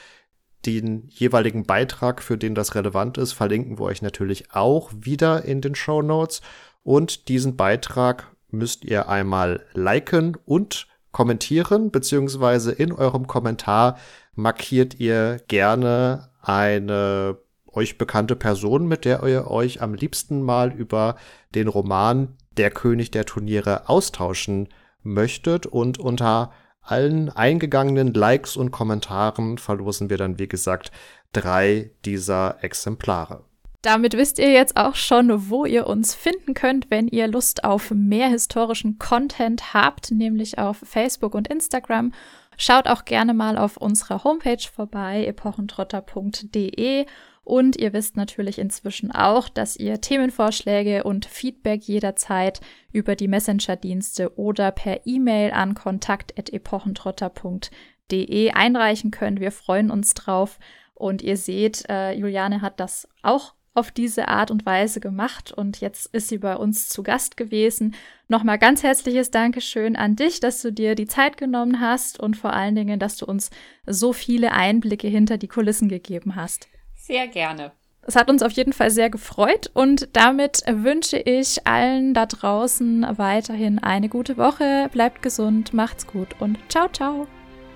Den 0.64 1.08
jeweiligen 1.08 1.64
Beitrag, 1.64 2.22
für 2.22 2.38
den 2.38 2.54
das 2.54 2.76
relevant 2.76 3.18
ist, 3.18 3.32
verlinken 3.32 3.78
wir 3.78 3.86
euch 3.86 4.02
natürlich 4.02 4.52
auch 4.52 4.92
wieder 4.94 5.44
in 5.44 5.60
den 5.60 5.74
Show 5.74 6.02
Notes. 6.02 6.42
Und 6.84 7.28
diesen 7.28 7.56
Beitrag 7.56 8.28
müsst 8.50 8.84
ihr 8.84 9.08
einmal 9.08 9.64
liken 9.74 10.36
und 10.44 10.86
kommentieren, 11.10 11.90
beziehungsweise 11.90 12.72
in 12.72 12.92
eurem 12.92 13.26
Kommentar 13.26 13.98
markiert 14.34 15.00
ihr 15.00 15.40
gerne 15.48 16.30
eine 16.40 17.38
euch 17.78 17.96
bekannte 17.96 18.36
Person, 18.36 18.86
mit 18.86 19.04
der 19.04 19.22
ihr 19.22 19.48
euch 19.48 19.80
am 19.80 19.94
liebsten 19.94 20.42
mal 20.42 20.72
über 20.72 21.16
den 21.54 21.68
Roman 21.68 22.36
Der 22.56 22.70
König 22.70 23.12
der 23.12 23.24
Turniere 23.24 23.88
austauschen 23.88 24.68
möchtet 25.02 25.66
und 25.66 25.98
unter 25.98 26.52
allen 26.82 27.28
eingegangenen 27.30 28.12
Likes 28.12 28.56
und 28.56 28.72
Kommentaren 28.72 29.58
verlosen 29.58 30.10
wir 30.10 30.16
dann, 30.16 30.38
wie 30.38 30.48
gesagt, 30.48 30.90
drei 31.32 31.92
dieser 32.04 32.62
Exemplare. 32.62 33.44
Damit 33.82 34.14
wisst 34.14 34.40
ihr 34.40 34.50
jetzt 34.50 34.76
auch 34.76 34.96
schon, 34.96 35.50
wo 35.50 35.64
ihr 35.64 35.86
uns 35.86 36.14
finden 36.14 36.54
könnt, 36.54 36.90
wenn 36.90 37.06
ihr 37.06 37.28
Lust 37.28 37.62
auf 37.62 37.92
mehr 37.92 38.28
historischen 38.28 38.98
Content 38.98 39.72
habt, 39.72 40.10
nämlich 40.10 40.58
auf 40.58 40.78
Facebook 40.82 41.34
und 41.34 41.46
Instagram. 41.46 42.12
Schaut 42.56 42.88
auch 42.88 43.04
gerne 43.04 43.34
mal 43.34 43.56
auf 43.56 43.76
unserer 43.76 44.24
Homepage 44.24 44.66
vorbei, 44.74 45.24
epochentrotter.de. 45.26 47.06
Und 47.48 47.76
ihr 47.76 47.92
wisst 47.94 48.18
natürlich 48.18 48.58
inzwischen 48.58 49.10
auch, 49.10 49.48
dass 49.48 49.74
ihr 49.74 50.02
Themenvorschläge 50.02 51.04
und 51.04 51.24
Feedback 51.24 51.82
jederzeit 51.82 52.60
über 52.92 53.16
die 53.16 53.26
Messenger-Dienste 53.26 54.38
oder 54.38 54.70
per 54.70 55.06
E-Mail 55.06 55.52
an 55.52 55.74
kontakt.epochentrotter.de 55.74 58.50
einreichen 58.50 59.10
könnt. 59.10 59.40
Wir 59.40 59.50
freuen 59.50 59.90
uns 59.90 60.12
drauf. 60.12 60.58
Und 60.92 61.22
ihr 61.22 61.38
seht, 61.38 61.88
äh, 61.88 62.12
Juliane 62.12 62.60
hat 62.60 62.80
das 62.80 63.08
auch 63.22 63.54
auf 63.72 63.92
diese 63.92 64.28
Art 64.28 64.50
und 64.50 64.66
Weise 64.66 65.00
gemacht 65.00 65.50
und 65.50 65.80
jetzt 65.80 66.12
ist 66.12 66.28
sie 66.28 66.38
bei 66.38 66.54
uns 66.54 66.90
zu 66.90 67.02
Gast 67.02 67.38
gewesen. 67.38 67.94
Nochmal 68.26 68.58
ganz 68.58 68.82
herzliches 68.82 69.30
Dankeschön 69.30 69.96
an 69.96 70.16
dich, 70.16 70.40
dass 70.40 70.60
du 70.60 70.70
dir 70.70 70.94
die 70.94 71.06
Zeit 71.06 71.38
genommen 71.38 71.80
hast 71.80 72.20
und 72.20 72.36
vor 72.36 72.52
allen 72.52 72.74
Dingen, 72.74 72.98
dass 72.98 73.16
du 73.16 73.24
uns 73.24 73.48
so 73.86 74.12
viele 74.12 74.52
Einblicke 74.52 75.08
hinter 75.08 75.38
die 75.38 75.48
Kulissen 75.48 75.88
gegeben 75.88 76.36
hast. 76.36 76.68
Sehr 77.08 77.26
gerne. 77.26 77.72
Es 78.02 78.16
hat 78.16 78.28
uns 78.28 78.42
auf 78.42 78.52
jeden 78.52 78.74
Fall 78.74 78.90
sehr 78.90 79.08
gefreut 79.08 79.70
und 79.72 80.10
damit 80.12 80.62
wünsche 80.66 81.16
ich 81.16 81.66
allen 81.66 82.12
da 82.12 82.26
draußen 82.26 83.06
weiterhin 83.16 83.78
eine 83.78 84.10
gute 84.10 84.36
Woche. 84.36 84.90
Bleibt 84.92 85.22
gesund, 85.22 85.72
macht's 85.72 86.06
gut 86.06 86.28
und 86.38 86.58
ciao, 86.68 86.88
ciao. 86.88 87.26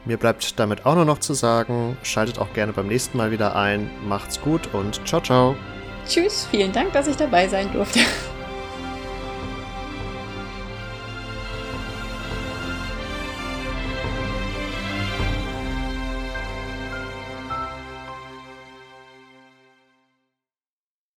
Mir 0.05 0.19
bleibt 0.19 0.59
damit 0.61 0.85
auch 0.85 0.97
nur 0.97 1.07
noch 1.07 1.19
zu 1.19 1.33
sagen, 1.33 1.97
schaltet 2.03 2.39
auch 2.39 2.53
gerne 2.53 2.75
beim 2.75 2.89
nächsten 2.89 3.17
Mal 3.17 3.31
wieder 3.31 3.57
ein. 3.57 3.91
Macht's 4.07 4.39
gut 4.39 4.75
und 4.75 5.01
ciao, 5.07 5.23
ciao. 5.23 5.57
Tschüss, 6.07 6.47
vielen 6.51 6.73
Dank, 6.73 6.93
dass 6.93 7.09
ich 7.09 7.17
dabei 7.17 7.49
sein 7.49 7.73
durfte. 7.73 8.01